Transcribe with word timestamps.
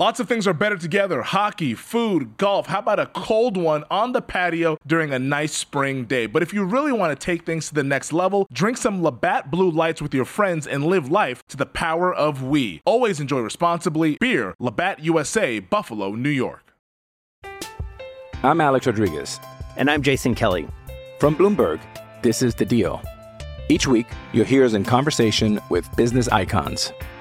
Lots 0.00 0.20
of 0.20 0.28
things 0.28 0.46
are 0.46 0.54
better 0.54 0.76
together 0.76 1.22
hockey, 1.22 1.74
food, 1.74 2.36
golf. 2.36 2.68
How 2.68 2.78
about 2.78 3.00
a 3.00 3.06
cold 3.06 3.56
one 3.56 3.82
on 3.90 4.12
the 4.12 4.22
patio 4.22 4.78
during 4.86 5.12
a 5.12 5.18
nice 5.18 5.52
spring 5.52 6.04
day? 6.04 6.26
But 6.26 6.40
if 6.40 6.54
you 6.54 6.62
really 6.62 6.92
want 6.92 7.18
to 7.18 7.24
take 7.26 7.44
things 7.44 7.66
to 7.68 7.74
the 7.74 7.82
next 7.82 8.12
level, 8.12 8.46
drink 8.52 8.76
some 8.76 9.02
Labatt 9.02 9.50
Blue 9.50 9.68
Lights 9.68 10.00
with 10.00 10.14
your 10.14 10.24
friends 10.24 10.68
and 10.68 10.86
live 10.86 11.10
life 11.10 11.42
to 11.48 11.56
the 11.56 11.66
power 11.66 12.14
of 12.14 12.44
we. 12.44 12.80
Always 12.84 13.18
enjoy 13.18 13.40
responsibly. 13.40 14.16
Beer, 14.20 14.54
Labatt 14.60 15.00
USA, 15.00 15.58
Buffalo, 15.58 16.14
New 16.14 16.30
York. 16.30 16.72
I'm 18.44 18.60
Alex 18.60 18.86
Rodriguez. 18.86 19.40
And 19.76 19.90
I'm 19.90 20.02
Jason 20.02 20.36
Kelly. 20.36 20.68
From 21.18 21.34
Bloomberg, 21.34 21.80
this 22.22 22.40
is 22.40 22.54
The 22.54 22.64
Deal. 22.64 23.02
Each 23.68 23.88
week, 23.88 24.06
you'll 24.32 24.44
hear 24.44 24.64
us 24.64 24.74
in 24.74 24.84
conversation 24.84 25.58
with 25.70 25.90
business 25.96 26.28
icons. 26.28 26.92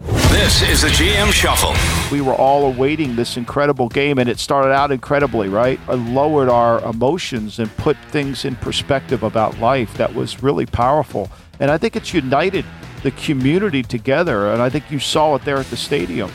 This 0.00 0.62
is 0.62 0.82
the 0.82 0.88
GM 0.88 1.30
Shuffle. 1.32 1.74
We 2.10 2.22
were 2.22 2.34
all 2.34 2.66
awaiting 2.66 3.14
this 3.14 3.36
incredible 3.36 3.88
game, 3.88 4.18
and 4.18 4.28
it 4.28 4.38
started 4.38 4.72
out 4.72 4.90
incredibly, 4.90 5.48
right? 5.48 5.78
It 5.88 5.96
lowered 5.96 6.48
our 6.48 6.82
emotions 6.84 7.58
and 7.58 7.74
put 7.76 7.96
things 8.08 8.44
in 8.44 8.56
perspective 8.56 9.22
about 9.22 9.58
life 9.58 9.92
that 9.94 10.14
was 10.14 10.42
really 10.42 10.66
powerful. 10.66 11.30
And 11.58 11.70
I 11.70 11.76
think 11.76 11.96
it's 11.96 12.14
united 12.14 12.64
the 13.02 13.10
community 13.12 13.82
together, 13.82 14.50
and 14.50 14.62
I 14.62 14.70
think 14.70 14.90
you 14.90 14.98
saw 14.98 15.34
it 15.34 15.44
there 15.44 15.58
at 15.58 15.66
the 15.66 15.76
stadium. 15.76 16.30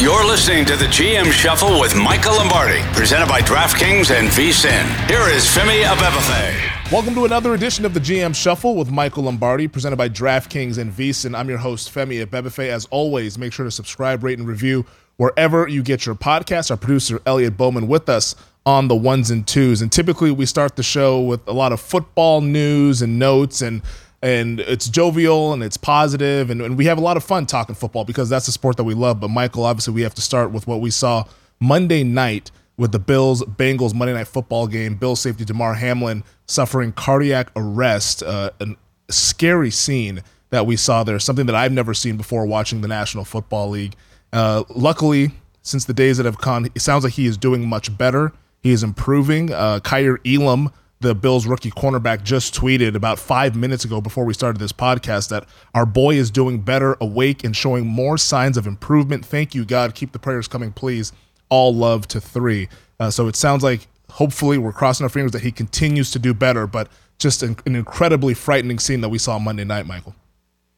You're 0.00 0.26
listening 0.26 0.64
to 0.64 0.76
the 0.76 0.86
GM 0.86 1.30
Shuffle 1.30 1.80
with 1.80 1.94
Michael 1.94 2.34
Lombardi, 2.34 2.80
presented 2.94 3.28
by 3.28 3.40
DraftKings 3.40 4.10
and 4.10 4.28
VSIN. 4.28 5.08
Here 5.08 5.28
is 5.28 5.44
Femi 5.46 5.84
Abebefe. 5.84 6.90
Welcome 6.90 7.14
to 7.14 7.24
another 7.24 7.54
edition 7.54 7.84
of 7.84 7.94
the 7.94 8.00
GM 8.00 8.34
Shuffle 8.34 8.74
with 8.74 8.90
Michael 8.90 9.22
Lombardi, 9.22 9.68
presented 9.68 9.94
by 9.96 10.08
DraftKings 10.08 10.78
and 10.78 10.90
VSIN. 10.90 11.38
I'm 11.38 11.48
your 11.48 11.58
host, 11.58 11.94
Femi 11.94 12.26
Abebefe. 12.26 12.68
As 12.68 12.86
always, 12.86 13.38
make 13.38 13.52
sure 13.52 13.64
to 13.64 13.70
subscribe, 13.70 14.24
rate, 14.24 14.36
and 14.36 14.48
review 14.48 14.84
wherever 15.16 15.68
you 15.68 15.80
get 15.80 16.06
your 16.06 16.16
podcasts. 16.16 16.72
Our 16.72 16.76
producer, 16.76 17.22
Elliot 17.24 17.56
Bowman, 17.56 17.86
with 17.86 18.08
us 18.08 18.34
on 18.66 18.88
the 18.88 18.96
ones 18.96 19.30
and 19.30 19.46
twos. 19.46 19.80
And 19.80 19.92
typically, 19.92 20.32
we 20.32 20.44
start 20.44 20.74
the 20.74 20.82
show 20.82 21.20
with 21.20 21.46
a 21.46 21.52
lot 21.52 21.72
of 21.72 21.80
football 21.80 22.40
news 22.40 23.00
and 23.00 23.20
notes 23.20 23.62
and 23.62 23.80
and 24.24 24.60
it's 24.60 24.88
jovial 24.88 25.52
and 25.52 25.62
it's 25.62 25.76
positive 25.76 26.48
and, 26.48 26.62
and 26.62 26.78
we 26.78 26.86
have 26.86 26.96
a 26.96 27.00
lot 27.02 27.18
of 27.18 27.22
fun 27.22 27.44
talking 27.44 27.74
football 27.74 28.06
because 28.06 28.30
that's 28.30 28.46
the 28.46 28.52
sport 28.52 28.78
that 28.78 28.84
we 28.84 28.94
love. 28.94 29.20
But 29.20 29.28
Michael, 29.28 29.64
obviously, 29.64 29.92
we 29.92 30.00
have 30.00 30.14
to 30.14 30.22
start 30.22 30.50
with 30.50 30.66
what 30.66 30.80
we 30.80 30.90
saw 30.90 31.26
Monday 31.60 32.02
night 32.02 32.50
with 32.78 32.90
the 32.90 32.98
Bills 32.98 33.42
Bengals 33.42 33.92
Monday 33.94 34.14
Night 34.14 34.26
Football 34.26 34.66
game. 34.66 34.94
Bills 34.94 35.20
safety 35.20 35.44
Damar 35.44 35.74
Hamlin 35.74 36.24
suffering 36.46 36.90
cardiac 36.92 37.50
arrest, 37.54 38.22
uh, 38.22 38.50
a 38.60 38.68
scary 39.10 39.70
scene 39.70 40.22
that 40.48 40.64
we 40.64 40.76
saw 40.76 41.04
there, 41.04 41.18
something 41.18 41.44
that 41.44 41.54
I've 41.54 41.72
never 41.72 41.92
seen 41.92 42.16
before 42.16 42.46
watching 42.46 42.80
the 42.80 42.88
National 42.88 43.26
Football 43.26 43.68
League. 43.68 43.94
Uh, 44.32 44.64
luckily, 44.70 45.32
since 45.60 45.84
the 45.84 45.92
days 45.92 46.16
that 46.16 46.24
have 46.24 46.38
come, 46.38 46.64
it 46.74 46.80
sounds 46.80 47.04
like 47.04 47.12
he 47.12 47.26
is 47.26 47.36
doing 47.36 47.68
much 47.68 47.96
better. 47.98 48.32
He 48.62 48.70
is 48.70 48.82
improving. 48.82 49.52
Uh, 49.52 49.80
Kaiir 49.80 50.18
Elam, 50.26 50.70
the 51.00 51.14
Bills 51.14 51.46
rookie 51.46 51.70
cornerback, 51.70 52.22
just 52.22 52.54
tweeted 52.54 52.94
about 52.94 53.18
five 53.18 53.54
minutes 53.54 53.84
ago 53.84 54.00
before 54.00 54.24
we 54.24 54.32
started 54.32 54.58
this 54.58 54.72
podcast 54.72 55.28
that 55.28 55.46
our 55.74 55.84
boy 55.84 56.14
is 56.14 56.30
doing 56.30 56.60
better, 56.60 56.96
awake, 57.00 57.44
and 57.44 57.54
showing 57.54 57.86
more 57.86 58.16
signs 58.16 58.56
of 58.56 58.66
improvement. 58.66 59.24
Thank 59.24 59.54
you, 59.54 59.64
God. 59.64 59.94
Keep 59.94 60.12
the 60.12 60.18
prayers 60.18 60.48
coming, 60.48 60.72
please 60.72 61.12
all 61.48 61.74
love 61.74 62.08
to 62.08 62.20
three. 62.20 62.68
Uh, 62.98 63.10
so 63.10 63.28
it 63.28 63.36
sounds 63.36 63.62
like 63.62 63.86
hopefully 64.10 64.58
we're 64.58 64.72
crossing 64.72 65.04
our 65.04 65.10
fingers 65.10 65.32
that 65.32 65.42
he 65.42 65.52
continues 65.52 66.10
to 66.12 66.18
do 66.18 66.32
better, 66.32 66.66
but 66.66 66.88
just 67.18 67.42
an, 67.42 67.56
an 67.66 67.76
incredibly 67.76 68.34
frightening 68.34 68.78
scene 68.78 69.00
that 69.00 69.08
we 69.08 69.18
saw 69.18 69.38
Monday 69.38 69.64
night, 69.64 69.86
Michael. 69.86 70.14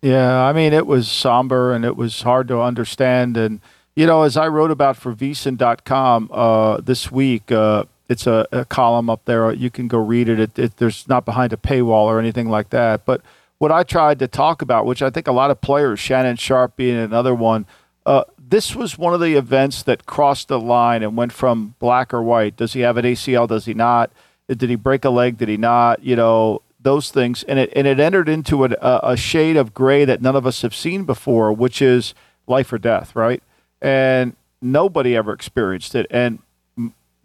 Yeah, 0.03 0.45
I 0.45 0.53
mean, 0.53 0.73
it 0.73 0.87
was 0.87 1.09
somber 1.09 1.73
and 1.73 1.85
it 1.85 1.97
was 1.97 2.23
hard 2.23 2.49
to 2.49 2.61
understand. 2.61 3.37
And, 3.37 3.61
you 3.95 4.07
know, 4.07 4.23
as 4.23 4.37
I 4.37 4.49
wrote 4.49 4.71
about 4.71 4.97
for 4.97 5.15
vsin.com 5.15 6.31
uh, 6.33 6.81
this 6.81 7.11
week, 7.11 7.51
uh, 7.51 7.85
it's 8.09 8.27
a, 8.27 8.47
a, 8.53 8.65
column 8.65 9.11
up 9.11 9.25
there. 9.25 9.53
You 9.53 9.71
can 9.71 9.89
go 9.89 9.99
read 9.99 10.29
it. 10.29 10.39
It, 10.39 10.59
it. 10.59 10.77
There's 10.77 11.09
not 11.09 11.25
behind 11.25 11.53
a 11.53 11.57
paywall 11.57 12.05
or 12.05 12.19
anything 12.19 12.49
like 12.49 12.71
that. 12.71 13.05
But 13.05 13.23
what 13.59 13.73
I 13.73 13.83
tried 13.83 14.19
to 14.21 14.29
talk 14.29 14.63
about, 14.63 14.87
which 14.87 15.03
I 15.03 15.11
think 15.11 15.27
a 15.27 15.33
lot 15.33 15.51
of 15.51 15.61
players, 15.61 15.99
Shannon 15.99 16.37
Sharpe 16.37 16.77
being 16.77 16.97
another 16.97 17.35
one, 17.35 17.67
uh, 18.05 18.25
this 18.39 18.77
was 18.77 18.97
one 18.97 19.13
of 19.13 19.21
the 19.21 19.35
events 19.35 19.83
that 19.83 20.07
crossed 20.07 20.49
the 20.49 20.61
line 20.61 21.03
and 21.03 21.17
went 21.17 21.33
from 21.33 21.75
black 21.79 22.15
or 22.15 22.23
white. 22.23 22.57
Does 22.57 22.75
he 22.75 22.81
have 22.81 22.97
an 22.97 23.05
ACL? 23.05 23.49
Does 23.49 23.65
he 23.65 23.75
not? 23.75 24.13
Did 24.49 24.71
he 24.71 24.77
break 24.77 25.05
a 25.05 25.11
leg? 25.11 25.39
Did 25.39 25.49
he 25.49 25.57
not? 25.57 26.05
You 26.05 26.15
know 26.15 26.63
those 26.81 27.11
things, 27.11 27.43
and 27.43 27.59
it 27.59 27.73
and 27.75 27.89
it 27.89 27.99
entered 27.99 28.29
into 28.29 28.65
a, 28.65 28.71
a 28.81 29.17
shade 29.17 29.57
of 29.57 29.75
gray 29.75 30.05
that 30.05 30.23
none 30.23 30.37
of 30.37 30.47
us 30.47 30.63
have 30.63 30.75
seen 30.75 31.03
before, 31.05 31.53
which 31.53 31.83
is 31.83 32.15
life 32.47 32.73
or 32.73 32.79
death, 32.79 33.17
right? 33.17 33.43
And 33.83 34.37
nobody 34.63 35.17
ever 35.17 35.33
experienced 35.33 35.97
it. 35.97 36.07
And 36.11 36.39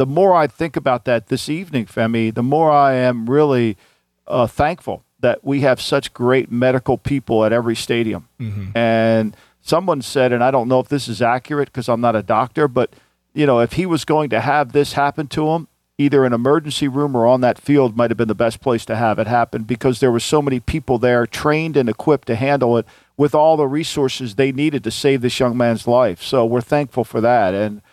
the 0.02 0.08
more 0.08 0.34
I 0.34 0.48
think 0.48 0.76
about 0.76 1.06
that 1.06 1.28
this 1.28 1.48
evening, 1.48 1.86
Femi, 1.86 2.34
the 2.34 2.42
more 2.42 2.72
I 2.72 2.94
am 2.94 3.30
really 3.30 3.78
uh, 4.26 4.48
thankful 4.48 5.04
that 5.20 5.44
we 5.44 5.62
have 5.62 5.80
such 5.80 6.12
great 6.12 6.52
medical 6.52 6.98
people 6.98 7.46
at 7.46 7.54
every 7.54 7.76
stadium, 7.76 8.28
mm-hmm. 8.40 8.76
and 8.76 9.38
someone 9.62 10.02
said, 10.02 10.34
and 10.34 10.44
I 10.44 10.50
don't 10.50 10.68
know 10.68 10.80
if 10.80 10.88
this 10.88 11.08
is 11.08 11.22
accurate 11.22 11.72
because 11.72 11.88
I'm 11.88 12.02
not 12.02 12.16
a 12.16 12.24
doctor, 12.24 12.68
but 12.68 12.96
you 13.36 13.46
know, 13.46 13.60
if 13.60 13.74
he 13.74 13.86
was 13.86 14.04
going 14.04 14.32
to 14.32 14.40
have 14.40 14.72
this 14.72 14.94
happen 14.94 15.28
to 15.28 15.50
him, 15.50 15.68
either 16.00 16.26
an 16.26 16.34
emergency 16.34 16.88
room 16.88 17.16
or 17.16 17.28
on 17.28 17.42
that 17.42 17.60
field 17.60 17.96
might 17.96 18.10
have 18.10 18.18
been 18.18 18.28
the 18.28 18.34
best 18.34 18.60
place 18.60 18.84
to 18.86 18.96
have 18.96 19.20
it 19.20 19.28
happen 19.28 19.62
because 19.62 20.00
there 20.00 20.12
were 20.12 20.20
so 20.20 20.42
many 20.42 20.60
people 20.60 20.98
there 20.98 21.28
trained 21.28 21.78
and 21.78 21.88
equipped 21.88 22.26
to 22.26 22.34
handle 22.34 22.76
it 22.76 22.88
with 23.18 23.36
all 23.36 23.56
the 23.56 23.68
resources 23.68 24.34
they 24.34 24.52
needed 24.52 24.84
to 24.84 24.90
save 24.90 25.22
this 25.22 25.40
young 25.40 25.56
man's 25.56 25.88
life. 25.88 26.24
So 26.24 26.44
we're 26.44 26.60
thankful 26.62 27.04
for 27.04 27.22
that. 27.22 27.54
And 27.54 27.84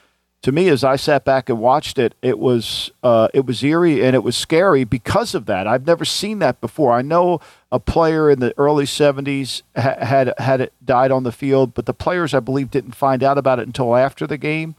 to 0.43 0.53
me, 0.53 0.69
as 0.69 0.85
I 0.85 0.97
sat 0.97 1.25
back 1.25 1.49
and 1.49 1.59
watched 1.59 1.99
it, 1.99 2.15
it 2.23 2.39
was 2.39 2.93
uh, 3.03 3.29
it 3.35 3.45
was 3.45 3.63
eerie 3.65 4.05
and 4.05 4.15
it 4.15 4.23
was 4.23 4.37
scary 4.37 4.85
because 4.85 5.35
of 5.35 5.47
that. 5.47 5.67
I've 5.67 5.87
never 5.87 6.05
seen 6.05 6.39
that 6.39 6.61
before. 6.61 6.93
I 6.93 7.03
know 7.03 7.41
a 7.73 7.81
player 7.81 8.31
in 8.31 8.39
the 8.39 8.57
early 8.57 8.85
'70s 8.85 9.63
ha- 9.75 9.97
had 10.05 10.33
had 10.39 10.61
it 10.61 10.73
died 10.85 11.11
on 11.11 11.25
the 11.25 11.33
field, 11.33 11.75
but 11.75 11.87
the 11.87 11.95
players, 11.95 12.35
I 12.35 12.41
believe, 12.41 12.71
didn't 12.71 12.95
find 12.95 13.25
out 13.25 13.37
about 13.37 13.59
it 13.59 13.67
until 13.67 13.97
after 13.97 14.27
the 14.27 14.39
game. 14.39 14.77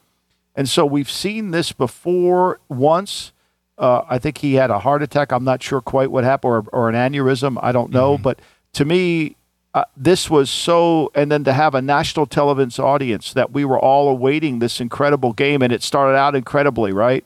And 0.56 0.70
so 0.70 0.86
we've 0.86 1.12
seen 1.12 1.52
this 1.52 1.74
before 1.74 2.60
once. 2.70 3.34
Uh, 3.78 4.04
I 4.10 4.18
think 4.18 4.40
he 4.40 4.56
had 4.56 4.72
a 4.72 4.80
heart 4.80 5.02
attack. 5.02 5.32
I'm 5.32 5.44
not 5.44 5.62
sure 5.62 5.82
quite 5.82 6.12
what 6.12 6.24
happened, 6.24 6.52
or, 6.52 6.66
or 6.72 6.90
an 6.90 6.96
aneurysm. 6.96 7.58
I 7.62 7.72
don't 7.72 7.92
know. 7.92 8.14
Mm-hmm. 8.14 8.24
But 8.24 8.40
to 8.74 8.86
me, 8.86 9.36
uh, 9.74 9.84
this 9.96 10.30
was 10.30 10.50
so, 10.50 11.12
and 11.14 11.32
then 11.32 11.44
to 11.44 11.54
have 11.54 11.76
a 11.76 11.82
national 11.82 12.26
television 12.26 12.84
audience 12.84 13.34
that 13.34 13.52
we 13.52 13.64
were 13.64 13.80
all 13.80 14.10
awaiting 14.10 14.60
this 14.60 14.82
incredible 14.82 15.34
game, 15.34 15.62
and 15.62 15.72
it 15.72 15.84
started 15.84 16.18
out 16.18 16.36
incredibly, 16.36 16.92
right? 16.92 17.26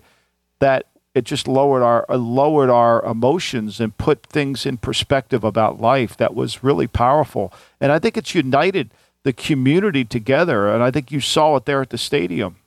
That 0.60 0.88
it 1.14 1.24
just 1.24 1.48
lowered 1.48 1.84
our 1.84 2.06
uh, 2.10 2.18
lowered 2.18 2.70
our 2.70 3.04
emotions 3.06 3.80
and 3.80 3.98
put 3.98 4.26
things 4.26 4.66
in 4.66 4.78
perspective 4.78 5.44
about 5.44 5.80
life 5.80 6.18
that 6.18 6.34
was 6.36 6.64
really 6.64 6.88
powerful. 6.88 7.54
And 7.80 7.92
I 7.92 8.00
think 8.00 8.18
it's 8.18 8.36
united 8.36 8.90
the 9.24 9.34
community 9.34 10.04
together. 10.04 10.74
And 10.74 10.84
I 10.84 10.92
think 10.92 11.12
you 11.12 11.22
saw 11.22 11.56
it 11.56 11.66
there 11.66 11.82
at 11.82 11.90
the 11.92 11.98
stadium. 11.98 12.58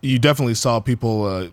You 0.00 0.20
definitely 0.20 0.54
saw 0.54 0.78
people 0.78 1.24
uh, 1.24 1.48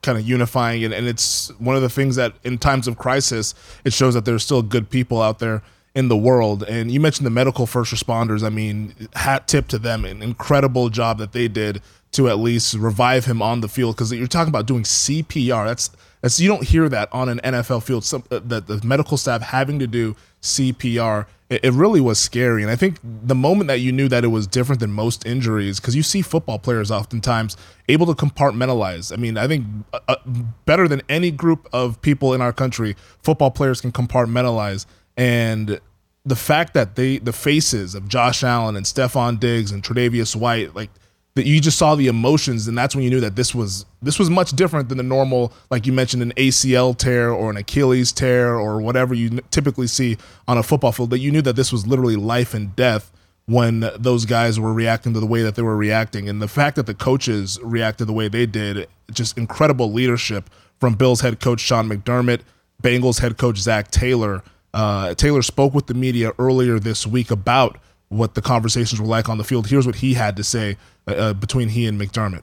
kind 0.00 0.16
of 0.16 0.26
unifying, 0.26 0.84
and, 0.84 0.94
and 0.94 1.06
it's 1.06 1.50
one 1.58 1.76
of 1.76 1.82
the 1.82 1.90
things 1.90 2.16
that 2.16 2.32
in 2.42 2.56
times 2.56 2.88
of 2.88 2.96
crisis, 2.96 3.54
it 3.84 3.92
shows 3.92 4.14
that 4.14 4.24
there's 4.24 4.42
still 4.42 4.62
good 4.62 4.88
people 4.88 5.20
out 5.20 5.38
there 5.38 5.62
in 5.94 6.08
the 6.08 6.16
world. 6.16 6.62
And 6.64 6.90
you 6.90 7.00
mentioned 7.00 7.26
the 7.26 7.30
medical 7.30 7.66
first 7.66 7.94
responders. 7.94 8.44
I 8.44 8.48
mean, 8.48 8.94
hat 9.14 9.46
tip 9.46 9.68
to 9.68 9.78
them, 9.78 10.04
an 10.04 10.22
incredible 10.22 10.88
job 10.90 11.18
that 11.18 11.32
they 11.32 11.48
did 11.48 11.80
to 12.12 12.28
at 12.28 12.38
least 12.38 12.74
revive 12.74 13.24
him 13.24 13.42
on 13.42 13.60
the 13.60 13.68
field 13.68 13.96
because 13.96 14.12
you're 14.12 14.26
talking 14.26 14.48
about 14.48 14.66
doing 14.66 14.84
CPR. 14.84 15.66
That's 15.66 15.90
that's 16.20 16.40
you 16.40 16.48
don't 16.48 16.64
hear 16.64 16.88
that 16.88 17.08
on 17.12 17.28
an 17.28 17.40
NFL 17.40 17.82
field. 17.82 18.04
Some, 18.04 18.24
uh, 18.30 18.40
that 18.44 18.66
the 18.66 18.80
medical 18.84 19.16
staff 19.16 19.42
having 19.42 19.78
to 19.80 19.86
do 19.86 20.16
CPR. 20.40 21.26
It, 21.50 21.62
it, 21.62 21.72
really 21.72 22.00
was 22.00 22.18
scary, 22.18 22.62
and 22.62 22.70
I 22.72 22.76
think 22.76 22.98
the 23.02 23.34
moment 23.34 23.68
that 23.68 23.80
you 23.80 23.92
knew 23.92 24.08
that 24.08 24.24
it 24.24 24.28
was 24.28 24.46
different 24.46 24.80
than 24.80 24.90
most 24.90 25.26
injuries, 25.26 25.78
because 25.78 25.94
you 25.94 26.02
see 26.02 26.22
football 26.22 26.58
players 26.58 26.90
oftentimes 26.90 27.58
able 27.86 28.06
to 28.06 28.14
compartmentalize. 28.14 29.12
I 29.12 29.16
mean, 29.16 29.36
I 29.36 29.46
think 29.46 29.66
uh, 29.92 30.00
uh, 30.08 30.16
better 30.64 30.88
than 30.88 31.02
any 31.10 31.30
group 31.30 31.68
of 31.70 32.00
people 32.00 32.32
in 32.32 32.40
our 32.40 32.52
country, 32.52 32.96
football 33.22 33.50
players 33.50 33.82
can 33.82 33.92
compartmentalize, 33.92 34.86
and 35.16 35.80
the 36.24 36.36
fact 36.36 36.74
that 36.74 36.96
they 36.96 37.18
the 37.18 37.32
faces 37.32 37.94
of 37.94 38.08
Josh 38.08 38.42
Allen 38.42 38.76
and 38.76 38.86
Stefon 38.86 39.38
Diggs 39.38 39.70
and 39.70 39.82
Tre'Davious 39.82 40.34
White, 40.34 40.74
like 40.74 40.90
that 41.34 41.46
you 41.46 41.60
just 41.60 41.78
saw 41.78 41.94
the 41.94 42.06
emotions 42.06 42.68
and 42.68 42.78
that's 42.78 42.94
when 42.94 43.02
you 43.04 43.10
knew 43.10 43.20
that 43.20 43.36
this 43.36 43.54
was 43.54 43.84
this 44.00 44.18
was 44.18 44.30
much 44.30 44.52
different 44.52 44.88
than 44.88 44.98
the 44.98 45.04
normal 45.04 45.52
like 45.70 45.86
you 45.86 45.92
mentioned 45.92 46.22
an 46.22 46.32
ACL 46.36 46.96
tear 46.96 47.30
or 47.30 47.50
an 47.50 47.56
Achilles 47.56 48.12
tear 48.12 48.54
or 48.54 48.80
whatever 48.80 49.14
you 49.14 49.40
typically 49.50 49.88
see 49.88 50.16
on 50.46 50.58
a 50.58 50.62
football 50.62 50.92
field 50.92 51.10
that 51.10 51.18
you 51.18 51.32
knew 51.32 51.42
that 51.42 51.56
this 51.56 51.72
was 51.72 51.86
literally 51.86 52.16
life 52.16 52.54
and 52.54 52.74
death 52.76 53.10
when 53.46 53.90
those 53.98 54.24
guys 54.24 54.58
were 54.58 54.72
reacting 54.72 55.12
to 55.12 55.20
the 55.20 55.26
way 55.26 55.42
that 55.42 55.54
they 55.54 55.62
were 55.62 55.76
reacting. 55.76 56.28
And 56.28 56.40
the 56.40 56.48
fact 56.48 56.76
that 56.76 56.86
the 56.86 56.94
coaches 56.94 57.58
reacted 57.62 58.06
the 58.06 58.12
way 58.12 58.28
they 58.28 58.46
did 58.46 58.88
just 59.12 59.36
incredible 59.36 59.92
leadership 59.92 60.48
from 60.80 60.94
Bills 60.94 61.20
head 61.20 61.40
coach 61.40 61.60
Sean 61.60 61.88
McDermott 61.88 62.40
Bengals 62.82 63.20
head 63.20 63.36
coach 63.38 63.58
Zac 63.58 63.90
Taylor 63.90 64.42
uh, 64.74 65.14
Taylor 65.14 65.40
spoke 65.42 65.72
with 65.72 65.86
the 65.86 65.94
media 65.94 66.32
earlier 66.36 66.80
this 66.80 67.06
week 67.06 67.30
about 67.30 67.78
what 68.08 68.34
the 68.34 68.42
conversations 68.42 69.00
were 69.00 69.06
like 69.06 69.28
on 69.28 69.38
the 69.38 69.44
field. 69.44 69.68
Here's 69.68 69.86
what 69.86 69.96
he 69.96 70.14
had 70.14 70.36
to 70.36 70.44
say 70.44 70.76
uh, 71.06 71.12
uh, 71.12 71.32
between 71.32 71.68
he 71.68 71.86
and 71.86 71.98
McDermott. 71.98 72.42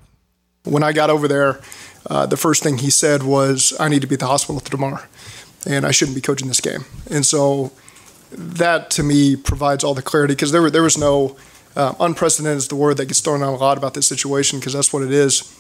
When 0.64 0.82
I 0.82 0.94
got 0.94 1.10
over 1.10 1.28
there, 1.28 1.60
uh, 2.10 2.26
the 2.26 2.38
first 2.38 2.64
thing 2.64 2.78
he 2.78 2.90
said 2.90 3.24
was, 3.24 3.74
"I 3.80 3.90
need 3.90 4.02
to 4.02 4.08
be 4.08 4.14
at 4.14 4.22
the 4.22 4.28
hospital 4.28 4.62
tomorrow, 4.62 5.04
and 5.68 5.86
I 5.86 5.92
shouldn't 5.92 6.16
be 6.16 6.22
coaching 6.22 6.48
this 6.48 6.62
game." 6.62 6.86
And 7.10 7.26
so 7.26 7.72
that 8.32 8.90
to 8.92 9.04
me 9.04 9.36
provides 9.36 9.84
all 9.84 9.94
the 9.94 10.02
clarity 10.02 10.34
because 10.34 10.54
there, 10.54 10.70
there 10.70 10.84
was 10.84 10.98
no 10.98 11.36
uh, 11.76 11.94
unprecedented 12.00 12.60
is 12.60 12.68
the 12.70 12.78
word 12.78 12.96
that 12.98 13.08
gets 13.08 13.20
thrown 13.20 13.44
out 13.44 13.54
a 13.54 13.58
lot 13.58 13.78
about 13.78 13.94
this 13.94 14.08
situation 14.08 14.60
because 14.60 14.72
that's 14.72 14.94
what 14.94 15.04
it 15.04 15.12
is. 15.12 15.54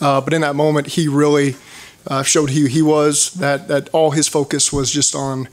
Uh, 0.00 0.20
but 0.20 0.32
in 0.32 0.40
that 0.40 0.56
moment, 0.56 0.88
he 0.88 1.06
really 1.06 1.54
showed 2.24 2.50
who 2.50 2.66
he 2.66 2.82
was. 2.82 3.32
That 3.34 3.68
that 3.68 3.90
all 3.90 4.10
his 4.10 4.26
focus 4.26 4.72
was 4.72 4.90
just 4.90 5.14
on 5.14 5.48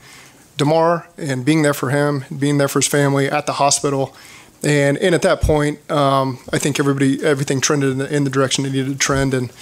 Damar 0.56 1.08
and 1.16 1.44
being 1.44 1.62
there 1.62 1.74
for 1.74 1.90
him, 1.90 2.24
being 2.36 2.58
there 2.58 2.68
for 2.68 2.80
his 2.80 2.88
family 2.88 3.28
at 3.28 3.46
the 3.46 3.54
hospital. 3.54 4.14
And, 4.62 4.96
and 4.98 5.14
at 5.14 5.22
that 5.22 5.40
point, 5.40 5.90
um, 5.90 6.38
I 6.52 6.58
think 6.58 6.78
everybody, 6.78 7.24
everything 7.24 7.60
trended 7.60 7.90
in 7.90 7.98
the, 7.98 8.14
in 8.14 8.24
the, 8.24 8.30
direction 8.30 8.64
it 8.64 8.72
needed 8.72 8.92
to 8.92 8.98
trend, 8.98 9.34
and 9.34 9.52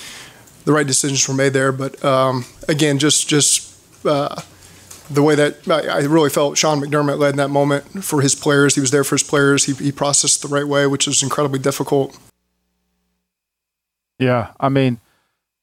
the 0.66 0.72
right 0.72 0.86
decisions 0.86 1.26
were 1.26 1.34
made 1.34 1.54
there. 1.54 1.72
But 1.72 2.04
um, 2.04 2.44
again, 2.68 2.98
just 2.98 3.26
just 3.26 3.74
uh, 4.04 4.42
the 5.10 5.22
way 5.22 5.34
that 5.34 5.66
I, 5.68 5.86
I, 5.86 6.00
really 6.00 6.28
felt 6.28 6.58
Sean 6.58 6.80
McDermott 6.80 7.18
led 7.18 7.30
in 7.30 7.36
that 7.36 7.48
moment 7.48 8.04
for 8.04 8.20
his 8.20 8.34
players. 8.34 8.74
He 8.74 8.82
was 8.82 8.90
there 8.90 9.04
for 9.04 9.14
his 9.14 9.22
players. 9.22 9.64
He, 9.64 9.72
he 9.72 9.90
processed 9.90 10.42
the 10.42 10.48
right 10.48 10.66
way, 10.66 10.86
which 10.86 11.08
is 11.08 11.22
incredibly 11.22 11.58
difficult. 11.58 12.16
Yeah, 14.18 14.52
I 14.60 14.68
mean, 14.68 15.00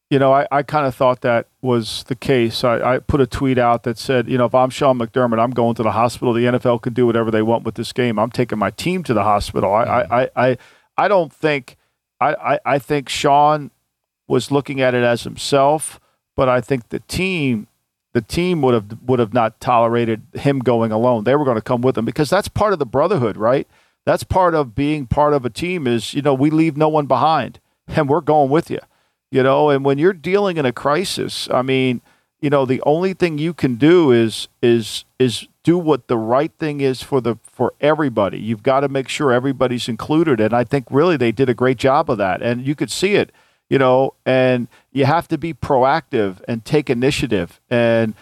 you 0.10 0.20
know, 0.20 0.34
I, 0.34 0.48
I 0.52 0.64
kind 0.64 0.86
of 0.86 0.96
thought 0.96 1.22
that 1.22 1.48
was 1.62 2.04
the 2.04 2.16
case. 2.16 2.64
I, 2.64 2.96
I, 2.96 3.00
put 3.00 3.20
a 3.20 3.28
tweet 3.28 3.58
out 3.58 3.84
that 3.84 3.98
said, 3.98 4.30
you 4.30 4.38
know, 4.38 4.46
if 4.46 4.56
I'm 4.56 4.70
Sean 4.70 4.98
McDermott, 4.98 5.40
I'm 5.40 5.52
going 5.52 5.76
to 5.76 5.84
the 5.84 5.92
hospital. 5.92 6.34
The 6.34 6.46
NFL 6.46 6.82
can 6.82 6.94
do 6.94 7.06
whatever 7.06 7.30
they 7.30 7.42
want 7.42 7.66
with 7.66 7.76
this 7.76 7.92
game. 7.92 8.18
I'm 8.18 8.32
taking 8.32 8.58
my 8.58 8.72
team 8.72 9.04
to 9.04 9.14
the 9.14 9.24
hospital. 9.24 9.74
I, 9.74 9.86
mm-hmm. 9.86 10.14
I, 10.14 10.30
I, 10.36 10.58
I 10.98 11.08
don't 11.10 11.34
think, 11.34 11.76
I, 12.22 12.34
I, 12.36 12.60
I 12.66 12.80
think 12.80 13.10
Sean 13.10 13.72
was 14.28 14.50
looking 14.50 14.80
at 14.80 14.96
it 14.96 15.04
as 15.04 15.24
himself, 15.24 16.00
but 16.38 16.48
I 16.48 16.62
think 16.62 16.88
the 16.90 17.00
team, 17.00 17.68
the 18.14 18.22
team 18.22 18.62
would 18.62 18.74
have 18.74 19.04
would 19.04 19.20
have 19.20 19.34
not 19.34 19.60
tolerated 19.60 20.22
him 20.34 20.60
going 20.60 20.92
alone. 20.92 21.24
They 21.24 21.36
were 21.36 21.46
going 21.46 21.58
to 21.58 21.62
come 21.62 21.82
with 21.82 21.98
him 21.98 22.06
because 22.06 22.30
that's 22.30 22.48
part 22.48 22.74
of 22.74 22.80
the 22.80 22.86
brotherhood, 22.86 23.38
right? 23.38 23.68
That's 24.06 24.24
part 24.24 24.56
of 24.56 24.74
being 24.74 25.06
part 25.06 25.34
of 25.34 25.46
a 25.46 25.50
team. 25.50 25.86
Is 25.86 26.14
you 26.14 26.22
know 26.22 26.34
we 26.34 26.50
leave 26.50 26.78
no 26.78 26.90
one 26.90 27.06
behind, 27.06 27.60
and 27.88 28.10
we're 28.10 28.22
going 28.22 28.50
with 28.50 28.72
you 28.72 28.80
you 29.32 29.44
know 29.44 29.70
and 29.70 29.84
when 29.86 29.98
you're 29.98 30.14
dealing 30.14 30.58
in 30.58 30.66
a 30.66 30.72
crisis 30.72 31.48
i 31.52 31.62
mean 31.62 32.02
you 32.40 32.50
know 32.50 32.66
the 32.66 32.82
only 32.86 33.14
thing 33.14 33.38
you 33.38 33.54
can 33.54 33.76
do 33.76 34.12
is 34.12 34.48
is 34.62 35.06
is 35.20 35.48
do 35.64 35.78
what 35.78 36.08
the 36.08 36.18
right 36.18 36.52
thing 36.60 36.80
is 36.80 37.04
for 37.04 37.20
the 37.20 37.36
for 37.44 37.74
everybody. 37.82 38.40
You've 38.40 38.64
got 38.64 38.82
to 38.82 38.88
make 38.88 39.10
sure 39.10 39.34
everybody's 39.34 39.90
included 39.90 40.40
and 40.40 40.54
i 40.54 40.64
think 40.64 40.86
really 40.90 41.18
they 41.18 41.32
did 41.32 41.50
a 41.50 41.54
great 41.54 41.78
job 41.78 42.10
of 42.10 42.18
that 42.18 42.42
and 42.42 42.66
you 42.66 42.76
could 42.76 42.92
see 42.92 43.16
it 43.16 43.32
you 43.70 43.78
know 43.78 44.14
and 44.26 44.68
you 44.92 45.06
have 45.06 45.28
to 45.28 45.38
be 45.38 45.54
proactive 45.54 46.42
and 46.48 46.64
take 46.64 46.90
initiative 46.90 47.60
and 47.70 48.14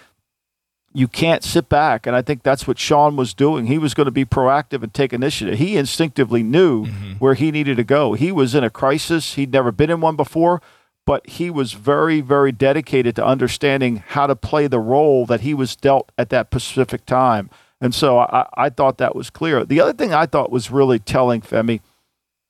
you 0.94 1.08
can't 1.08 1.44
sit 1.44 1.68
back 1.68 2.08
and 2.08 2.16
i 2.16 2.22
think 2.22 2.42
that's 2.42 2.66
what 2.66 2.80
sean 2.80 3.16
was 3.16 3.34
doing. 3.34 3.68
He 3.68 3.78
was 3.78 3.94
going 3.94 4.06
to 4.06 4.12
be 4.12 4.26
proactive 4.26 4.82
and 4.82 4.94
take 4.94 5.14
initiative. 5.14 5.60
He 5.60 5.78
instinctively 5.78 6.42
knew 6.42 6.86
mm-hmm. 6.86 7.14
where 7.20 7.34
he 7.34 7.52
needed 7.52 7.78
to 7.78 7.84
go. 7.84 8.14
He 8.14 8.32
was 8.32 8.56
in 8.56 8.64
a 8.64 8.70
crisis. 8.70 9.36
He'd 9.36 9.52
never 9.52 9.72
been 9.72 9.90
in 9.90 10.02
one 10.02 10.16
before 10.16 10.62
but 11.06 11.28
he 11.28 11.50
was 11.50 11.74
very, 11.74 12.22
very 12.22 12.52
dedicated 12.52 13.16
to 13.16 13.26
understanding 13.26 14.04
how 14.08 14.28
to 14.28 14.36
play 14.36 14.68
the 14.68 14.80
role 14.80 15.26
that 15.26 15.42
he 15.42 15.54
was 15.54 15.76
dealt 15.76 16.12
at 16.18 16.30
that 16.30 16.48
specific 16.48 17.06
time. 17.06 17.50
And 17.80 17.94
so 17.94 18.20
I, 18.20 18.48
I 18.56 18.70
thought 18.70 18.98
that 18.98 19.16
was 19.16 19.30
clear. 19.30 19.64
The 19.64 19.80
other 19.80 19.94
thing 19.94 20.14
I 20.14 20.26
thought 20.26 20.52
was 20.52 20.72
really 20.72 20.98
telling, 20.98 21.42
Femi, 21.42 21.82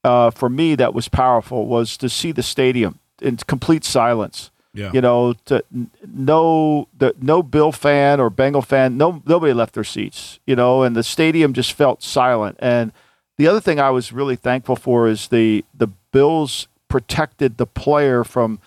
uh, 0.03 0.29
for 0.31 0.49
me, 0.49 0.75
that 0.75 0.93
was 0.93 1.09
powerful 1.09 1.65
was 1.65 1.97
to 1.97 2.07
see 2.07 2.31
the 2.31 2.43
stadium 2.43 2.99
in 3.21 3.37
complete 3.37 3.83
silence. 3.83 4.51
Yeah. 4.73 4.91
You 4.93 4.99
know, 4.99 5.33
to 5.45 5.63
no 6.05 6.89
the 6.97 7.15
no 7.21 7.41
Bill 7.41 7.71
fan 7.71 8.19
or 8.19 8.29
Bengal 8.29 8.61
fan, 8.61 8.97
no 8.97 9.23
nobody 9.25 9.53
left 9.53 9.73
their 9.73 9.85
seats. 9.85 10.39
You 10.45 10.57
know, 10.57 10.83
and 10.83 10.97
the 10.97 11.03
stadium 11.03 11.53
just 11.53 11.71
felt 11.71 12.03
silent. 12.03 12.57
And 12.59 12.91
the 13.37 13.47
other 13.47 13.61
thing 13.61 13.79
I 13.79 13.89
was 13.89 14.11
really 14.11 14.35
thankful 14.35 14.75
for 14.75 15.07
is 15.07 15.29
the 15.29 15.63
the 15.73 15.87
Bills 16.11 16.67
protected 16.95 17.57
the 17.57 17.67
player 17.67 18.23
from 18.23 18.57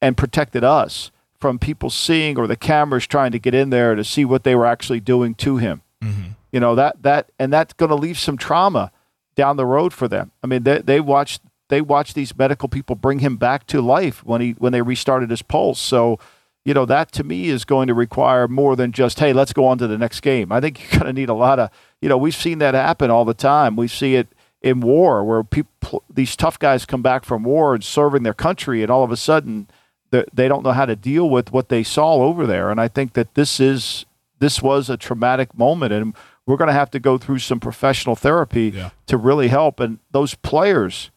and 0.00 0.16
protected 0.16 0.64
us 0.64 1.10
from 1.38 1.58
people 1.58 1.90
seeing 1.90 2.38
or 2.38 2.46
the 2.46 2.56
cameras 2.56 3.06
trying 3.06 3.30
to 3.30 3.38
get 3.38 3.52
in 3.52 3.68
there 3.68 3.94
to 3.94 4.02
see 4.02 4.24
what 4.24 4.44
they 4.44 4.54
were 4.54 4.64
actually 4.64 4.98
doing 4.98 5.34
to 5.34 5.58
him. 5.58 5.82
Mm-hmm. 6.02 6.30
You 6.52 6.60
know 6.60 6.74
that 6.74 7.02
that 7.02 7.32
and 7.38 7.52
that's 7.52 7.74
going 7.74 7.90
to 7.90 7.94
leave 7.94 8.18
some 8.18 8.38
trauma 8.38 8.92
down 9.34 9.58
the 9.58 9.66
road 9.66 9.92
for 9.92 10.08
them. 10.08 10.32
I 10.42 10.46
mean, 10.46 10.62
they 10.62 10.78
they 10.78 11.00
watched 11.00 11.42
they 11.68 11.82
watched 11.82 12.14
these 12.14 12.34
medical 12.38 12.66
people 12.66 12.96
bring 12.96 13.18
him 13.18 13.36
back 13.36 13.66
to 13.66 13.82
life 13.82 14.24
when 14.24 14.40
he 14.40 14.52
when 14.52 14.72
they 14.72 14.80
restarted 14.80 15.28
his 15.28 15.42
pulse. 15.42 15.78
So, 15.78 16.18
you 16.64 16.72
know, 16.72 16.86
that 16.86 17.12
to 17.12 17.24
me 17.24 17.48
is 17.48 17.66
going 17.66 17.88
to 17.88 17.94
require 17.94 18.48
more 18.48 18.74
than 18.74 18.90
just 18.90 19.18
hey, 19.18 19.34
let's 19.34 19.52
go 19.52 19.66
on 19.66 19.76
to 19.76 19.86
the 19.86 19.98
next 19.98 20.20
game. 20.20 20.50
I 20.50 20.62
think 20.62 20.80
you're 20.92 21.00
going 21.00 21.14
to 21.14 21.20
need 21.20 21.28
a 21.28 21.34
lot 21.34 21.58
of 21.58 21.68
you 22.00 22.08
know 22.08 22.16
we've 22.16 22.34
seen 22.34 22.56
that 22.60 22.72
happen 22.72 23.10
all 23.10 23.26
the 23.26 23.34
time. 23.34 23.76
We 23.76 23.86
see 23.86 24.14
it 24.14 24.28
in 24.62 24.80
war 24.80 25.24
where 25.24 25.44
people 25.44 26.02
these 26.12 26.34
tough 26.34 26.58
guys 26.58 26.84
come 26.84 27.02
back 27.02 27.24
from 27.24 27.44
war 27.44 27.74
and 27.74 27.84
serving 27.84 28.22
their 28.22 28.34
country 28.34 28.82
and 28.82 28.90
all 28.90 29.04
of 29.04 29.10
a 29.10 29.16
sudden 29.16 29.68
they 30.10 30.48
don't 30.48 30.62
know 30.62 30.72
how 30.72 30.86
to 30.86 30.96
deal 30.96 31.28
with 31.28 31.52
what 31.52 31.68
they 31.68 31.82
saw 31.82 32.14
over 32.14 32.46
there. 32.46 32.70
And 32.70 32.80
i 32.80 32.88
think 32.88 33.12
that 33.14 33.34
this 33.34 33.60
is 33.60 34.06
this 34.38 34.62
was 34.62 34.90
a 34.90 34.96
traumatic 34.96 35.56
moment 35.56 35.92
and 35.92 36.14
we're 36.46 36.56
going 36.56 36.68
to 36.68 36.74
have 36.74 36.90
to 36.92 37.00
go 37.00 37.18
through 37.18 37.40
some 37.40 37.58
professional 37.58 38.14
therapy 38.14 38.72
yeah. 38.72 38.90
to 39.06 39.16
really 39.16 39.48
help. 39.48 39.80
And 39.80 39.98
those 40.12 40.36
players 40.36 41.10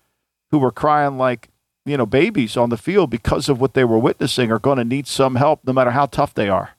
who 0.50 0.58
were 0.58 0.72
crying 0.72 1.18
like 1.18 1.50
you 1.86 1.98
know 1.98 2.06
babies 2.06 2.58
on 2.58 2.70
the 2.70 2.78
field 2.78 3.10
because 3.10 3.50
of 3.50 3.60
what 3.60 3.74
they 3.74 3.84
were 3.84 4.00
witnessing 4.00 4.52
are 4.52 4.60
going 4.60 4.78
to 4.78 4.84
need 4.84 5.08
some 5.08 5.36
help 5.36 5.62
no 5.66 5.74
matter 5.74 5.92
how 5.92 6.06
tough 6.06 6.34
they 6.34 6.50
are 6.50 6.76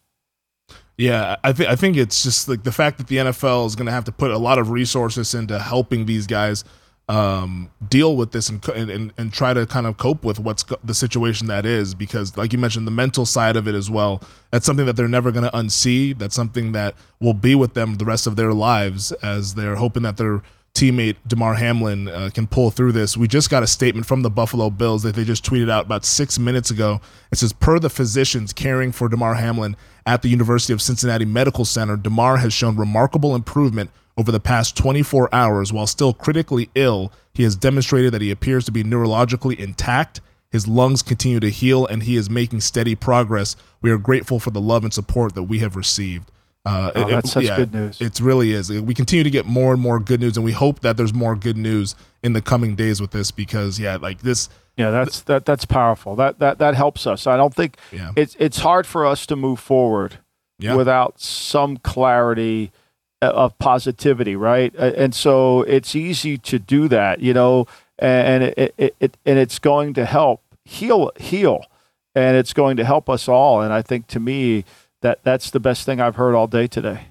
yeah, 1.00 1.36
I 1.42 1.54
think 1.54 1.70
I 1.70 1.76
think 1.76 1.96
it's 1.96 2.22
just 2.22 2.46
like 2.46 2.62
the 2.62 2.72
fact 2.72 2.98
that 2.98 3.06
the 3.06 3.16
NFL 3.16 3.66
is 3.66 3.74
going 3.74 3.86
to 3.86 3.92
have 3.92 4.04
to 4.04 4.12
put 4.12 4.30
a 4.30 4.36
lot 4.36 4.58
of 4.58 4.68
resources 4.68 5.34
into 5.34 5.58
helping 5.58 6.04
these 6.04 6.26
guys 6.26 6.62
um, 7.08 7.70
deal 7.88 8.16
with 8.16 8.32
this 8.32 8.50
and, 8.50 8.62
and 8.68 9.10
and 9.16 9.32
try 9.32 9.54
to 9.54 9.66
kind 9.66 9.86
of 9.86 9.96
cope 9.96 10.24
with 10.24 10.38
what's 10.38 10.62
the 10.84 10.92
situation 10.94 11.46
that 11.46 11.64
is 11.64 11.94
because 11.94 12.36
like 12.36 12.52
you 12.52 12.58
mentioned 12.58 12.86
the 12.86 12.92
mental 12.92 13.24
side 13.24 13.56
of 13.56 13.66
it 13.66 13.74
as 13.74 13.90
well 13.90 14.22
that's 14.50 14.66
something 14.66 14.84
that 14.84 14.94
they're 14.94 15.08
never 15.08 15.32
going 15.32 15.42
to 15.42 15.50
unsee 15.50 16.16
that's 16.16 16.36
something 16.36 16.72
that 16.72 16.94
will 17.18 17.34
be 17.34 17.54
with 17.54 17.72
them 17.72 17.94
the 17.94 18.04
rest 18.04 18.26
of 18.26 18.36
their 18.36 18.52
lives 18.52 19.10
as 19.22 19.54
they're 19.54 19.76
hoping 19.76 20.02
that 20.02 20.18
their 20.18 20.42
teammate 20.74 21.16
Damar 21.26 21.54
Hamlin 21.54 22.08
uh, 22.08 22.30
can 22.32 22.46
pull 22.46 22.70
through 22.70 22.92
this. 22.92 23.16
We 23.16 23.26
just 23.26 23.50
got 23.50 23.62
a 23.62 23.66
statement 23.66 24.06
from 24.06 24.22
the 24.22 24.30
Buffalo 24.30 24.70
Bills 24.70 25.02
that 25.02 25.16
they 25.16 25.24
just 25.24 25.44
tweeted 25.44 25.68
out 25.68 25.86
about 25.86 26.04
six 26.04 26.38
minutes 26.38 26.70
ago. 26.70 27.00
It 27.32 27.38
says, 27.38 27.52
per 27.52 27.80
the 27.80 27.90
physicians 27.90 28.52
caring 28.52 28.92
for 28.92 29.08
Damar 29.08 29.34
Hamlin 29.34 29.76
at 30.10 30.22
the 30.22 30.28
University 30.28 30.72
of 30.72 30.82
Cincinnati 30.82 31.24
Medical 31.24 31.64
Center, 31.64 31.96
Damar 31.96 32.38
has 32.38 32.52
shown 32.52 32.76
remarkable 32.76 33.36
improvement 33.36 33.90
over 34.16 34.32
the 34.32 34.40
past 34.40 34.76
24 34.76 35.32
hours. 35.32 35.72
While 35.72 35.86
still 35.86 36.12
critically 36.12 36.68
ill, 36.74 37.12
he 37.32 37.44
has 37.44 37.54
demonstrated 37.54 38.12
that 38.12 38.20
he 38.20 38.32
appears 38.32 38.64
to 38.64 38.72
be 38.72 38.82
neurologically 38.82 39.56
intact. 39.56 40.20
His 40.50 40.66
lungs 40.66 41.02
continue 41.02 41.38
to 41.38 41.48
heal, 41.48 41.86
and 41.86 42.02
he 42.02 42.16
is 42.16 42.28
making 42.28 42.62
steady 42.62 42.96
progress. 42.96 43.54
We 43.82 43.92
are 43.92 43.98
grateful 43.98 44.40
for 44.40 44.50
the 44.50 44.60
love 44.60 44.82
and 44.82 44.92
support 44.92 45.36
that 45.36 45.44
we 45.44 45.60
have 45.60 45.76
received. 45.76 46.32
Uh, 46.66 46.90
oh, 46.96 47.08
that's 47.08 47.28
it, 47.28 47.32
such 47.32 47.44
yeah, 47.44 47.56
good 47.56 47.72
news. 47.72 48.00
It 48.00 48.18
really 48.18 48.50
is. 48.50 48.68
We 48.68 48.94
continue 48.94 49.22
to 49.22 49.30
get 49.30 49.46
more 49.46 49.72
and 49.72 49.80
more 49.80 50.00
good 50.00 50.18
news, 50.18 50.36
and 50.36 50.44
we 50.44 50.50
hope 50.50 50.80
that 50.80 50.96
there's 50.96 51.14
more 51.14 51.36
good 51.36 51.56
news 51.56 51.94
in 52.24 52.32
the 52.32 52.42
coming 52.42 52.74
days 52.74 53.00
with 53.00 53.12
this 53.12 53.30
because, 53.30 53.78
yeah, 53.78 53.94
like 53.94 54.22
this. 54.22 54.48
Yeah, 54.80 54.90
that's 54.90 55.20
that 55.22 55.44
that's 55.44 55.66
powerful. 55.66 56.16
That 56.16 56.38
that 56.38 56.56
that 56.56 56.74
helps 56.74 57.06
us. 57.06 57.26
I 57.26 57.36
don't 57.36 57.54
think 57.54 57.76
yeah. 57.92 58.12
it's 58.16 58.34
it's 58.38 58.60
hard 58.60 58.86
for 58.86 59.04
us 59.04 59.26
to 59.26 59.36
move 59.36 59.60
forward 59.60 60.20
yeah. 60.58 60.74
without 60.74 61.20
some 61.20 61.76
clarity 61.76 62.72
uh, 63.20 63.26
of 63.26 63.58
positivity, 63.58 64.36
right? 64.36 64.74
And 64.74 65.14
so 65.14 65.64
it's 65.64 65.94
easy 65.94 66.38
to 66.38 66.58
do 66.58 66.88
that, 66.88 67.20
you 67.20 67.34
know, 67.34 67.66
and 67.98 68.42
it, 68.42 68.74
it, 68.78 68.96
it 68.98 69.18
and 69.26 69.38
it's 69.38 69.58
going 69.58 69.92
to 69.94 70.06
help 70.06 70.40
heal 70.64 71.12
heal, 71.16 71.66
and 72.14 72.38
it's 72.38 72.54
going 72.54 72.78
to 72.78 72.84
help 72.86 73.10
us 73.10 73.28
all. 73.28 73.60
And 73.60 73.74
I 73.74 73.82
think 73.82 74.06
to 74.06 74.18
me 74.18 74.64
that 75.02 75.22
that's 75.24 75.50
the 75.50 75.60
best 75.60 75.84
thing 75.84 76.00
I've 76.00 76.16
heard 76.16 76.34
all 76.34 76.46
day 76.46 76.66
today. 76.66 77.08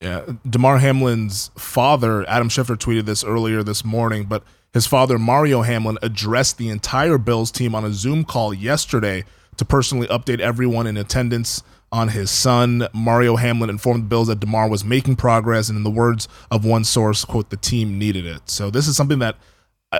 Yeah, 0.00 0.32
Damar 0.50 0.80
Hamlin's 0.80 1.52
father, 1.56 2.28
Adam 2.28 2.48
Schefter, 2.48 2.76
tweeted 2.76 3.04
this 3.04 3.22
earlier 3.22 3.62
this 3.62 3.84
morning, 3.84 4.24
but 4.24 4.42
his 4.74 4.86
father, 4.86 5.18
Mario 5.18 5.62
Hamlin, 5.62 5.96
addressed 6.02 6.58
the 6.58 6.68
entire 6.68 7.16
Bills 7.16 7.50
team 7.50 7.74
on 7.74 7.84
a 7.84 7.92
Zoom 7.92 8.24
call 8.24 8.52
yesterday 8.52 9.24
to 9.56 9.64
personally 9.64 10.08
update 10.08 10.40
everyone 10.40 10.86
in 10.86 10.96
attendance 10.96 11.62
on 11.92 12.08
his 12.08 12.28
son. 12.28 12.88
Mario 12.92 13.36
Hamlin 13.36 13.70
informed 13.70 14.02
the 14.02 14.08
Bills 14.08 14.26
that 14.26 14.40
Damar 14.40 14.68
was 14.68 14.84
making 14.84 15.14
progress, 15.14 15.68
and 15.68 15.78
in 15.78 15.84
the 15.84 15.90
words 15.90 16.28
of 16.50 16.64
one 16.64 16.82
source, 16.82 17.24
quote, 17.24 17.50
the 17.50 17.56
team 17.56 17.98
needed 17.98 18.26
it. 18.26 18.50
So 18.50 18.68
this 18.68 18.88
is 18.88 18.96
something 18.96 19.20
that 19.20 19.36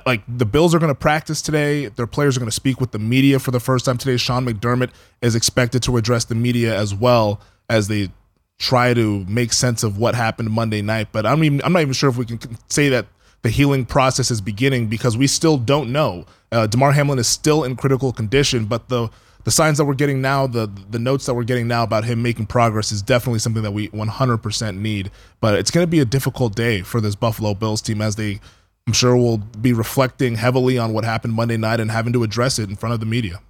like 0.06 0.22
the 0.26 0.44
Bills 0.44 0.74
are 0.74 0.80
going 0.80 0.90
to 0.90 0.98
practice 0.98 1.40
today. 1.40 1.86
Their 1.86 2.08
players 2.08 2.36
are 2.36 2.40
going 2.40 2.50
to 2.50 2.54
speak 2.54 2.80
with 2.80 2.90
the 2.90 2.98
media 2.98 3.38
for 3.38 3.52
the 3.52 3.60
first 3.60 3.84
time 3.84 3.96
today. 3.96 4.16
Sean 4.16 4.44
McDermott 4.44 4.90
is 5.22 5.36
expected 5.36 5.84
to 5.84 5.96
address 5.96 6.24
the 6.24 6.34
media 6.34 6.76
as 6.76 6.92
well 6.92 7.40
as 7.68 7.86
they 7.86 8.10
try 8.58 8.92
to 8.92 9.24
make 9.26 9.52
sense 9.52 9.84
of 9.84 9.98
what 9.98 10.16
happened 10.16 10.50
Monday 10.50 10.82
night. 10.82 11.08
But 11.12 11.26
I'm 11.26 11.44
even, 11.44 11.62
I'm 11.62 11.72
not 11.72 11.82
even 11.82 11.92
sure 11.92 12.10
if 12.10 12.16
we 12.16 12.24
can 12.24 12.40
say 12.68 12.88
that 12.88 13.06
the 13.44 13.50
healing 13.50 13.84
process 13.84 14.30
is 14.30 14.40
beginning 14.40 14.86
because 14.86 15.18
we 15.18 15.26
still 15.26 15.58
don't 15.58 15.92
know. 15.92 16.24
Uh, 16.50 16.66
Damar 16.66 16.92
Hamlin 16.92 17.18
is 17.18 17.28
still 17.28 17.62
in 17.62 17.76
critical 17.76 18.10
condition, 18.10 18.64
but 18.64 18.88
the 18.88 19.10
the 19.44 19.50
signs 19.50 19.76
that 19.76 19.84
we're 19.84 19.92
getting 19.92 20.22
now, 20.22 20.46
the 20.46 20.66
the 20.90 20.98
notes 20.98 21.26
that 21.26 21.34
we're 21.34 21.44
getting 21.44 21.68
now 21.68 21.82
about 21.82 22.04
him 22.04 22.22
making 22.22 22.46
progress 22.46 22.90
is 22.90 23.02
definitely 23.02 23.40
something 23.40 23.62
that 23.62 23.72
we 23.72 23.88
100% 23.90 24.78
need. 24.78 25.10
But 25.42 25.56
it's 25.56 25.70
going 25.70 25.86
to 25.86 25.90
be 25.90 26.00
a 26.00 26.06
difficult 26.06 26.56
day 26.56 26.80
for 26.80 27.02
this 27.02 27.14
Buffalo 27.14 27.52
Bills 27.52 27.82
team 27.82 28.00
as 28.00 28.16
they 28.16 28.40
I'm 28.86 28.94
sure 28.94 29.14
we'll 29.14 29.38
be 29.38 29.74
reflecting 29.74 30.36
heavily 30.36 30.78
on 30.78 30.94
what 30.94 31.04
happened 31.04 31.34
Monday 31.34 31.58
night 31.58 31.80
and 31.80 31.90
having 31.90 32.14
to 32.14 32.22
address 32.22 32.58
it 32.58 32.70
in 32.70 32.76
front 32.76 32.94
of 32.94 33.00
the 33.00 33.06
media. 33.06 33.40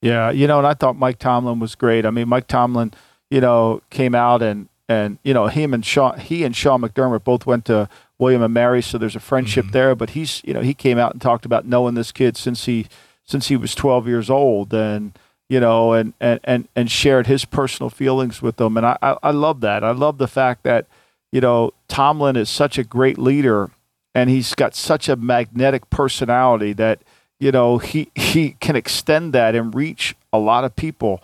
Yeah, 0.00 0.30
you 0.30 0.46
know, 0.46 0.58
and 0.58 0.66
I 0.66 0.74
thought 0.74 0.96
Mike 0.96 1.18
Tomlin 1.18 1.58
was 1.58 1.74
great. 1.74 2.06
I 2.06 2.10
mean, 2.10 2.28
Mike 2.28 2.46
Tomlin, 2.46 2.92
you 3.30 3.40
know, 3.40 3.82
came 3.90 4.14
out 4.14 4.42
and 4.42 4.68
and 4.88 5.18
you 5.24 5.34
know 5.34 5.46
him 5.48 5.74
and 5.74 5.84
Sean, 5.84 6.20
he 6.20 6.44
and 6.44 6.54
Sean 6.54 6.82
McDermott 6.82 7.24
both 7.24 7.46
went 7.46 7.64
to 7.64 7.88
William 8.18 8.42
and 8.42 8.54
Mary, 8.54 8.82
so 8.82 8.98
there's 8.98 9.16
a 9.16 9.20
friendship 9.20 9.66
mm-hmm. 9.66 9.72
there. 9.72 9.94
But 9.94 10.10
he's, 10.10 10.42
you 10.44 10.54
know, 10.54 10.60
he 10.60 10.74
came 10.74 10.98
out 10.98 11.12
and 11.12 11.20
talked 11.20 11.44
about 11.44 11.66
knowing 11.66 11.94
this 11.94 12.12
kid 12.12 12.36
since 12.36 12.66
he 12.66 12.86
since 13.24 13.48
he 13.48 13.56
was 13.56 13.74
12 13.74 14.06
years 14.06 14.30
old, 14.30 14.72
and 14.74 15.18
you 15.48 15.60
know, 15.60 15.92
and 15.92 16.14
and 16.20 16.40
and, 16.44 16.68
and 16.76 16.90
shared 16.90 17.26
his 17.26 17.44
personal 17.44 17.90
feelings 17.90 18.40
with 18.42 18.56
them. 18.56 18.76
And 18.76 18.86
I, 18.86 18.98
I 19.02 19.16
I 19.22 19.30
love 19.30 19.60
that. 19.62 19.82
I 19.82 19.90
love 19.90 20.18
the 20.18 20.28
fact 20.28 20.62
that 20.62 20.86
you 21.32 21.40
know 21.40 21.72
Tomlin 21.88 22.36
is 22.36 22.48
such 22.48 22.78
a 22.78 22.84
great 22.84 23.18
leader 23.18 23.70
and 24.14 24.30
he's 24.30 24.54
got 24.54 24.74
such 24.74 25.08
a 25.08 25.16
magnetic 25.16 25.90
personality 25.90 26.72
that 26.74 27.02
you 27.40 27.50
know 27.50 27.78
he 27.78 28.10
he 28.14 28.50
can 28.60 28.76
extend 28.76 29.32
that 29.32 29.54
and 29.54 29.74
reach 29.74 30.14
a 30.32 30.38
lot 30.38 30.64
of 30.64 30.76
people 30.76 31.22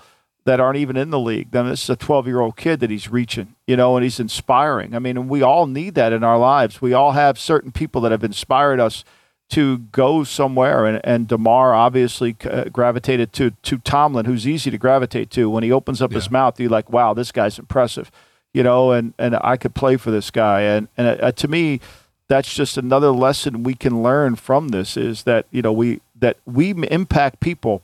that 0.51 0.59
aren't 0.59 0.79
even 0.79 0.97
in 0.97 1.11
the 1.11 1.19
league. 1.21 1.53
Then 1.53 1.69
this 1.69 1.85
is 1.85 1.91
a 1.91 1.95
12 1.97 2.27
year 2.27 2.41
old 2.41 2.57
kid 2.57 2.81
that 2.81 2.91
he's 2.91 3.09
reaching, 3.09 3.55
you 3.69 3.77
know, 3.77 3.97
and 3.97 4.03
he's 4.03 4.19
inspiring. 4.19 4.97
I 4.97 4.99
mean, 4.99 5.17
and 5.17 5.29
we 5.29 5.43
all 5.43 5.69
need 5.69 5.95
that 5.95 6.13
in 6.13 6.25
our 6.25 6.39
lives. 6.39 6.83
We 6.83 6.93
all 6.93 7.13
have 7.13 7.39
certain 7.39 7.71
people 7.71 8.01
that 8.01 8.11
have 8.11 8.25
inspired 8.25 8.81
us 8.81 9.05
to 9.51 9.79
go 9.79 10.25
somewhere. 10.25 10.87
And, 10.87 11.01
and 11.05 11.29
Damar 11.29 11.73
obviously 11.73 12.35
uh, 12.45 12.65
gravitated 12.65 13.33
to 13.35 13.53
to 13.63 13.79
Tomlin, 13.79 14.27
who's 14.27 14.47
easy 14.47 14.73
to 14.73 14.79
gravitate 14.79 15.31
to. 15.31 15.49
When 15.49 15.63
he 15.63 15.71
opens 15.71 16.03
up 16.03 16.11
yeah. 16.11 16.17
his 16.17 16.33
mouth, 16.33 16.59
you're 16.59 16.69
like, 16.69 16.91
wow, 16.91 17.15
this 17.15 17.31
guy's 17.31 17.57
impressive, 17.57 18.11
you 18.53 18.65
know. 18.65 18.91
And 18.91 19.15
and 19.21 19.39
I 19.43 19.57
could 19.57 19.77
play 19.77 19.97
for 19.97 20.11
this 20.11 20.33
guy. 20.33 20.63
And 20.63 20.89
and 20.97 21.21
uh, 21.21 21.31
to 21.31 21.47
me, 21.47 21.81
that's 22.27 22.53
just 22.53 22.77
another 22.77 23.13
lesson 23.13 23.63
we 23.63 23.75
can 23.75 24.03
learn 24.03 24.35
from 24.35 24.69
this 24.69 24.97
is 24.97 25.23
that 25.25 25.47
you 25.53 25.63
know 25.63 25.73
we 25.73 26.01
that 26.19 26.39
we 26.45 26.71
impact 26.71 27.39
people 27.39 27.83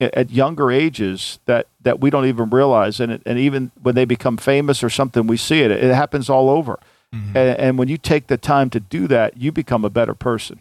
at 0.00 0.30
younger 0.30 0.70
ages 0.70 1.38
that 1.44 1.66
that 1.82 2.00
we 2.00 2.10
don't 2.10 2.26
even 2.26 2.50
realize 2.50 3.00
and 3.00 3.12
it, 3.12 3.22
and 3.26 3.38
even 3.38 3.70
when 3.82 3.94
they 3.94 4.04
become 4.04 4.36
famous 4.36 4.82
or 4.82 4.90
something 4.90 5.26
we 5.26 5.36
see 5.36 5.60
it 5.60 5.70
it 5.70 5.94
happens 5.94 6.30
all 6.30 6.48
over 6.48 6.78
mm-hmm. 7.14 7.36
and, 7.36 7.58
and 7.58 7.78
when 7.78 7.88
you 7.88 7.98
take 7.98 8.28
the 8.28 8.38
time 8.38 8.70
to 8.70 8.80
do 8.80 9.06
that 9.06 9.36
you 9.36 9.52
become 9.52 9.84
a 9.84 9.90
better 9.90 10.14
person 10.14 10.60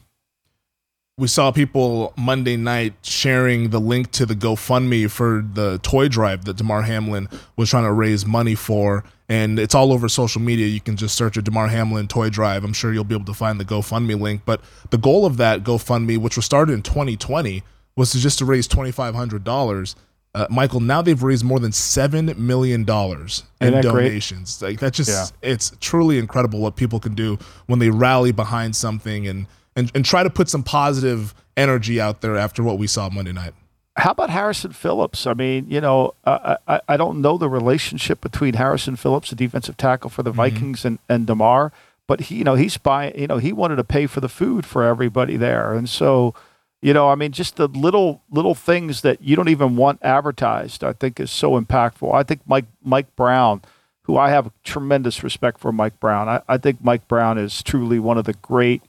we 1.19 1.27
saw 1.27 1.51
people 1.51 2.13
Monday 2.15 2.55
night 2.55 2.93
sharing 3.01 3.71
the 3.71 3.79
link 3.79 4.11
to 4.11 4.25
the 4.25 4.35
GoFundMe 4.35 5.11
for 5.11 5.45
the 5.53 5.77
toy 5.83 6.07
drive 6.07 6.45
that 6.45 6.55
Damar 6.55 6.83
Hamlin 6.83 7.27
was 7.57 7.69
trying 7.69 7.83
to 7.83 7.91
raise 7.91 8.25
money 8.25 8.55
for. 8.55 9.03
And 9.27 9.59
it's 9.59 9.75
all 9.75 9.91
over 9.91 10.07
social 10.07 10.41
media. 10.41 10.67
You 10.67 10.79
can 10.79 10.95
just 10.95 11.15
search 11.15 11.35
a 11.35 11.41
Damar 11.41 11.67
Hamlin 11.67 12.07
toy 12.07 12.29
drive. 12.29 12.63
I'm 12.63 12.71
sure 12.71 12.93
you'll 12.93 13.03
be 13.03 13.15
able 13.15 13.25
to 13.25 13.33
find 13.33 13.59
the 13.59 13.65
GoFundMe 13.65 14.17
link. 14.17 14.43
But 14.45 14.61
the 14.91 14.97
goal 14.97 15.25
of 15.25 15.35
that 15.37 15.63
GoFundMe, 15.63 16.17
which 16.17 16.37
was 16.37 16.45
started 16.45 16.71
in 16.71 16.83
2020, 16.83 17.63
was 17.99 18.11
to 18.13 18.17
just 18.17 18.39
to 18.39 18.45
raise 18.45 18.67
$2,500. 18.67 19.95
Uh, 20.33 20.47
Michael, 20.49 20.79
now 20.79 21.01
they've 21.01 21.21
raised 21.21 21.43
more 21.43 21.59
than 21.59 21.71
seven 21.71 22.33
million 22.37 22.85
dollars 22.85 23.43
in 23.59 23.81
donations. 23.81 24.59
Great? 24.59 24.69
Like 24.69 24.79
that 24.79 24.93
just 24.93 25.09
yeah. 25.09 25.51
it's 25.51 25.73
truly 25.79 26.17
incredible 26.17 26.59
what 26.59 26.75
people 26.75 26.99
can 26.99 27.13
do 27.13 27.37
when 27.65 27.79
they 27.79 27.89
rally 27.89 28.31
behind 28.31 28.75
something 28.75 29.27
and 29.27 29.47
and, 29.75 29.91
and 29.95 30.05
try 30.05 30.23
to 30.23 30.29
put 30.29 30.47
some 30.49 30.63
positive 30.63 31.33
energy 31.57 31.99
out 31.99 32.21
there 32.21 32.37
after 32.37 32.63
what 32.63 32.77
we 32.77 32.87
saw 32.87 33.09
Monday 33.09 33.31
night. 33.31 33.53
How 33.97 34.11
about 34.11 34.29
Harrison 34.29 34.71
Phillips? 34.71 35.27
I 35.27 35.33
mean, 35.33 35.65
you 35.69 35.81
know, 35.81 36.13
uh, 36.25 36.55
I, 36.67 36.81
I 36.87 36.97
don't 36.97 37.21
know 37.21 37.37
the 37.37 37.49
relationship 37.49 38.21
between 38.21 38.53
Harrison 38.53 38.95
Phillips, 38.95 39.31
the 39.31 39.35
defensive 39.35 39.77
tackle 39.77 40.09
for 40.09 40.23
the 40.23 40.29
mm-hmm. 40.29 40.37
Vikings, 40.37 40.85
and, 40.85 40.99
and 41.09 41.27
Damar, 41.27 41.73
but 42.07 42.21
he, 42.21 42.35
you 42.35 42.43
know, 42.43 42.55
he's 42.55 42.77
buying, 42.77 43.19
you 43.19 43.27
know, 43.27 43.37
he 43.37 43.51
wanted 43.51 43.75
to 43.75 43.83
pay 43.83 44.05
for 44.05 44.21
the 44.21 44.29
food 44.29 44.65
for 44.65 44.83
everybody 44.83 45.37
there. 45.37 45.73
And 45.73 45.89
so, 45.89 46.33
you 46.81 46.93
know, 46.93 47.09
I 47.09 47.15
mean, 47.15 47.31
just 47.31 47.57
the 47.57 47.67
little 47.67 48.21
little 48.29 48.55
things 48.55 49.01
that 49.01 49.21
you 49.21 49.35
don't 49.35 49.49
even 49.49 49.75
want 49.75 49.99
advertised, 50.01 50.83
I 50.83 50.93
think 50.93 51.19
is 51.19 51.31
so 51.31 51.59
impactful. 51.59 52.13
I 52.13 52.23
think 52.23 52.41
Mike 52.45 52.65
Mike 52.83 53.15
Brown, 53.15 53.61
who 54.03 54.17
I 54.17 54.29
have 54.29 54.51
tremendous 54.63 55.23
respect 55.23 55.59
for 55.59 55.71
Mike 55.71 55.99
Brown. 55.99 56.29
I, 56.29 56.41
I 56.47 56.57
think 56.57 56.83
Mike 56.83 57.07
Brown 57.07 57.37
is 57.37 57.61
truly 57.63 57.99
one 57.99 58.17
of 58.17 58.25
the 58.25 58.33
great 58.33 58.81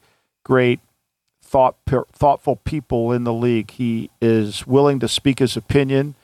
great, 0.45 0.81
thought, 1.43 1.77
thoughtful 2.13 2.57
people 2.57 3.13
in 3.13 3.25
the 3.25 3.33
league. 3.33 3.71
He 3.73 4.11
is 4.21 4.67
willing 4.67 4.99
to 5.01 5.09
speak 5.09 5.39
his 5.39 5.57
opinion. 5.57 6.15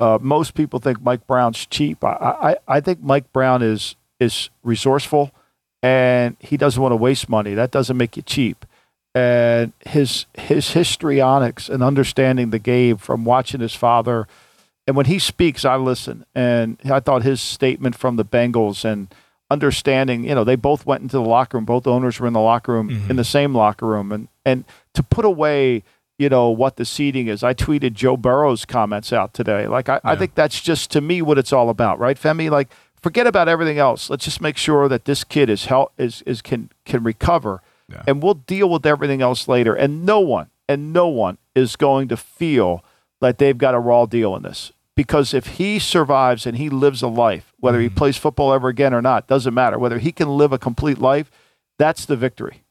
Uh, 0.00 0.18
most 0.20 0.54
people 0.54 0.80
think 0.80 1.02
Mike 1.02 1.26
Brown's 1.26 1.66
cheap. 1.66 2.02
I, 2.04 2.56
I, 2.68 2.76
I 2.76 2.80
think 2.80 3.02
Mike 3.02 3.32
Brown 3.32 3.62
is 3.62 3.96
is 4.20 4.50
resourceful, 4.62 5.32
and 5.82 6.36
he 6.40 6.56
doesn't 6.56 6.82
want 6.82 6.92
to 6.92 6.96
waste 6.96 7.28
money. 7.28 7.54
That 7.54 7.70
doesn't 7.70 7.96
make 7.96 8.16
you 8.16 8.22
cheap. 8.22 8.64
And 9.14 9.72
his 9.86 10.26
his 10.34 10.72
histrionics 10.72 11.68
and 11.68 11.82
understanding 11.84 12.50
the 12.50 12.58
game 12.58 12.96
from 12.96 13.24
watching 13.24 13.60
his 13.60 13.74
father, 13.74 14.26
and 14.86 14.96
when 14.96 15.06
he 15.06 15.18
speaks, 15.18 15.64
I 15.64 15.76
listen. 15.76 16.26
And 16.34 16.78
I 16.84 17.00
thought 17.00 17.22
his 17.22 17.40
statement 17.40 17.94
from 17.96 18.16
the 18.16 18.24
Bengals 18.24 18.84
and 18.84 19.12
understanding, 19.50 20.24
you 20.24 20.34
know, 20.34 20.44
they 20.44 20.56
both 20.56 20.84
went 20.84 21.02
into 21.02 21.16
the 21.16 21.22
locker 21.22 21.56
room. 21.56 21.64
Both 21.64 21.86
owners 21.86 22.18
were 22.20 22.26
in 22.26 22.32
the 22.32 22.40
locker 22.40 22.72
room, 22.72 22.90
mm-hmm. 22.90 23.10
in 23.10 23.16
the 23.16 23.24
same 23.24 23.54
locker 23.54 23.86
room, 23.86 24.12
and 24.12 24.28
and 24.44 24.64
to 24.94 25.02
put 25.02 25.24
away, 25.24 25.84
you 26.18 26.28
know, 26.28 26.50
what 26.50 26.76
the 26.76 26.84
seating 26.84 27.28
is. 27.28 27.42
I 27.42 27.54
tweeted 27.54 27.94
Joe 27.94 28.16
Burrow's 28.16 28.64
comments 28.64 29.12
out 29.12 29.32
today. 29.32 29.66
Like 29.66 29.88
I, 29.88 29.94
yeah. 29.94 30.00
I 30.02 30.16
think 30.16 30.34
that's 30.34 30.60
just 30.60 30.90
to 30.92 31.00
me 31.00 31.22
what 31.22 31.38
it's 31.38 31.52
all 31.52 31.70
about, 31.70 31.98
right, 31.98 32.18
Femi? 32.18 32.50
Like 32.50 32.68
forget 33.00 33.26
about 33.26 33.48
everything 33.48 33.78
else. 33.78 34.10
Let's 34.10 34.24
just 34.24 34.40
make 34.40 34.56
sure 34.56 34.88
that 34.88 35.04
this 35.04 35.24
kid 35.24 35.48
is 35.48 35.66
help 35.66 35.92
is 35.96 36.22
is 36.22 36.42
can 36.42 36.70
can 36.84 37.02
recover, 37.02 37.62
yeah. 37.88 38.02
and 38.06 38.22
we'll 38.22 38.34
deal 38.34 38.68
with 38.68 38.86
everything 38.86 39.22
else 39.22 39.48
later. 39.48 39.74
And 39.74 40.04
no 40.04 40.20
one 40.20 40.50
and 40.68 40.92
no 40.92 41.08
one 41.08 41.38
is 41.54 41.76
going 41.76 42.08
to 42.08 42.16
feel 42.16 42.84
like 43.20 43.38
they've 43.38 43.56
got 43.58 43.74
a 43.74 43.78
raw 43.78 44.06
deal 44.06 44.34
in 44.36 44.42
this 44.42 44.72
because 44.96 45.34
if 45.34 45.46
he 45.46 45.78
survives 45.78 46.46
and 46.46 46.56
he 46.56 46.68
lives 46.68 47.02
a 47.02 47.08
life, 47.08 47.52
whether 47.58 47.80
he 47.80 47.88
mm-hmm. 47.88 47.96
plays 47.96 48.16
football 48.16 48.52
ever 48.52 48.68
again 48.68 48.94
or 48.94 49.02
not, 49.02 49.26
doesn't 49.26 49.54
matter. 49.54 49.78
Whether 49.78 49.98
he 49.98 50.12
can 50.12 50.28
live 50.36 50.52
a 50.52 50.58
complete 50.58 50.98
life, 50.98 51.30
that's 51.78 52.04
the 52.04 52.16
victory. 52.16 52.62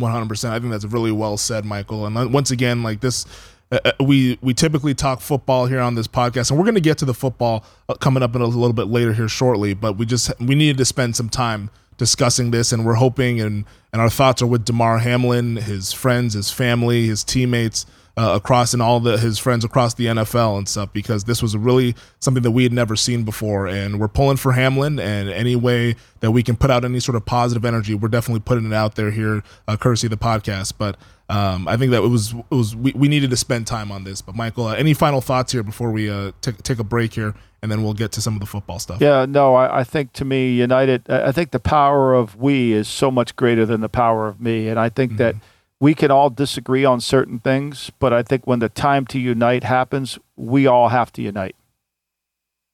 100%. 0.00 0.50
I 0.50 0.58
think 0.58 0.70
that's 0.70 0.84
really 0.84 1.12
well 1.12 1.36
said, 1.36 1.64
Michael. 1.64 2.06
And 2.06 2.32
once 2.32 2.50
again, 2.50 2.82
like 2.82 3.00
this, 3.00 3.26
uh, 3.70 3.78
uh, 3.84 3.92
we 4.00 4.38
we 4.40 4.54
typically 4.54 4.94
talk 4.94 5.20
football 5.20 5.66
here 5.66 5.80
on 5.80 5.94
this 5.94 6.06
podcast, 6.06 6.50
and 6.50 6.58
we're 6.58 6.64
going 6.64 6.74
to 6.74 6.80
get 6.80 6.96
to 6.98 7.04
the 7.04 7.12
football 7.12 7.64
uh, 7.88 7.94
coming 7.94 8.22
up 8.22 8.34
in 8.34 8.40
a 8.40 8.46
little 8.46 8.72
bit 8.72 8.86
later 8.86 9.12
here 9.12 9.28
shortly. 9.28 9.74
But 9.74 9.98
we 9.98 10.06
just 10.06 10.32
we 10.40 10.54
needed 10.54 10.78
to 10.78 10.86
spend 10.86 11.16
some 11.16 11.28
time 11.28 11.68
discussing 11.98 12.50
this, 12.50 12.72
and 12.72 12.86
we're 12.86 12.94
hoping 12.94 13.40
and 13.40 13.66
and 13.92 14.00
our 14.00 14.10
thoughts 14.10 14.40
are 14.40 14.46
with 14.46 14.64
Damar 14.64 14.98
Hamlin, 14.98 15.56
his 15.56 15.92
friends, 15.92 16.34
his 16.34 16.50
family, 16.50 17.06
his 17.06 17.24
teammates 17.24 17.84
uh, 18.18 18.34
across 18.34 18.72
and 18.72 18.82
all 18.82 18.98
the 18.98 19.16
his 19.16 19.38
friends 19.38 19.64
across 19.64 19.94
the 19.94 20.06
NFL 20.06 20.58
and 20.58 20.68
stuff 20.68 20.92
because 20.92 21.24
this 21.24 21.40
was 21.40 21.56
really 21.56 21.94
something 22.18 22.42
that 22.42 22.50
we 22.50 22.64
had 22.64 22.72
never 22.72 22.96
seen 22.96 23.22
before 23.22 23.68
and 23.68 24.00
we're 24.00 24.08
pulling 24.08 24.36
for 24.36 24.52
Hamlin 24.52 24.98
and 24.98 25.28
any 25.28 25.54
way 25.54 25.94
that 26.18 26.32
we 26.32 26.42
can 26.42 26.56
put 26.56 26.68
out 26.68 26.84
any 26.84 26.98
sort 26.98 27.14
of 27.14 27.24
positive 27.24 27.64
energy 27.64 27.94
we're 27.94 28.08
definitely 28.08 28.40
putting 28.40 28.66
it 28.66 28.72
out 28.72 28.96
there 28.96 29.12
here 29.12 29.44
uh, 29.68 29.76
courtesy 29.76 30.08
of 30.08 30.10
the 30.10 30.16
podcast. 30.16 30.72
But 30.76 30.96
um, 31.30 31.68
I 31.68 31.76
think 31.76 31.90
that 31.92 32.02
it 32.02 32.08
was 32.08 32.32
it 32.32 32.54
was 32.54 32.74
we, 32.74 32.92
we 32.92 33.08
needed 33.08 33.30
to 33.30 33.36
spend 33.36 33.66
time 33.66 33.92
on 33.92 34.04
this 34.04 34.22
but 34.22 34.34
Michael 34.34 34.66
uh, 34.66 34.74
any 34.74 34.94
final 34.94 35.20
thoughts 35.20 35.52
here 35.52 35.62
before 35.62 35.90
we 35.90 36.10
uh, 36.10 36.32
take 36.40 36.62
take 36.62 36.78
a 36.78 36.84
break 36.84 37.14
here 37.14 37.34
and 37.62 37.72
then 37.72 37.82
we'll 37.82 37.94
get 37.94 38.12
to 38.12 38.20
some 38.20 38.34
of 38.34 38.40
the 38.40 38.46
football 38.46 38.78
stuff. 38.78 39.00
Yeah, 39.00 39.26
no, 39.28 39.54
I, 39.54 39.80
I, 39.80 39.84
think 39.84 40.12
to 40.14 40.24
me, 40.24 40.52
United, 40.52 41.08
I 41.10 41.32
think 41.32 41.50
the 41.50 41.60
power 41.60 42.14
of 42.14 42.36
we 42.36 42.72
is 42.72 42.88
so 42.88 43.10
much 43.10 43.34
greater 43.36 43.66
than 43.66 43.80
the 43.80 43.88
power 43.88 44.28
of 44.28 44.40
me. 44.40 44.68
And 44.68 44.78
I 44.78 44.88
think 44.88 45.12
mm-hmm. 45.12 45.18
that 45.18 45.34
we 45.80 45.94
can 45.94 46.10
all 46.10 46.30
disagree 46.30 46.84
on 46.84 47.00
certain 47.00 47.38
things, 47.38 47.90
but 47.98 48.12
I 48.12 48.22
think 48.22 48.46
when 48.46 48.58
the 48.58 48.68
time 48.68 49.06
to 49.06 49.18
unite 49.18 49.64
happens, 49.64 50.18
we 50.36 50.66
all 50.66 50.88
have 50.88 51.12
to 51.14 51.22
unite. 51.22 51.56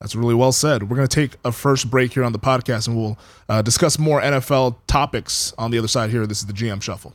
That's 0.01 0.15
really 0.15 0.35
well 0.35 0.53
said. 0.53 0.91
We're 0.91 0.97
going 0.97 1.09
to 1.09 1.15
take 1.15 1.39
a 1.45 1.53
first 1.53 1.91
break 1.91 2.13
here 2.13 2.25
on 2.25 2.33
the 2.33 2.39
podcast 2.39 2.89
and 2.89 2.97
we'll 2.97 3.19
uh, 3.49 3.63
discuss 3.63 3.99
more 3.99 4.21
NFL 4.21 4.77
topics 4.87 5.55
on 5.57 5.71
the 5.71 5.79
other 5.79 5.89
side 5.89 6.11
here. 6.11 6.27
This 6.27 6.41
is 6.41 6.47
the 6.47 6.53
GM 6.53 6.83
Shuffle. 6.83 7.15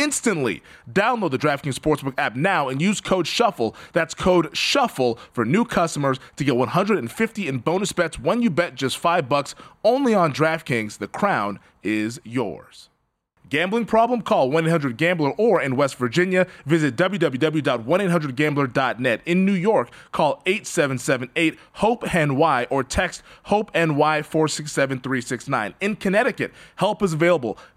instantly. 0.00 0.62
Download 0.90 1.30
the 1.30 1.38
DraftKings 1.38 1.78
Sportsbook 1.78 2.14
app 2.16 2.34
now 2.34 2.68
and 2.68 2.80
use 2.80 3.00
code 3.00 3.26
SHUFFLE. 3.26 3.76
That's 3.92 4.14
code 4.14 4.56
SHUFFLE 4.56 5.18
for 5.32 5.44
new 5.44 5.64
customers 5.64 6.18
to 6.36 6.44
get 6.44 6.56
150 6.56 7.48
in 7.48 7.58
bonus 7.58 7.92
bets 7.92 8.18
when 8.18 8.42
you 8.42 8.50
bet 8.50 8.74
just 8.74 8.98
5 8.98 9.28
bucks 9.28 9.54
only 9.84 10.14
on 10.14 10.32
DraftKings. 10.32 10.98
The 10.98 11.08
crown 11.08 11.60
is 11.82 12.20
yours. 12.24 12.90
Gambling 13.50 13.84
problem? 13.86 14.22
Call 14.22 14.48
1 14.50 14.66
800 14.66 14.96
Gambler 14.96 15.32
or 15.32 15.60
in 15.60 15.74
West 15.74 15.96
Virginia, 15.96 16.46
visit 16.64 16.94
www.1800Gambler.net. 16.94 19.20
In 19.26 19.44
New 19.44 19.52
York, 19.52 19.90
call 20.12 20.40
877 20.46 21.56
HOPE 21.72 22.14
NY 22.14 22.68
or 22.70 22.84
text 22.84 23.24
HOPE 23.44 23.74
NY 23.74 24.22
467 24.22 25.00
369. 25.00 25.74
In 25.80 25.96
Connecticut, 25.96 26.52
help 26.76 27.02
is 27.02 27.12
available. 27.12 27.58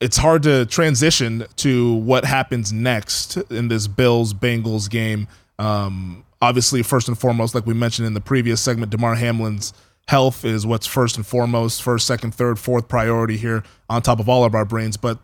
it's 0.00 0.16
hard 0.16 0.42
to 0.44 0.64
transition 0.66 1.44
to 1.56 1.94
what 1.94 2.24
happens 2.24 2.72
next 2.72 3.36
in 3.50 3.68
this 3.68 3.86
Bills 3.86 4.32
Bengals 4.32 4.88
game. 4.88 5.28
Um, 5.58 6.24
obviously, 6.40 6.82
first 6.82 7.08
and 7.08 7.18
foremost, 7.18 7.54
like 7.54 7.66
we 7.66 7.74
mentioned 7.74 8.06
in 8.06 8.14
the 8.14 8.20
previous 8.20 8.60
segment, 8.60 8.90
Damar 8.90 9.16
Hamlin's 9.16 9.74
health 10.08 10.44
is 10.44 10.66
what's 10.66 10.86
first 10.86 11.16
and 11.16 11.26
foremost, 11.26 11.82
first, 11.82 12.06
second, 12.06 12.34
third, 12.34 12.58
fourth 12.58 12.88
priority 12.88 13.36
here 13.36 13.62
on 13.88 14.00
top 14.02 14.18
of 14.20 14.28
all 14.28 14.44
of 14.44 14.54
our 14.54 14.64
brains. 14.64 14.96
But 14.96 15.18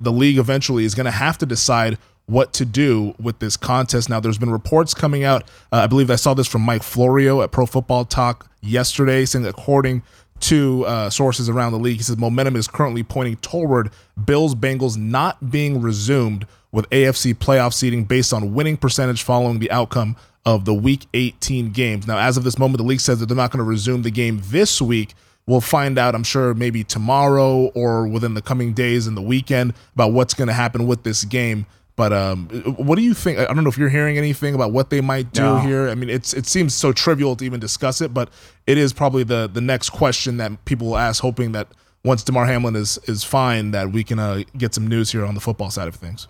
the 0.00 0.12
league 0.12 0.38
eventually 0.38 0.84
is 0.84 0.94
going 0.94 1.06
to 1.06 1.10
have 1.10 1.36
to 1.38 1.46
decide 1.46 1.98
what 2.26 2.52
to 2.54 2.64
do 2.64 3.14
with 3.20 3.40
this 3.40 3.56
contest. 3.56 4.08
Now, 4.08 4.20
there's 4.20 4.38
been 4.38 4.50
reports 4.50 4.94
coming 4.94 5.24
out. 5.24 5.42
Uh, 5.72 5.78
I 5.78 5.86
believe 5.88 6.10
I 6.10 6.16
saw 6.16 6.32
this 6.34 6.46
from 6.46 6.62
Mike 6.62 6.84
Florio 6.84 7.42
at 7.42 7.50
Pro 7.50 7.66
Football 7.66 8.04
Talk 8.04 8.48
yesterday, 8.60 9.24
saying 9.24 9.42
that 9.42 9.50
according 9.50 10.02
to 10.42 10.84
uh, 10.86 11.10
sources 11.10 11.48
around 11.48 11.72
the 11.72 11.78
league, 11.78 11.96
he 11.96 12.02
says 12.02 12.16
momentum 12.16 12.56
is 12.56 12.68
currently 12.68 13.02
pointing 13.02 13.36
toward 13.36 13.90
Bills 14.24 14.54
Bengals 14.54 14.96
not 14.96 15.50
being 15.50 15.80
resumed 15.80 16.46
with 16.70 16.88
AFC 16.90 17.34
playoff 17.34 17.72
seeding 17.72 18.04
based 18.04 18.32
on 18.32 18.54
winning 18.54 18.76
percentage 18.76 19.22
following 19.22 19.58
the 19.58 19.70
outcome 19.70 20.16
of 20.44 20.64
the 20.64 20.74
Week 20.74 21.06
18 21.14 21.70
games. 21.70 22.06
Now, 22.06 22.18
as 22.18 22.36
of 22.36 22.44
this 22.44 22.58
moment, 22.58 22.78
the 22.78 22.84
league 22.84 23.00
says 23.00 23.20
that 23.20 23.26
they're 23.26 23.36
not 23.36 23.50
going 23.50 23.58
to 23.58 23.64
resume 23.64 24.02
the 24.02 24.10
game 24.10 24.40
this 24.44 24.82
week 24.82 25.14
We'll 25.46 25.60
find 25.60 25.98
out, 25.98 26.14
I'm 26.14 26.22
sure, 26.22 26.54
maybe 26.54 26.84
tomorrow 26.84 27.64
or 27.74 28.06
within 28.06 28.34
the 28.34 28.42
coming 28.42 28.74
days 28.74 29.06
and 29.08 29.16
the 29.16 29.22
weekend 29.22 29.74
about 29.94 30.12
what's 30.12 30.34
going 30.34 30.48
to 30.48 30.54
happen 30.54 30.86
with 30.86 31.02
this 31.02 31.24
game. 31.24 31.66
But 31.94 32.12
um, 32.12 32.48
what 32.76 32.96
do 32.96 33.02
you 33.02 33.12
think? 33.12 33.38
I 33.38 33.46
don't 33.46 33.64
know 33.64 33.70
if 33.70 33.76
you're 33.76 33.90
hearing 33.90 34.16
anything 34.16 34.54
about 34.54 34.72
what 34.72 34.90
they 34.90 35.00
might 35.00 35.32
do 35.32 35.42
no. 35.42 35.58
here. 35.58 35.88
I 35.88 35.94
mean, 35.94 36.08
it's 36.08 36.32
it 36.32 36.46
seems 36.46 36.74
so 36.74 36.92
trivial 36.92 37.36
to 37.36 37.44
even 37.44 37.60
discuss 37.60 38.00
it, 38.00 38.14
but 38.14 38.30
it 38.66 38.78
is 38.78 38.92
probably 38.92 39.24
the 39.24 39.48
the 39.52 39.60
next 39.60 39.90
question 39.90 40.38
that 40.38 40.64
people 40.64 40.88
will 40.88 40.96
ask, 40.96 41.20
hoping 41.20 41.52
that 41.52 41.68
once 42.04 42.24
Damar 42.24 42.46
Hamlin 42.46 42.76
is 42.76 42.98
is 43.04 43.24
fine, 43.24 43.72
that 43.72 43.92
we 43.92 44.04
can 44.04 44.18
uh, 44.18 44.42
get 44.56 44.74
some 44.74 44.86
news 44.86 45.12
here 45.12 45.24
on 45.24 45.34
the 45.34 45.40
football 45.40 45.70
side 45.70 45.86
of 45.86 45.94
things. 45.94 46.28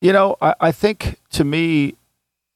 You 0.00 0.12
know, 0.12 0.36
I, 0.40 0.54
I 0.60 0.72
think 0.72 1.20
to 1.30 1.44
me, 1.44 1.94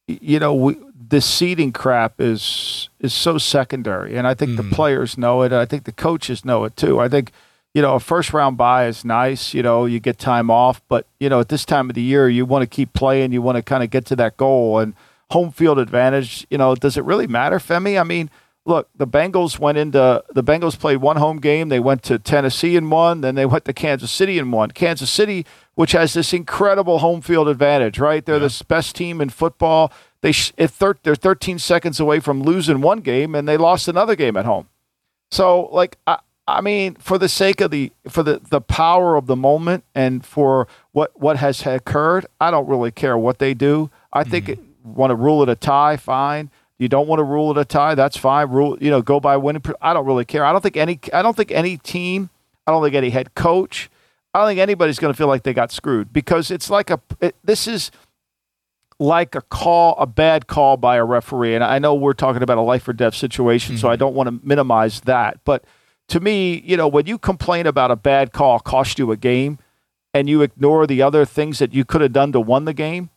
you 0.07 0.39
know, 0.39 0.53
we, 0.53 0.77
this 1.09 1.25
seeding 1.25 1.71
crap 1.71 2.19
is 2.19 2.89
is 2.99 3.13
so 3.13 3.37
secondary, 3.37 4.17
and 4.17 4.27
I 4.27 4.33
think 4.33 4.51
mm. 4.51 4.57
the 4.57 4.75
players 4.75 5.17
know 5.17 5.43
it. 5.43 5.53
I 5.53 5.65
think 5.65 5.85
the 5.85 5.91
coaches 5.93 6.43
know 6.43 6.65
it 6.65 6.75
too. 6.75 6.99
I 6.99 7.07
think 7.07 7.31
you 7.73 7.81
know 7.81 7.95
a 7.95 7.99
first 7.99 8.33
round 8.33 8.57
bye 8.57 8.87
is 8.87 9.03
nice. 9.03 9.53
You 9.53 9.63
know, 9.63 9.85
you 9.85 9.99
get 9.99 10.17
time 10.17 10.49
off, 10.49 10.81
but 10.87 11.07
you 11.19 11.29
know 11.29 11.39
at 11.39 11.49
this 11.49 11.65
time 11.65 11.89
of 11.89 11.95
the 11.95 12.01
year, 12.01 12.29
you 12.29 12.45
want 12.45 12.61
to 12.63 12.67
keep 12.67 12.93
playing. 12.93 13.31
You 13.31 13.41
want 13.41 13.57
to 13.57 13.61
kind 13.61 13.83
of 13.83 13.89
get 13.89 14.05
to 14.07 14.15
that 14.17 14.37
goal 14.37 14.79
and 14.79 14.93
home 15.31 15.51
field 15.51 15.79
advantage. 15.79 16.45
You 16.49 16.57
know, 16.57 16.75
does 16.75 16.97
it 16.97 17.03
really 17.03 17.27
matter, 17.27 17.59
Femi? 17.59 17.99
I 17.99 18.03
mean. 18.03 18.29
Look, 18.65 18.87
the 18.95 19.05
Bengals 19.05 19.59
went 19.59 19.77
into 19.77 20.23
the 20.29 20.41
Bengals 20.41 20.79
played 20.79 20.99
one 20.99 21.17
home 21.17 21.41
game. 21.41 21.67
They 21.67 21.81
went 21.81 22.01
to 22.03 22.17
Tennessee 22.17 22.77
and 22.77 22.89
won. 22.89 23.19
Then 23.19 23.35
they 23.35 23.45
went 23.45 23.65
to 23.65 23.73
Kansas 23.73 24.09
City 24.09 24.39
and 24.39 24.53
won. 24.53 24.71
Kansas 24.71 25.09
City, 25.09 25.45
which 25.75 25.91
has 25.91 26.13
this 26.13 26.31
incredible 26.31 26.99
home 26.99 27.19
field 27.19 27.49
advantage, 27.49 27.99
right? 27.99 28.25
They're 28.25 28.37
yeah. 28.37 28.47
the 28.47 28.63
best 28.69 28.95
team 28.95 29.19
in 29.19 29.31
football. 29.31 29.91
They 30.21 30.29
if 30.29 30.71
thir- 30.71 30.97
they're 31.03 31.13
13 31.13 31.59
seconds 31.59 31.99
away 31.99 32.21
from 32.21 32.41
losing 32.41 32.79
one 32.79 33.01
game 33.01 33.35
and 33.35 33.45
they 33.45 33.57
lost 33.57 33.89
another 33.89 34.15
game 34.15 34.37
at 34.37 34.45
home. 34.45 34.69
So 35.29 35.65
like 35.73 35.97
I, 36.07 36.19
I 36.47 36.61
mean, 36.61 36.95
for 36.95 37.17
the 37.17 37.29
sake 37.29 37.61
of 37.61 37.71
the 37.71 37.91
for 38.09 38.21
the, 38.21 38.41
the 38.49 38.59
power 38.59 39.15
of 39.15 39.27
the 39.27 39.35
moment 39.35 39.85
and 39.95 40.25
for 40.25 40.67
what 40.91 41.11
what 41.19 41.37
has 41.37 41.65
occurred, 41.65 42.25
I 42.41 42.51
don't 42.51 42.67
really 42.67 42.91
care 42.91 43.17
what 43.17 43.39
they 43.39 43.53
do. 43.53 43.89
I 44.11 44.23
think 44.23 44.47
mm-hmm. 44.47 44.93
want 44.93 45.11
to 45.11 45.15
rule 45.15 45.41
it 45.43 45.49
a 45.49 45.55
tie, 45.55 45.95
fine. 45.97 46.51
You 46.77 46.89
don't 46.89 47.07
want 47.07 47.19
to 47.19 47.23
rule 47.23 47.51
it 47.51 47.57
a 47.57 47.63
tie, 47.63 47.95
that's 47.95 48.17
fine. 48.17 48.49
Rule, 48.49 48.77
you 48.81 48.89
know, 48.89 49.01
go 49.01 49.19
by 49.19 49.37
winning. 49.37 49.63
I 49.81 49.93
don't 49.93 50.05
really 50.05 50.25
care. 50.25 50.43
I 50.43 50.51
don't 50.51 50.61
think 50.61 50.75
any. 50.75 50.99
I 51.13 51.21
don't 51.21 51.35
think 51.35 51.51
any 51.51 51.77
team. 51.77 52.29
I 52.67 52.71
don't 52.71 52.83
think 52.83 52.95
any 52.95 53.09
head 53.09 53.35
coach. 53.35 53.89
I 54.33 54.39
don't 54.39 54.49
think 54.49 54.59
anybody's 54.59 54.99
going 54.99 55.13
to 55.13 55.17
feel 55.17 55.27
like 55.27 55.43
they 55.43 55.53
got 55.53 55.71
screwed 55.71 56.11
because 56.11 56.51
it's 56.51 56.69
like 56.69 56.89
a. 56.89 56.99
It, 57.21 57.35
this 57.43 57.67
is 57.67 57.89
like 58.99 59.35
a 59.35 59.41
call, 59.41 59.95
a 59.97 60.05
bad 60.05 60.47
call 60.47 60.75
by 60.75 60.97
a 60.97 61.05
referee. 61.05 61.55
And 61.55 61.63
I 61.63 61.79
know 61.79 61.93
we're 61.95 62.13
talking 62.13 62.43
about 62.43 62.57
a 62.57 62.61
life 62.61 62.87
or 62.87 62.93
death 62.93 63.15
situation, 63.15 63.75
mm-hmm. 63.75 63.81
so 63.81 63.87
I 63.87 63.93
mm-hmm. 63.93 63.99
don't 63.99 64.15
want 64.15 64.27
to 64.27 64.45
minimize 64.45 65.01
that. 65.01 65.39
But 65.45 65.63
to 66.09 66.19
me, 66.19 66.61
you 66.65 66.77
know, 66.77 66.87
when 66.87 67.05
you 67.05 67.17
complain 67.17 67.65
about 67.65 67.91
a 67.91 67.95
bad 67.95 68.31
call 68.31 68.59
cost 68.59 68.99
you 68.99 69.11
a 69.11 69.17
game 69.17 69.59
and 70.13 70.29
you 70.29 70.41
ignore 70.41 70.85
the 70.85 71.01
other 71.01 71.25
things 71.25 71.59
that 71.59 71.73
you 71.73 71.85
could 71.85 72.01
have 72.01 72.13
done 72.13 72.31
to 72.31 72.39
win 72.39 72.65
the 72.65 72.73
game, 72.73 73.09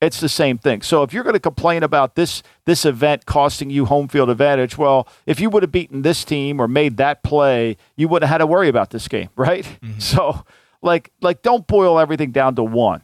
it's 0.00 0.20
the 0.20 0.28
same 0.28 0.58
thing. 0.58 0.82
So 0.82 1.02
if 1.02 1.12
you're 1.12 1.22
going 1.22 1.34
to 1.34 1.40
complain 1.40 1.82
about 1.82 2.14
this 2.14 2.42
this 2.66 2.84
event 2.84 3.26
costing 3.26 3.70
you 3.70 3.86
home 3.86 4.08
field 4.08 4.28
advantage, 4.28 4.76
well, 4.76 5.08
if 5.26 5.40
you 5.40 5.48
would 5.50 5.62
have 5.62 5.72
beaten 5.72 6.02
this 6.02 6.24
team 6.24 6.60
or 6.60 6.68
made 6.68 6.96
that 6.98 7.22
play, 7.22 7.76
you 7.96 8.08
wouldn't 8.08 8.28
have 8.28 8.34
had 8.34 8.38
to 8.38 8.46
worry 8.46 8.68
about 8.68 8.90
this 8.90 9.08
game, 9.08 9.30
right? 9.36 9.64
Mm-hmm. 9.64 10.00
So 10.00 10.44
like 10.82 11.10
like 11.22 11.42
don't 11.42 11.66
boil 11.66 11.98
everything 11.98 12.30
down 12.30 12.54
to 12.56 12.62
one 12.62 13.02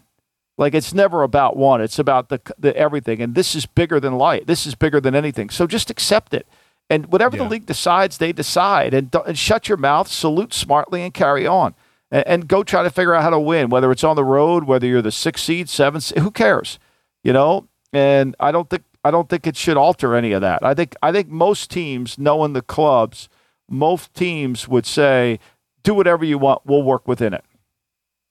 Like 0.59 0.75
it's 0.75 0.93
never 0.93 1.23
about 1.23 1.57
one. 1.57 1.81
It's 1.81 1.99
about 1.99 2.29
the, 2.29 2.41
the 2.59 2.77
everything. 2.77 3.23
And 3.23 3.35
this 3.35 3.55
is 3.55 3.65
bigger 3.67 3.99
than 3.99 4.19
life. 4.19 4.45
This 4.47 4.67
is 4.67 4.75
bigger 4.75 5.01
than 5.01 5.15
anything. 5.15 5.49
So 5.51 5.67
just 5.67 5.91
accept 5.91 6.35
it. 6.35 6.47
And 6.91 7.07
whatever 7.07 7.37
yeah. 7.37 7.45
the 7.45 7.49
league 7.49 7.67
decides, 7.67 8.19
they 8.19 8.33
decide. 8.33 8.93
And, 8.93 9.15
and 9.27 9.39
shut 9.39 9.69
your 9.69 9.79
mouth, 9.79 10.09
salute 10.09 10.53
smartly, 10.53 11.03
and 11.03 11.15
carry 11.15 11.47
on. 11.47 11.75
And, 12.11 12.27
and, 12.27 12.49
go 12.49 12.65
try 12.65 12.83
to 12.83 12.91
figure 12.91 13.15
out 13.15 13.23
how 13.23 13.31
to 13.31 13.39
win, 13.39 13.71
whether 13.71 13.93
it's 13.93 14.03
on 14.03 14.17
the 14.17 14.25
road, 14.25 14.65
whether 14.65 14.87
you're 14.87 15.01
the 15.01 15.13
sixth 15.13 15.45
seed, 15.45 15.69
seventh. 15.69 16.03
Seed, 16.05 16.19
who 16.19 16.33
cares? 16.33 16.81
You 17.23 17.33
know. 17.33 17.69
And 17.93 18.37
I 18.39 18.53
don't 18.53 18.69
think 18.69 18.83
I 19.05 19.11
don't 19.11 19.29
think 19.29 19.47
it 19.47 19.57
should 19.57 19.77
alter 19.77 20.15
any 20.15 20.33
of 20.33 20.41
that. 20.43 20.65
I 20.65 20.75
think 20.75 20.95
I 21.03 21.13
think 21.13 21.29
most 21.29 21.71
teams, 21.71 22.19
knowing 22.19 22.53
the 22.53 22.63
clubs, 22.63 23.29
most 23.69 24.13
teams 24.15 24.69
would 24.69 24.87
say, 24.87 25.39
"Do 25.83 25.95
whatever 25.95 26.25
you 26.25 26.39
want. 26.39 26.63
We'll 26.65 26.83
work 26.83 27.09
within 27.09 27.35
it." 27.35 27.45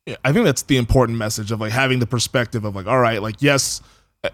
Yeah, 0.05 0.15
I 0.23 0.31
think 0.31 0.45
that's 0.45 0.61
the 0.61 0.77
important 0.77 1.17
message 1.17 1.51
of 1.51 1.59
like 1.59 1.71
having 1.71 1.99
the 1.99 2.07
perspective 2.07 2.65
of 2.65 2.75
like, 2.75 2.87
all 2.87 2.99
right, 2.99 3.21
like 3.21 3.41
yes, 3.41 3.81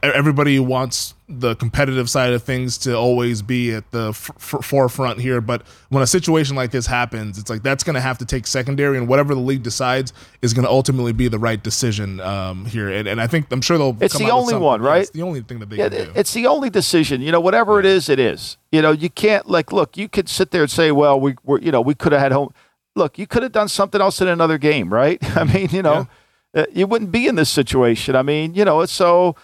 everybody 0.02 0.58
wants 0.60 1.13
the 1.30 1.56
competitive 1.56 2.10
side 2.10 2.34
of 2.34 2.41
things 2.41 2.78
to 2.80 2.95
always 2.95 3.41
be 3.43 3.71
at 3.71 3.91
the 3.91 4.10
f- 4.10 4.32
f- 4.36 4.65
forefront 4.65 5.21
here, 5.21 5.41
but 5.41 5.62
when 5.89 6.02
a 6.02 6.08
situation 6.08 6.56
like 6.56 6.71
this 6.71 6.88
happens, 6.88 7.38
it's 7.38 7.50
like 7.50 7.62
that's 7.62 7.84
going 7.84 7.93
to 7.93 8.02
have 8.02 8.17
to 8.17 8.26
take 8.26 8.48
secondary, 8.48 8.98
and 8.98 9.08
whatever 9.08 9.36
the 9.36 9.41
league 9.41 9.62
decides 9.62 10.12
is 10.41 10.54
going 10.54 10.65
to 10.65 10.71
ultimately 10.71 11.13
be 11.13 11.28
the 11.28 11.38
right 11.38 11.62
decision 11.62 12.19
um, 12.19 12.65
here. 12.65 12.89
And, 12.89 13.08
and 13.08 13.21
I 13.21 13.28
think 13.28 13.52
I'm 13.52 13.62
sure 13.62 13.78
they'll. 13.78 13.95
It's 14.02 14.17
the 14.17 14.32
only 14.32 14.56
one, 14.56 14.82
right? 14.82 15.04
It's 15.04 15.12
the 15.12 15.21
only 15.21 15.41
thing 15.41 15.60
that 15.60 15.69
they 15.69 15.78
yeah, 15.78 15.89
can 15.89 16.06
do. 16.06 16.12
It's 16.15 16.34
the 16.34 16.48
only 16.48 16.71
decision. 16.71 17.21
You 17.21 17.32
know, 17.32 17.39
whatever 17.39 17.74
yeah. 17.74 17.80
it 17.80 17.86
is, 17.86 18.10
it 18.10 18.19
is. 18.19 18.58
You 18.71 18.82
know, 18.82 18.91
you 18.91 19.10
can't 19.10 19.48
like 19.48 19.71
look. 19.71 19.98
You 19.98 20.10
could 20.10 20.30
sit 20.30 20.52
there 20.52 20.63
and 20.63 20.71
say, 20.71 20.91
well, 20.91 21.19
we 21.19 21.36
were, 21.43 21.60
you 21.60 21.71
know, 21.71 21.82
we 21.82 21.93
could 21.93 22.12
have 22.12 22.21
had 22.21 22.32
home 22.32 22.54
look, 22.95 23.19
you 23.19 23.28
could 23.28 23.43
have 23.43 23.52
done 23.52 23.67
something 23.67 24.02
else 24.02 24.21
in 24.21 24.28
another 24.28 24.58
game, 24.58 24.91
right? 24.91 25.19
I 25.38 25.43
mean, 25.43 25.69
you 25.71 25.82
know, 25.82 26.08
yeah. 26.54 26.62
uh, 26.62 26.65
you 26.71 26.88
wouldn't 26.88 27.12
be 27.12 27.28
in 27.28 27.36
this 27.36 27.50
situation. 27.50 28.15
I 28.15 28.24
mean, 28.24 28.54
you 28.56 28.65
know, 28.65 28.82
it's 28.82 28.93
so 28.93 29.36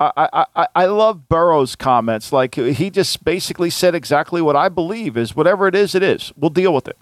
I, 0.00 0.46
I, 0.56 0.66
I 0.74 0.86
love 0.86 1.28
Burrow's 1.28 1.76
comments. 1.76 2.32
Like 2.32 2.54
he 2.54 2.90
just 2.90 3.22
basically 3.24 3.68
said 3.68 3.94
exactly 3.94 4.40
what 4.40 4.56
I 4.56 4.68
believe 4.68 5.16
is 5.16 5.36
whatever 5.36 5.68
it 5.68 5.74
is, 5.74 5.94
it 5.94 6.02
is. 6.02 6.32
We'll 6.36 6.50
deal 6.50 6.72
with 6.72 6.88
it. 6.88 6.96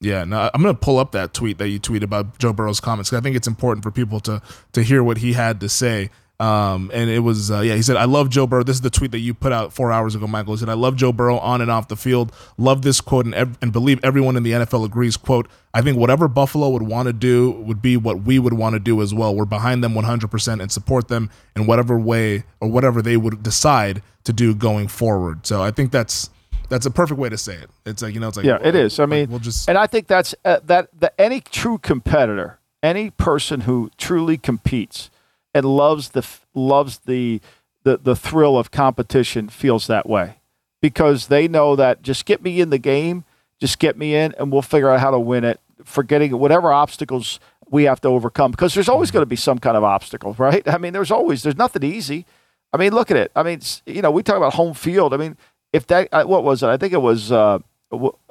Yeah, 0.00 0.24
no, 0.24 0.50
I'm 0.52 0.62
going 0.62 0.74
to 0.74 0.80
pull 0.80 0.98
up 0.98 1.12
that 1.12 1.34
tweet 1.34 1.58
that 1.58 1.68
you 1.68 1.80
tweeted 1.80 2.04
about 2.04 2.38
Joe 2.38 2.52
Burrow's 2.52 2.78
comments 2.78 3.12
I 3.12 3.20
think 3.20 3.34
it's 3.36 3.48
important 3.48 3.82
for 3.82 3.90
people 3.90 4.20
to 4.20 4.42
to 4.72 4.82
hear 4.82 5.02
what 5.02 5.18
he 5.18 5.32
had 5.32 5.60
to 5.60 5.68
say. 5.68 6.10
Um, 6.40 6.92
and 6.94 7.10
it 7.10 7.18
was, 7.18 7.50
uh, 7.50 7.60
yeah, 7.60 7.74
he 7.74 7.82
said, 7.82 7.96
I 7.96 8.04
love 8.04 8.30
Joe 8.30 8.46
Burrow. 8.46 8.62
This 8.62 8.76
is 8.76 8.80
the 8.82 8.90
tweet 8.90 9.10
that 9.10 9.18
you 9.18 9.34
put 9.34 9.50
out 9.50 9.72
four 9.72 9.90
hours 9.90 10.14
ago, 10.14 10.28
Michael. 10.28 10.54
He 10.54 10.60
said, 10.60 10.68
I 10.68 10.74
love 10.74 10.94
Joe 10.94 11.12
Burrow 11.12 11.36
on 11.38 11.60
and 11.60 11.68
off 11.68 11.88
the 11.88 11.96
field. 11.96 12.32
Love 12.56 12.82
this 12.82 13.00
quote 13.00 13.24
and, 13.24 13.34
ev- 13.34 13.58
and 13.60 13.72
believe 13.72 13.98
everyone 14.04 14.36
in 14.36 14.44
the 14.44 14.52
NFL 14.52 14.84
agrees. 14.84 15.16
Quote, 15.16 15.48
I 15.74 15.82
think 15.82 15.98
whatever 15.98 16.28
Buffalo 16.28 16.68
would 16.68 16.82
want 16.82 17.08
to 17.08 17.12
do 17.12 17.50
would 17.50 17.82
be 17.82 17.96
what 17.96 18.22
we 18.22 18.38
would 18.38 18.54
want 18.54 18.74
to 18.74 18.78
do 18.78 19.02
as 19.02 19.12
well. 19.12 19.34
We're 19.34 19.46
behind 19.46 19.82
them 19.82 19.94
100% 19.94 20.62
and 20.62 20.70
support 20.70 21.08
them 21.08 21.28
in 21.56 21.66
whatever 21.66 21.98
way 21.98 22.44
or 22.60 22.68
whatever 22.68 23.02
they 23.02 23.16
would 23.16 23.42
decide 23.42 24.00
to 24.22 24.32
do 24.32 24.54
going 24.54 24.86
forward. 24.86 25.44
So 25.44 25.60
I 25.60 25.72
think 25.72 25.90
that's, 25.90 26.30
that's 26.68 26.86
a 26.86 26.90
perfect 26.92 27.18
way 27.18 27.30
to 27.30 27.38
say 27.38 27.54
it. 27.56 27.68
It's 27.84 28.00
like, 28.00 28.14
you 28.14 28.20
know, 28.20 28.28
it's 28.28 28.36
like, 28.36 28.46
yeah, 28.46 28.58
it 28.62 28.76
is. 28.76 29.00
I 29.00 29.06
mean, 29.06 29.28
we'll 29.28 29.40
just, 29.40 29.68
and 29.68 29.76
I 29.76 29.88
think 29.88 30.06
that's 30.06 30.36
uh, 30.44 30.60
that, 30.66 30.88
that 31.00 31.14
any 31.18 31.40
true 31.40 31.78
competitor, 31.78 32.60
any 32.80 33.10
person 33.10 33.62
who 33.62 33.90
truly 33.98 34.36
competes, 34.38 35.10
and 35.58 35.66
loves 35.66 36.10
the 36.10 36.24
loves 36.54 36.98
the 37.00 37.40
the 37.82 37.96
the 37.98 38.16
thrill 38.16 38.56
of 38.56 38.70
competition 38.70 39.48
feels 39.48 39.86
that 39.88 40.08
way 40.08 40.36
because 40.80 41.26
they 41.26 41.48
know 41.48 41.74
that 41.74 42.02
just 42.02 42.24
get 42.24 42.42
me 42.42 42.60
in 42.60 42.70
the 42.70 42.78
game, 42.78 43.24
just 43.60 43.78
get 43.78 43.98
me 43.98 44.14
in, 44.14 44.34
and 44.38 44.52
we'll 44.52 44.62
figure 44.62 44.88
out 44.88 45.00
how 45.00 45.10
to 45.10 45.18
win 45.18 45.44
it. 45.44 45.60
Forgetting 45.84 46.38
whatever 46.38 46.72
obstacles 46.72 47.40
we 47.70 47.84
have 47.84 48.00
to 48.00 48.08
overcome 48.08 48.52
because 48.52 48.74
there's 48.74 48.88
always 48.88 49.10
going 49.10 49.22
to 49.22 49.26
be 49.26 49.36
some 49.36 49.58
kind 49.58 49.76
of 49.76 49.84
obstacle, 49.84 50.34
right? 50.38 50.66
I 50.68 50.78
mean, 50.78 50.92
there's 50.92 51.10
always 51.10 51.42
there's 51.42 51.56
nothing 51.56 51.82
easy. 51.82 52.24
I 52.72 52.76
mean, 52.76 52.92
look 52.92 53.10
at 53.10 53.16
it. 53.16 53.32
I 53.34 53.42
mean, 53.42 53.60
you 53.86 54.02
know, 54.02 54.10
we 54.10 54.22
talk 54.22 54.36
about 54.36 54.54
home 54.54 54.74
field. 54.74 55.12
I 55.12 55.16
mean, 55.16 55.36
if 55.72 55.86
that 55.88 56.08
uh, 56.12 56.24
what 56.24 56.44
was 56.44 56.62
it? 56.62 56.68
I 56.68 56.76
think 56.76 56.92
it 56.92 57.02
was. 57.02 57.32
Uh, 57.32 57.58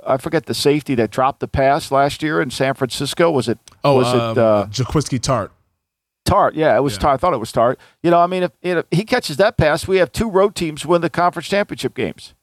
I 0.06 0.18
forget 0.18 0.46
the 0.46 0.54
safety 0.54 0.94
that 0.96 1.10
dropped 1.10 1.40
the 1.40 1.48
pass 1.48 1.92
last 1.92 2.22
year 2.22 2.40
in 2.42 2.52
San 2.52 2.76
Francisco. 2.76 3.32
Was 3.32 3.50
it? 3.50 3.58
Oh, 3.84 3.96
was 3.96 4.08
um, 4.13 4.32
it 4.32 4.38
uh, 4.38 4.68
Jaquiski 4.70 5.20
Tartt? 5.20 5.50
Tartt, 6.28 6.56
yeah, 6.56 6.76
it 6.76 6.82
was 6.82 6.94
yeah. 6.94 7.00
Tartt. 7.00 7.13
I 7.13 7.18
thought 7.18 7.34
it 7.34 7.40
was 7.40 7.52
Tart. 7.52 7.80
You 8.04 8.12
know, 8.12 8.20
I 8.20 8.28
mean, 8.28 8.44
if, 8.44 8.52
if, 8.62 8.86
he 8.92 9.06
catches 9.06 9.38
that 9.38 9.58
pass, 9.58 9.88
we 9.88 9.98
have 9.98 10.12
two 10.12 10.30
road 10.30 10.56
teams 10.56 10.86
win 10.86 11.02
the 11.02 11.10
conference 11.10 11.48
championship 11.48 11.96
games. 11.96 12.36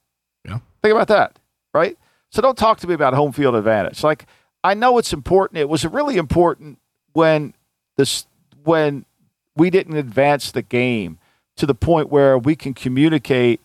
Yeah, 0.45 0.61
think 0.83 0.95
about 0.95 1.09
that, 1.09 1.39
right? 1.73 1.99
So 2.31 2.43
don't 2.43 2.59
talk 2.59 2.79
to 2.81 2.87
me 2.87 2.95
about 2.95 3.15
home 3.15 3.33
field 3.33 3.55
advantage. 3.55 4.03
Like 4.03 4.27
I 4.65 4.75
know 4.75 4.99
it's 4.99 5.13
important. 5.13 5.59
It 5.59 5.69
was 5.69 5.85
really 5.85 6.17
important 6.17 6.79
when 7.13 7.55
this 7.97 8.27
when 8.65 9.05
we 9.55 9.71
didn't 9.71 9.97
advance 9.97 10.51
the 10.51 10.63
game 10.63 11.19
to 11.57 11.67
the 11.67 11.75
point 11.75 12.09
where 12.09 12.37
we 12.37 12.57
can 12.57 12.75
communicate 12.75 13.61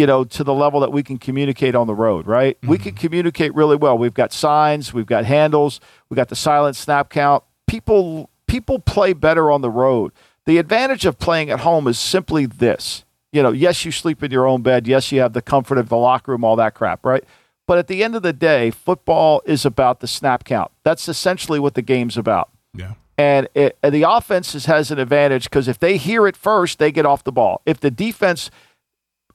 you 0.00 0.06
know, 0.06 0.24
to 0.24 0.42
the 0.42 0.54
level 0.54 0.80
that 0.80 0.92
we 0.92 1.02
can 1.02 1.18
communicate 1.18 1.74
on 1.74 1.86
the 1.86 1.94
road, 1.94 2.26
right? 2.26 2.58
Mm-hmm. 2.62 2.70
We 2.70 2.78
can 2.78 2.94
communicate 2.94 3.54
really 3.54 3.76
well. 3.76 3.98
We've 3.98 4.14
got 4.14 4.32
signs, 4.32 4.94
we've 4.94 5.04
got 5.04 5.26
handles, 5.26 5.78
we've 6.08 6.16
got 6.16 6.30
the 6.30 6.36
silent 6.36 6.76
snap 6.76 7.10
count. 7.10 7.44
People 7.66 8.29
people 8.50 8.80
play 8.80 9.12
better 9.12 9.50
on 9.50 9.60
the 9.60 9.70
road. 9.70 10.12
The 10.44 10.58
advantage 10.58 11.06
of 11.06 11.18
playing 11.18 11.50
at 11.50 11.60
home 11.60 11.86
is 11.86 11.98
simply 11.98 12.46
this. 12.46 13.04
You 13.32 13.44
know, 13.44 13.52
yes, 13.52 13.84
you 13.84 13.92
sleep 13.92 14.24
in 14.24 14.32
your 14.32 14.46
own 14.46 14.62
bed. 14.62 14.88
Yes, 14.88 15.12
you 15.12 15.20
have 15.20 15.34
the 15.34 15.42
comfort 15.42 15.78
of 15.78 15.88
the 15.88 15.96
locker 15.96 16.32
room, 16.32 16.42
all 16.42 16.56
that 16.56 16.74
crap, 16.74 17.06
right? 17.06 17.22
But 17.68 17.78
at 17.78 17.86
the 17.86 18.02
end 18.02 18.16
of 18.16 18.22
the 18.22 18.32
day, 18.32 18.72
football 18.72 19.40
is 19.46 19.64
about 19.64 20.00
the 20.00 20.08
snap 20.08 20.42
count. 20.42 20.72
That's 20.82 21.08
essentially 21.08 21.60
what 21.60 21.74
the 21.74 21.82
game's 21.82 22.16
about. 22.16 22.50
Yeah. 22.74 22.94
And, 23.16 23.48
it, 23.54 23.78
and 23.84 23.94
the 23.94 24.02
offense 24.02 24.64
has 24.64 24.90
an 24.90 24.98
advantage 24.98 25.44
because 25.44 25.68
if 25.68 25.78
they 25.78 25.96
hear 25.96 26.26
it 26.26 26.36
first, 26.36 26.80
they 26.80 26.90
get 26.90 27.06
off 27.06 27.22
the 27.22 27.30
ball. 27.30 27.62
If 27.66 27.78
the 27.78 27.90
defense, 27.90 28.50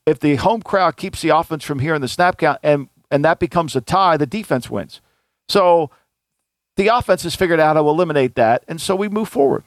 if 0.06 0.20
the 0.20 0.36
home 0.36 0.62
crowd 0.62 0.98
keeps 0.98 1.22
the 1.22 1.30
offense 1.30 1.64
from 1.64 1.80
hearing 1.80 2.02
the 2.02 2.10
snap 2.10 2.38
count 2.38 2.60
and 2.64 2.90
and 3.12 3.24
that 3.24 3.40
becomes 3.40 3.76
a 3.76 3.82
tie, 3.82 4.18
the 4.18 4.26
defense 4.26 4.70
wins. 4.70 5.00
So 5.48 5.92
the 6.76 6.88
offense 6.88 7.24
has 7.24 7.36
figured 7.36 7.60
out 7.60 7.76
how 7.76 7.82
to 7.82 7.90
eliminate 7.90 8.36
that, 8.36 8.64
and 8.68 8.80
so 8.82 8.96
we 8.96 9.10
move 9.10 9.30
forward. 9.30 9.64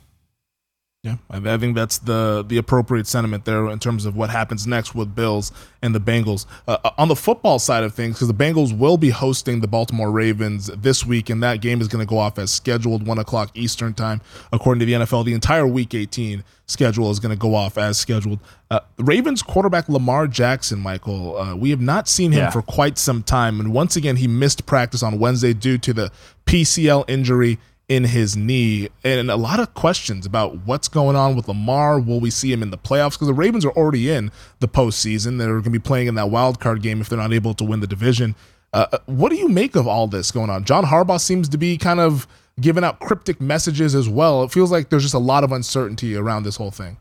Yeah, 1.09 1.17
I 1.31 1.57
think 1.57 1.75
that's 1.75 1.99
the 1.99 2.45
the 2.47 2.59
appropriate 2.59 3.07
sentiment 3.07 3.45
there 3.45 3.69
in 3.69 3.79
terms 3.79 4.05
of 4.05 4.17
what 4.17 4.31
happens 4.31 4.67
next 4.67 4.95
with 4.95 5.15
Bills 5.15 5.53
and 5.83 5.95
the 5.95 6.01
Bengals. 6.01 6.47
Uh, 6.67 6.79
uh 6.85 6.91
on 6.99 7.09
the 7.09 7.17
football 7.17 7.59
side 7.59 7.85
of 7.85 7.95
things, 7.95 8.17
because 8.17 8.29
the 8.29 8.35
Bengals 8.35 8.77
will 8.77 8.97
be 8.97 9.11
hosting 9.11 9.61
the 9.61 9.69
Baltimore 9.69 10.11
Ravens 10.11 10.67
this 10.67 11.07
week, 11.07 11.31
and 11.31 11.43
that 11.43 11.61
game 11.61 11.81
is 11.81 11.89
going 11.89 12.05
to 12.05 12.09
go 12.09 12.19
off 12.19 12.39
as 12.39 12.51
scheduled, 12.51 13.07
one 13.07 13.19
o'clock 13.19 13.51
Eastern 13.55 13.95
time, 13.95 14.21
according 14.53 14.81
to 14.81 14.87
the 14.87 14.93
NFL. 14.93 15.25
The 15.25 15.35
entire 15.35 15.67
Week 15.67 15.95
18 15.95 16.45
schedule 16.67 17.11
is 17.11 17.19
going 17.19 17.35
to 17.35 17.41
go 17.41 17.55
off 17.55 17.79
as 17.79 17.99
scheduled. 17.99 18.39
Uh, 18.71 18.81
Ravens 18.99 19.43
quarterback 19.43 19.89
Lamar 19.89 20.27
Jackson, 20.27 20.79
Michael, 20.81 21.39
uh, 21.39 21.57
we 21.57 21.71
have 21.71 21.81
not 21.81 22.09
seen 22.09 22.33
him 22.33 22.41
yeah. 22.41 22.51
for 22.51 22.63
quite 22.63 22.99
some 22.99 23.23
time, 23.23 23.61
and 23.61 23.73
once 23.73 23.97
again 23.97 24.17
he 24.17 24.29
missed 24.29 24.67
practice 24.67 25.03
on 25.03 25.19
Wednesday 25.19 25.55
due 25.55 25.79
to 25.79 25.93
the 25.95 26.13
PCL 26.47 27.05
injury 27.09 27.59
in 27.89 28.05
his 28.05 28.37
knee 28.37 28.89
and 29.03 29.31
a 29.31 29.37
lot 29.37 29.59
of 29.59 29.73
questions 29.73 30.27
about 30.27 30.67
what's 30.67 30.89
going 30.89 31.17
on 31.17 31.35
with 31.35 31.49
Lamar. 31.49 31.99
Will 31.99 32.21
we 32.21 32.31
see 32.31 32.53
him 32.53 32.63
in 32.63 32.71
the 32.71 32.77
playoffs? 32.77 33.13
Because 33.13 33.29
the 33.29 33.35
Ravens 33.35 33.65
are 33.65 33.71
already 33.71 34.11
in 34.11 34.31
the 34.61 34.69
postseason. 34.69 35.39
They're 35.39 35.49
going 35.49 35.63
to 35.65 35.71
be 35.71 35.79
playing 35.79 36.07
in 36.07 36.15
that 36.17 36.29
wild 36.29 36.61
card 36.61 36.83
game 36.83 37.01
if 37.01 37.09
they're 37.09 37.19
not 37.19 37.33
able 37.33 37.55
to 37.55 37.65
win 37.65 37.81
the 37.81 37.87
division. 37.87 38.35
Uh, 38.75 38.87
uh, 38.93 38.99
what 39.07 39.31
do 39.31 39.37
you 39.37 39.49
make 39.49 39.75
of 39.75 39.89
all 39.89 40.07
this 40.07 40.31
going 40.31 40.51
on? 40.51 40.65
John 40.65 40.85
Harbaugh 40.85 41.19
seems 41.19 41.49
to 41.49 41.57
be 41.57 41.79
kind 41.79 41.99
of 41.99 42.27
giving 42.61 42.85
out 42.85 43.01
cryptic 43.01 43.41
messages 43.41 43.95
as 43.95 44.09
well. 44.09 44.43
It 44.43 44.53
feels 44.53 44.71
like 44.71 44.91
there's 44.91 45.05
just 45.05 45.15
a 45.15 45.19
lot 45.19 45.43
of 45.43 45.53
uncertainty 45.53 46.15
around 46.15 46.43
this 46.43 46.57
whole 46.57 46.71
thing. 46.71 46.99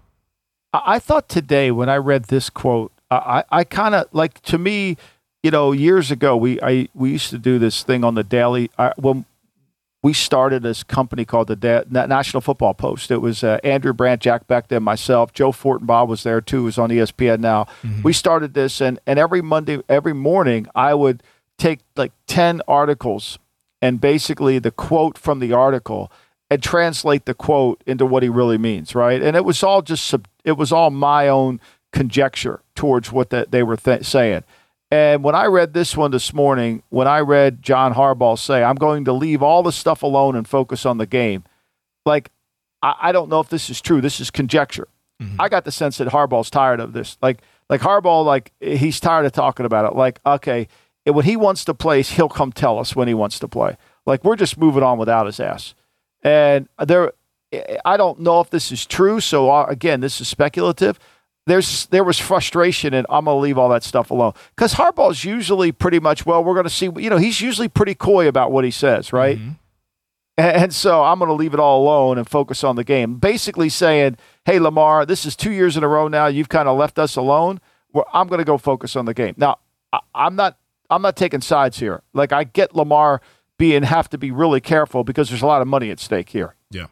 I 0.73 0.99
thought 0.99 1.27
today 1.27 1.71
when 1.71 1.89
I 1.89 1.97
read 1.97 2.25
this 2.25 2.49
quote, 2.49 2.91
I, 3.09 3.43
I 3.49 3.63
kind 3.63 3.95
of 3.95 4.07
like 4.13 4.41
to 4.43 4.57
me, 4.57 4.97
you 5.43 5.51
know, 5.51 5.71
years 5.71 6.11
ago 6.11 6.37
we 6.37 6.61
I 6.61 6.87
we 6.93 7.11
used 7.11 7.29
to 7.31 7.37
do 7.37 7.57
this 7.57 7.83
thing 7.83 8.03
on 8.03 8.15
the 8.15 8.23
daily. 8.23 8.69
I, 8.77 8.93
when 8.97 9.25
we 10.07 10.13
started 10.13 10.63
this 10.63 10.83
company 10.83 11.25
called 11.25 11.49
the 11.49 11.55
da- 11.57 11.83
National 11.89 12.39
Football 12.39 12.73
Post. 12.73 13.11
It 13.11 13.17
was 13.17 13.43
uh, 13.43 13.59
Andrew 13.61 13.91
Brandt, 13.91 14.21
Jack 14.21 14.47
Bechta, 14.47 14.81
myself. 14.81 15.33
Joe 15.33 15.51
Fortenbaugh 15.51 16.07
was 16.07 16.23
there 16.23 16.39
too. 16.39 16.61
Who's 16.63 16.77
on 16.77 16.91
ESPN 16.91 17.41
now. 17.41 17.65
Mm-hmm. 17.83 18.03
We 18.03 18.13
started 18.13 18.53
this, 18.53 18.79
and 18.79 19.01
and 19.05 19.19
every 19.19 19.41
Monday, 19.41 19.81
every 19.89 20.13
morning, 20.13 20.65
I 20.73 20.93
would 20.93 21.23
take 21.57 21.81
like 21.97 22.13
ten 22.25 22.61
articles 22.69 23.37
and 23.81 23.99
basically 23.99 24.59
the 24.59 24.71
quote 24.71 25.17
from 25.17 25.39
the 25.39 25.51
article 25.51 26.09
and 26.49 26.63
translate 26.63 27.25
the 27.25 27.33
quote 27.33 27.83
into 27.85 28.05
what 28.05 28.23
he 28.23 28.29
really 28.29 28.57
means, 28.57 28.95
right? 28.95 29.21
And 29.21 29.35
it 29.35 29.43
was 29.43 29.61
all 29.61 29.81
just 29.81 30.05
sub- 30.05 30.29
it 30.45 30.53
was 30.53 30.71
all 30.71 30.89
my 30.89 31.27
own 31.27 31.59
conjecture 31.91 32.61
towards 32.75 33.11
what 33.11 33.29
that 33.31 33.51
they 33.51 33.61
were 33.61 33.75
th- 33.75 34.05
saying. 34.05 34.45
And 34.89 35.23
when 35.23 35.35
I 35.35 35.45
read 35.45 35.73
this 35.73 35.97
one 35.97 36.11
this 36.11 36.33
morning, 36.33 36.81
when 36.89 37.07
I 37.07 37.19
read 37.19 37.61
John 37.61 37.93
Harbaugh 37.93 38.39
say, 38.39 38.63
I'm 38.63 38.75
going 38.75 39.05
to 39.05 39.13
leave 39.13 39.43
all 39.43 39.63
the 39.63 39.71
stuff 39.71 40.01
alone 40.01 40.35
and 40.35 40.47
focus 40.47 40.85
on 40.85 40.97
the 40.97 41.05
game, 41.05 41.43
like, 42.05 42.31
I, 42.81 42.95
I 43.01 43.11
don't 43.11 43.29
know 43.29 43.41
if 43.41 43.49
this 43.49 43.69
is 43.69 43.81
true. 43.81 43.99
This 43.99 44.19
is 44.19 44.31
conjecture. 44.31 44.87
Mm-hmm. 45.21 45.41
I 45.41 45.49
got 45.49 45.65
the 45.65 45.71
sense 45.71 45.97
that 45.97 46.07
Harbaugh's 46.07 46.49
tired 46.49 46.79
of 46.79 46.93
this. 46.93 47.17
Like, 47.21 47.41
like 47.69 47.81
Harbaugh, 47.81 48.23
like, 48.23 48.53
he's 48.61 48.99
tired 48.99 49.25
of 49.25 49.33
talking 49.33 49.65
about 49.65 49.91
it. 49.91 49.97
Like, 49.97 50.21
okay, 50.25 50.69
when 51.05 51.25
he 51.25 51.35
wants 51.35 51.65
to 51.65 51.73
play, 51.73 52.01
he'll 52.01 52.29
come 52.29 52.53
tell 52.53 52.79
us 52.79 52.95
when 52.95 53.09
he 53.09 53.13
wants 53.13 53.39
to 53.39 53.47
play. 53.47 53.75
Like, 54.05 54.23
we're 54.23 54.37
just 54.37 54.57
moving 54.57 54.83
on 54.83 54.97
without 54.97 55.25
his 55.25 55.39
ass. 55.39 55.73
And 56.23 56.69
there, 56.85 57.11
I 57.83 57.97
don't 57.97 58.19
know 58.19 58.39
if 58.39 58.49
this 58.49 58.71
is 58.71 58.85
true. 58.85 59.19
So 59.19 59.49
uh, 59.49 59.65
again, 59.67 59.99
this 59.99 60.21
is 60.21 60.27
speculative. 60.27 60.99
There's 61.47 61.85
there 61.87 62.03
was 62.03 62.19
frustration, 62.19 62.93
and 62.93 63.07
I'm 63.09 63.23
gonna 63.23 63.39
leave 63.39 63.57
all 63.57 63.69
that 63.69 63.81
stuff 63.81 64.11
alone 64.11 64.33
because 64.53 64.73
Harbaugh's 64.73 65.23
usually 65.23 65.71
pretty 65.71 65.99
much 65.99 66.25
well. 66.25 66.43
We're 66.43 66.55
gonna 66.55 66.69
see. 66.69 66.89
You 66.97 67.09
know, 67.09 67.15
he's 67.17 67.39
usually 67.39 67.69
pretty 67.69 67.95
coy 67.95 68.27
about 68.27 68.51
what 68.51 68.65
he 68.65 68.71
says, 68.71 69.13
right? 69.13 69.37
Mm-hmm. 69.37 69.51
And, 70.37 70.57
and 70.63 70.73
so 70.73 71.05
I'm 71.05 71.19
gonna 71.19 71.33
leave 71.33 71.53
it 71.53 71.59
all 71.61 71.83
alone 71.83 72.17
and 72.17 72.29
focus 72.29 72.65
on 72.65 72.75
the 72.75 72.83
game. 72.83 73.15
Basically 73.15 73.69
saying, 73.69 74.17
"Hey, 74.43 74.59
Lamar, 74.59 75.05
this 75.05 75.25
is 75.25 75.37
two 75.37 75.51
years 75.51 75.77
in 75.77 75.85
a 75.85 75.87
row 75.87 76.09
now. 76.09 76.27
You've 76.27 76.49
kind 76.49 76.67
of 76.67 76.77
left 76.77 76.99
us 76.99 77.15
alone. 77.15 77.61
Well, 77.93 78.07
I'm 78.11 78.27
gonna 78.27 78.43
go 78.43 78.57
focus 78.57 78.97
on 78.97 79.05
the 79.05 79.13
game 79.13 79.35
now. 79.37 79.59
I, 79.93 79.99
I'm 80.13 80.35
not. 80.35 80.57
I'm 80.89 81.01
not 81.01 81.15
taking 81.15 81.39
sides 81.39 81.79
here. 81.79 82.03
Like 82.13 82.33
I 82.33 82.43
get 82.43 82.75
Lamar 82.75 83.21
being 83.57 83.83
have 83.83 84.09
to 84.09 84.17
be 84.17 84.31
really 84.31 84.59
careful 84.59 85.05
because 85.05 85.29
there's 85.29 85.41
a 85.41 85.47
lot 85.47 85.61
of 85.61 85.67
money 85.67 85.91
at 85.91 85.99
stake 85.99 86.29
here. 86.29 86.55
Yeah. 86.71 86.87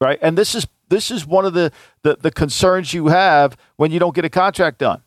Right. 0.00 0.18
And 0.22 0.38
this 0.38 0.54
is 0.54 0.66
this 0.92 1.10
is 1.10 1.26
one 1.26 1.46
of 1.46 1.54
the, 1.54 1.72
the, 2.02 2.16
the 2.20 2.30
concerns 2.30 2.92
you 2.92 3.08
have 3.08 3.56
when 3.76 3.90
you 3.90 3.98
don't 3.98 4.14
get 4.14 4.24
a 4.24 4.30
contract 4.30 4.78
done. 4.78 5.02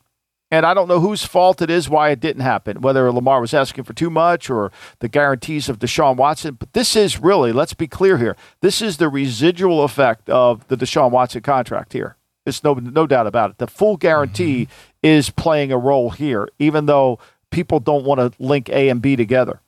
And 0.50 0.64
I 0.64 0.74
don't 0.74 0.88
know 0.88 1.00
whose 1.00 1.24
fault 1.24 1.62
it 1.62 1.70
is 1.70 1.88
why 1.88 2.10
it 2.10 2.20
didn't 2.20 2.42
happen, 2.42 2.80
whether 2.80 3.10
Lamar 3.10 3.40
was 3.40 3.54
asking 3.54 3.84
for 3.84 3.92
too 3.92 4.10
much 4.10 4.48
or 4.48 4.70
the 5.00 5.08
guarantees 5.08 5.68
of 5.68 5.78
Deshaun 5.78 6.16
Watson. 6.16 6.54
But 6.54 6.72
this 6.72 6.94
is 6.94 7.20
really, 7.20 7.52
let's 7.52 7.74
be 7.74 7.86
clear 7.86 8.18
here, 8.18 8.36
this 8.60 8.80
is 8.82 8.96
the 8.96 9.08
residual 9.08 9.82
effect 9.82 10.28
of 10.30 10.66
the 10.68 10.76
Deshaun 10.76 11.10
Watson 11.10 11.42
contract 11.42 11.92
here. 11.92 12.16
There's 12.44 12.62
no, 12.62 12.74
no 12.74 13.06
doubt 13.06 13.26
about 13.26 13.50
it. 13.50 13.58
The 13.58 13.66
full 13.66 13.96
guarantee 13.96 14.66
mm-hmm. 14.66 15.06
is 15.06 15.30
playing 15.30 15.72
a 15.72 15.78
role 15.78 16.10
here, 16.10 16.48
even 16.60 16.86
though 16.86 17.18
people 17.50 17.80
don't 17.80 18.04
want 18.04 18.20
to 18.20 18.32
link 18.42 18.68
A 18.68 18.88
and 18.88 19.02
B 19.02 19.16
together. 19.16 19.60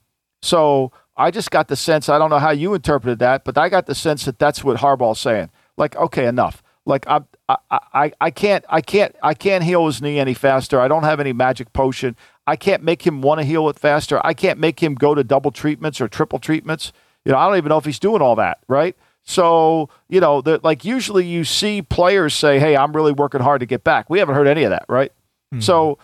So 0.43 0.93
I 1.17 1.33
just 1.33 1.51
got 1.51 1.67
the 1.67 1.75
sense, 1.75 2.09
I 2.09 2.19
don't 2.19 2.31
know 2.31 2.39
how 2.39 2.53
you 2.53 2.75
interpreted 2.75 3.19
that, 3.19 3.45
but 3.45 3.59
I 3.59 3.69
got 3.69 3.87
the 3.87 3.95
sense 3.97 4.25
that 4.27 4.39
that's 4.39 4.63
what 4.63 4.77
Harbaugh's 4.77 5.19
saying. 5.19 5.51
Like, 5.79 5.97
okay, 5.97 6.27
enough. 6.27 6.63
Like 6.85 7.07
I, 7.07 7.21
I, 7.49 7.57
I, 7.71 8.13
I 8.21 8.31
can't, 8.31 8.65
I 8.69 8.81
can't, 8.81 9.15
I 9.23 9.35
can't 9.35 9.63
heal 9.63 9.87
his 9.87 10.01
knee 10.01 10.19
any 10.19 10.35
faster. 10.35 10.81
I 10.81 10.89
don't 10.89 11.05
have 11.05 11.21
any 11.21 11.33
magic 11.33 11.73
potion. 11.73 12.17
I 12.47 12.57
can't 12.57 12.83
make 12.83 13.07
him 13.07 13.21
want 13.21 13.41
to 13.41 13.45
heal 13.45 13.69
it 13.69 13.79
faster. 13.79 14.21
I 14.25 14.33
can't 14.33 14.59
make 14.59 14.81
him 14.81 14.95
go 14.95 15.15
to 15.15 15.23
double 15.23 15.51
treatments 15.51 16.01
or 16.01 16.09
triple 16.09 16.39
treatments. 16.39 16.93
You 17.27 17.33
know, 17.33 17.39
I 17.39 17.47
don't 17.47 17.59
even 17.59 17.69
know 17.69 17.77
if 17.77 17.85
he's 17.85 17.99
doing 17.99 18.23
all 18.23 18.37
that, 18.37 18.59
right? 18.69 18.97
So, 19.23 19.91
you 20.09 20.21
know, 20.21 20.41
that 20.41 20.65
like 20.65 20.87
usually 20.87 21.27
you 21.27 21.45
see 21.45 21.83
players 21.83 22.33
say, 22.33 22.59
"Hey, 22.59 22.75
I'm 22.75 22.95
really 22.97 23.13
working 23.13 23.43
hard 23.43 23.61
to 23.61 23.67
get 23.67 23.85
back." 23.85 24.09
We 24.09 24.19
haven't 24.21 24.35
heard 24.35 24.47
any 24.47 24.63
of 24.63 24.71
that, 24.71 24.87
right? 24.89 25.13
Mm-hmm. 25.53 25.61
So, 25.61 25.99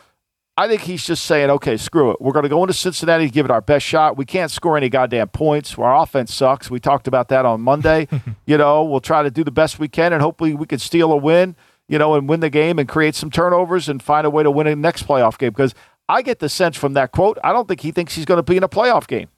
I 0.56 0.68
think 0.68 0.82
he's 0.82 1.04
just 1.04 1.24
saying, 1.24 1.50
okay, 1.50 1.76
screw 1.76 2.12
it. 2.12 2.20
We're 2.20 2.32
going 2.32 2.44
to 2.44 2.48
go 2.48 2.62
into 2.62 2.74
Cincinnati, 2.74 3.28
give 3.28 3.44
it 3.44 3.50
our 3.50 3.60
best 3.60 3.84
shot. 3.84 4.16
We 4.16 4.24
can't 4.24 4.52
score 4.52 4.76
any 4.76 4.88
goddamn 4.88 5.28
points. 5.28 5.76
Our 5.76 5.96
offense 5.96 6.32
sucks. 6.32 6.70
We 6.70 6.78
talked 6.78 7.08
about 7.08 7.28
that 7.28 7.44
on 7.44 7.60
Monday. 7.60 8.06
you 8.46 8.56
know, 8.56 8.84
we'll 8.84 9.00
try 9.00 9.24
to 9.24 9.32
do 9.32 9.42
the 9.42 9.50
best 9.50 9.80
we 9.80 9.88
can, 9.88 10.12
and 10.12 10.22
hopefully 10.22 10.54
we 10.54 10.66
can 10.66 10.78
steal 10.78 11.10
a 11.10 11.16
win, 11.16 11.56
you 11.88 11.98
know, 11.98 12.14
and 12.14 12.28
win 12.28 12.38
the 12.38 12.50
game 12.50 12.78
and 12.78 12.88
create 12.88 13.16
some 13.16 13.30
turnovers 13.30 13.88
and 13.88 14.00
find 14.00 14.26
a 14.26 14.30
way 14.30 14.44
to 14.44 14.50
win 14.50 14.68
a 14.68 14.76
next 14.76 15.08
playoff 15.08 15.38
game. 15.38 15.50
Because 15.50 15.74
I 16.08 16.22
get 16.22 16.38
the 16.38 16.48
sense 16.48 16.76
from 16.76 16.92
that 16.92 17.10
quote, 17.10 17.36
I 17.42 17.52
don't 17.52 17.66
think 17.66 17.80
he 17.80 17.90
thinks 17.90 18.14
he's 18.14 18.24
going 18.24 18.38
to 18.38 18.44
be 18.44 18.56
in 18.56 18.62
a 18.62 18.68
playoff 18.68 19.08
game. 19.08 19.28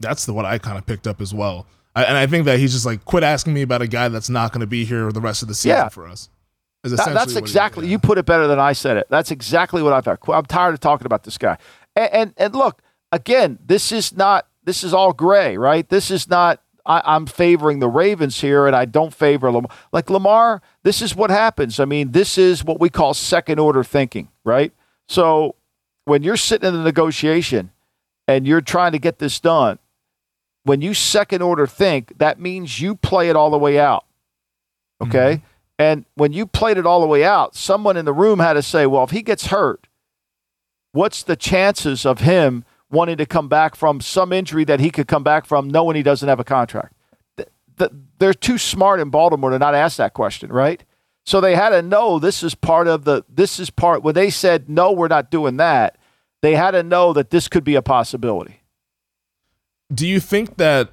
That's 0.00 0.26
the 0.26 0.34
what 0.34 0.44
I 0.44 0.58
kind 0.58 0.76
of 0.76 0.84
picked 0.84 1.06
up 1.06 1.22
as 1.22 1.32
well. 1.32 1.66
I, 1.96 2.04
and 2.04 2.18
I 2.18 2.26
think 2.26 2.44
that 2.44 2.58
he's 2.58 2.72
just 2.72 2.84
like, 2.84 3.06
quit 3.06 3.22
asking 3.22 3.54
me 3.54 3.62
about 3.62 3.80
a 3.80 3.86
guy 3.86 4.08
that's 4.08 4.28
not 4.28 4.52
going 4.52 4.60
to 4.60 4.66
be 4.66 4.84
here 4.84 5.10
the 5.10 5.20
rest 5.20 5.40
of 5.40 5.48
the 5.48 5.54
season 5.54 5.70
yeah. 5.70 5.88
for 5.88 6.06
us. 6.06 6.28
That, 6.84 7.14
that's 7.14 7.36
exactly. 7.36 7.88
You 7.88 7.98
put 7.98 8.18
it 8.18 8.26
better 8.26 8.46
than 8.46 8.58
I 8.58 8.72
said 8.72 8.96
it. 8.96 9.06
That's 9.08 9.30
exactly 9.30 9.82
what 9.82 9.92
I 9.92 10.00
thought. 10.00 10.18
I'm 10.28 10.44
tired 10.44 10.74
of 10.74 10.80
talking 10.80 11.06
about 11.06 11.24
this 11.24 11.38
guy. 11.38 11.56
And, 11.96 12.12
and, 12.12 12.34
and 12.36 12.54
look, 12.54 12.82
again, 13.10 13.58
this 13.64 13.90
is 13.90 14.14
not. 14.14 14.46
This 14.64 14.84
is 14.84 14.94
all 14.94 15.12
gray, 15.12 15.56
right? 15.56 15.88
This 15.88 16.10
is 16.10 16.28
not. 16.28 16.60
I, 16.86 17.16
am 17.16 17.24
favoring 17.24 17.78
the 17.78 17.88
Ravens 17.88 18.42
here, 18.42 18.66
and 18.66 18.76
I 18.76 18.84
don't 18.84 19.14
favor 19.14 19.50
Lamar. 19.50 19.70
Like 19.92 20.10
Lamar, 20.10 20.60
this 20.82 21.00
is 21.00 21.16
what 21.16 21.30
happens. 21.30 21.80
I 21.80 21.86
mean, 21.86 22.12
this 22.12 22.36
is 22.36 22.62
what 22.62 22.78
we 22.78 22.90
call 22.90 23.14
second 23.14 23.58
order 23.58 23.82
thinking, 23.82 24.28
right? 24.44 24.70
So 25.08 25.54
when 26.04 26.22
you're 26.22 26.36
sitting 26.36 26.68
in 26.68 26.74
the 26.74 26.82
negotiation 26.82 27.70
and 28.28 28.46
you're 28.46 28.60
trying 28.60 28.92
to 28.92 28.98
get 28.98 29.18
this 29.18 29.40
done, 29.40 29.78
when 30.64 30.82
you 30.82 30.92
second 30.92 31.40
order 31.40 31.66
think, 31.66 32.18
that 32.18 32.38
means 32.38 32.80
you 32.80 32.96
play 32.96 33.30
it 33.30 33.36
all 33.36 33.50
the 33.50 33.58
way 33.58 33.78
out. 33.78 34.04
Okay. 35.02 35.36
Mm-hmm. 35.36 35.46
And 35.78 36.04
when 36.14 36.32
you 36.32 36.46
played 36.46 36.78
it 36.78 36.86
all 36.86 37.00
the 37.00 37.06
way 37.06 37.24
out, 37.24 37.56
someone 37.56 37.96
in 37.96 38.04
the 38.04 38.12
room 38.12 38.38
had 38.38 38.52
to 38.52 38.62
say, 38.62 38.86
well, 38.86 39.04
if 39.04 39.10
he 39.10 39.22
gets 39.22 39.46
hurt, 39.46 39.88
what's 40.92 41.22
the 41.22 41.36
chances 41.36 42.06
of 42.06 42.20
him 42.20 42.64
wanting 42.90 43.16
to 43.16 43.26
come 43.26 43.48
back 43.48 43.74
from 43.74 44.00
some 44.00 44.32
injury 44.32 44.64
that 44.64 44.78
he 44.78 44.90
could 44.90 45.08
come 45.08 45.24
back 45.24 45.46
from 45.46 45.68
knowing 45.68 45.96
he 45.96 46.02
doesn't 46.02 46.28
have 46.28 46.38
a 46.38 46.44
contract? 46.44 46.94
They're 48.18 48.32
too 48.32 48.56
smart 48.56 49.00
in 49.00 49.10
Baltimore 49.10 49.50
to 49.50 49.58
not 49.58 49.74
ask 49.74 49.96
that 49.96 50.14
question, 50.14 50.52
right? 50.52 50.84
So 51.26 51.40
they 51.40 51.56
had 51.56 51.70
to 51.70 51.82
know 51.82 52.20
this 52.20 52.44
is 52.44 52.54
part 52.54 52.86
of 52.86 53.04
the, 53.04 53.24
this 53.28 53.58
is 53.58 53.70
part, 53.70 54.04
when 54.04 54.14
they 54.14 54.30
said, 54.30 54.68
no, 54.68 54.92
we're 54.92 55.08
not 55.08 55.30
doing 55.30 55.56
that, 55.56 55.98
they 56.40 56.54
had 56.54 56.72
to 56.72 56.84
know 56.84 57.12
that 57.14 57.30
this 57.30 57.48
could 57.48 57.64
be 57.64 57.74
a 57.74 57.82
possibility. 57.82 58.60
Do 59.92 60.06
you 60.06 60.20
think 60.20 60.56
that 60.58 60.90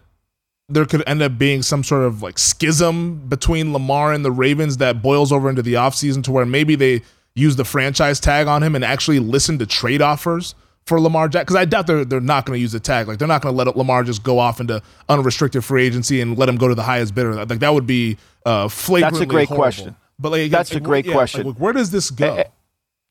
there 0.73 0.85
could 0.85 1.03
end 1.07 1.21
up 1.21 1.37
being 1.37 1.61
some 1.61 1.83
sort 1.83 2.03
of 2.03 2.21
like 2.21 2.39
schism 2.39 3.27
between 3.27 3.73
Lamar 3.73 4.13
and 4.13 4.23
the 4.23 4.31
Ravens 4.31 4.77
that 4.77 5.01
boils 5.01 5.31
over 5.31 5.49
into 5.49 5.61
the 5.61 5.73
offseason 5.73 6.23
to 6.23 6.31
where 6.31 6.45
maybe 6.45 6.75
they 6.75 7.01
use 7.35 7.55
the 7.55 7.65
franchise 7.65 8.19
tag 8.19 8.47
on 8.47 8.63
him 8.63 8.75
and 8.75 8.83
actually 8.83 9.19
listen 9.19 9.57
to 9.59 9.65
trade 9.65 10.01
offers 10.01 10.55
for 10.85 10.99
Lamar 10.99 11.29
Jack 11.29 11.45
because 11.45 11.55
I 11.55 11.65
doubt 11.65 11.87
they're 11.87 12.05
they're 12.05 12.19
not 12.19 12.45
going 12.45 12.57
to 12.57 12.61
use 12.61 12.71
the 12.71 12.79
tag. 12.79 13.07
Like 13.07 13.19
they're 13.19 13.27
not 13.27 13.41
going 13.41 13.53
to 13.53 13.57
let 13.63 13.75
Lamar 13.77 14.03
just 14.03 14.23
go 14.23 14.39
off 14.39 14.59
into 14.59 14.81
unrestricted 15.09 15.63
free 15.63 15.85
agency 15.85 16.21
and 16.21 16.37
let 16.37 16.49
him 16.49 16.57
go 16.57 16.67
to 16.67 16.75
the 16.75 16.83
highest 16.83 17.15
bidder. 17.15 17.33
Like 17.45 17.59
that 17.59 17.73
would 17.73 17.87
be 17.87 18.17
uh, 18.45 18.67
flagrantly. 18.67 19.19
That's 19.19 19.23
a 19.23 19.25
great 19.27 19.47
horrible. 19.47 19.63
question. 19.63 19.95
But 20.19 20.31
like 20.31 20.51
that's 20.51 20.73
like, 20.73 20.81
a 20.81 20.85
great 20.85 21.05
yeah, 21.05 21.13
question. 21.13 21.47
Like, 21.47 21.57
where 21.57 21.73
does 21.73 21.91
this 21.91 22.11
go? 22.11 22.43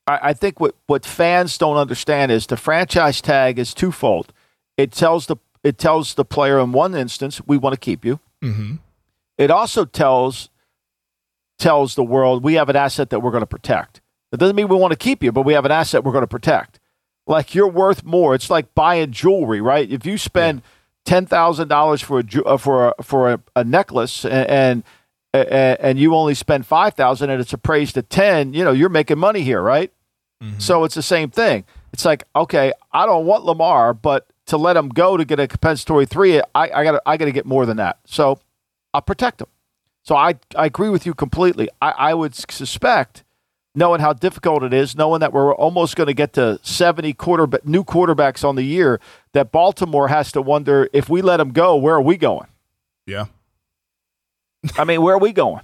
I, 0.07 0.19
I 0.23 0.33
think 0.33 0.61
what 0.61 0.75
what 0.87 1.05
fans 1.05 1.57
don't 1.59 1.77
understand 1.77 2.33
is 2.33 2.47
the 2.47 2.57
franchise 2.57 3.21
tag 3.21 3.59
is 3.59 3.75
twofold. 3.75 4.33
It 4.77 4.93
tells 4.93 5.27
the 5.27 5.37
it 5.63 5.79
tells 5.79 6.15
the 6.15 6.25
player 6.25 6.59
in 6.59 6.73
one 6.73 6.95
instance 6.95 7.41
we 7.47 7.57
want 7.57 7.75
to 7.75 7.81
keep 7.81 8.05
you. 8.05 8.21
Mm-hmm. 8.43 8.77
It 9.39 9.51
also 9.51 9.85
tells 9.85 10.49
tells 11.59 11.95
the 11.95 12.05
world 12.05 12.43
we 12.43 12.55
have 12.55 12.69
an 12.69 12.77
asset 12.77 13.11
that 13.11 13.21
we're 13.21 13.31
going 13.31 13.43
to 13.43 13.47
protect. 13.47 14.01
That 14.31 14.39
doesn't 14.39 14.57
mean 14.57 14.69
we 14.69 14.77
want 14.77 14.93
to 14.93 14.99
keep 14.99 15.23
you, 15.23 15.33
but 15.33 15.43
we 15.43 15.53
have 15.53 15.65
an 15.65 15.73
asset 15.73 16.05
we're 16.05 16.13
going 16.13 16.23
to 16.23 16.29
protect. 16.29 16.81
Like 17.27 17.55
you're 17.55 17.69
worth 17.69 18.05
more. 18.05 18.35
It's 18.35 18.51
like 18.51 18.75
buying 18.75 19.13
jewelry, 19.13 19.61
right? 19.61 19.91
If 19.91 20.07
you 20.07 20.19
spend 20.19 20.63
ten 21.05 21.27
thousand 21.27 21.69
dollars 21.69 22.01
for 22.01 22.21
a 22.21 22.45
uh, 22.45 22.57
for 22.57 22.89
a, 22.89 23.03
for 23.03 23.33
a, 23.33 23.41
a 23.57 23.65
necklace 23.65 24.25
and, 24.25 24.49
and 24.49 24.85
and 25.33 25.99
you 25.99 26.15
only 26.15 26.35
spend 26.35 26.67
five 26.67 26.95
thousand 26.95 27.31
and 27.31 27.41
it's 27.41 27.53
appraised 27.53 27.97
at 27.97 28.11
ten, 28.11 28.53
you 28.53 28.65
know 28.65 28.73
you're 28.73 28.89
making 28.89 29.19
money 29.19 29.43
here, 29.43 29.63
right? 29.63 29.93
Mm-hmm. 30.43 30.59
So 30.59 30.85
it's 30.85 30.95
the 30.95 31.03
same 31.03 31.31
thing. 31.31 31.65
It's 31.93 32.05
like 32.05 32.25
okay, 32.35 32.73
I 32.93 33.07
don't 33.07 33.27
want 33.27 33.45
Lamar, 33.45 33.95
but 33.95 34.27
to 34.51 34.57
let 34.57 34.77
him 34.77 34.89
go 34.89 35.17
to 35.17 35.25
get 35.25 35.39
a 35.39 35.47
compensatory 35.47 36.07
three, 36.07 36.41
I, 36.41 36.45
I 36.55 36.85
got 36.85 37.03
I 37.07 37.17
got 37.17 37.27
to 37.27 37.33
get 37.33 37.47
more 37.47 37.67
than 37.67 37.77
that. 37.77 37.99
So 38.05 38.41
I'll 38.93 39.01
protect 39.01 39.41
him. 39.41 39.47
So 40.03 40.17
I 40.17 40.35
I 40.57 40.67
agree 40.67 40.89
with 40.89 41.07
you 41.07 41.15
completely. 41.15 41.69
I, 41.81 41.91
I 41.91 42.15
would 42.15 42.35
suspect, 42.35 43.23
knowing 43.77 44.01
how 44.01 44.13
difficult 44.13 44.65
it 44.65 44.73
is, 44.73 44.97
knowing 44.97 45.21
that 45.21 45.33
we're 45.33 45.55
almost 45.55 45.95
going 45.95 46.09
to 46.09 46.15
get 46.15 46.33
to 46.33 46.59
seventy 46.63 47.13
quarter 47.13 47.47
new 47.65 47.85
quarterbacks 47.85 48.45
on 48.45 48.57
the 48.57 48.65
year, 48.65 49.01
that 49.35 49.53
Baltimore 49.53 50.09
has 50.09 50.33
to 50.33 50.43
wonder 50.43 50.89
if 50.93 51.09
we 51.09 51.23
let 51.23 51.39
him 51.39 51.53
go, 51.53 51.77
where 51.77 51.95
are 51.95 52.03
we 52.03 52.17
going? 52.17 52.49
Yeah. 53.07 53.27
I 54.77 54.85
mean, 54.85 55.01
where 55.01 55.15
are 55.15 55.21
we 55.21 55.33
going? 55.33 55.63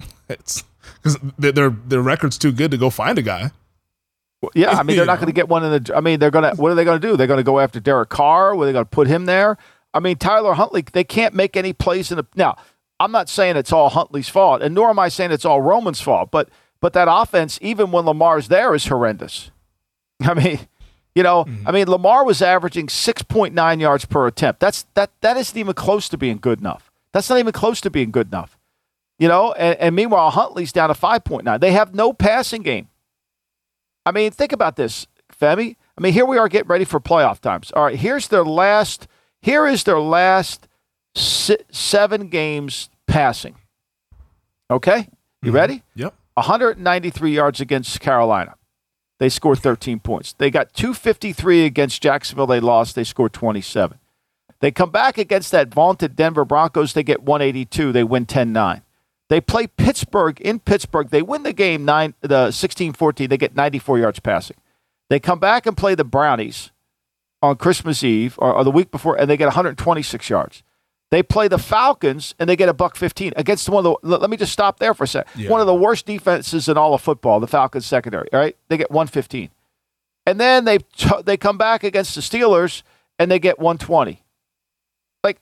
It's 0.26 0.64
because 1.02 1.18
their 1.36 1.68
their 1.68 2.00
record's 2.00 2.38
too 2.38 2.50
good 2.50 2.70
to 2.70 2.78
go 2.78 2.88
find 2.88 3.18
a 3.18 3.22
guy. 3.22 3.50
Yeah, 4.54 4.70
I 4.70 4.82
mean 4.82 4.96
they're 4.96 5.06
not 5.06 5.18
going 5.18 5.28
to 5.28 5.32
get 5.32 5.48
one 5.48 5.64
in 5.64 5.82
the. 5.82 5.96
I 5.96 6.00
mean 6.00 6.20
they're 6.20 6.30
going 6.30 6.54
to. 6.54 6.60
What 6.60 6.72
are 6.72 6.74
they 6.74 6.84
going 6.84 7.00
to 7.00 7.06
do? 7.06 7.16
They're 7.16 7.26
going 7.26 7.38
to 7.38 7.44
go 7.44 7.60
after 7.60 7.80
Derek 7.80 8.08
Carr. 8.08 8.56
Were 8.56 8.66
they 8.66 8.72
going 8.72 8.84
to 8.84 8.90
put 8.90 9.06
him 9.06 9.26
there? 9.26 9.56
I 9.92 10.00
mean 10.00 10.16
Tyler 10.16 10.54
Huntley. 10.54 10.82
They 10.92 11.04
can't 11.04 11.34
make 11.34 11.56
any 11.56 11.72
plays 11.72 12.10
in 12.10 12.16
the. 12.16 12.26
Now 12.34 12.56
I'm 13.00 13.12
not 13.12 13.28
saying 13.28 13.56
it's 13.56 13.72
all 13.72 13.90
Huntley's 13.90 14.28
fault, 14.28 14.62
and 14.62 14.74
nor 14.74 14.90
am 14.90 14.98
I 14.98 15.08
saying 15.08 15.30
it's 15.30 15.44
all 15.44 15.60
Roman's 15.60 16.00
fault. 16.00 16.30
But 16.30 16.48
but 16.80 16.92
that 16.92 17.08
offense, 17.10 17.58
even 17.62 17.90
when 17.90 18.04
Lamar's 18.04 18.48
there, 18.48 18.74
is 18.74 18.86
horrendous. 18.86 19.50
I 20.20 20.34
mean, 20.34 20.60
you 21.14 21.22
know, 21.22 21.44
mm-hmm. 21.44 21.68
I 21.68 21.72
mean 21.72 21.88
Lamar 21.88 22.24
was 22.24 22.42
averaging 22.42 22.86
6.9 22.86 23.80
yards 23.80 24.04
per 24.04 24.26
attempt. 24.26 24.60
That's 24.60 24.86
that 24.94 25.10
that 25.20 25.36
isn't 25.36 25.56
even 25.56 25.74
close 25.74 26.08
to 26.10 26.18
being 26.18 26.38
good 26.38 26.60
enough. 26.60 26.90
That's 27.12 27.30
not 27.30 27.38
even 27.38 27.52
close 27.52 27.80
to 27.82 27.90
being 27.90 28.10
good 28.10 28.28
enough. 28.28 28.58
You 29.18 29.28
know, 29.28 29.52
and, 29.52 29.78
and 29.78 29.94
meanwhile 29.94 30.30
Huntley's 30.30 30.72
down 30.72 30.88
to 30.88 30.94
5.9. 30.94 31.60
They 31.60 31.72
have 31.72 31.94
no 31.94 32.12
passing 32.12 32.62
game. 32.62 32.88
I 34.06 34.12
mean, 34.12 34.30
think 34.30 34.52
about 34.52 34.76
this, 34.76 35.06
Femi. 35.32 35.76
I 35.96 36.00
mean, 36.00 36.12
here 36.12 36.26
we 36.26 36.38
are 36.38 36.48
getting 36.48 36.68
ready 36.68 36.84
for 36.84 37.00
playoff 37.00 37.40
times. 37.40 37.72
All 37.72 37.84
right, 37.84 37.96
here's 37.96 38.28
their 38.28 38.44
last. 38.44 39.06
Here 39.40 39.66
is 39.66 39.84
their 39.84 40.00
last 40.00 40.68
seven 41.14 42.28
games 42.28 42.88
passing. 43.06 43.56
Okay, 44.70 45.08
you 45.42 45.48
mm-hmm. 45.48 45.56
ready? 45.56 45.82
Yep. 45.94 46.14
193 46.34 47.32
yards 47.32 47.60
against 47.60 48.00
Carolina. 48.00 48.56
They 49.20 49.28
scored 49.28 49.60
13 49.60 50.00
points. 50.00 50.32
They 50.32 50.50
got 50.50 50.74
253 50.74 51.64
against 51.64 52.02
Jacksonville. 52.02 52.48
They 52.48 52.60
lost. 52.60 52.96
They 52.96 53.04
scored 53.04 53.32
27. 53.32 53.98
They 54.60 54.70
come 54.70 54.90
back 54.90 55.18
against 55.18 55.52
that 55.52 55.72
vaunted 55.72 56.16
Denver 56.16 56.44
Broncos. 56.44 56.94
They 56.94 57.02
get 57.02 57.22
182. 57.22 57.92
They 57.92 58.02
win 58.02 58.26
10 58.26 58.52
9. 58.52 58.82
They 59.30 59.40
play 59.40 59.66
Pittsburgh 59.66 60.40
in 60.40 60.60
Pittsburgh. 60.60 61.08
They 61.08 61.22
win 61.22 61.42
the 61.42 61.52
game 61.52 61.84
nine, 61.84 62.14
the 62.20 62.48
16-14. 62.48 63.28
They 63.28 63.38
get 63.38 63.56
94 63.56 63.98
yards 63.98 64.20
passing. 64.20 64.56
They 65.08 65.18
come 65.18 65.38
back 65.38 65.66
and 65.66 65.76
play 65.76 65.94
the 65.94 66.04
Brownies 66.04 66.70
on 67.42 67.56
Christmas 67.56 68.02
Eve 68.02 68.34
or, 68.38 68.52
or 68.52 68.64
the 68.64 68.70
week 68.70 68.90
before, 68.90 69.16
and 69.16 69.28
they 69.28 69.36
get 69.36 69.46
126 69.46 70.28
yards. 70.30 70.62
They 71.10 71.22
play 71.22 71.46
the 71.46 71.58
Falcons 71.58 72.34
and 72.38 72.48
they 72.48 72.56
get 72.56 72.68
a 72.68 72.74
buck 72.74 72.96
15 72.96 73.34
against 73.36 73.68
one 73.68 73.86
of 73.86 73.96
the. 74.02 74.16
Let 74.16 74.30
me 74.30 74.36
just 74.36 74.52
stop 74.52 74.78
there 74.78 74.94
for 74.94 75.04
a 75.04 75.06
second. 75.06 75.42
Yeah. 75.42 75.50
One 75.50 75.60
of 75.60 75.66
the 75.66 75.74
worst 75.74 76.06
defenses 76.06 76.68
in 76.68 76.76
all 76.76 76.92
of 76.94 77.02
football, 77.02 77.38
the 77.38 77.46
Falcons 77.46 77.86
secondary. 77.86 78.32
All 78.32 78.40
right, 78.40 78.56
they 78.68 78.76
get 78.76 78.90
115, 78.90 79.50
and 80.26 80.40
then 80.40 80.64
they 80.64 80.78
they 81.24 81.36
come 81.36 81.56
back 81.56 81.84
against 81.84 82.14
the 82.14 82.20
Steelers 82.20 82.82
and 83.18 83.30
they 83.30 83.38
get 83.38 83.58
120. 83.58 84.24
Like, 85.22 85.40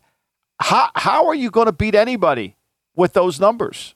how 0.60 0.90
how 0.94 1.26
are 1.26 1.34
you 1.34 1.50
going 1.50 1.66
to 1.66 1.72
beat 1.72 1.94
anybody 1.94 2.56
with 2.94 3.12
those 3.12 3.40
numbers? 3.40 3.94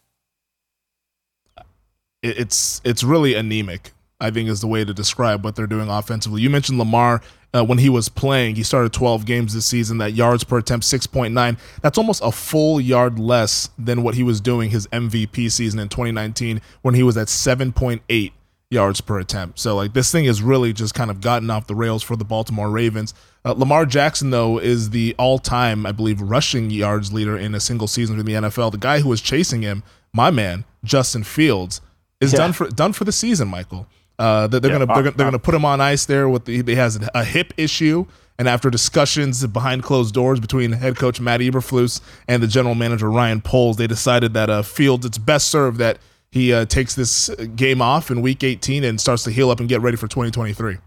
It's 2.23 2.81
it's 2.85 3.05
really 3.05 3.35
anemic. 3.35 3.93
I 4.19 4.31
think 4.31 4.49
is 4.49 4.63
the 4.63 4.67
way 4.67 4.83
to 4.85 4.95
describe 4.95 5.45
what 5.45 5.57
they're 5.57 5.67
doing 5.67 5.91
offensively. 5.91 6.41
You 6.41 6.49
mentioned 6.49 6.79
Lamar 6.79 7.21
uh, 7.53 7.65
when 7.65 7.79
he 7.79 7.91
was 7.91 8.09
playing. 8.09 8.57
He 8.57 8.63
started 8.63 8.93
12 8.93 9.27
games 9.27 9.53
this 9.53 9.67
season. 9.67 9.99
That 9.99 10.13
yards 10.15 10.43
per 10.43 10.59
attempt 10.59 10.87
6.9. 10.87 11.59
That's 11.83 11.99
almost 11.99 12.23
a 12.25 12.33
full 12.33 12.81
yard 12.81 13.19
less 13.19 13.69
than 13.79 14.03
what 14.03 14.15
he 14.15 14.23
was 14.23 14.41
doing 14.41 14.71
his 14.71 14.87
MVP 14.89 15.53
season 15.53 15.79
in 15.81 15.89
2019 15.89 16.63
when 16.83 16.95
he 16.95 17.03
was 17.03 17.17
at 17.17 17.29
7.8 17.29 18.33
yards 18.71 19.01
per 19.01 19.19
attempt. 19.19 19.59
So 19.59 19.77
like 19.77 19.93
this 19.93 20.11
thing 20.11 20.25
has 20.25 20.43
really 20.43 20.73
just 20.73 20.95
kind 20.95 21.11
of 21.11 21.21
gotten 21.21 21.51
off 21.51 21.67
the 21.67 21.75
rails 21.75 22.03
for 22.03 22.17
the 22.17 22.25
Baltimore 22.25 22.71
Ravens. 22.71 23.15
Uh, 23.45 23.53
Lamar 23.53 23.87
Jackson 23.87 24.31
though 24.31 24.59
is 24.59 24.91
the 24.91 25.15
all-time, 25.19 25.87
I 25.87 25.93
believe, 25.93 26.21
rushing 26.21 26.71
yards 26.71 27.13
leader 27.13 27.37
in 27.37 27.55
a 27.55 27.61
single 27.61 27.87
season 27.87 28.19
in 28.19 28.27
the 28.27 28.33
NFL. 28.33 28.73
The 28.73 28.79
guy 28.79 29.01
who 29.01 29.09
was 29.09 29.21
chasing 29.21 29.63
him, 29.63 29.83
my 30.13 30.31
man, 30.31 30.65
Justin 30.85 31.23
Fields, 31.23 31.81
is 32.21 32.33
yeah. 32.33 32.39
done 32.39 32.53
for 32.53 32.69
done 32.69 32.93
for 32.93 33.05
the 33.05 33.13
season. 33.13 33.49
Michael, 33.49 33.87
uh, 34.19 34.47
they're, 34.49 34.59
they're 34.59 34.73
yeah, 34.73 34.85
gonna 34.85 35.03
they're, 35.03 35.13
they're 35.13 35.27
gonna 35.27 35.39
put 35.39 35.55
him 35.55 35.65
on 35.65 35.81
ice 35.81 36.07
there 36.07 36.29
with 36.29 36.47
the 36.47 36.63
he 36.63 36.75
has 36.75 36.99
a 37.15 37.25
hip 37.25 37.53
issue. 37.57 38.07
And 38.39 38.49
after 38.49 38.69
discussions 38.69 39.47
behind 39.47 39.83
closed 39.83 40.13
doors 40.13 40.41
between 40.41 40.73
head 40.73 40.97
coach 40.97 41.21
Matt 41.21 41.41
Eberflus 41.41 42.03
and 42.29 42.43
the 42.43 42.47
general 42.47 42.75
manager 42.75 43.11
Ryan 43.11 43.41
Poles, 43.41 43.79
they 43.79 43.87
decided 43.87 44.35
that 44.35 44.51
uh, 44.51 44.61
Fields 44.61 45.07
it's 45.07 45.17
best 45.17 45.49
served 45.49 45.79
that 45.79 45.97
he 46.31 46.53
uh, 46.53 46.65
takes 46.67 46.95
this 46.95 47.29
game 47.57 47.81
off 47.81 48.11
in 48.11 48.23
Week 48.23 48.43
18 48.43 48.85
and 48.85 49.01
starts 49.01 49.25
to 49.25 49.31
heal 49.31 49.51
up 49.51 49.61
and 49.61 49.69
get 49.69 49.81
ready 49.81 49.97
for 49.97 50.09
2023. 50.09 50.79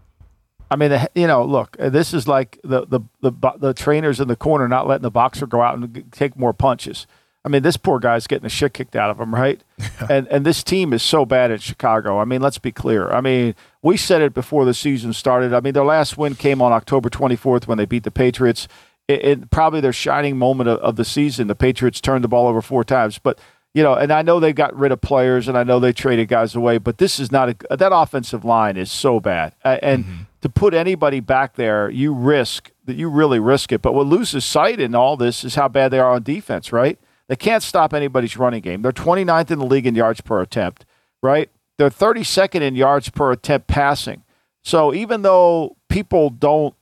I 0.70 0.76
mean, 0.76 0.96
you 1.14 1.26
know, 1.26 1.44
look, 1.44 1.76
this 1.78 2.14
is 2.14 2.28
like 2.28 2.60
the, 2.62 2.86
the 2.86 3.00
the 3.20 3.32
the 3.58 3.74
trainers 3.74 4.20
in 4.20 4.28
the 4.28 4.36
corner 4.36 4.68
not 4.68 4.86
letting 4.86 5.02
the 5.02 5.10
boxer 5.10 5.46
go 5.46 5.60
out 5.62 5.76
and 5.76 6.04
take 6.12 6.36
more 6.36 6.52
punches. 6.52 7.06
I 7.44 7.48
mean, 7.48 7.62
this 7.62 7.76
poor 7.76 7.98
guy's 7.98 8.26
getting 8.26 8.42
the 8.42 8.50
shit 8.50 8.74
kicked 8.74 8.94
out 8.94 9.10
of 9.10 9.18
him, 9.18 9.34
right? 9.34 9.62
and 10.10 10.28
and 10.28 10.46
this 10.46 10.62
team 10.62 10.92
is 10.92 11.02
so 11.02 11.24
bad 11.24 11.50
at 11.50 11.60
Chicago. 11.60 12.20
I 12.20 12.24
mean, 12.24 12.40
let's 12.40 12.58
be 12.58 12.70
clear. 12.70 13.10
I 13.10 13.20
mean, 13.20 13.54
we 13.82 13.96
said 13.96 14.22
it 14.22 14.32
before 14.32 14.64
the 14.64 14.74
season 14.74 15.12
started. 15.12 15.52
I 15.52 15.60
mean, 15.60 15.72
their 15.72 15.84
last 15.84 16.16
win 16.16 16.36
came 16.36 16.62
on 16.62 16.72
October 16.72 17.10
24th 17.10 17.66
when 17.66 17.78
they 17.78 17.86
beat 17.86 18.04
the 18.04 18.10
Patriots. 18.12 18.68
It, 19.08 19.24
it 19.24 19.50
probably 19.50 19.80
their 19.80 19.92
shining 19.92 20.36
moment 20.36 20.68
of, 20.68 20.78
of 20.78 20.94
the 20.94 21.04
season. 21.04 21.48
The 21.48 21.56
Patriots 21.56 22.00
turned 22.00 22.22
the 22.22 22.28
ball 22.28 22.46
over 22.46 22.62
four 22.62 22.84
times, 22.84 23.18
but 23.18 23.40
you 23.74 23.82
know, 23.82 23.94
and 23.94 24.12
I 24.12 24.22
know 24.22 24.40
they 24.40 24.52
got 24.52 24.76
rid 24.76 24.90
of 24.90 25.00
players 25.00 25.46
and 25.46 25.56
I 25.56 25.62
know 25.62 25.78
they 25.78 25.92
traded 25.92 26.28
guys 26.28 26.54
away, 26.54 26.78
but 26.78 26.98
this 26.98 27.20
is 27.20 27.30
not 27.30 27.50
a 27.70 27.76
that 27.76 27.92
offensive 27.94 28.44
line 28.44 28.76
is 28.76 28.90
so 28.90 29.20
bad. 29.20 29.54
And 29.62 30.04
mm-hmm. 30.04 30.22
to 30.40 30.48
put 30.48 30.74
anybody 30.74 31.20
back 31.20 31.54
there, 31.54 31.88
you 31.88 32.12
risk 32.12 32.72
that 32.86 32.96
you 32.96 33.08
really 33.08 33.38
risk 33.38 33.70
it. 33.70 33.80
But 33.80 33.94
what 33.94 34.06
loses 34.06 34.44
sight 34.44 34.80
in 34.80 34.94
all 34.94 35.16
this 35.16 35.44
is 35.44 35.54
how 35.54 35.68
bad 35.68 35.90
they 35.90 36.00
are 36.00 36.12
on 36.12 36.22
defense, 36.24 36.72
right? 36.72 36.98
They 37.28 37.36
can't 37.36 37.62
stop 37.62 37.94
anybody's 37.94 38.36
running 38.36 38.60
game. 38.60 38.82
They're 38.82 38.90
29th 38.90 39.52
in 39.52 39.60
the 39.60 39.66
league 39.66 39.86
in 39.86 39.94
yards 39.94 40.20
per 40.20 40.40
attempt, 40.40 40.84
right? 41.22 41.48
They're 41.78 41.90
32nd 41.90 42.60
in 42.60 42.74
yards 42.74 43.08
per 43.08 43.30
attempt 43.30 43.68
passing. 43.68 44.24
So 44.64 44.92
even 44.92 45.22
though 45.22 45.76
people 45.88 46.30
don't, 46.30 46.74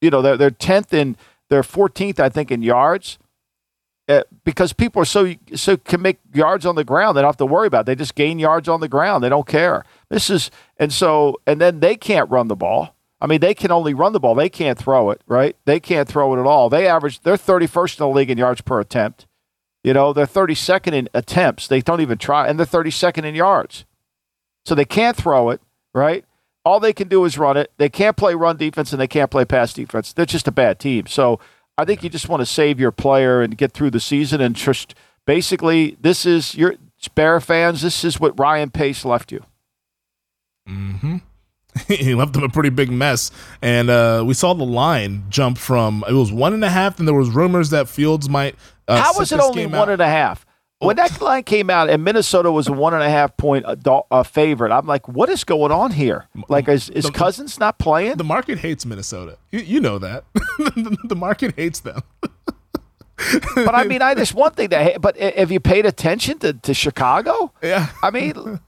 you 0.00 0.08
know, 0.08 0.22
they're, 0.22 0.38
they're 0.38 0.50
10th 0.50 0.94
in, 0.94 1.16
they're 1.50 1.62
14th, 1.62 2.18
I 2.18 2.30
think, 2.30 2.50
in 2.50 2.62
yards 2.62 3.18
uh, 4.08 4.22
because 4.44 4.72
people 4.72 5.00
are 5.00 5.06
so 5.06 5.34
so 5.54 5.76
can 5.76 6.02
make 6.02 6.18
yards 6.34 6.66
on 6.66 6.74
the 6.74 6.84
ground. 6.84 7.16
They 7.16 7.22
don't 7.22 7.28
have 7.28 7.36
to 7.36 7.46
worry 7.46 7.66
about. 7.66 7.80
It. 7.80 7.86
They 7.86 7.94
just 7.94 8.14
gain 8.14 8.38
yards 8.38 8.68
on 8.68 8.80
the 8.80 8.88
ground. 8.88 9.22
They 9.22 9.28
don't 9.28 9.46
care. 9.46 9.84
This 10.08 10.28
is 10.28 10.50
and 10.78 10.92
so 10.92 11.40
and 11.46 11.60
then 11.60 11.80
they 11.80 11.96
can't 11.96 12.30
run 12.30 12.48
the 12.48 12.56
ball. 12.56 12.94
I 13.20 13.26
mean, 13.26 13.38
they 13.38 13.54
can 13.54 13.70
only 13.70 13.94
run 13.94 14.12
the 14.12 14.18
ball. 14.18 14.34
They 14.34 14.48
can't 14.48 14.76
throw 14.76 15.10
it, 15.10 15.20
right? 15.28 15.56
They 15.64 15.78
can't 15.78 16.08
throw 16.08 16.34
it 16.34 16.40
at 16.40 16.46
all. 16.46 16.68
They 16.68 16.88
average 16.88 17.20
they're 17.20 17.36
31st 17.36 18.00
in 18.00 18.06
the 18.06 18.08
league 18.08 18.30
in 18.30 18.38
yards 18.38 18.60
per 18.60 18.80
attempt. 18.80 19.26
You 19.84 19.92
know, 19.92 20.12
they're 20.12 20.26
32nd 20.26 20.92
in 20.92 21.08
attempts. 21.14 21.66
They 21.68 21.80
don't 21.80 22.00
even 22.00 22.18
try, 22.18 22.48
and 22.48 22.58
they're 22.58 22.66
32nd 22.66 23.24
in 23.24 23.34
yards. 23.34 23.84
So 24.64 24.74
they 24.74 24.84
can't 24.84 25.16
throw 25.16 25.50
it, 25.50 25.60
right? 25.92 26.24
All 26.64 26.78
they 26.78 26.92
can 26.92 27.08
do 27.08 27.24
is 27.24 27.38
run 27.38 27.56
it. 27.56 27.72
They 27.78 27.88
can't 27.88 28.16
play 28.16 28.34
run 28.34 28.56
defense 28.56 28.92
and 28.92 29.00
they 29.00 29.08
can't 29.08 29.30
play 29.30 29.44
pass 29.44 29.72
defense. 29.72 30.12
They're 30.12 30.26
just 30.26 30.46
a 30.46 30.52
bad 30.52 30.78
team. 30.78 31.06
So 31.06 31.40
I 31.82 31.84
think 31.84 32.02
you 32.02 32.08
just 32.08 32.28
want 32.28 32.40
to 32.40 32.46
save 32.46 32.80
your 32.80 32.92
player 32.92 33.42
and 33.42 33.58
get 33.58 33.72
through 33.72 33.90
the 33.90 34.00
season 34.00 34.40
and 34.40 34.54
just 34.54 34.94
basically 35.26 35.96
this 36.00 36.24
is 36.24 36.54
your 36.54 36.76
Bear 37.14 37.40
fans. 37.40 37.82
This 37.82 38.04
is 38.04 38.20
what 38.20 38.38
Ryan 38.38 38.70
Pace 38.70 39.04
left 39.04 39.32
you. 39.32 39.44
Hmm. 40.66 41.16
he 41.88 42.14
left 42.14 42.32
them 42.34 42.44
a 42.44 42.48
pretty 42.48 42.68
big 42.68 42.90
mess, 42.90 43.30
and 43.60 43.90
uh, 43.90 44.22
we 44.24 44.34
saw 44.34 44.52
the 44.54 44.64
line 44.64 45.24
jump 45.28 45.58
from 45.58 46.04
it 46.08 46.12
was 46.12 46.30
one 46.30 46.52
and 46.52 46.64
a 46.64 46.70
half, 46.70 46.98
and 46.98 47.08
there 47.08 47.14
was 47.14 47.30
rumors 47.30 47.70
that 47.70 47.88
Fields 47.88 48.28
might. 48.28 48.54
Uh, 48.86 49.00
How 49.00 49.18
was 49.18 49.32
it 49.32 49.40
only 49.40 49.66
one 49.66 49.74
out. 49.74 49.88
and 49.88 50.02
a 50.02 50.06
half? 50.06 50.46
When 50.82 50.96
that 50.96 51.20
line 51.20 51.44
came 51.44 51.70
out 51.70 51.88
and 51.88 52.02
Minnesota 52.02 52.50
was 52.50 52.68
a 52.68 52.72
one 52.72 52.92
and 52.92 53.02
a 53.02 53.08
half 53.08 53.36
point 53.36 53.64
uh, 53.64 53.76
a, 53.84 54.14
uh, 54.14 54.22
favorite, 54.22 54.72
I'm 54.72 54.86
like, 54.86 55.06
what 55.08 55.28
is 55.28 55.44
going 55.44 55.70
on 55.70 55.92
here? 55.92 56.26
Like, 56.48 56.68
is, 56.68 56.88
is 56.90 57.04
the, 57.04 57.12
Cousins 57.12 57.60
not 57.60 57.78
playing? 57.78 58.16
The 58.16 58.24
market 58.24 58.58
hates 58.58 58.84
Minnesota. 58.84 59.38
You, 59.50 59.60
you 59.60 59.80
know 59.80 59.98
that. 59.98 60.24
the 60.34 61.16
market 61.16 61.54
hates 61.54 61.80
them. 61.80 62.02
but 63.54 63.74
I 63.74 63.84
mean, 63.84 64.02
I 64.02 64.14
just 64.14 64.34
one 64.34 64.52
thing 64.52 64.70
that. 64.70 65.00
But 65.00 65.16
have 65.16 65.52
you 65.52 65.60
paid 65.60 65.86
attention 65.86 66.38
to, 66.40 66.54
to 66.54 66.74
Chicago? 66.74 67.52
Yeah. 67.62 67.88
I 68.02 68.10
mean, 68.10 68.60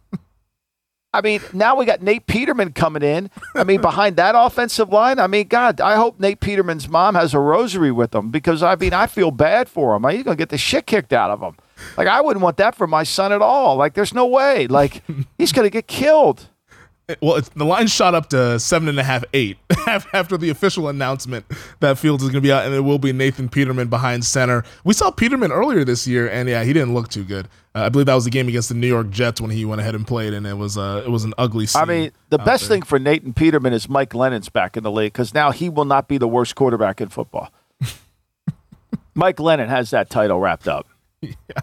I 1.14 1.20
mean, 1.20 1.40
now 1.52 1.76
we 1.76 1.86
got 1.86 2.02
Nate 2.02 2.26
Peterman 2.26 2.72
coming 2.72 3.02
in. 3.02 3.30
I 3.54 3.62
mean, 3.62 3.80
behind 3.80 4.16
that 4.16 4.34
offensive 4.36 4.88
line, 4.88 5.20
I 5.20 5.28
mean, 5.28 5.46
God, 5.46 5.80
I 5.80 5.94
hope 5.94 6.18
Nate 6.18 6.40
Peterman's 6.40 6.88
mom 6.88 7.14
has 7.14 7.34
a 7.34 7.38
rosary 7.38 7.92
with 7.92 8.12
him 8.12 8.30
because 8.30 8.64
I 8.64 8.74
mean, 8.74 8.92
I 8.92 9.06
feel 9.06 9.30
bad 9.30 9.68
for 9.68 9.94
him. 9.94 10.04
He's 10.10 10.24
gonna 10.24 10.34
get 10.36 10.48
the 10.48 10.58
shit 10.58 10.86
kicked 10.86 11.12
out 11.12 11.30
of 11.30 11.40
him. 11.40 11.56
Like 11.96 12.08
I 12.08 12.20
wouldn't 12.20 12.42
want 12.42 12.56
that 12.56 12.74
for 12.74 12.88
my 12.88 13.04
son 13.04 13.32
at 13.32 13.42
all. 13.42 13.76
Like 13.76 13.94
there's 13.94 14.12
no 14.12 14.26
way. 14.26 14.66
Like 14.66 15.02
he's 15.38 15.52
gonna 15.52 15.70
get 15.70 15.86
killed. 15.86 16.48
Well, 17.20 17.40
the 17.54 17.66
line 17.66 17.86
shot 17.86 18.14
up 18.14 18.30
to 18.30 18.58
seven 18.58 18.88
and 18.88 18.98
a 18.98 19.02
half, 19.02 19.24
eight 19.34 19.58
after 19.86 20.38
the 20.38 20.48
official 20.48 20.88
announcement 20.88 21.44
that 21.80 21.98
Fields 21.98 22.22
is 22.22 22.30
going 22.30 22.42
to 22.42 22.46
be 22.46 22.50
out, 22.50 22.64
and 22.64 22.74
it 22.74 22.80
will 22.80 22.98
be 22.98 23.12
Nathan 23.12 23.50
Peterman 23.50 23.88
behind 23.88 24.24
center. 24.24 24.64
We 24.84 24.94
saw 24.94 25.10
Peterman 25.10 25.52
earlier 25.52 25.84
this 25.84 26.06
year, 26.06 26.26
and 26.28 26.48
yeah, 26.48 26.64
he 26.64 26.72
didn't 26.72 26.94
look 26.94 27.08
too 27.08 27.24
good. 27.24 27.46
Uh, 27.74 27.82
I 27.82 27.88
believe 27.90 28.06
that 28.06 28.14
was 28.14 28.24
the 28.24 28.30
game 28.30 28.48
against 28.48 28.70
the 28.70 28.74
New 28.74 28.86
York 28.86 29.10
Jets 29.10 29.38
when 29.38 29.50
he 29.50 29.66
went 29.66 29.82
ahead 29.82 29.94
and 29.94 30.06
played, 30.06 30.32
and 30.32 30.46
it 30.46 30.56
was 30.56 30.78
uh, 30.78 31.02
it 31.04 31.10
was 31.10 31.24
an 31.24 31.34
ugly. 31.36 31.66
I 31.74 31.84
mean, 31.84 32.10
the 32.30 32.38
best 32.38 32.68
there. 32.68 32.76
thing 32.76 32.82
for 32.82 32.98
Nathan 32.98 33.34
Peterman 33.34 33.74
is 33.74 33.86
Mike 33.86 34.10
Glennon's 34.10 34.48
back 34.48 34.74
in 34.74 34.82
the 34.82 34.90
league 34.90 35.12
because 35.12 35.34
now 35.34 35.50
he 35.50 35.68
will 35.68 35.84
not 35.84 36.08
be 36.08 36.16
the 36.16 36.28
worst 36.28 36.54
quarterback 36.54 37.02
in 37.02 37.10
football. 37.10 37.52
Mike 39.14 39.36
Glennon 39.36 39.68
has 39.68 39.90
that 39.90 40.08
title 40.08 40.40
wrapped 40.40 40.68
up. 40.68 40.86
Yeah. 41.22 41.62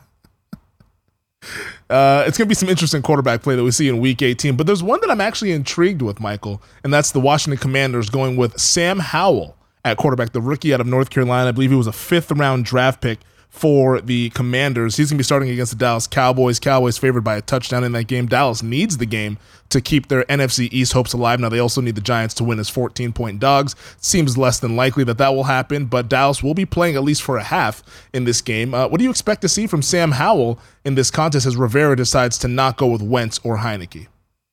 Uh, 1.89 2.23
it's 2.25 2.37
going 2.37 2.45
to 2.45 2.49
be 2.49 2.55
some 2.55 2.69
interesting 2.69 3.01
quarterback 3.01 3.41
play 3.41 3.55
that 3.55 3.63
we 3.63 3.71
see 3.71 3.89
in 3.89 3.99
Week 3.99 4.21
18. 4.21 4.55
But 4.55 4.67
there's 4.67 4.83
one 4.83 5.01
that 5.01 5.09
I'm 5.09 5.21
actually 5.21 5.51
intrigued 5.51 6.01
with, 6.01 6.19
Michael, 6.19 6.61
and 6.83 6.93
that's 6.93 7.11
the 7.11 7.19
Washington 7.19 7.59
Commanders 7.59 8.09
going 8.09 8.37
with 8.37 8.59
Sam 8.59 8.99
Howell 8.99 9.57
at 9.83 9.97
quarterback, 9.97 10.31
the 10.31 10.41
rookie 10.41 10.73
out 10.73 10.79
of 10.79 10.87
North 10.87 11.09
Carolina. 11.09 11.49
I 11.49 11.51
believe 11.51 11.71
he 11.71 11.75
was 11.75 11.87
a 11.87 11.91
fifth 11.91 12.31
round 12.31 12.65
draft 12.65 13.01
pick 13.01 13.19
for 13.51 13.99
the 13.99 14.29
Commanders. 14.29 14.95
He's 14.95 15.11
going 15.11 15.17
to 15.17 15.19
be 15.19 15.25
starting 15.25 15.49
against 15.49 15.73
the 15.73 15.77
Dallas 15.77 16.07
Cowboys. 16.07 16.57
Cowboys 16.57 16.97
favored 16.97 17.21
by 17.21 17.35
a 17.35 17.41
touchdown 17.41 17.83
in 17.83 17.91
that 17.91 18.05
game. 18.05 18.25
Dallas 18.25 18.63
needs 18.63 18.97
the 18.97 19.05
game 19.05 19.37
to 19.69 19.81
keep 19.81 20.07
their 20.07 20.23
NFC 20.23 20.69
East 20.71 20.93
hopes 20.93 21.11
alive. 21.11 21.39
Now, 21.39 21.49
they 21.49 21.59
also 21.59 21.81
need 21.81 21.95
the 21.95 22.01
Giants 22.01 22.33
to 22.35 22.45
win 22.45 22.59
as 22.59 22.69
14 22.69 23.11
point 23.11 23.39
dogs. 23.39 23.75
Seems 23.97 24.37
less 24.37 24.59
than 24.59 24.77
likely 24.77 25.03
that 25.03 25.17
that 25.17 25.35
will 25.35 25.43
happen, 25.43 25.85
but 25.85 26.07
Dallas 26.09 26.41
will 26.41 26.53
be 26.53 26.65
playing 26.65 26.95
at 26.95 27.03
least 27.03 27.21
for 27.21 27.37
a 27.37 27.43
half 27.43 27.83
in 28.13 28.23
this 28.23 28.41
game. 28.41 28.73
Uh, 28.73 28.87
what 28.87 28.97
do 28.97 29.03
you 29.03 29.11
expect 29.11 29.41
to 29.41 29.49
see 29.49 29.67
from 29.67 29.81
Sam 29.81 30.13
Howell 30.13 30.57
in 30.85 30.95
this 30.95 31.11
contest 31.11 31.45
as 31.45 31.57
Rivera 31.57 31.97
decides 31.97 32.37
to 32.39 32.47
not 32.47 32.77
go 32.77 32.87
with 32.87 33.01
Wentz 33.01 33.39
or 33.43 33.57
Heinicke? 33.57 34.07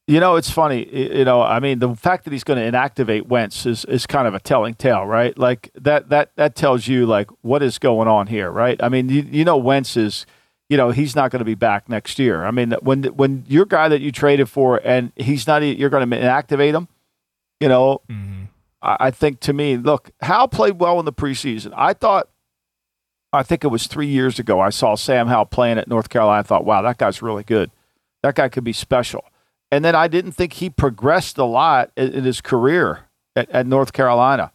You 0.09 0.21
know, 0.21 0.37
it's 0.37 0.51
funny. 0.51 0.89
You 0.91 1.27
know, 1.27 1.43
I 1.43 1.61
mean, 1.61 1.81
the 1.81 1.95
fact 1.95 2.25
that 2.25 2.33
he's 2.33 2.43
going 2.43 2.59
to 2.59 2.79
inactivate 2.79 3.27
Wentz 3.27 3.67
is, 3.67 3.85
is 3.85 4.07
kind 4.07 4.27
of 4.27 4.33
a 4.33 4.41
telling 4.41 4.73
tale, 4.73 5.05
right? 5.05 5.37
Like 5.37 5.71
that 5.75 6.09
that 6.09 6.31
that 6.37 6.57
tells 6.57 6.89
you 6.89 7.05
like 7.05 7.29
what 7.43 7.63
is 7.63 7.79
going 7.79 8.09
on 8.09 8.27
here, 8.27 8.51
right? 8.51 8.83
I 8.83 8.89
mean, 8.89 9.11
you, 9.11 9.21
you 9.31 9.45
know, 9.45 9.59
Wentz 9.59 9.99
is, 9.99 10.25
you 10.71 10.79
know, 10.79 10.93
he's 10.93 11.15
not 11.15 11.31
going 11.31 11.41
to 11.41 11.45
be 11.45 11.55
back 11.55 11.91
next 11.91 12.19
year. 12.19 12.47
I 12.47 12.51
mean, 12.51 12.73
when 12.81 13.05
when 13.05 13.45
your 13.49 13.67
guy 13.67 13.89
that 13.89 14.01
you 14.01 14.11
traded 14.11 14.49
for 14.49 14.81
and 14.83 15.13
he's 15.15 15.47
not, 15.47 15.59
you're 15.59 15.91
going 15.91 16.09
to 16.09 16.17
inactivate 16.17 16.75
him. 16.75 16.89
You 17.61 17.69
know, 17.69 18.01
mm-hmm. 18.09 18.45
I, 18.81 18.97
I 18.99 19.11
think 19.11 19.41
to 19.41 19.53
me, 19.53 19.77
look, 19.77 20.11
Howell 20.23 20.49
played 20.49 20.81
well 20.81 20.99
in 21.01 21.05
the 21.05 21.13
preseason. 21.13 21.75
I 21.77 21.93
thought, 21.93 22.31
I 23.31 23.43
think 23.43 23.63
it 23.63 23.69
was 23.69 23.87
three 23.87 24.07
years 24.07 24.39
ago, 24.39 24.59
I 24.59 24.71
saw 24.71 24.95
Sam 24.95 25.27
Howell 25.27 25.47
playing 25.47 25.77
at 25.77 25.87
North 25.87 26.09
Carolina. 26.09 26.41
I 26.41 26.45
thought, 26.45 26.65
wow, 26.65 26.81
that 26.81 26.97
guy's 26.97 27.21
really 27.21 27.45
good. 27.45 27.71
That 28.23 28.37
guy 28.37 28.49
could 28.49 28.65
be 28.65 28.73
special. 28.73 29.23
And 29.71 29.85
then 29.85 29.95
I 29.95 30.09
didn't 30.09 30.33
think 30.33 30.55
he 30.55 30.71
progressed 30.71 31.39
a 31.39 31.45
lot 31.45 31.91
in, 31.97 32.13
in 32.13 32.25
his 32.25 32.41
career 32.41 33.01
at, 33.37 33.51
at 33.51 33.67
North 33.67 33.93
Carolina, 33.93 34.53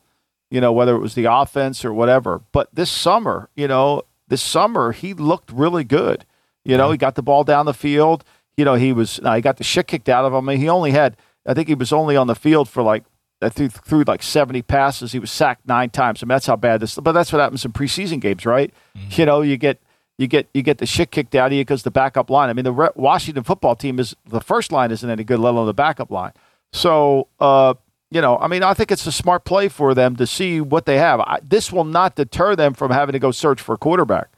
you 0.50 0.60
know, 0.60 0.72
whether 0.72 0.96
it 0.96 1.00
was 1.00 1.16
the 1.16 1.26
offense 1.26 1.86
or 1.86 1.94
whatever. 1.94 2.42
But 2.52 2.70
this 2.74 2.90
summer, 2.90 3.50
you 3.56 3.68
know, 3.68 4.04
this 4.28 4.42
summer 4.42 4.92
he 4.92 5.14
looked 5.14 5.52
really 5.52 5.84
good. 5.84 6.26
You 6.66 6.78
know, 6.78 6.92
he 6.92 6.98
got 6.98 7.16
the 7.16 7.22
ball 7.22 7.44
down 7.44 7.66
the 7.66 7.74
field. 7.74 8.24
You 8.56 8.66
know, 8.66 8.76
he 8.76 8.94
was 8.94 9.18
he 9.18 9.42
got 9.42 9.58
the 9.58 9.64
shit 9.64 9.88
kicked 9.88 10.10
out 10.10 10.26
of 10.26 10.34
him. 10.34 10.50
I 10.50 10.54
mean, 10.54 10.62
he 10.62 10.70
only 10.70 10.92
had 10.92 11.18
I 11.46 11.54
think 11.54 11.68
he 11.68 11.76
was 11.76 11.92
only 11.92 12.16
on 12.16 12.28
the 12.28 12.36
field 12.36 12.70
for 12.70 12.82
like 12.82 13.04
I 13.42 13.50
threw, 13.50 14.04
like 14.04 14.24
70 14.24 14.62
passes. 14.64 15.12
He 15.12 15.20
was 15.20 15.32
sacked 15.32 15.68
nine 15.68 15.90
times. 15.90 16.24
I 16.24 16.26
mean, 16.26 16.30
that's 16.30 16.46
how 16.46 16.56
bad 16.56 16.80
this. 16.80 16.96
But 16.96 17.12
that's 17.12 17.34
what 17.34 17.40
happens 17.40 17.66
in 17.66 17.74
preseason 17.74 18.22
games, 18.22 18.46
right? 18.46 18.74
Mm-hmm. 18.98 19.22
You 19.22 19.26
know, 19.26 19.42
you 19.42 19.58
get 19.58 19.82
you 20.18 20.28
get 20.28 20.48
you 20.54 20.62
get 20.62 20.78
the 20.78 20.86
shit 20.86 21.12
kicked 21.12 21.36
out 21.36 21.48
of 21.48 21.54
you 21.54 21.62
because 21.62 21.84
the 21.84 21.92
backup 21.92 22.30
line. 22.30 22.50
I 22.50 22.54
mean, 22.54 22.66
the 22.66 22.92
Washington 22.96 23.44
football 23.44 23.76
team 23.76 24.00
is 24.00 24.16
the 24.26 24.42
first 24.42 24.72
line 24.72 24.92
isn't 24.92 25.10
any 25.10 25.24
good, 25.24 25.40
let 25.40 25.52
alone 25.52 25.66
the 25.66 25.74
backup 25.74 26.12
line. 26.12 26.34
So, 26.72 27.28
uh, 27.40 27.76
you 28.12 28.22
know, 28.22 28.38
I 28.38 28.48
mean, 28.48 28.62
I 28.62 28.74
think 28.74 28.92
it's 28.92 29.08
a 29.08 29.12
smart 29.12 29.44
play 29.44 29.70
for 29.70 29.96
them 29.96 30.16
to 30.18 30.28
see 30.28 30.62
what 30.62 30.86
they 30.86 30.98
have. 30.98 31.20
I, 31.20 31.40
this 31.44 31.72
will 31.72 31.84
not 31.84 32.16
deter 32.16 32.56
them 32.56 32.74
from 32.74 32.92
having 32.92 33.14
to 33.14 33.20
go 33.20 33.32
search 33.32 33.60
for 33.60 33.74
a 33.74 33.78
quarterback. 33.78 34.30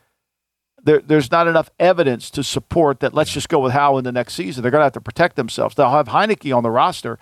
There, 0.82 0.99
there's 0.99 1.32
not 1.32 1.47
enough 1.47 1.69
evidence 1.80 2.30
to 2.32 2.43
support 2.43 3.01
that. 3.01 3.13
Let's 3.13 3.34
just 3.34 3.49
go 3.49 3.59
with 3.59 3.73
Howell 3.73 3.97
in 3.97 4.03
the 4.03 4.11
next 4.11 4.36
season. 4.36 4.61
They're 4.61 4.71
going 4.71 4.82
to 4.82 4.86
have 4.86 4.93
to 4.93 5.01
protect 5.01 5.36
themselves. 5.36 5.76
They'll 5.76 5.89
have 5.89 6.07
Heinicke 6.07 6.55
on 6.55 6.63
the 6.63 6.71
roster, 6.71 7.19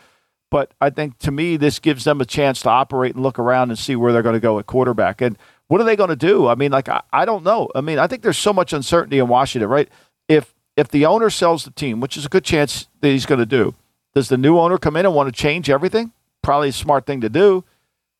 but 0.51 0.73
I 0.79 0.91
think 0.91 1.17
to 1.19 1.31
me 1.31 1.57
this 1.57 1.79
gives 1.79 2.03
them 2.03 2.21
a 2.21 2.25
chance 2.25 2.61
to 2.63 2.69
operate 2.69 3.15
and 3.15 3.23
look 3.23 3.39
around 3.39 3.69
and 3.69 3.79
see 3.79 3.95
where 3.95 4.13
they're 4.13 4.21
going 4.21 4.33
to 4.33 4.39
go 4.39 4.59
at 4.59 4.67
quarterback. 4.67 5.21
And 5.21 5.37
what 5.73 5.81
are 5.81 5.85
they 5.85 5.95
going 5.95 6.11
to 6.11 6.15
do? 6.15 6.47
I 6.47 6.53
mean, 6.53 6.71
like 6.71 6.87
I, 6.87 7.01
I 7.11 7.25
don't 7.25 7.43
know. 7.43 7.67
I 7.73 7.81
mean, 7.81 7.97
I 7.97 8.05
think 8.05 8.21
there's 8.21 8.37
so 8.37 8.53
much 8.53 8.73
uncertainty 8.73 9.17
in 9.17 9.27
Washington, 9.27 9.67
right? 9.67 9.89
If 10.27 10.53
if 10.77 10.89
the 10.89 11.07
owner 11.07 11.31
sells 11.31 11.65
the 11.65 11.71
team, 11.71 11.99
which 11.99 12.15
is 12.15 12.27
a 12.27 12.29
good 12.29 12.43
chance 12.43 12.87
that 13.01 13.09
he's 13.09 13.25
going 13.25 13.39
to 13.39 13.45
do, 13.47 13.73
does 14.13 14.29
the 14.29 14.37
new 14.37 14.59
owner 14.59 14.77
come 14.77 14.95
in 14.95 15.07
and 15.07 15.15
want 15.15 15.33
to 15.33 15.41
change 15.41 15.71
everything? 15.71 16.11
Probably 16.43 16.69
a 16.69 16.73
smart 16.73 17.07
thing 17.07 17.21
to 17.21 17.29
do. 17.29 17.63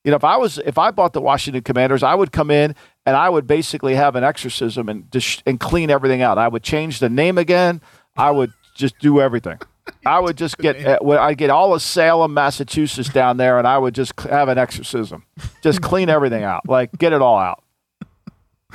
You 0.03 0.09
know, 0.09 0.15
if 0.15 0.23
I 0.23 0.35
was 0.35 0.57
if 0.65 0.79
I 0.79 0.89
bought 0.89 1.13
the 1.13 1.21
Washington 1.21 1.61
Commanders, 1.61 2.01
I 2.01 2.15
would 2.15 2.31
come 2.31 2.49
in 2.49 2.73
and 3.05 3.15
I 3.15 3.29
would 3.29 3.45
basically 3.45 3.93
have 3.93 4.15
an 4.15 4.23
exorcism 4.23 4.89
and 4.89 5.11
just 5.11 5.43
and 5.45 5.59
clean 5.59 5.91
everything 5.91 6.23
out. 6.23 6.39
I 6.39 6.47
would 6.47 6.63
change 6.63 6.97
the 6.97 7.09
name 7.09 7.37
again. 7.37 7.81
I 8.17 8.31
would 8.31 8.51
just 8.73 8.97
do 8.97 9.21
everything. 9.21 9.59
I 10.05 10.19
would 10.19 10.37
just 10.37 10.57
get 10.57 10.85
uh, 10.85 10.99
I'd 11.19 11.37
get 11.37 11.49
all 11.49 11.73
of 11.73 11.81
Salem, 11.81 12.33
Massachusetts 12.33 13.09
down 13.09 13.37
there, 13.37 13.57
and 13.57 13.67
I 13.67 13.77
would 13.77 13.95
just 13.95 14.19
have 14.21 14.49
an 14.49 14.57
exorcism, 14.57 15.25
just 15.61 15.81
clean 15.81 16.09
everything 16.09 16.43
out, 16.43 16.67
like 16.67 16.97
get 16.97 17.13
it 17.13 17.21
all 17.21 17.37
out. 17.37 17.63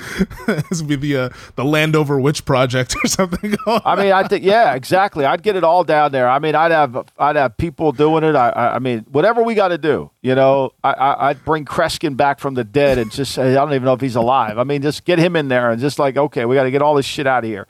this 0.47 0.81
would 0.81 0.87
be 0.87 0.95
the 0.95 1.17
uh, 1.17 1.29
the 1.55 1.65
Landover 1.65 2.19
Witch 2.19 2.45
Project 2.45 2.95
or 3.03 3.07
something. 3.07 3.55
I 3.67 3.95
mean, 3.95 4.11
I 4.11 4.27
think 4.27 4.43
yeah, 4.43 4.73
exactly. 4.73 5.25
I'd 5.25 5.43
get 5.43 5.55
it 5.55 5.63
all 5.63 5.83
down 5.83 6.11
there. 6.11 6.29
I 6.29 6.39
mean, 6.39 6.55
I'd 6.55 6.71
have 6.71 7.09
I'd 7.17 7.35
have 7.35 7.57
people 7.57 7.91
doing 7.91 8.23
it. 8.23 8.35
I 8.35 8.49
I, 8.49 8.75
I 8.75 8.79
mean, 8.79 9.05
whatever 9.11 9.43
we 9.43 9.55
got 9.55 9.69
to 9.69 9.77
do. 9.77 10.11
You 10.21 10.35
know, 10.35 10.71
I, 10.83 10.91
I 10.91 11.27
would 11.29 11.43
bring 11.43 11.65
Kreskin 11.65 12.15
back 12.15 12.39
from 12.39 12.53
the 12.53 12.63
dead 12.63 12.97
and 12.97 13.11
just 13.11 13.33
say 13.33 13.51
I 13.51 13.55
don't 13.55 13.73
even 13.73 13.83
know 13.83 13.93
if 13.93 14.01
he's 14.01 14.15
alive. 14.15 14.57
I 14.57 14.63
mean, 14.63 14.81
just 14.81 15.05
get 15.05 15.19
him 15.19 15.35
in 15.35 15.47
there 15.47 15.71
and 15.71 15.81
just 15.81 15.99
like 15.99 16.17
okay, 16.17 16.45
we 16.45 16.55
got 16.55 16.63
to 16.63 16.71
get 16.71 16.81
all 16.81 16.95
this 16.95 17.05
shit 17.05 17.27
out 17.27 17.43
of 17.43 17.49
here. 17.49 17.67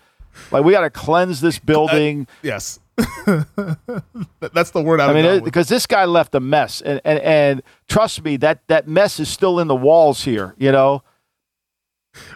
Like 0.52 0.64
we 0.64 0.72
got 0.72 0.82
to 0.82 0.90
cleanse 0.90 1.42
this 1.42 1.60
building. 1.60 2.28
Uh, 2.30 2.34
yes. 2.44 2.80
That's 4.54 4.72
the 4.72 4.82
word 4.82 5.00
I 5.00 5.14
mean, 5.14 5.26
it, 5.26 5.44
because 5.44 5.68
this 5.70 5.86
guy 5.86 6.06
left 6.06 6.36
a 6.36 6.40
mess, 6.40 6.82
and, 6.82 7.00
and 7.04 7.20
and 7.20 7.64
trust 7.88 8.24
me, 8.24 8.38
that 8.38 8.68
that 8.68 8.88
mess 8.88 9.20
is 9.20 9.30
still 9.30 9.60
in 9.60 9.68
the 9.68 9.76
walls 9.76 10.24
here. 10.24 10.56
You 10.58 10.72
know, 10.72 11.04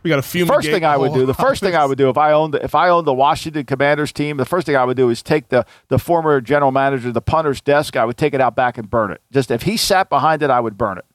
we 0.04 0.10
got 0.10 0.20
a 0.20 0.24
few. 0.24 0.46
First 0.46 0.68
thing 0.68 0.86
I 0.86 0.98
would 0.98 1.14
do, 1.14 1.26
the 1.26 1.34
first 1.34 1.62
thing 1.62 1.76
I 1.76 1.86
would 1.86 1.98
do 1.98 2.10
if 2.10 2.18
I 2.18 2.32
owned 2.32 2.56
if 2.56 2.76
I 2.76 2.90
owned 2.90 3.08
the 3.08 3.14
Washington 3.14 3.66
Commanders 3.66 4.12
team, 4.12 4.38
the 4.38 4.46
first 4.46 4.66
thing 4.66 4.76
I 4.76 4.84
would 4.84 4.98
do 4.98 5.10
is 5.10 5.22
take 5.22 5.50
the 5.50 5.66
the 5.90 6.00
former 6.00 6.40
general 6.42 6.72
manager, 6.72 7.12
the 7.12 7.22
punter's 7.22 7.62
desk. 7.62 7.96
I 7.96 8.06
would 8.06 8.18
take 8.18 8.34
it 8.34 8.42
out 8.42 8.56
back 8.56 8.78
and 8.78 8.90
burn 8.90 9.12
it. 9.12 9.22
Just 9.32 9.52
if 9.52 9.64
he 9.64 9.78
sat 9.78 10.10
behind 10.10 10.44
it, 10.44 10.50
I 10.50 10.60
would 10.60 10.78
burn 10.78 10.98
it. 10.98 11.06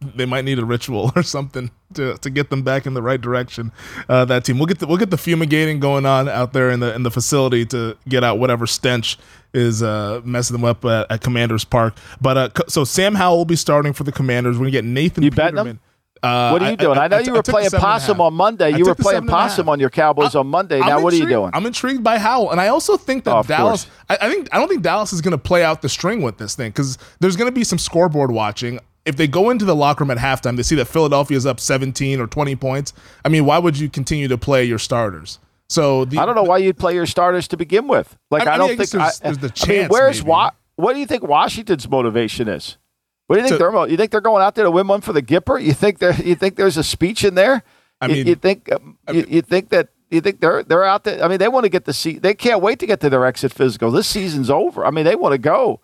They 0.00 0.24
might 0.24 0.44
need 0.44 0.58
a 0.58 0.64
ritual 0.64 1.12
or 1.16 1.22
something 1.22 1.70
to, 1.94 2.16
to 2.18 2.30
get 2.30 2.50
them 2.50 2.62
back 2.62 2.86
in 2.86 2.94
the 2.94 3.02
right 3.02 3.20
direction. 3.20 3.72
Uh, 4.08 4.24
that 4.24 4.44
team, 4.44 4.58
we'll 4.58 4.66
get 4.66 4.78
the, 4.78 4.86
we'll 4.86 4.96
get 4.96 5.10
the 5.10 5.18
fumigating 5.18 5.80
going 5.80 6.06
on 6.06 6.28
out 6.28 6.52
there 6.52 6.70
in 6.70 6.80
the 6.80 6.94
in 6.94 7.02
the 7.02 7.10
facility 7.10 7.64
to 7.66 7.96
get 8.08 8.24
out 8.24 8.38
whatever 8.38 8.66
stench 8.66 9.18
is 9.52 9.82
uh, 9.82 10.20
messing 10.24 10.54
them 10.54 10.64
up 10.64 10.84
at, 10.84 11.10
at 11.10 11.20
Commanders 11.20 11.64
Park. 11.64 11.96
But 12.20 12.36
uh, 12.36 12.50
so 12.68 12.84
Sam 12.84 13.14
Howell 13.14 13.38
will 13.38 13.44
be 13.44 13.56
starting 13.56 13.92
for 13.92 14.04
the 14.04 14.12
Commanders. 14.12 14.56
We're 14.56 14.64
gonna 14.64 14.70
get 14.70 14.84
Nathan. 14.84 15.22
You 15.22 15.30
Peterman. 15.30 15.54
betting 15.54 15.68
them? 15.72 15.80
Uh, 16.22 16.50
what 16.50 16.62
are 16.62 16.70
you 16.70 16.76
doing? 16.76 16.98
I, 16.98 17.02
I, 17.02 17.04
I 17.04 17.08
know 17.08 17.18
you 17.18 17.32
were 17.32 17.42
playing 17.42 17.70
possum 17.70 18.20
on 18.20 18.34
Monday. 18.34 18.76
You 18.76 18.84
were 18.84 18.94
playing 18.94 19.26
possum 19.26 19.68
on 19.70 19.80
your 19.80 19.88
Cowboys 19.88 20.34
on 20.34 20.46
Monday. 20.48 20.78
Now, 20.78 20.98
I'm 20.98 21.02
what 21.02 21.14
intrigued, 21.14 21.28
are 21.28 21.30
you 21.30 21.36
doing? 21.36 21.50
I'm 21.54 21.64
intrigued 21.64 22.04
by 22.04 22.18
Howell, 22.18 22.50
and 22.50 22.60
I 22.60 22.68
also 22.68 22.98
think 22.98 23.24
that 23.24 23.34
oh, 23.34 23.42
Dallas. 23.42 23.86
I, 24.08 24.28
think 24.28 24.48
I 24.52 24.58
don't 24.58 24.68
think 24.68 24.82
Dallas 24.82 25.14
is 25.14 25.22
going 25.22 25.32
to 25.32 25.38
play 25.38 25.64
out 25.64 25.80
the 25.80 25.88
string 25.88 26.20
with 26.20 26.36
this 26.36 26.54
thing 26.54 26.70
because 26.70 26.98
there's 27.20 27.36
going 27.36 27.48
to 27.48 27.54
be 27.54 27.64
some 27.64 27.78
scoreboard 27.78 28.30
watching 28.30 28.80
if 29.04 29.16
they 29.16 29.26
go 29.26 29.50
into 29.50 29.64
the 29.64 29.74
locker 29.74 30.04
room 30.04 30.10
at 30.10 30.18
halftime, 30.18 30.56
they 30.56 30.62
see 30.62 30.76
that 30.76 30.86
Philadelphia 30.86 31.36
is 31.36 31.46
up 31.46 31.60
17 31.60 32.20
or 32.20 32.26
20 32.26 32.56
points. 32.56 32.92
I 33.24 33.28
mean, 33.28 33.44
why 33.46 33.58
would 33.58 33.78
you 33.78 33.88
continue 33.88 34.28
to 34.28 34.38
play 34.38 34.64
your 34.64 34.78
starters? 34.78 35.38
So 35.68 36.04
the, 36.04 36.18
I 36.18 36.26
don't 36.26 36.34
know 36.34 36.42
why 36.42 36.58
you'd 36.58 36.78
play 36.78 36.94
your 36.94 37.06
starters 37.06 37.46
to 37.48 37.56
begin 37.56 37.86
with. 37.86 38.16
Like 38.30 38.46
I, 38.46 38.54
I 38.54 38.58
don't 38.58 38.76
think 38.76 38.90
there's, 38.90 39.20
there's, 39.20 39.38
the 39.38 39.50
chance. 39.50 39.68
I 39.68 39.72
mean, 39.82 39.88
where's 39.88 40.22
wa- 40.22 40.50
what 40.76 40.94
do 40.94 41.00
you 41.00 41.06
think 41.06 41.22
Washington's 41.22 41.88
motivation 41.88 42.48
is? 42.48 42.76
What 43.28 43.36
do 43.36 43.42
you 43.42 43.48
think 43.48 43.60
they're? 43.60 43.88
You 43.88 43.96
think 43.96 44.10
they're 44.10 44.20
going 44.20 44.42
out 44.42 44.56
there 44.56 44.64
to 44.64 44.70
win 44.70 44.88
one 44.88 45.00
for 45.00 45.12
the 45.12 45.22
Gipper? 45.22 45.62
You 45.62 45.72
think 45.72 46.00
there? 46.00 46.12
You 46.20 46.34
think 46.34 46.56
there's 46.56 46.76
a 46.76 46.82
speech 46.82 47.22
in 47.22 47.36
there? 47.36 47.62
I 48.00 48.08
mean, 48.08 48.16
you, 48.16 48.24
you 48.24 48.34
think 48.34 48.72
um, 48.72 48.98
I 49.06 49.12
mean, 49.12 49.26
you, 49.28 49.36
you 49.36 49.42
think 49.42 49.68
that 49.68 49.90
you 50.10 50.20
think 50.20 50.40
they're 50.40 50.64
they're 50.64 50.82
out 50.82 51.04
there? 51.04 51.22
I 51.22 51.28
mean, 51.28 51.38
they 51.38 51.46
want 51.46 51.62
to 51.64 51.68
get 51.68 51.84
the 51.84 51.92
seat. 51.92 52.22
They 52.22 52.34
can't 52.34 52.60
wait 52.60 52.80
to 52.80 52.86
get 52.86 52.98
to 53.00 53.08
their 53.08 53.24
exit 53.24 53.52
physical. 53.52 53.92
This 53.92 54.08
season's 54.08 54.50
over. 54.50 54.84
I 54.84 54.90
mean, 54.90 55.04
they 55.04 55.14
want 55.14 55.32
to 55.32 55.38
go. 55.38 55.80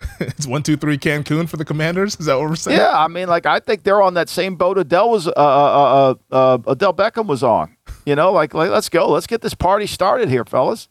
it's 0.20 0.46
one, 0.46 0.62
two, 0.62 0.76
three 0.76 0.98
Cancun 0.98 1.48
for 1.48 1.56
the 1.56 1.64
Commanders. 1.64 2.16
Is 2.18 2.26
that 2.26 2.38
what 2.38 2.48
we're 2.48 2.56
saying? 2.56 2.78
Yeah, 2.78 2.92
I 2.92 3.08
mean, 3.08 3.28
like 3.28 3.46
I 3.46 3.60
think 3.60 3.82
they're 3.82 4.02
on 4.02 4.14
that 4.14 4.28
same 4.28 4.56
boat 4.56 4.78
Odell 4.78 5.10
was, 5.10 5.26
uh, 5.26 5.32
uh, 5.36 6.14
uh, 6.30 6.34
uh, 6.34 6.58
Odell 6.66 6.94
Beckham 6.94 7.26
was 7.26 7.42
on. 7.42 7.76
You 8.04 8.14
know, 8.14 8.32
like, 8.32 8.54
like 8.54 8.70
let's 8.70 8.88
go, 8.88 9.08
let's 9.08 9.26
get 9.26 9.42
this 9.42 9.54
party 9.54 9.86
started 9.86 10.28
here, 10.28 10.44
fellas. 10.44 10.88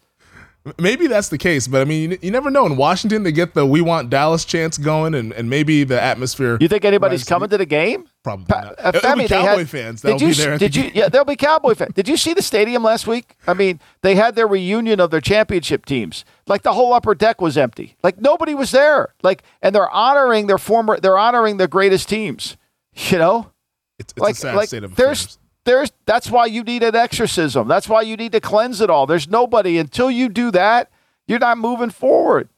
Maybe 0.80 1.08
that's 1.08 1.30
the 1.30 1.38
case, 1.38 1.68
but 1.68 1.82
I 1.82 1.86
mean, 1.86 2.12
you, 2.12 2.18
you, 2.22 2.32
never 2.32 2.50
know. 2.50 2.66
In 2.66 2.78
Washington, 2.78 3.24
they 3.24 3.32
get 3.32 3.54
the 3.54 3.66
"We 3.66 3.82
Want 3.82 4.10
Dallas" 4.10 4.46
chance 4.46 4.78
going, 4.78 5.14
and, 5.14 5.34
and 5.34 5.50
maybe 5.50 5.84
the 5.84 6.02
atmosphere. 6.02 6.58
You 6.60 6.68
think 6.68 6.86
anybody's 6.86 7.24
coming 7.24 7.50
to 7.50 7.58
the 7.58 7.66
game? 7.66 8.08
Probably 8.24 8.46
not. 8.50 8.76
Uh, 8.78 8.92
Femi, 8.94 9.28
Cowboy 9.28 9.60
had, 9.60 9.70
fans. 9.70 10.02
Did 10.02 10.22
you? 10.22 10.34
There 10.34 10.58
did 10.58 10.76
you? 10.76 10.92
Yeah, 10.98 11.10
there'll 11.10 11.26
be 11.26 11.36
Cowboy 11.36 11.76
fans. 11.76 11.94
Did 11.94 12.08
you 12.08 12.18
see 12.18 12.34
the 12.34 12.42
stadium 12.42 12.84
last 12.84 13.08
week? 13.08 13.36
I 13.46 13.54
mean, 13.54 13.80
they 14.02 14.16
had 14.16 14.36
their 14.36 14.48
reunion 14.48 15.00
of 15.00 15.12
their 15.12 15.22
championship 15.22 15.86
teams. 15.86 16.26
Like 16.48 16.64
the 16.64 16.74
whole 16.74 16.94
upper 16.94 17.14
deck 17.14 17.42
was 17.42 17.58
empty. 17.58 17.96
Like 18.04 18.20
nobody 18.20 18.56
was 18.56 18.72
there. 18.72 19.14
Like, 19.22 19.44
and 19.62 19.76
they're 19.76 19.90
honoring 19.90 20.48
their 20.48 20.58
former. 20.58 21.00
They're 21.00 21.18
honoring 21.18 21.58
their 21.58 21.68
greatest 21.68 22.10
teams. 22.10 22.58
You 22.94 23.20
know, 23.20 23.52
it's, 24.00 24.12
it's 24.14 24.22
like, 24.22 24.36
a 24.36 24.38
sad 24.38 24.56
like 24.56 24.68
state 24.70 24.84
of 24.84 24.94
affairs. 24.94 25.38
There's 25.68 25.92
that's 26.06 26.32
why 26.32 26.48
you 26.48 26.64
need 26.64 26.82
an 26.82 26.96
exorcism. 26.96 27.68
That's 27.68 27.88
why 27.88 28.02
you 28.02 28.18
need 28.18 28.32
to 28.32 28.40
cleanse 28.40 28.82
it 28.82 28.90
all. 28.90 29.06
There's 29.06 29.28
nobody 29.28 29.78
until 29.78 30.10
you 30.10 30.30
do 30.30 30.50
that 30.52 30.90
you're 31.28 31.40
not 31.40 31.58
moving 31.58 31.90
forward. 31.90 32.50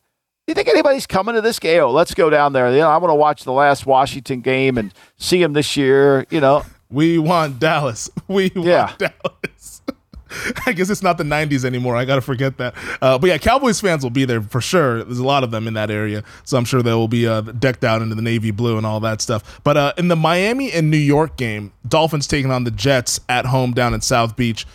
You 0.47 0.53
think 0.53 0.67
anybody's 0.67 1.05
coming 1.05 1.35
to 1.35 1.41
this 1.41 1.59
game? 1.59 1.83
Oh, 1.83 1.91
let's 1.91 2.13
go 2.13 2.29
down 2.29 2.53
there. 2.53 2.71
You 2.71 2.79
know, 2.79 2.89
I 2.89 2.97
want 2.97 3.11
to 3.11 3.15
watch 3.15 3.43
the 3.43 3.51
last 3.51 3.85
Washington 3.85 4.41
game 4.41 4.77
and 4.77 4.93
see 5.17 5.41
him 5.41 5.53
this 5.53 5.75
year. 5.75 6.25
You 6.29 6.39
know, 6.39 6.63
we 6.89 7.17
want 7.17 7.59
Dallas. 7.59 8.09
We 8.27 8.51
yeah. 8.55 8.85
want 8.85 8.99
Dallas. 8.99 9.81
I 10.65 10.73
guess 10.73 10.89
it's 10.89 11.01
not 11.03 11.17
the 11.17 11.23
90s 11.23 11.65
anymore. 11.65 11.95
I 11.95 12.05
got 12.05 12.15
to 12.15 12.21
forget 12.21 12.57
that. 12.57 12.75
Uh, 13.01 13.17
but 13.17 13.27
yeah, 13.27 13.37
Cowboys 13.37 13.79
fans 13.81 14.03
will 14.03 14.09
be 14.09 14.25
there 14.25 14.41
for 14.41 14.61
sure. 14.61 15.03
There's 15.03 15.19
a 15.19 15.25
lot 15.25 15.43
of 15.43 15.51
them 15.51 15.67
in 15.67 15.73
that 15.75 15.89
area. 15.91 16.23
So 16.43 16.57
I'm 16.57 16.65
sure 16.65 16.81
they 16.81 16.93
will 16.93 17.07
be 17.07 17.27
uh, 17.27 17.41
decked 17.41 17.83
out 17.83 18.01
into 18.01 18.15
the 18.15 18.21
navy 18.21 18.51
blue 18.51 18.77
and 18.77 18.85
all 18.85 18.99
that 19.01 19.21
stuff. 19.21 19.61
But 19.63 19.77
uh, 19.77 19.93
in 19.97 20.07
the 20.07 20.15
Miami 20.15 20.71
and 20.71 20.89
New 20.91 20.97
York 20.97 21.37
game, 21.37 21.73
Dolphins 21.87 22.27
taking 22.27 22.51
on 22.51 22.63
the 22.63 22.71
Jets 22.71 23.19
at 23.29 23.45
home 23.47 23.73
down 23.73 23.93
in 23.93 24.01
South 24.01 24.35
Beach. 24.35 24.65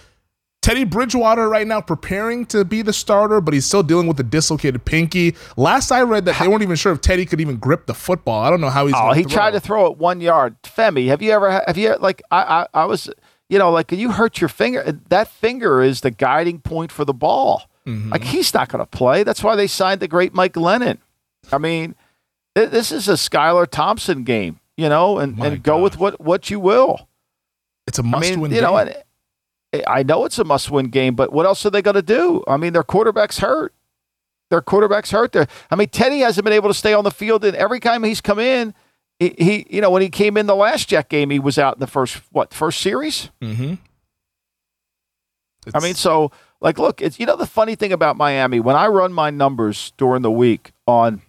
Teddy 0.62 0.84
Bridgewater 0.84 1.46
right 1.46 1.66
now 1.66 1.82
preparing 1.82 2.46
to 2.46 2.64
be 2.64 2.80
the 2.80 2.94
starter, 2.94 3.42
but 3.42 3.52
he's 3.52 3.66
still 3.66 3.82
dealing 3.82 4.06
with 4.06 4.16
the 4.16 4.22
dislocated 4.22 4.82
pinky. 4.86 5.34
Last 5.58 5.92
I 5.92 6.00
read 6.00 6.24
that 6.24 6.40
they 6.40 6.48
weren't 6.48 6.62
even 6.62 6.76
sure 6.76 6.90
if 6.90 7.02
Teddy 7.02 7.26
could 7.26 7.38
even 7.42 7.56
grip 7.58 7.84
the 7.84 7.92
football. 7.92 8.42
I 8.42 8.48
don't 8.48 8.62
know 8.62 8.70
how 8.70 8.86
he's. 8.86 8.94
Going 8.94 9.04
to 9.04 9.10
Oh, 9.10 9.12
he 9.12 9.24
throw. 9.24 9.30
tried 9.32 9.50
to 9.50 9.60
throw 9.60 9.84
it 9.92 9.98
one 9.98 10.22
yard. 10.22 10.56
Femi, 10.62 11.08
have 11.08 11.20
you 11.20 11.32
ever 11.32 11.50
have 11.66 11.76
you 11.76 11.94
like 12.00 12.22
I, 12.30 12.64
I 12.72 12.82
I 12.82 12.84
was 12.86 13.10
you 13.48 13.58
know 13.58 13.70
like 13.70 13.92
you 13.92 14.12
hurt 14.12 14.40
your 14.40 14.48
finger. 14.48 15.00
That 15.08 15.28
finger 15.28 15.82
is 15.82 16.00
the 16.00 16.10
guiding 16.10 16.60
point 16.60 16.90
for 16.92 17.04
the 17.04 17.14
ball. 17.14 17.64
Mm-hmm. 17.86 18.10
Like 18.10 18.24
he's 18.24 18.54
not 18.54 18.68
going 18.68 18.80
to 18.80 18.86
play. 18.86 19.24
That's 19.24 19.44
why 19.44 19.56
they 19.56 19.66
signed 19.66 20.00
the 20.00 20.08
great 20.08 20.32
Mike 20.32 20.54
Glennon. 20.54 20.98
I 21.52 21.58
mean, 21.58 21.94
this 22.54 22.90
is 22.90 23.08
a 23.08 23.12
Skylar 23.14 23.68
Thompson 23.68 24.24
game, 24.24 24.60
you 24.76 24.88
know, 24.88 25.18
and, 25.18 25.38
and 25.38 25.62
go 25.62 25.82
with 25.82 25.98
what 25.98 26.18
what 26.20 26.48
you 26.48 26.58
will. 26.58 27.08
It's 27.86 27.98
a 27.98 28.02
must-win 28.02 28.32
I 28.32 28.42
mean, 28.42 28.50
you 28.52 28.60
game. 28.60 28.62
know, 28.62 28.76
and, 28.78 28.96
I 29.86 30.02
know 30.02 30.24
it's 30.24 30.38
a 30.38 30.44
must 30.44 30.70
win 30.70 30.86
game, 30.86 31.14
but 31.14 31.32
what 31.32 31.44
else 31.44 31.66
are 31.66 31.70
they 31.70 31.82
going 31.82 31.96
to 31.96 32.02
do? 32.02 32.42
I 32.46 32.56
mean, 32.56 32.72
their 32.72 32.84
quarterback's 32.84 33.40
hurt. 33.40 33.74
their 34.50 34.62
quarterback's 34.62 35.10
hurt. 35.10 35.32
There, 35.32 35.46
I 35.70 35.76
mean, 35.76 35.88
Teddy 35.88 36.20
hasn't 36.20 36.44
been 36.44 36.52
able 36.52 36.68
to 36.68 36.74
stay 36.74 36.94
on 36.94 37.04
the 37.04 37.10
field, 37.10 37.44
and 37.44 37.56
every 37.56 37.80
time 37.80 38.04
he's 38.04 38.20
come 38.20 38.38
in, 38.38 38.72
he, 39.18 39.34
he 39.38 39.66
you 39.70 39.80
know 39.80 39.90
when 39.90 40.02
he 40.02 40.10
came 40.10 40.36
in 40.36 40.46
the 40.46 40.56
last 40.56 40.88
Jet 40.88 41.08
game, 41.08 41.30
he 41.30 41.38
was 41.38 41.58
out 41.58 41.76
in 41.76 41.80
the 41.80 41.86
first 41.86 42.20
what 42.30 42.52
first 42.52 42.80
series. 42.80 43.30
Mm-hmm. 43.40 43.74
I 45.72 45.80
mean, 45.80 45.94
so 45.94 46.30
like, 46.60 46.78
look, 46.78 47.00
it's 47.00 47.18
you 47.18 47.26
know 47.26 47.36
the 47.36 47.46
funny 47.46 47.74
thing 47.74 47.92
about 47.92 48.16
Miami 48.16 48.60
when 48.60 48.76
I 48.76 48.86
run 48.86 49.12
my 49.12 49.30
numbers 49.30 49.92
during 49.96 50.22
the 50.22 50.30
week 50.30 50.72
on 50.86 51.22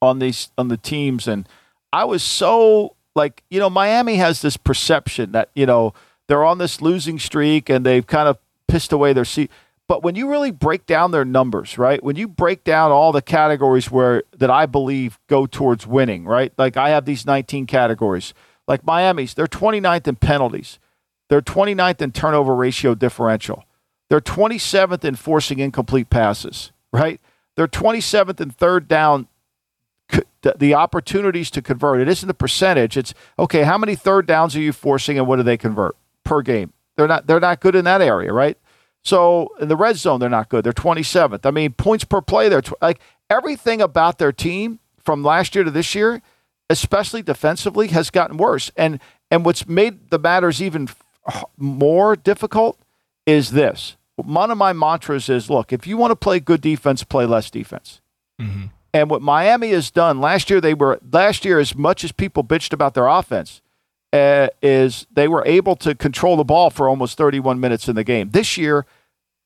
on 0.00 0.18
these 0.18 0.50
on 0.56 0.68
the 0.68 0.76
teams, 0.76 1.26
and 1.26 1.48
I 1.92 2.04
was 2.04 2.22
so 2.22 2.96
like, 3.14 3.42
you 3.50 3.58
know, 3.58 3.70
Miami 3.70 4.16
has 4.16 4.42
this 4.42 4.56
perception 4.56 5.32
that 5.32 5.50
you 5.54 5.66
know 5.66 5.92
they're 6.28 6.44
on 6.44 6.58
this 6.58 6.80
losing 6.80 7.18
streak 7.18 7.68
and 7.68 7.84
they've 7.84 8.06
kind 8.06 8.28
of 8.28 8.38
pissed 8.68 8.92
away 8.92 9.12
their 9.12 9.24
seat. 9.24 9.50
But 9.88 10.02
when 10.02 10.14
you 10.14 10.28
really 10.30 10.50
break 10.50 10.84
down 10.84 11.12
their 11.12 11.24
numbers, 11.24 11.78
right? 11.78 12.02
When 12.04 12.14
you 12.14 12.28
break 12.28 12.62
down 12.62 12.92
all 12.92 13.10
the 13.10 13.22
categories 13.22 13.90
where 13.90 14.22
that 14.36 14.50
I 14.50 14.66
believe 14.66 15.18
go 15.28 15.46
towards 15.46 15.86
winning, 15.86 16.26
right? 16.26 16.52
Like 16.58 16.76
I 16.76 16.90
have 16.90 17.06
these 17.06 17.24
19 17.24 17.66
categories. 17.66 18.34
Like 18.66 18.84
Miami's, 18.84 19.32
they're 19.32 19.46
29th 19.46 20.06
in 20.06 20.16
penalties. 20.16 20.78
They're 21.30 21.40
29th 21.40 22.02
in 22.02 22.12
turnover 22.12 22.54
ratio 22.54 22.94
differential. 22.94 23.64
They're 24.10 24.20
27th 24.20 25.04
in 25.04 25.14
forcing 25.16 25.58
incomplete 25.58 26.10
passes, 26.10 26.70
right? 26.92 27.18
They're 27.56 27.66
27th 27.66 28.40
in 28.40 28.50
third 28.50 28.88
down 28.88 29.26
the 30.56 30.74
opportunities 30.74 31.50
to 31.50 31.62
convert. 31.62 32.00
It 32.00 32.08
isn't 32.08 32.26
the 32.26 32.34
percentage. 32.34 32.96
It's 32.96 33.14
okay, 33.38 33.62
how 33.62 33.78
many 33.78 33.94
third 33.94 34.26
downs 34.26 34.54
are 34.54 34.60
you 34.60 34.72
forcing 34.72 35.18
and 35.18 35.26
what 35.26 35.36
do 35.36 35.42
they 35.42 35.56
convert 35.56 35.96
per 36.24 36.42
game? 36.42 36.72
They're 36.96 37.08
not 37.08 37.26
they're 37.26 37.40
not 37.40 37.60
good 37.60 37.74
in 37.74 37.84
that 37.84 38.00
area, 38.00 38.32
right? 38.32 38.58
So 39.08 39.54
in 39.58 39.68
the 39.68 39.76
red 39.76 39.96
zone, 39.96 40.20
they're 40.20 40.28
not 40.28 40.50
good. 40.50 40.64
They're 40.64 40.72
27th. 40.74 41.46
I 41.46 41.50
mean, 41.50 41.72
points 41.72 42.04
per 42.04 42.20
play, 42.20 42.50
they're 42.50 42.60
tw- 42.60 42.74
like 42.82 43.00
everything 43.30 43.80
about 43.80 44.18
their 44.18 44.32
team 44.32 44.80
from 44.98 45.24
last 45.24 45.54
year 45.54 45.64
to 45.64 45.70
this 45.70 45.94
year, 45.94 46.20
especially 46.68 47.22
defensively, 47.22 47.88
has 47.88 48.10
gotten 48.10 48.36
worse. 48.36 48.70
And 48.76 49.00
and 49.30 49.46
what's 49.46 49.66
made 49.66 50.10
the 50.10 50.18
matters 50.18 50.60
even 50.60 50.90
f- 51.26 51.44
more 51.56 52.16
difficult 52.16 52.78
is 53.24 53.52
this. 53.52 53.96
One 54.16 54.50
of 54.50 54.58
my 54.58 54.74
mantras 54.74 55.30
is, 55.30 55.48
look, 55.48 55.72
if 55.72 55.86
you 55.86 55.96
want 55.96 56.10
to 56.10 56.16
play 56.16 56.38
good 56.38 56.60
defense, 56.60 57.02
play 57.02 57.24
less 57.24 57.50
defense. 57.50 58.02
Mm-hmm. 58.38 58.66
And 58.92 59.08
what 59.08 59.22
Miami 59.22 59.70
has 59.70 59.90
done 59.90 60.20
last 60.20 60.50
year, 60.50 60.60
they 60.60 60.74
were 60.74 61.00
last 61.10 61.46
year 61.46 61.58
as 61.58 61.74
much 61.74 62.04
as 62.04 62.12
people 62.12 62.44
bitched 62.44 62.74
about 62.74 62.92
their 62.92 63.06
offense, 63.06 63.62
uh, 64.12 64.48
is 64.60 65.06
they 65.10 65.28
were 65.28 65.46
able 65.46 65.76
to 65.76 65.94
control 65.94 66.36
the 66.36 66.44
ball 66.44 66.68
for 66.68 66.90
almost 66.90 67.16
31 67.16 67.58
minutes 67.58 67.88
in 67.88 67.96
the 67.96 68.04
game. 68.04 68.32
This 68.32 68.58
year, 68.58 68.84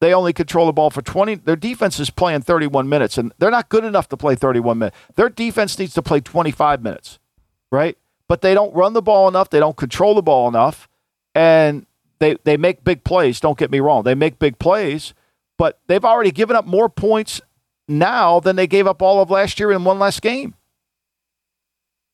they 0.02 0.12
only 0.12 0.32
control 0.32 0.66
the 0.66 0.72
ball 0.72 0.90
for 0.90 1.00
20. 1.00 1.36
Their 1.36 1.54
defense 1.54 2.00
is 2.00 2.10
playing 2.10 2.42
31 2.42 2.88
minutes, 2.88 3.16
and 3.18 3.32
they're 3.38 3.52
not 3.52 3.68
good 3.68 3.84
enough 3.84 4.08
to 4.08 4.16
play 4.16 4.34
31 4.34 4.78
minutes. 4.78 4.96
Their 5.14 5.28
defense 5.28 5.78
needs 5.78 5.94
to 5.94 6.02
play 6.02 6.20
25 6.20 6.82
minutes, 6.82 7.20
right? 7.70 7.96
But 8.26 8.40
they 8.40 8.52
don't 8.52 8.74
run 8.74 8.94
the 8.94 9.00
ball 9.00 9.28
enough. 9.28 9.50
They 9.50 9.60
don't 9.60 9.76
control 9.76 10.16
the 10.16 10.22
ball 10.22 10.48
enough, 10.48 10.88
and 11.36 11.86
they 12.18 12.36
they 12.42 12.56
make 12.56 12.82
big 12.82 13.04
plays. 13.04 13.38
Don't 13.38 13.56
get 13.56 13.70
me 13.70 13.78
wrong; 13.78 14.02
they 14.02 14.16
make 14.16 14.40
big 14.40 14.58
plays, 14.58 15.14
but 15.56 15.78
they've 15.86 16.04
already 16.04 16.32
given 16.32 16.56
up 16.56 16.66
more 16.66 16.88
points 16.88 17.40
now 17.86 18.40
than 18.40 18.56
they 18.56 18.66
gave 18.66 18.88
up 18.88 19.02
all 19.02 19.22
of 19.22 19.30
last 19.30 19.60
year 19.60 19.70
in 19.70 19.84
one 19.84 20.00
last 20.00 20.20
game. 20.20 20.56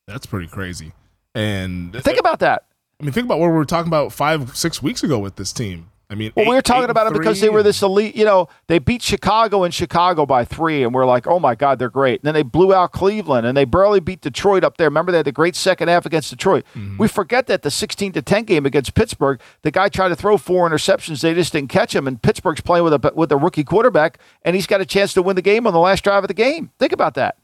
That's 0.05 0.27
pretty 0.27 0.47
crazy. 0.47 0.91
And 1.33 1.91
think 2.03 2.19
about 2.19 2.37
that. 2.39 2.65
I 3.01 3.03
mean, 3.03 3.13
think 3.13 3.25
about 3.25 3.39
what 3.39 3.47
we 3.47 3.53
were 3.53 3.65
talking 3.65 3.89
about 3.89 4.13
five, 4.13 4.55
six 4.55 4.83
weeks 4.83 5.01
ago 5.01 5.17
with 5.17 5.37
this 5.37 5.51
team. 5.51 5.89
I 6.11 6.15
mean, 6.15 6.31
well, 6.35 6.45
eight, 6.45 6.49
we 6.49 6.55
were 6.55 6.61
talking 6.63 6.89
about 6.89 7.05
it 7.07 7.13
because 7.13 7.39
they 7.39 7.49
were 7.49 7.61
this 7.61 7.83
elite. 7.83 8.15
You 8.15 8.25
know, 8.25 8.49
they 8.65 8.79
beat 8.79 9.03
Chicago 9.03 9.63
in 9.63 9.69
Chicago 9.69 10.25
by 10.25 10.43
three, 10.43 10.81
and 10.81 10.91
we're 10.91 11.05
like, 11.05 11.27
oh 11.27 11.39
my 11.39 11.53
God, 11.53 11.77
they're 11.77 11.89
great. 11.89 12.21
And 12.21 12.27
then 12.27 12.33
they 12.33 12.41
blew 12.41 12.73
out 12.73 12.91
Cleveland, 12.91 13.45
and 13.45 13.55
they 13.55 13.63
barely 13.63 13.99
beat 13.99 14.21
Detroit 14.21 14.63
up 14.63 14.77
there. 14.77 14.87
Remember, 14.87 15.11
they 15.11 15.19
had 15.19 15.27
the 15.27 15.31
great 15.31 15.55
second 15.55 15.87
half 15.87 16.07
against 16.07 16.31
Detroit. 16.31 16.65
Mm-hmm. 16.75 16.97
We 16.97 17.07
forget 17.07 17.45
that 17.45 17.61
the 17.61 17.69
16 17.69 18.13
to 18.13 18.23
10 18.23 18.45
game 18.45 18.65
against 18.65 18.95
Pittsburgh, 18.95 19.39
the 19.61 19.69
guy 19.69 19.87
tried 19.87 20.09
to 20.09 20.15
throw 20.15 20.37
four 20.37 20.67
interceptions, 20.67 21.21
they 21.21 21.35
just 21.35 21.53
didn't 21.53 21.69
catch 21.69 21.95
him, 21.95 22.07
and 22.07 22.19
Pittsburgh's 22.19 22.61
playing 22.61 22.85
with 22.85 22.93
a 22.93 23.13
with 23.13 23.31
a 23.31 23.37
rookie 23.37 23.63
quarterback, 23.63 24.17
and 24.41 24.55
he's 24.55 24.65
got 24.65 24.81
a 24.81 24.85
chance 24.85 25.13
to 25.13 25.21
win 25.21 25.35
the 25.35 25.43
game 25.43 25.67
on 25.67 25.73
the 25.73 25.79
last 25.79 26.03
drive 26.03 26.23
of 26.23 26.27
the 26.27 26.33
game. 26.33 26.71
Think 26.79 26.91
about 26.91 27.13
that. 27.15 27.37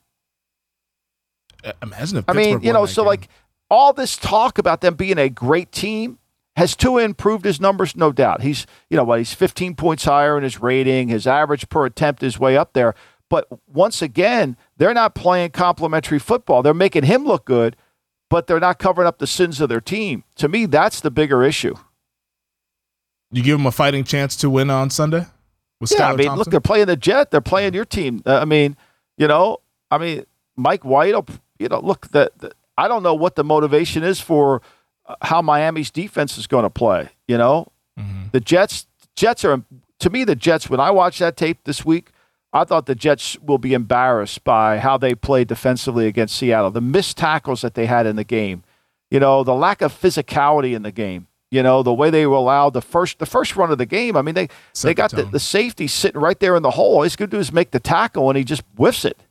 Imagine 1.83 2.17
if 2.19 2.25
I 2.27 2.33
mean, 2.33 2.61
you 2.61 2.73
know, 2.73 2.87
so 2.87 3.03
game. 3.03 3.07
like 3.07 3.29
all 3.69 3.93
this 3.93 4.17
talk 4.17 4.57
about 4.57 4.81
them 4.81 4.95
being 4.95 5.19
a 5.19 5.29
great 5.29 5.71
team 5.71 6.17
has 6.55 6.75
Tua 6.75 7.03
improved 7.03 7.43
his 7.43 7.59
numbers? 7.59 7.95
No 7.95 8.11
doubt. 8.11 8.41
He's, 8.41 8.65
you 8.89 8.95
know, 8.95 9.03
what, 9.03 9.19
he's 9.19 9.33
15 9.33 9.75
points 9.75 10.05
higher 10.05 10.37
in 10.37 10.43
his 10.43 10.61
rating. 10.61 11.09
His 11.09 11.27
average 11.27 11.67
per 11.69 11.85
attempt 11.85 12.23
is 12.23 12.39
way 12.39 12.55
up 12.55 12.73
there. 12.73 12.95
But 13.29 13.47
once 13.67 14.01
again, 14.01 14.55
they're 14.77 14.93
not 14.93 15.15
playing 15.15 15.51
complementary 15.51 16.19
football. 16.19 16.63
They're 16.63 16.73
making 16.73 17.03
him 17.03 17.25
look 17.25 17.45
good, 17.45 17.75
but 18.29 18.47
they're 18.47 18.59
not 18.59 18.79
covering 18.79 19.07
up 19.07 19.19
the 19.19 19.27
sins 19.27 19.59
of 19.59 19.67
their 19.67 19.81
team. 19.81 20.23
To 20.35 20.47
me, 20.47 20.65
that's 20.65 21.01
the 21.01 21.11
bigger 21.11 21.43
issue. 21.43 21.75
You 23.31 23.43
give 23.43 23.57
them 23.57 23.65
a 23.65 23.71
fighting 23.71 24.05
chance 24.05 24.35
to 24.37 24.49
win 24.49 24.69
on 24.69 24.89
Sunday? 24.89 25.25
With 25.81 25.91
yeah, 25.91 25.97
Skylar 25.97 26.13
I 26.13 26.15
mean, 26.15 26.27
Thompson? 26.27 26.37
look, 26.37 26.51
they're 26.51 26.61
playing 26.61 26.85
the 26.85 26.95
Jet. 26.95 27.31
They're 27.31 27.41
playing 27.41 27.73
your 27.73 27.83
team. 27.83 28.21
Uh, 28.25 28.37
I 28.37 28.45
mean, 28.45 28.77
you 29.17 29.27
know, 29.27 29.57
I 29.91 29.97
mean, 29.97 30.25
Mike 30.55 30.85
White, 30.85 31.15
you 31.59 31.67
know, 31.67 31.81
look, 31.81 32.11
the, 32.11 32.31
the, 32.37 32.51
I 32.77 32.87
don't 32.87 33.03
know 33.03 33.15
what 33.15 33.35
the 33.35 33.43
motivation 33.43 34.03
is 34.03 34.21
for– 34.21 34.61
how 35.21 35.41
Miami's 35.41 35.91
defense 35.91 36.37
is 36.37 36.47
going 36.47 36.63
to 36.63 36.69
play. 36.69 37.09
You 37.27 37.37
know, 37.37 37.71
mm-hmm. 37.99 38.29
the 38.31 38.39
Jets. 38.39 38.87
Jets 39.15 39.45
are 39.45 39.61
to 39.99 40.09
me 40.09 40.23
the 40.23 40.35
Jets. 40.35 40.69
When 40.69 40.79
I 40.79 40.91
watched 40.91 41.19
that 41.19 41.37
tape 41.37 41.59
this 41.63 41.85
week, 41.85 42.09
I 42.51 42.63
thought 42.63 42.85
the 42.85 42.95
Jets 42.95 43.37
will 43.39 43.57
be 43.57 43.73
embarrassed 43.73 44.43
by 44.43 44.79
how 44.79 44.97
they 44.97 45.15
played 45.15 45.47
defensively 45.47 46.07
against 46.07 46.37
Seattle. 46.37 46.71
The 46.71 46.81
missed 46.81 47.17
tackles 47.17 47.61
that 47.61 47.73
they 47.75 47.85
had 47.85 48.05
in 48.05 48.15
the 48.15 48.23
game. 48.23 48.63
You 49.11 49.19
know, 49.19 49.43
the 49.43 49.53
lack 49.53 49.81
of 49.81 49.93
physicality 49.93 50.75
in 50.75 50.81
the 50.81 50.91
game. 50.91 51.27
You 51.51 51.63
know, 51.63 51.83
the 51.83 51.93
way 51.93 52.09
they 52.09 52.25
were 52.25 52.35
allowed 52.35 52.71
the 52.71 52.81
first 52.81 53.19
the 53.19 53.25
first 53.25 53.55
run 53.55 53.71
of 53.71 53.77
the 53.77 53.85
game. 53.85 54.17
I 54.17 54.21
mean, 54.21 54.35
they 54.35 54.49
Set 54.73 54.89
they 54.89 54.93
got 54.93 55.11
the, 55.11 55.23
the, 55.23 55.31
the 55.31 55.39
safety 55.39 55.87
sitting 55.87 56.19
right 56.19 56.39
there 56.39 56.55
in 56.55 56.63
the 56.63 56.71
hole. 56.71 56.95
All 56.97 57.03
he's 57.03 57.15
going 57.15 57.29
to 57.29 57.37
do 57.37 57.39
is 57.39 57.51
make 57.53 57.71
the 57.71 57.79
tackle, 57.79 58.29
and 58.29 58.37
he 58.37 58.43
just 58.43 58.63
whiffs 58.75 59.05
it. 59.05 59.21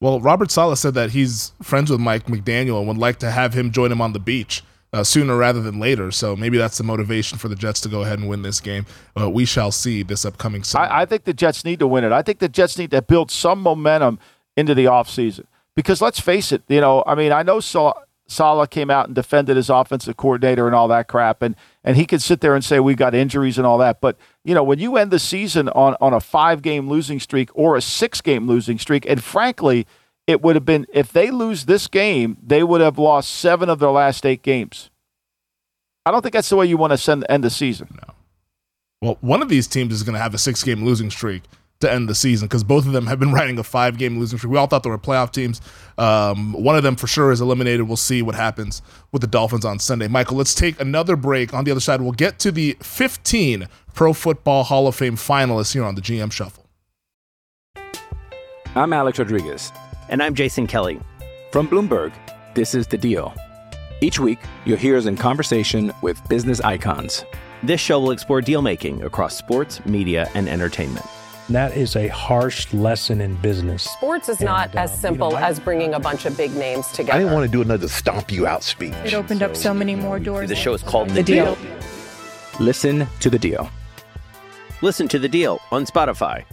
Well, 0.00 0.20
Robert 0.20 0.50
Saleh 0.50 0.76
said 0.76 0.94
that 0.94 1.10
he's 1.10 1.52
friends 1.62 1.90
with 1.90 2.00
Mike 2.00 2.26
McDaniel 2.26 2.78
and 2.78 2.88
would 2.88 2.98
like 2.98 3.18
to 3.20 3.30
have 3.30 3.54
him 3.54 3.70
join 3.70 3.90
him 3.90 4.00
on 4.00 4.12
the 4.12 4.18
beach 4.18 4.62
uh, 4.92 5.02
sooner 5.02 5.36
rather 5.36 5.60
than 5.62 5.80
later. 5.80 6.10
So 6.10 6.36
maybe 6.36 6.58
that's 6.58 6.78
the 6.78 6.84
motivation 6.84 7.38
for 7.38 7.48
the 7.48 7.56
Jets 7.56 7.80
to 7.82 7.88
go 7.88 8.02
ahead 8.02 8.18
and 8.18 8.28
win 8.28 8.42
this 8.42 8.60
game. 8.60 8.86
Uh, 9.18 9.30
we 9.30 9.44
shall 9.44 9.72
see 9.72 10.02
this 10.02 10.24
upcoming 10.24 10.64
season. 10.64 10.82
I, 10.82 11.02
I, 11.02 11.06
think 11.06 11.24
the 11.24 11.32
Jets 11.32 11.64
need 11.64 11.78
to 11.78 11.86
win 11.86 12.04
it. 12.04 12.12
I 12.12 12.22
think 12.22 12.38
the 12.38 12.48
Jets 12.48 12.76
need 12.76 12.90
to 12.90 13.00
build 13.02 13.30
some 13.30 13.60
momentum 13.60 14.18
into 14.56 14.74
the 14.74 14.84
offseason. 14.84 15.46
Because 15.74 16.00
let's 16.00 16.20
face 16.20 16.52
it, 16.52 16.62
you 16.68 16.80
know, 16.80 17.02
I 17.06 17.14
mean, 17.14 17.32
I 17.32 17.42
know 17.42 17.60
Saleh 17.60 17.94
Saleh 18.28 18.68
came 18.70 18.90
out 18.90 19.06
and 19.06 19.14
defended 19.14 19.56
his 19.56 19.70
offensive 19.70 20.16
coordinator 20.16 20.66
and 20.66 20.74
all 20.74 20.88
that 20.88 21.08
crap, 21.08 21.42
and 21.42 21.54
and 21.84 21.96
he 21.96 22.06
could 22.06 22.20
sit 22.20 22.40
there 22.40 22.54
and 22.54 22.64
say 22.64 22.80
we 22.80 22.94
got 22.94 23.14
injuries 23.14 23.56
and 23.56 23.66
all 23.66 23.78
that. 23.78 24.00
But 24.00 24.16
you 24.44 24.54
know, 24.54 24.64
when 24.64 24.78
you 24.78 24.96
end 24.96 25.10
the 25.10 25.18
season 25.18 25.68
on 25.70 25.96
on 26.00 26.12
a 26.12 26.20
five 26.20 26.62
game 26.62 26.88
losing 26.88 27.20
streak 27.20 27.50
or 27.54 27.76
a 27.76 27.80
six 27.80 28.20
game 28.20 28.46
losing 28.46 28.78
streak, 28.78 29.06
and 29.08 29.22
frankly, 29.22 29.86
it 30.26 30.42
would 30.42 30.56
have 30.56 30.64
been 30.64 30.86
if 30.92 31.12
they 31.12 31.30
lose 31.30 31.66
this 31.66 31.86
game, 31.86 32.36
they 32.44 32.64
would 32.64 32.80
have 32.80 32.98
lost 32.98 33.30
seven 33.30 33.68
of 33.68 33.78
their 33.78 33.90
last 33.90 34.26
eight 34.26 34.42
games. 34.42 34.90
I 36.04 36.10
don't 36.10 36.22
think 36.22 36.34
that's 36.34 36.48
the 36.48 36.56
way 36.56 36.66
you 36.66 36.76
want 36.76 36.92
to 36.92 36.98
send 36.98 37.24
end 37.28 37.44
the 37.44 37.50
season. 37.50 37.88
No. 37.94 38.14
Well, 39.02 39.18
one 39.20 39.42
of 39.42 39.48
these 39.48 39.66
teams 39.66 39.92
is 39.92 40.02
going 40.02 40.14
to 40.14 40.20
have 40.20 40.34
a 40.34 40.38
six 40.38 40.62
game 40.64 40.84
losing 40.84 41.10
streak 41.10 41.42
to 41.80 41.92
end 41.92 42.08
the 42.08 42.14
season 42.14 42.48
because 42.48 42.64
both 42.64 42.86
of 42.86 42.92
them 42.92 43.06
have 43.06 43.18
been 43.18 43.32
riding 43.32 43.58
a 43.58 43.62
five 43.62 43.98
game 43.98 44.18
losing 44.18 44.38
streak. 44.38 44.52
We 44.52 44.58
all 44.58 44.66
thought 44.66 44.82
they 44.82 44.90
were 44.90 44.98
playoff 44.98 45.32
teams. 45.32 45.60
Um, 45.98 46.52
one 46.52 46.76
of 46.76 46.82
them 46.82 46.96
for 46.96 47.06
sure 47.06 47.32
is 47.32 47.40
eliminated. 47.40 47.86
We'll 47.86 47.96
see 47.96 48.22
what 48.22 48.34
happens 48.34 48.82
with 49.12 49.22
the 49.22 49.28
Dolphins 49.28 49.64
on 49.64 49.78
Sunday. 49.78 50.08
Michael, 50.08 50.36
let's 50.36 50.54
take 50.54 50.80
another 50.80 51.16
break. 51.16 51.52
On 51.54 51.64
the 51.64 51.70
other 51.70 51.80
side, 51.80 52.00
we'll 52.00 52.12
get 52.12 52.38
to 52.40 52.52
the 52.52 52.76
15 52.80 53.68
Pro 53.94 54.12
Football 54.12 54.64
Hall 54.64 54.86
of 54.86 54.94
Fame 54.94 55.16
finalists 55.16 55.72
here 55.72 55.84
on 55.84 55.94
the 55.94 56.02
GM 56.02 56.32
Shuffle. 56.32 56.64
I'm 58.74 58.92
Alex 58.92 59.18
Rodriguez. 59.18 59.72
And 60.08 60.22
I'm 60.22 60.34
Jason 60.34 60.66
Kelly. 60.66 61.00
From 61.50 61.66
Bloomberg, 61.66 62.12
this 62.54 62.74
is 62.74 62.86
The 62.86 62.98
Deal. 62.98 63.34
Each 64.02 64.20
week, 64.20 64.38
you'll 64.66 64.76
hear 64.76 64.98
us 64.98 65.06
in 65.06 65.16
conversation 65.16 65.92
with 66.02 66.20
business 66.28 66.60
icons. 66.60 67.24
This 67.62 67.80
show 67.80 67.98
will 67.98 68.10
explore 68.10 68.42
deal 68.42 68.60
making 68.60 69.02
across 69.02 69.34
sports, 69.34 69.84
media, 69.86 70.30
and 70.34 70.46
entertainment 70.46 71.06
that 71.48 71.76
is 71.76 71.94
a 71.94 72.08
harsh 72.08 72.72
lesson 72.72 73.20
in 73.20 73.36
business. 73.36 73.84
Sports 73.84 74.28
is 74.28 74.38
and, 74.38 74.46
not 74.46 74.74
uh, 74.74 74.80
as 74.80 75.00
simple 75.00 75.28
you 75.30 75.34
know, 75.34 75.40
as 75.44 75.60
bringing 75.60 75.94
a 75.94 76.00
bunch 76.00 76.24
of 76.26 76.36
big 76.36 76.54
names 76.56 76.88
together. 76.88 77.12
I 77.12 77.18
didn't 77.18 77.34
want 77.34 77.46
to 77.46 77.50
do 77.50 77.62
another 77.62 77.88
stomp 77.88 78.32
you 78.32 78.46
out 78.46 78.64
speech. 78.64 78.94
It 79.04 79.14
opened 79.14 79.40
so, 79.40 79.46
up 79.46 79.56
so 79.56 79.72
many 79.72 79.94
more 79.94 80.18
doors. 80.18 80.48
The 80.48 80.56
show 80.56 80.74
is 80.74 80.82
called 80.82 81.10
The, 81.10 81.14
the 81.14 81.22
deal. 81.22 81.54
deal. 81.54 81.76
Listen 82.58 83.06
to 83.20 83.30
the 83.30 83.38
deal. 83.38 83.70
Listen 84.82 85.08
to 85.08 85.18
the 85.18 85.28
deal 85.28 85.60
on 85.70 85.86
Spotify. 85.86 86.44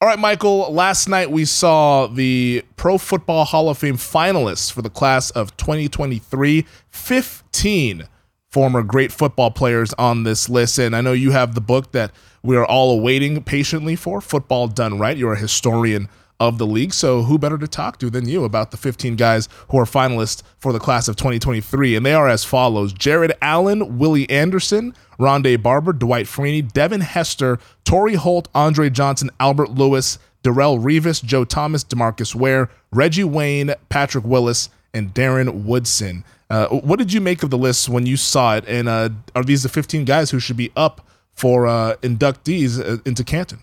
All 0.00 0.08
right, 0.08 0.18
Michael. 0.18 0.72
Last 0.72 1.08
night 1.08 1.30
we 1.30 1.44
saw 1.44 2.06
the 2.06 2.64
Pro 2.76 2.96
Football 2.96 3.44
Hall 3.44 3.68
of 3.68 3.78
Fame 3.78 3.96
finalists 3.96 4.70
for 4.70 4.82
the 4.82 4.90
class 4.90 5.30
of 5.30 5.56
2023. 5.56 6.66
15 6.90 8.08
former 8.56 8.82
great 8.82 9.12
football 9.12 9.50
players 9.50 9.92
on 9.98 10.22
this 10.22 10.48
list. 10.48 10.78
And 10.78 10.96
I 10.96 11.02
know 11.02 11.12
you 11.12 11.32
have 11.32 11.54
the 11.54 11.60
book 11.60 11.92
that 11.92 12.10
we 12.42 12.56
are 12.56 12.64
all 12.64 12.90
awaiting 12.90 13.42
patiently 13.42 13.96
for 13.96 14.22
Football 14.22 14.68
Done 14.68 14.98
Right. 14.98 15.14
You're 15.14 15.34
a 15.34 15.38
historian 15.38 16.08
of 16.40 16.56
the 16.56 16.66
league. 16.66 16.94
So 16.94 17.24
who 17.24 17.38
better 17.38 17.58
to 17.58 17.68
talk 17.68 17.98
to 17.98 18.08
than 18.08 18.26
you 18.26 18.44
about 18.44 18.70
the 18.70 18.78
15 18.78 19.14
guys 19.16 19.50
who 19.68 19.78
are 19.78 19.84
finalists 19.84 20.42
for 20.56 20.72
the 20.72 20.78
class 20.78 21.06
of 21.06 21.16
2023? 21.16 21.96
And 21.96 22.06
they 22.06 22.14
are 22.14 22.30
as 22.30 22.44
follows 22.44 22.94
Jared 22.94 23.34
Allen, 23.42 23.98
Willie 23.98 24.30
Anderson, 24.30 24.94
Rondé 25.18 25.62
Barber, 25.62 25.92
Dwight 25.92 26.24
Freeney, 26.24 26.66
Devin 26.72 27.02
Hester, 27.02 27.58
Torry 27.84 28.14
Holt, 28.14 28.48
Andre 28.54 28.88
Johnson, 28.88 29.28
Albert 29.38 29.72
Lewis, 29.72 30.18
Darrelle 30.42 30.82
Revis, 30.82 31.22
Joe 31.22 31.44
Thomas, 31.44 31.84
Demarcus 31.84 32.34
Ware, 32.34 32.70
Reggie 32.90 33.22
Wayne, 33.22 33.74
Patrick 33.90 34.24
Willis, 34.24 34.70
and 34.94 35.12
Darren 35.12 35.64
Woodson. 35.64 36.24
Uh, 36.48 36.68
what 36.68 36.98
did 36.98 37.12
you 37.12 37.20
make 37.20 37.42
of 37.42 37.50
the 37.50 37.58
list 37.58 37.88
when 37.88 38.06
you 38.06 38.16
saw 38.16 38.56
it? 38.56 38.64
And 38.68 38.88
uh, 38.88 39.10
are 39.34 39.42
these 39.42 39.62
the 39.62 39.68
15 39.68 40.04
guys 40.04 40.30
who 40.30 40.38
should 40.38 40.56
be 40.56 40.70
up 40.76 41.06
for 41.32 41.66
uh, 41.66 41.96
inductees 42.02 42.80
uh, 42.80 43.02
into 43.04 43.24
Canton? 43.24 43.60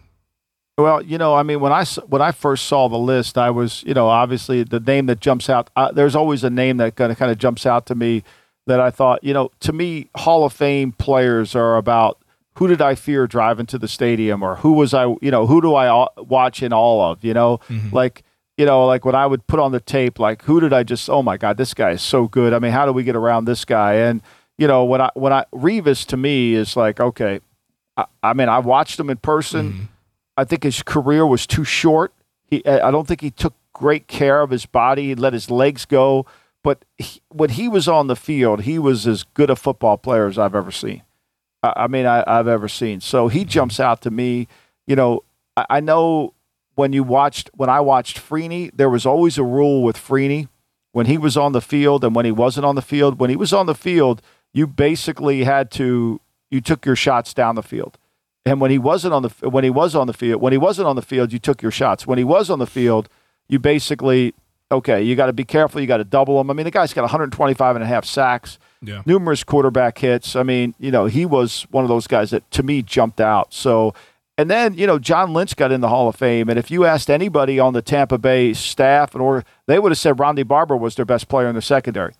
Well, 0.77 1.01
you 1.03 1.17
know, 1.17 1.35
I 1.35 1.43
mean, 1.43 1.59
when 1.59 1.71
I 1.71 1.85
when 2.07 2.21
I 2.21 2.31
first 2.31 2.65
saw 2.65 2.89
the 2.89 2.97
list, 2.97 3.37
I 3.37 3.51
was, 3.51 3.83
you 3.85 3.93
know, 3.93 4.07
obviously 4.07 4.63
the 4.63 4.79
name 4.79 5.05
that 5.05 5.19
jumps 5.19 5.47
out. 5.47 5.69
Uh, 5.75 5.91
there's 5.91 6.15
always 6.15 6.43
a 6.43 6.49
name 6.49 6.77
that 6.77 6.95
kind 6.95 7.11
of 7.11 7.17
kind 7.17 7.31
of 7.31 7.37
jumps 7.37 7.65
out 7.65 7.85
to 7.87 7.95
me 7.95 8.23
that 8.65 8.79
I 8.79 8.89
thought, 8.89 9.23
you 9.23 9.33
know, 9.33 9.51
to 9.59 9.71
me, 9.71 10.09
Hall 10.15 10.45
of 10.45 10.53
Fame 10.53 10.91
players 10.93 11.55
are 11.55 11.77
about 11.77 12.19
who 12.55 12.67
did 12.67 12.81
I 12.81 12.95
fear 12.95 13.27
driving 13.27 13.67
to 13.67 13.77
the 13.77 13.87
stadium, 13.87 14.41
or 14.41 14.55
who 14.55 14.73
was 14.73 14.95
I, 14.95 15.05
you 15.21 15.31
know, 15.31 15.45
who 15.45 15.61
do 15.61 15.75
I 15.75 16.07
watch 16.17 16.63
in 16.63 16.73
all 16.73 17.11
of, 17.11 17.23
you 17.23 17.33
know, 17.35 17.59
mm-hmm. 17.69 17.95
like 17.95 18.23
you 18.57 18.65
know, 18.65 18.85
like 18.85 19.05
when 19.05 19.15
I 19.15 19.25
would 19.25 19.45
put 19.47 19.59
on 19.59 19.71
the 19.71 19.79
tape, 19.79 20.19
like 20.19 20.43
who 20.43 20.59
did 20.59 20.73
I 20.73 20.83
just? 20.83 21.09
Oh 21.09 21.23
my 21.23 21.37
God, 21.37 21.57
this 21.57 21.73
guy 21.73 21.91
is 21.91 22.01
so 22.01 22.27
good. 22.27 22.53
I 22.53 22.59
mean, 22.59 22.71
how 22.71 22.85
do 22.85 22.93
we 22.93 23.03
get 23.03 23.15
around 23.15 23.45
this 23.45 23.65
guy? 23.65 23.95
And 23.95 24.21
you 24.57 24.67
know, 24.67 24.83
when 24.85 25.01
I 25.01 25.11
when 25.15 25.33
I 25.33 25.45
Revis 25.53 26.05
to 26.07 26.17
me 26.17 26.53
is 26.53 26.77
like, 26.77 26.99
okay, 26.99 27.39
I, 27.97 28.05
I 28.21 28.33
mean, 28.33 28.49
I 28.49 28.59
watched 28.59 28.99
him 28.99 29.09
in 29.09 29.17
person. 29.17 29.71
Mm-hmm 29.71 29.83
I 30.37 30.43
think 30.43 30.63
his 30.63 30.81
career 30.83 31.25
was 31.25 31.45
too 31.45 31.63
short. 31.63 32.13
He, 32.45 32.65
I 32.65 32.91
don't 32.91 33.07
think 33.07 33.21
he 33.21 33.31
took 33.31 33.53
great 33.73 34.07
care 34.07 34.41
of 34.41 34.49
his 34.49 34.65
body. 34.65 35.07
He 35.07 35.15
let 35.15 35.33
his 35.33 35.49
legs 35.49 35.85
go. 35.85 36.25
But 36.63 36.85
he, 36.97 37.21
when 37.29 37.51
he 37.51 37.67
was 37.67 37.87
on 37.87 38.07
the 38.07 38.15
field, 38.15 38.61
he 38.61 38.79
was 38.79 39.05
as 39.05 39.23
good 39.23 39.49
a 39.49 39.55
football 39.55 39.97
player 39.97 40.27
as 40.27 40.39
I've 40.39 40.55
ever 40.55 40.71
seen. 40.71 41.03
I, 41.61 41.73
I 41.75 41.87
mean, 41.87 42.05
I, 42.05 42.23
have 42.27 42.47
ever 42.47 42.67
seen. 42.67 43.01
So 43.01 43.27
he 43.27 43.45
jumps 43.45 43.79
out 43.79 44.01
to 44.03 44.11
me. 44.11 44.47
You 44.87 44.95
know, 44.95 45.23
I, 45.57 45.65
I, 45.69 45.79
know 45.81 46.33
when 46.75 46.93
you 46.93 47.03
watched, 47.03 47.49
when 47.53 47.69
I 47.69 47.79
watched 47.79 48.17
Freeney, 48.17 48.71
there 48.73 48.89
was 48.89 49.05
always 49.05 49.37
a 49.37 49.43
rule 49.43 49.83
with 49.83 49.97
Freeney 49.97 50.47
when 50.91 51.05
he 51.05 51.17
was 51.17 51.37
on 51.37 51.51
the 51.51 51.61
field 51.61 52.03
and 52.03 52.15
when 52.15 52.25
he 52.25 52.31
wasn't 52.31 52.65
on 52.65 52.75
the 52.75 52.81
field. 52.81 53.19
When 53.19 53.29
he 53.29 53.35
was 53.35 53.53
on 53.53 53.65
the 53.65 53.75
field, 53.75 54.21
you 54.53 54.67
basically 54.67 55.43
had 55.43 55.71
to, 55.71 56.21
you 56.49 56.61
took 56.61 56.85
your 56.85 56.95
shots 56.95 57.33
down 57.33 57.55
the 57.55 57.63
field. 57.63 57.97
And 58.45 58.59
when 58.59 58.71
he 58.71 58.77
wasn't 58.77 59.13
on 59.13 59.23
the 59.23 59.29
when 59.49 59.63
he 59.63 59.69
was 59.69 59.95
on 59.95 60.07
the 60.07 60.13
field, 60.13 60.41
when 60.41 60.51
he 60.51 60.57
wasn't 60.57 60.87
on 60.87 60.97
the 60.97 61.01
field, 61.01 61.31
you 61.31 61.39
took 61.39 61.61
your 61.61 61.71
shots. 61.71 62.05
When 62.05 62.17
he 62.17 62.25
was 62.25 62.49
on 62.49 62.59
the 62.59 62.67
field, 62.67 63.07
you 63.47 63.57
basically 63.57 64.33
okay, 64.73 65.01
you 65.01 65.15
got 65.15 65.27
to 65.27 65.33
be 65.33 65.43
careful. 65.43 65.79
You 65.79 65.87
got 65.87 65.97
to 65.97 66.03
double 66.03 66.39
him. 66.41 66.49
I 66.49 66.53
mean, 66.53 66.65
the 66.65 66.71
guy's 66.71 66.93
got 66.93 67.03
125 67.03 67.75
and 67.75 67.83
a 67.83 67.87
half 67.87 68.05
sacks, 68.05 68.57
yeah. 68.81 69.03
numerous 69.05 69.43
quarterback 69.43 69.97
hits. 69.99 70.35
I 70.35 70.43
mean, 70.43 70.73
you 70.79 70.91
know, 70.91 71.05
he 71.05 71.25
was 71.25 71.67
one 71.69 71.85
of 71.85 71.89
those 71.89 72.07
guys 72.07 72.31
that 72.31 72.49
to 72.51 72.63
me 72.63 72.81
jumped 72.81 73.21
out. 73.21 73.53
So, 73.53 73.93
and 74.37 74.49
then 74.49 74.73
you 74.73 74.87
know, 74.87 74.99
John 74.99 75.33
Lynch 75.33 75.55
got 75.55 75.71
in 75.71 75.81
the 75.81 75.89
Hall 75.89 76.07
of 76.07 76.15
Fame, 76.15 76.49
and 76.49 76.57
if 76.57 76.71
you 76.71 76.85
asked 76.85 77.09
anybody 77.09 77.59
on 77.59 77.73
the 77.73 77.81
Tampa 77.81 78.17
Bay 78.17 78.53
staff 78.53 79.13
and 79.13 79.21
or 79.21 79.43
they 79.67 79.79
would 79.79 79.91
have 79.91 79.99
said 79.99 80.17
Rondé 80.17 80.47
Barber 80.47 80.75
was 80.75 80.95
their 80.95 81.05
best 81.05 81.27
player 81.27 81.47
in 81.47 81.55
the 81.55 81.61
secondary. 81.61 82.13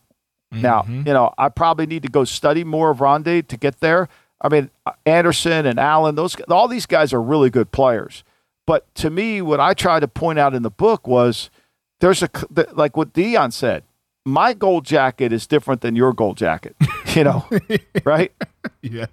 Mm-hmm. 0.53 0.61
Now, 0.61 0.86
you 0.88 1.14
know, 1.14 1.34
I 1.38 1.49
probably 1.49 1.86
need 1.86 2.03
to 2.03 2.09
go 2.09 2.24
study 2.24 2.64
more 2.64 2.91
of 2.91 2.99
Rondé 2.99 3.45
to 3.47 3.57
get 3.57 3.80
there. 3.80 4.09
I 4.39 4.49
mean, 4.49 4.70
Anderson 5.05 5.66
and 5.66 5.80
Allen, 5.80 6.16
those 6.16 6.36
all 6.49 6.68
these 6.68 6.86
guys 6.86 7.14
are 7.14 7.22
really 7.22 7.49
good 7.49 7.72
players. 7.72 8.24
But 8.66 8.93
to 8.95 9.09
me, 9.09 9.41
what 9.41 9.59
I 9.59 9.74
tried 9.74 10.01
to 10.01 10.07
point 10.07 10.39
out 10.39 10.53
in 10.53 10.64
the 10.64 10.70
book 10.70 11.07
was 11.07 11.49
there's 11.99 12.22
a 12.22 12.30
like 12.74 12.95
what 12.95 13.14
Deion 13.14 13.51
said. 13.51 13.84
My 14.26 14.53
gold 14.53 14.86
jacket 14.86 15.34
is 15.34 15.47
different 15.47 15.82
than 15.82 15.95
your 15.95 16.14
gold 16.14 16.38
jacket. 16.38 16.76
You 17.14 17.24
know, 17.26 17.47
right? 18.05 18.34
Yeah. 18.82 19.05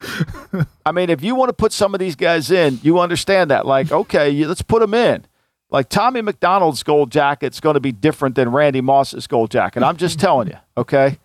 I 0.86 0.92
mean, 0.92 1.10
if 1.10 1.22
you 1.22 1.34
want 1.34 1.50
to 1.50 1.52
put 1.52 1.72
some 1.72 1.94
of 1.94 2.00
these 2.00 2.16
guys 2.16 2.50
in, 2.50 2.80
you 2.82 2.98
understand 2.98 3.50
that. 3.50 3.66
Like, 3.66 3.92
okay, 3.92 4.44
let's 4.46 4.62
put 4.62 4.80
them 4.80 4.94
in. 4.94 5.26
Like 5.70 5.88
Tommy 5.88 6.20
McDonald's 6.20 6.82
gold 6.82 7.12
jacket's 7.12 7.60
going 7.60 7.74
to 7.74 7.80
be 7.80 7.92
different 7.92 8.34
than 8.34 8.50
Randy 8.50 8.80
Moss's 8.80 9.26
gold 9.26 9.50
jacket. 9.50 9.82
I'm 9.82 9.96
just 9.96 10.18
telling 10.18 10.48
you, 10.48 10.56
okay? 10.76 11.18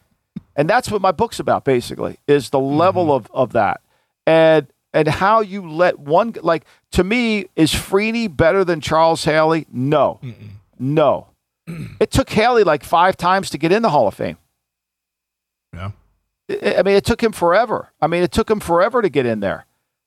and 0.55 0.69
that's 0.69 0.89
what 0.89 1.01
my 1.01 1.11
book's 1.11 1.39
about 1.39 1.65
basically 1.65 2.17
is 2.27 2.49
the 2.49 2.59
level 2.59 3.05
mm-hmm. 3.05 3.11
of, 3.11 3.31
of 3.33 3.53
that 3.53 3.81
and 4.25 4.67
and 4.93 5.07
how 5.09 5.41
you 5.41 5.69
let 5.69 5.99
one 5.99 6.33
like 6.41 6.65
to 6.91 7.03
me 7.03 7.47
is 7.55 7.73
Freeney 7.73 8.33
better 8.33 8.63
than 8.63 8.79
Charles 8.79 9.25
Haley? 9.25 9.67
No, 9.71 10.19
Mm-mm. 10.23 10.51
no. 10.79 11.27
it 11.99 12.11
took 12.11 12.29
Haley 12.29 12.63
like 12.63 12.83
five 12.83 13.17
times 13.17 13.49
to 13.49 13.57
get 13.57 13.73
in 13.73 13.81
the 13.81 13.89
Hall 13.89 14.07
of 14.07 14.13
Fame. 14.13 14.37
Yeah, 15.73 15.91
I 16.49 16.83
mean, 16.83 16.95
it 16.95 17.05
took 17.05 17.21
him 17.21 17.31
forever. 17.31 17.91
I 18.01 18.07
mean, 18.07 18.23
it 18.23 18.31
took 18.31 18.49
him 18.49 18.59
forever 18.59 19.01
to 19.01 19.09
get 19.09 19.25
in 19.25 19.39
there. 19.39 19.65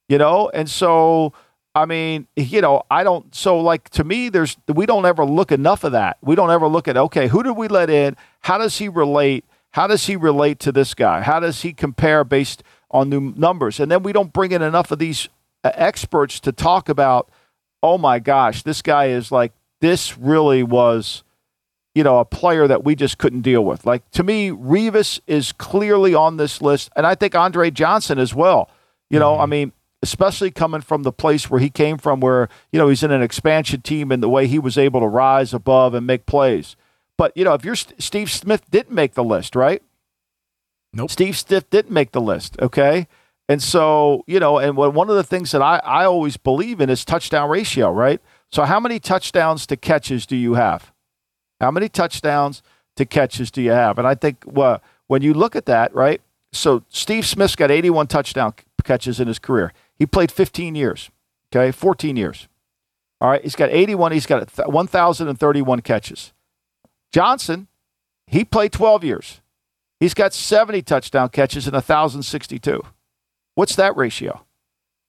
You 0.08 0.18
know, 0.18 0.50
and 0.54 0.70
so 0.70 1.34
I 1.74 1.84
mean, 1.84 2.26
you 2.34 2.60
know, 2.60 2.82
I 2.90 3.04
don't. 3.04 3.32
So, 3.34 3.60
like 3.60 3.88
to 3.90 4.04
me, 4.04 4.28
there's 4.28 4.56
we 4.66 4.84
don't 4.84 5.06
ever 5.06 5.24
look 5.24 5.52
enough 5.52 5.84
of 5.84 5.92
that. 5.92 6.18
We 6.20 6.34
don't 6.34 6.50
ever 6.50 6.66
look 6.66 6.88
at 6.88 6.96
okay, 6.96 7.28
who 7.28 7.42
did 7.42 7.52
we 7.52 7.68
let 7.68 7.88
in? 7.88 8.16
How 8.40 8.58
does 8.58 8.78
he 8.78 8.88
relate? 8.88 9.44
How 9.72 9.86
does 9.86 10.06
he 10.06 10.16
relate 10.16 10.58
to 10.60 10.72
this 10.72 10.94
guy? 10.94 11.20
How 11.20 11.40
does 11.40 11.62
he 11.62 11.72
compare 11.72 12.24
based 12.24 12.62
on 12.90 13.10
the 13.10 13.20
numbers? 13.20 13.78
And 13.78 13.90
then 13.90 14.02
we 14.02 14.12
don't 14.12 14.32
bring 14.32 14.50
in 14.50 14.62
enough 14.62 14.90
of 14.90 14.98
these 14.98 15.28
uh, 15.62 15.70
experts 15.74 16.40
to 16.40 16.52
talk 16.52 16.88
about, 16.88 17.30
oh 17.82 17.98
my 17.98 18.18
gosh, 18.18 18.62
this 18.62 18.82
guy 18.82 19.06
is 19.06 19.30
like, 19.30 19.52
this 19.80 20.16
really 20.18 20.62
was, 20.62 21.22
you 21.98 22.04
know, 22.04 22.20
a 22.20 22.24
player 22.24 22.68
that 22.68 22.84
we 22.84 22.94
just 22.94 23.18
couldn't 23.18 23.40
deal 23.40 23.64
with. 23.64 23.84
Like 23.84 24.08
to 24.12 24.22
me, 24.22 24.50
Revis 24.50 25.18
is 25.26 25.50
clearly 25.50 26.14
on 26.14 26.36
this 26.36 26.62
list, 26.62 26.90
and 26.94 27.04
I 27.04 27.16
think 27.16 27.34
Andre 27.34 27.72
Johnson 27.72 28.20
as 28.20 28.32
well. 28.32 28.70
You 29.10 29.18
know, 29.18 29.32
mm-hmm. 29.32 29.42
I 29.42 29.46
mean, 29.46 29.72
especially 30.00 30.52
coming 30.52 30.80
from 30.80 31.02
the 31.02 31.10
place 31.10 31.50
where 31.50 31.58
he 31.58 31.70
came 31.70 31.98
from, 31.98 32.20
where, 32.20 32.48
you 32.70 32.78
know, 32.78 32.88
he's 32.88 33.02
in 33.02 33.10
an 33.10 33.20
expansion 33.20 33.80
team 33.80 34.12
and 34.12 34.22
the 34.22 34.28
way 34.28 34.46
he 34.46 34.60
was 34.60 34.78
able 34.78 35.00
to 35.00 35.08
rise 35.08 35.52
above 35.52 35.92
and 35.92 36.06
make 36.06 36.24
plays. 36.24 36.76
But 37.16 37.36
you 37.36 37.42
know, 37.42 37.54
if 37.54 37.64
you're 37.64 37.74
Steve 37.74 38.30
Smith 38.30 38.70
didn't 38.70 38.94
make 38.94 39.14
the 39.14 39.24
list, 39.24 39.56
right? 39.56 39.82
Nope. 40.92 41.10
Steve 41.10 41.36
Smith 41.36 41.68
didn't 41.68 41.90
make 41.90 42.12
the 42.12 42.20
list. 42.20 42.56
Okay. 42.62 43.08
And 43.48 43.60
so, 43.60 44.22
you 44.28 44.38
know, 44.38 44.58
and 44.58 44.76
one 44.76 45.10
of 45.10 45.16
the 45.16 45.24
things 45.24 45.50
that 45.50 45.62
I, 45.62 45.78
I 45.78 46.04
always 46.04 46.36
believe 46.36 46.80
in 46.80 46.90
is 46.90 47.04
touchdown 47.04 47.50
ratio, 47.50 47.90
right? 47.90 48.20
So, 48.52 48.62
how 48.62 48.78
many 48.78 49.00
touchdowns 49.00 49.66
to 49.66 49.76
catches 49.76 50.26
do 50.26 50.36
you 50.36 50.54
have? 50.54 50.92
How 51.60 51.70
many 51.70 51.88
touchdowns 51.88 52.62
to 52.96 53.04
catches 53.04 53.50
do 53.50 53.62
you 53.62 53.70
have? 53.70 53.98
And 53.98 54.06
I 54.06 54.14
think 54.14 54.44
well, 54.46 54.82
when 55.06 55.22
you 55.22 55.34
look 55.34 55.56
at 55.56 55.66
that, 55.66 55.94
right? 55.94 56.20
So, 56.52 56.82
Steve 56.88 57.26
Smith's 57.26 57.56
got 57.56 57.70
81 57.70 58.06
touchdown 58.06 58.54
catches 58.82 59.20
in 59.20 59.28
his 59.28 59.38
career. 59.38 59.72
He 59.98 60.06
played 60.06 60.32
15 60.32 60.74
years, 60.74 61.10
okay, 61.52 61.70
14 61.72 62.16
years. 62.16 62.48
All 63.20 63.30
right, 63.30 63.42
he's 63.42 63.56
got 63.56 63.70
81. 63.70 64.12
He's 64.12 64.26
got 64.26 64.48
1,031 64.56 65.80
catches. 65.80 66.32
Johnson, 67.12 67.66
he 68.26 68.44
played 68.44 68.72
12 68.72 69.04
years. 69.04 69.40
He's 69.98 70.14
got 70.14 70.32
70 70.32 70.82
touchdown 70.82 71.28
catches 71.30 71.66
and 71.66 71.74
1,062. 71.74 72.82
What's 73.54 73.74
that 73.74 73.96
ratio? 73.96 74.44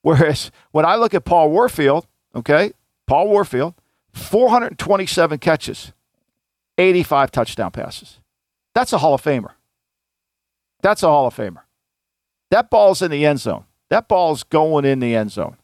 Whereas 0.01 0.49
when 0.71 0.85
I 0.85 0.95
look 0.95 1.13
at 1.13 1.25
Paul 1.25 1.51
Warfield, 1.51 2.07
okay, 2.33 2.71
Paul 3.05 3.27
Warfield, 3.27 3.75
427 4.13 5.37
catches, 5.37 5.93
85 6.79 7.31
touchdown 7.31 7.71
passes. 7.71 8.19
That's 8.73 8.93
a 8.93 8.97
Hall 8.97 9.13
of 9.13 9.21
Famer. 9.21 9.51
That's 10.81 11.03
a 11.03 11.07
Hall 11.07 11.27
of 11.27 11.35
Famer. 11.35 11.61
That 12.51 12.69
ball's 12.69 13.01
in 13.01 13.11
the 13.11 13.25
end 13.25 13.39
zone. 13.39 13.65
That 13.89 14.07
ball's 14.07 14.43
going 14.43 14.85
in 14.85 14.99
the 14.99 15.15
end 15.15 15.31
zone. 15.31 15.57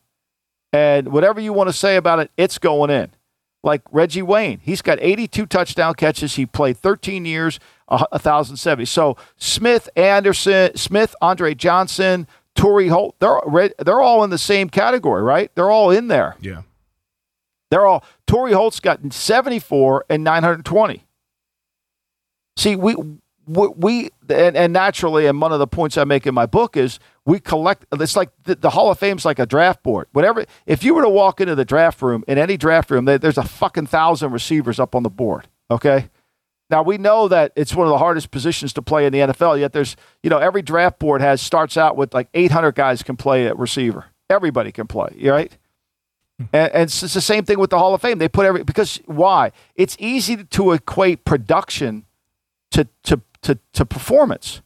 And 0.74 1.07
whatever 1.09 1.39
you 1.39 1.53
want 1.53 1.70
to 1.70 1.74
say 1.74 1.95
about 1.95 2.20
it, 2.20 2.32
it's 2.38 2.57
going 2.57 2.89
in 2.89 3.11
like 3.63 3.82
Reggie 3.91 4.22
Wayne. 4.22 4.59
He's 4.61 4.82
got 4.82 4.99
82 5.01 5.47
touchdown 5.47 5.95
catches. 5.95 6.36
He 6.36 6.45
played 6.45 6.78
13 6.78 7.26
years, 7.26 7.59
1,070. 7.88 8.86
So 8.86 9.18
Smith, 9.38 9.89
Anderson, 9.95 10.76
Smith, 10.76 11.16
Andre 11.22 11.55
Johnson, 11.55 12.28
Torry 12.53 12.89
Holt, 12.89 13.16
they're, 13.20 13.72
they're 13.80 14.01
all 14.01 14.24
in 14.24 14.30
the 14.30 14.38
same 14.38 14.70
category, 14.70 15.24
right? 15.24 15.51
They're 15.55 15.72
all 15.72 15.89
in 15.89 16.07
there. 16.07 16.36
Yeah. 16.39 16.61
They're 17.72 17.86
all, 17.86 18.03
Torry 18.28 18.53
Holt's 18.53 18.80
got 18.80 19.11
74 19.11 20.05
and 20.09 20.24
920. 20.24 21.05
See, 22.57 22.76
we, 22.76 22.95
we 23.47 24.09
and, 24.30 24.57
and, 24.57 24.74
naturally, 24.74 25.28
and 25.28 25.39
one 25.39 25.51
of 25.51 25.59
the 25.59 25.68
points 25.68 25.97
I 25.97 26.03
make 26.03 26.26
in 26.26 26.34
my 26.34 26.45
book 26.45 26.78
is 26.78 26.99
we 27.26 27.39
collect. 27.39 27.86
It's 27.91 28.16
like 28.16 28.30
the, 28.43 28.55
the, 28.55 28.72
Hall 28.72 28.89
of 28.91 28.97
Fame's 28.97 29.26
like 29.26 29.39
a 29.39 29.45
draft 29.45 29.84
board. 29.84 30.07
Whatever, 30.13 30.45
if 30.66 30.84
you 30.84 30.93
were 30.95 31.03
to 31.03 31.09
walk 31.09 31.41
into 31.41 31.55
the 31.55 31.66
draft 31.66 32.01
room 32.01 32.24
in 32.28 32.38
any 32.38 32.57
draft 32.57 32.89
room, 32.89 33.05
there's 33.05 33.38
a 33.38 33.43
fucking 33.43 33.88
thousand 33.88 34.32
receivers 34.32 34.80
up 34.80 34.95
on 34.95 35.03
the 35.03 35.09
board. 35.09 35.47
Okay, 35.70 36.09
Now 36.70 36.84
we 36.84 36.97
know 36.97 37.28
that 37.28 37.51
it's 37.55 37.76
one 37.76 37.88
of 37.88 37.91
the 37.91 37.97
hardest 37.97 38.32
positions 38.32 38.74
to 38.74 38.82
play 38.82 39.05
in 39.05 39.13
the 39.13 39.20
NFL. 39.20 39.59
Yet 39.59 39.74
there's, 39.74 39.95
you 40.24 40.30
know, 40.30 40.38
every 40.38 40.61
draft 40.61 40.99
board 40.99 41.22
has 41.22 41.41
starts 41.41 41.78
out 41.78 41.95
with 41.97 42.13
like 42.13 42.30
800 42.34 42.74
guys 42.74 43.03
can 43.03 43.18
play 43.18 43.47
at 43.47 43.57
receiver. 43.57 44.05
Everybody 44.30 44.72
can 44.72 44.88
play, 44.88 45.16
right? 45.24 45.55
And, 46.38 46.49
and 46.53 46.83
it's 46.83 47.01
the 47.01 47.21
same 47.21 47.45
thing 47.45 47.59
with 47.59 47.69
the 47.69 47.77
Hall 47.77 47.93
of 47.93 48.01
Fame. 48.01 48.17
They 48.17 48.27
put 48.27 48.45
every 48.45 48.63
because 48.63 48.99
why? 49.05 49.51
It's 49.75 49.95
easy 49.99 50.43
to 50.43 50.71
equate 50.73 51.23
production 51.23 52.05
to 52.71 52.88
to 53.03 53.21
to, 53.43 53.59
to 53.73 53.86
performance. 53.86 54.61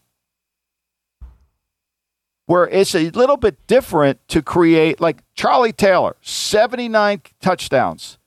Where 2.46 2.68
it's 2.68 2.96
a 2.96 3.12
little 3.12 3.38
bit 3.38 3.68
different 3.68 4.28
to 4.30 4.42
create 4.42 5.00
like 5.00 5.18
Charlie 5.36 5.74
Taylor, 5.74 6.16
79 6.22 7.22
touchdowns, 7.40 8.18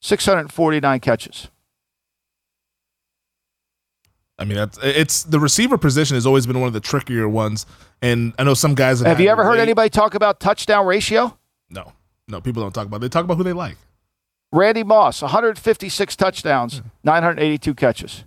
649 0.00 1.00
catches. 1.00 1.48
I 4.38 4.44
mean, 4.44 4.56
that's, 4.56 4.78
it's 4.82 5.24
the 5.24 5.40
receiver 5.40 5.76
position 5.76 6.14
has 6.14 6.24
always 6.24 6.46
been 6.46 6.60
one 6.60 6.68
of 6.68 6.72
the 6.72 6.80
trickier 6.80 7.28
ones, 7.28 7.66
and 8.00 8.32
I 8.38 8.44
know 8.44 8.54
some 8.54 8.74
guys 8.74 9.00
have. 9.00 9.08
Have 9.08 9.20
you 9.20 9.28
ever 9.28 9.44
heard 9.44 9.58
anybody 9.58 9.90
talk 9.90 10.14
about 10.14 10.38
touchdown 10.38 10.86
ratio? 10.86 11.36
No, 11.68 11.92
no, 12.28 12.40
people 12.40 12.62
don't 12.62 12.72
talk 12.72 12.86
about. 12.86 12.98
It. 12.98 13.00
They 13.00 13.08
talk 13.08 13.24
about 13.24 13.36
who 13.36 13.44
they 13.44 13.52
like. 13.52 13.76
Randy 14.52 14.82
Moss, 14.82 15.20
156 15.20 16.16
touchdowns, 16.16 16.82
982 17.04 17.74
catches. 17.74 18.24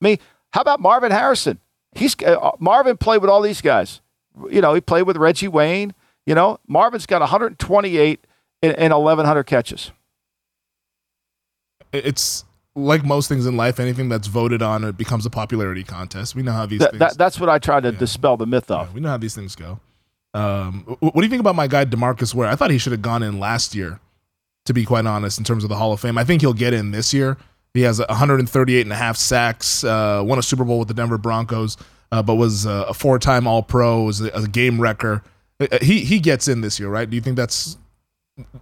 I 0.00 0.04
mean, 0.04 0.18
how 0.52 0.60
about 0.60 0.80
Marvin 0.80 1.12
Harrison? 1.12 1.60
He's 1.94 2.16
uh, 2.22 2.52
Marvin 2.58 2.96
played 2.96 3.20
with 3.20 3.30
all 3.30 3.42
these 3.42 3.60
guys. 3.60 4.00
You 4.50 4.60
know, 4.60 4.74
he 4.74 4.80
played 4.80 5.02
with 5.02 5.16
Reggie 5.16 5.48
Wayne. 5.48 5.94
You 6.26 6.34
know, 6.34 6.58
Marvin's 6.66 7.06
got 7.06 7.20
128 7.20 8.26
and 8.62 8.92
1,100 8.92 9.44
catches. 9.44 9.90
It's 11.92 12.44
like 12.74 13.04
most 13.04 13.28
things 13.28 13.44
in 13.44 13.56
life, 13.56 13.78
anything 13.78 14.08
that's 14.08 14.28
voted 14.28 14.62
on 14.62 14.84
it 14.84 14.96
becomes 14.96 15.26
a 15.26 15.30
popularity 15.30 15.84
contest. 15.84 16.34
We 16.34 16.42
know 16.42 16.52
how 16.52 16.66
these 16.66 16.80
Th- 16.80 16.90
things. 16.90 17.00
That, 17.00 17.18
that's 17.18 17.38
what 17.38 17.48
I 17.48 17.58
try 17.58 17.80
to 17.80 17.92
yeah. 17.92 17.98
dispel 17.98 18.36
the 18.36 18.46
myth 18.46 18.70
of. 18.70 18.88
Yeah, 18.88 18.94
we 18.94 19.00
know 19.00 19.10
how 19.10 19.18
these 19.18 19.34
things 19.34 19.54
go. 19.54 19.80
Um, 20.34 20.96
what 21.00 21.14
do 21.14 21.22
you 21.22 21.28
think 21.28 21.40
about 21.40 21.54
my 21.54 21.66
guy 21.66 21.84
Demarcus 21.84 22.34
Ware? 22.34 22.48
I 22.48 22.56
thought 22.56 22.70
he 22.70 22.78
should 22.78 22.92
have 22.92 23.02
gone 23.02 23.22
in 23.22 23.38
last 23.38 23.74
year. 23.74 24.00
To 24.66 24.72
be 24.72 24.84
quite 24.84 25.06
honest, 25.06 25.38
in 25.38 25.44
terms 25.44 25.64
of 25.64 25.70
the 25.70 25.76
Hall 25.76 25.92
of 25.92 25.98
Fame, 25.98 26.16
I 26.16 26.22
think 26.22 26.40
he'll 26.40 26.52
get 26.52 26.72
in 26.72 26.92
this 26.92 27.12
year. 27.12 27.36
He 27.74 27.80
has 27.80 27.98
138 27.98 28.82
and 28.82 28.92
a 28.92 28.96
half 28.96 29.16
sacks. 29.16 29.82
Uh, 29.82 30.22
won 30.24 30.38
a 30.38 30.42
Super 30.42 30.62
Bowl 30.62 30.78
with 30.78 30.86
the 30.86 30.94
Denver 30.94 31.18
Broncos, 31.18 31.76
uh, 32.12 32.22
but 32.22 32.36
was 32.36 32.64
uh, 32.64 32.84
a 32.86 32.94
four-time 32.94 33.48
All-Pro. 33.48 34.04
Was 34.04 34.20
a, 34.20 34.28
a 34.28 34.46
game 34.46 34.80
wrecker. 34.80 35.24
Uh, 35.58 35.66
he 35.82 36.04
he 36.04 36.20
gets 36.20 36.46
in 36.46 36.60
this 36.60 36.78
year, 36.78 36.88
right? 36.88 37.10
Do 37.10 37.16
you 37.16 37.20
think 37.20 37.36
that's 37.36 37.76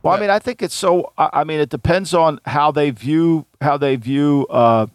well, 0.03 0.15
I 0.15 0.21
mean, 0.21 0.31
I 0.31 0.39
think 0.39 0.63
it's 0.63 0.75
so. 0.75 1.13
I 1.17 1.45
mean, 1.45 1.61
it 1.61 1.69
depends 1.69 2.13
on 2.15 2.41
how 2.45 2.71
they 2.73 2.91
view 2.91 3.47
how 3.61 3.77
they 3.77 3.97
view 3.97 4.47
uh, 4.51 4.87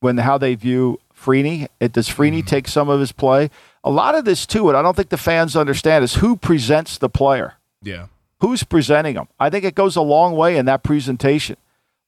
when 0.00 0.18
how 0.18 0.38
they 0.38 0.54
view 0.54 0.98
Freeney. 1.14 1.68
It 1.80 1.92
does 1.92 2.08
Freeney 2.08 2.38
mm-hmm. 2.38 2.46
take 2.46 2.68
some 2.68 2.88
of 2.88 3.00
his 3.00 3.12
play? 3.12 3.50
A 3.84 3.90
lot 3.90 4.14
of 4.14 4.24
this 4.24 4.46
too, 4.46 4.68
and 4.68 4.76
I 4.76 4.82
don't 4.82 4.96
think 4.96 5.08
the 5.08 5.16
fans 5.16 5.56
understand 5.56 6.04
is 6.04 6.16
who 6.16 6.36
presents 6.36 6.98
the 6.98 7.08
player. 7.08 7.54
Yeah, 7.82 8.06
who's 8.40 8.64
presenting 8.64 9.14
them? 9.14 9.28
I 9.38 9.50
think 9.50 9.64
it 9.64 9.74
goes 9.74 9.96
a 9.96 10.02
long 10.02 10.36
way 10.36 10.56
in 10.56 10.66
that 10.66 10.82
presentation. 10.82 11.56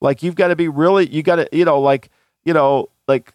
Like 0.01 0.23
you've 0.23 0.35
got 0.35 0.49
to 0.49 0.57
be 0.57 0.69
really, 0.69 1.09
you 1.09 1.23
got 1.23 1.37
to, 1.37 1.49
you 1.53 1.65
know, 1.65 1.81
like 1.81 2.11
you 2.45 2.53
know, 2.53 2.89
like 3.07 3.35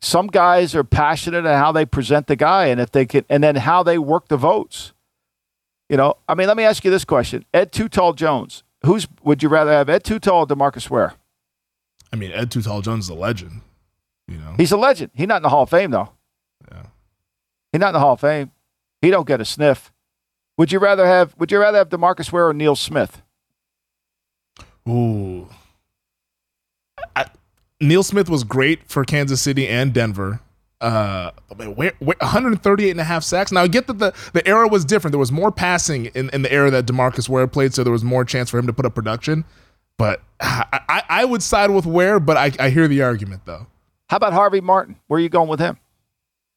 some 0.00 0.28
guys 0.28 0.74
are 0.74 0.84
passionate 0.84 1.40
in 1.40 1.44
how 1.44 1.72
they 1.72 1.84
present 1.84 2.26
the 2.26 2.36
guy, 2.36 2.66
and 2.66 2.80
if 2.80 2.90
they 2.92 3.06
can, 3.06 3.24
and 3.28 3.42
then 3.42 3.56
how 3.56 3.82
they 3.82 3.98
work 3.98 4.28
the 4.28 4.36
votes. 4.36 4.92
You 5.88 5.96
know, 5.96 6.16
I 6.28 6.34
mean, 6.34 6.46
let 6.46 6.56
me 6.56 6.62
ask 6.62 6.84
you 6.84 6.90
this 6.90 7.04
question: 7.04 7.44
Ed 7.52 7.72
Tall 7.72 8.12
Jones, 8.12 8.62
who's 8.84 9.06
would 9.22 9.42
you 9.42 9.48
rather 9.48 9.72
have, 9.72 9.88
Ed 9.88 10.04
Tall 10.04 10.40
or 10.40 10.46
Demarcus 10.46 10.88
Ware? 10.88 11.14
I 12.12 12.16
mean, 12.16 12.32
Ed 12.32 12.50
Tall 12.50 12.80
Jones 12.80 13.04
is 13.04 13.10
a 13.10 13.14
legend. 13.14 13.60
You 14.28 14.38
know, 14.38 14.54
he's 14.56 14.72
a 14.72 14.76
legend. 14.76 15.10
He's 15.14 15.26
not 15.26 15.38
in 15.38 15.42
the 15.42 15.48
Hall 15.48 15.64
of 15.64 15.70
Fame 15.70 15.90
though. 15.90 16.10
He's 17.72 17.80
not 17.80 17.88
in 17.88 17.94
the 17.94 18.00
Hall 18.00 18.14
of 18.14 18.20
Fame. 18.20 18.50
He 19.00 19.10
don't 19.10 19.26
get 19.26 19.40
a 19.40 19.44
sniff. 19.44 19.92
Would 20.58 20.72
you 20.72 20.78
rather 20.78 21.06
have? 21.06 21.34
Would 21.38 21.50
you 21.50 21.58
rather 21.58 21.78
have 21.78 21.88
Demarcus 21.88 22.32
Ware 22.32 22.48
or 22.48 22.54
Neil 22.54 22.76
Smith? 22.76 23.22
Ooh, 24.88 25.48
I, 27.14 27.26
Neil 27.80 28.02
Smith 28.02 28.28
was 28.28 28.44
great 28.44 28.88
for 28.88 29.04
Kansas 29.04 29.40
City 29.40 29.68
and 29.68 29.92
Denver 29.92 30.40
uh, 30.80 31.30
where, 31.56 31.92
where, 31.98 32.16
138 32.20 32.90
and 32.90 33.00
a 33.00 33.04
half 33.04 33.22
sacks. 33.22 33.52
Now 33.52 33.62
I 33.62 33.68
get 33.68 33.86
that 33.86 33.98
the, 33.98 34.14
the 34.32 34.46
era 34.46 34.66
was 34.66 34.84
different. 34.84 35.12
There 35.12 35.18
was 35.18 35.32
more 35.32 35.52
passing 35.52 36.06
in, 36.06 36.30
in 36.30 36.42
the 36.42 36.52
era 36.52 36.70
that 36.70 36.86
Demarcus 36.86 37.28
Ware 37.28 37.46
played, 37.46 37.74
so 37.74 37.84
there 37.84 37.92
was 37.92 38.04
more 38.04 38.24
chance 38.24 38.50
for 38.50 38.58
him 38.58 38.66
to 38.66 38.72
put 38.72 38.86
up 38.86 38.94
production. 38.94 39.44
But 39.98 40.22
I, 40.40 40.80
I, 40.88 41.02
I 41.08 41.24
would 41.24 41.42
side 41.42 41.70
with 41.70 41.86
Ware, 41.86 42.18
but 42.18 42.36
I, 42.36 42.52
I 42.58 42.70
hear 42.70 42.88
the 42.88 43.02
argument 43.02 43.42
though. 43.44 43.66
How 44.08 44.16
about 44.16 44.32
Harvey 44.32 44.60
Martin? 44.60 44.96
Where 45.06 45.18
are 45.18 45.20
you 45.20 45.28
going 45.28 45.48
with 45.48 45.60
him? 45.60 45.76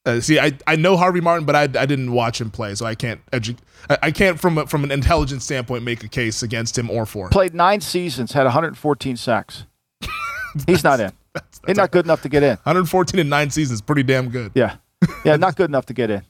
Uh, 0.06 0.20
see, 0.20 0.38
I, 0.38 0.51
I 0.68 0.76
know 0.76 0.97
Harvey 0.97 1.22
Martin, 1.22 1.45
but 1.45 1.56
I, 1.56 1.64
I 1.64 1.86
didn't 1.86 2.12
watch 2.12 2.41
him 2.41 2.51
play, 2.51 2.76
so 2.76 2.86
I 2.86 2.93
can't 2.93 3.26
edu- 3.32 3.58
I 3.89 4.12
can't 4.12 4.39
from 4.39 4.58
a, 4.58 4.68
from 4.68 4.84
an 4.84 4.91
intelligence 4.91 5.45
standpoint 5.45 5.84
make 5.84 6.04
a 6.04 6.10
case 6.10 6.43
against 6.43 6.78
him 6.78 6.89
or 6.89 7.06
for 7.06 7.26
him. 7.26 7.30
Played 7.30 7.54
nine 7.54 7.80
seasons, 7.80 8.34
had 8.34 8.43
114 8.43 9.16
sacks. 9.16 9.66
He's 10.68 10.84
not 10.84 10.99
in. 10.99 11.14
That's, 11.34 11.60
that's 11.60 11.78
not 11.78 11.91
good 11.91 12.06
enough 12.06 12.22
to 12.24 12.30
get 12.30 12.43
in. 12.43 12.58
114 12.64 13.18
in 13.20 13.30
nine 13.30 13.49
seasons, 13.49 13.82
pretty 13.82 14.04
damn 14.04 14.30
good. 14.30 14.51
Yeah, 14.56 14.76
yeah, 15.26 15.38
not 15.38 15.56
good 15.56 15.70
enough 15.70 15.86
to 15.86 15.93
get 15.93 16.10
in. 16.10 16.24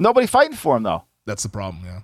Nobody 0.00 0.26
fighting 0.26 0.56
for 0.56 0.76
him 0.76 0.82
though. 0.82 1.04
That's 1.24 1.44
the 1.44 1.48
problem. 1.48 1.84
Yeah. 1.84 2.00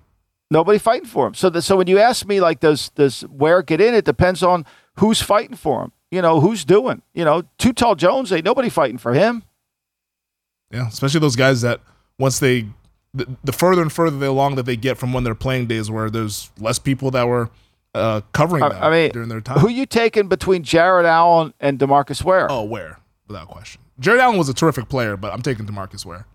Nobody 0.51 0.79
fighting 0.79 1.09
for 1.09 1.27
him. 1.27 1.35
So, 1.35 1.51
the, 1.51 1.61
so 1.61 1.77
when 1.77 1.89
you 1.89 1.99
ask 1.99 2.25
me 2.27 2.41
like, 2.41 2.61
does 2.61 2.91
does 2.91 3.25
Ware 3.29 3.63
get 3.63 3.81
in? 3.81 3.95
It 3.95 4.05
depends 4.05 4.45
on 4.45 4.65
who's 4.99 5.21
fighting 5.21 5.57
for 5.57 5.83
him. 5.83 5.93
You 6.13 6.23
know, 6.23 6.39
who's 6.39 6.65
doing. 6.65 7.03
You 7.15 7.25
know, 7.25 7.43
Too 7.59 7.73
Tall 7.73 7.97
Jones 7.97 8.31
ain't 8.31 8.45
nobody 8.45 8.69
fighting 8.69 8.99
for 8.99 9.13
him. 9.15 9.43
Yeah, 10.75 10.89
especially 10.89 11.21
those 11.21 11.37
guys 11.37 11.63
that 11.63 11.81
once 12.19 12.41
they 12.41 12.67
the, 13.15 13.29
the 13.45 13.53
further 13.53 13.81
and 13.81 13.93
further 13.93 14.19
they 14.19 14.27
along 14.27 14.57
that 14.57 14.65
they 14.65 14.77
get 14.77 14.99
from 14.99 15.13
when 15.13 15.25
they're 15.25 15.35
playing 15.35 15.67
days, 15.67 15.91
where 15.91 16.11
there's 16.11 16.51
less 16.59 16.79
people 16.79 17.11
that 17.13 17.29
were 17.29 17.49
uh, 17.95 18.23
covering 18.33 18.63
them 18.63 18.73
I 18.81 18.91
mean, 18.91 19.11
during 19.13 19.29
their 19.29 19.41
time. 19.41 19.61
Who 19.61 19.69
you 19.69 19.87
taking 19.87 20.29
between 20.29 20.65
Jared 20.65 21.07
Allen 21.07 21.55
and 21.61 21.79
Demarcus 21.79 22.25
Ware? 22.25 22.51
Oh, 22.51 22.65
Ware, 22.65 22.99
without 23.29 23.49
question. 23.49 23.81
Jared 24.01 24.21
Allen 24.21 24.37
was 24.37 24.49
a 24.49 24.55
terrific 24.55 24.89
player, 24.89 25.17
but 25.17 25.33
I'm 25.33 25.43
taking 25.43 25.67
Demarcus 25.67 26.05
Ware. 26.05 26.27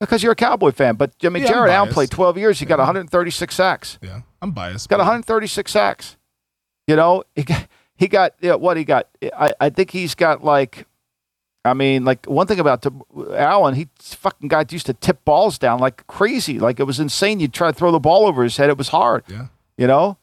Because 0.00 0.22
you're 0.22 0.32
a 0.32 0.36
Cowboy 0.36 0.70
fan, 0.70 0.94
but 0.94 1.12
I 1.24 1.28
mean, 1.28 1.42
yeah, 1.42 1.48
Jared 1.48 1.70
Allen 1.70 1.92
played 1.92 2.10
12 2.10 2.38
years. 2.38 2.60
He 2.60 2.66
yeah. 2.66 2.70
got 2.70 2.78
136 2.78 3.54
sacks. 3.54 3.98
Yeah, 4.00 4.20
I'm 4.40 4.52
biased. 4.52 4.88
Got 4.88 4.98
136 4.98 5.72
sacks. 5.72 6.16
You 6.86 6.94
know, 6.94 7.24
he 7.34 7.42
got, 7.42 7.66
he 7.96 8.06
got 8.06 8.34
you 8.40 8.50
know, 8.50 8.58
what 8.58 8.76
he 8.76 8.84
got. 8.84 9.08
I, 9.36 9.52
I 9.60 9.70
think 9.70 9.90
he's 9.90 10.14
got 10.14 10.44
like, 10.44 10.86
I 11.68 11.74
mean, 11.74 12.04
like 12.04 12.26
one 12.26 12.46
thing 12.46 12.58
about 12.58 12.84
Allen, 13.32 13.74
he 13.74 13.88
fucking 14.00 14.48
guy 14.48 14.64
used 14.70 14.86
to 14.86 14.94
tip 14.94 15.24
balls 15.24 15.58
down 15.58 15.78
like 15.78 16.06
crazy. 16.06 16.58
Like 16.58 16.80
it 16.80 16.84
was 16.84 16.98
insane. 16.98 17.40
You'd 17.40 17.52
try 17.52 17.70
to 17.70 17.76
throw 17.76 17.92
the 17.92 18.00
ball 18.00 18.26
over 18.26 18.42
his 18.42 18.56
head. 18.56 18.70
It 18.70 18.78
was 18.78 18.88
hard. 18.88 19.24
Yeah. 19.28 19.46
You 19.76 19.86
know, 19.86 20.18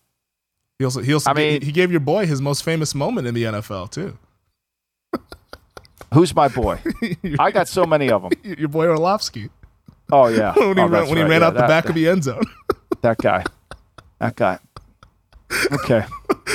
he 0.77 0.85
also 0.85 1.01
he 1.01 1.13
also 1.13 1.31
I 1.31 1.33
mean, 1.33 1.61
he 1.61 1.71
gave 1.71 1.91
your 1.91 2.01
boy 2.01 2.25
his 2.25 2.41
most 2.41 2.63
famous 2.63 2.93
moment 2.93 3.27
in 3.27 3.33
the 3.33 3.43
NFL 3.43 3.91
too. 3.91 4.17
Who's 6.13 6.35
my 6.35 6.47
boy? 6.47 6.79
I 7.39 7.51
got 7.51 7.67
so 7.67 7.85
many 7.85 8.09
of 8.09 8.21
them. 8.23 8.31
Your 8.57 8.67
boy 8.67 8.87
Orlovsky. 8.87 9.49
Oh 10.11 10.27
yeah, 10.27 10.53
when 10.55 10.77
he 10.77 10.83
oh, 10.83 10.87
ran, 10.87 11.07
when 11.07 11.17
he 11.17 11.23
ran 11.23 11.41
yeah, 11.41 11.47
out 11.47 11.53
that, 11.55 11.61
the 11.61 11.67
back 11.67 11.83
that, 11.85 11.89
of 11.89 11.95
the 11.95 12.07
end 12.07 12.23
zone. 12.23 12.43
that 13.01 13.17
guy. 13.17 13.43
That 14.19 14.35
guy. 14.35 14.59
Okay. 15.71 16.05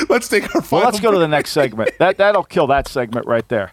let's 0.08 0.28
take 0.28 0.54
our. 0.54 0.62
Well, 0.70 0.84
let's 0.84 1.00
go 1.00 1.10
to 1.10 1.18
the 1.18 1.28
next 1.28 1.52
segment. 1.52 1.90
That 1.98 2.18
that'll 2.18 2.44
kill 2.44 2.66
that 2.68 2.88
segment 2.88 3.26
right 3.26 3.48
there. 3.48 3.72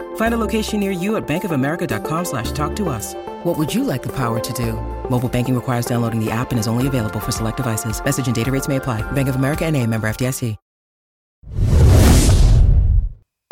Find 0.15 0.33
a 0.33 0.37
location 0.37 0.79
near 0.79 0.91
you 0.91 1.17
at 1.17 1.27
bankofamerica.com 1.27 2.25
slash 2.25 2.51
talk 2.53 2.75
to 2.77 2.87
us. 2.87 3.13
What 3.43 3.57
would 3.57 3.73
you 3.73 3.83
like 3.83 4.01
the 4.01 4.13
power 4.15 4.39
to 4.39 4.53
do? 4.53 4.73
Mobile 5.09 5.29
banking 5.29 5.55
requires 5.55 5.85
downloading 5.85 6.23
the 6.23 6.31
app 6.31 6.51
and 6.51 6.59
is 6.59 6.67
only 6.67 6.87
available 6.87 7.19
for 7.19 7.31
select 7.31 7.57
devices. 7.57 8.01
Message 8.03 8.27
and 8.27 8.35
data 8.35 8.51
rates 8.51 8.69
may 8.69 8.77
apply. 8.77 9.01
Bank 9.11 9.27
of 9.27 9.35
America 9.35 9.65
and 9.65 9.75
a 9.75 9.85
member 9.85 10.07
FDIC. 10.07 10.55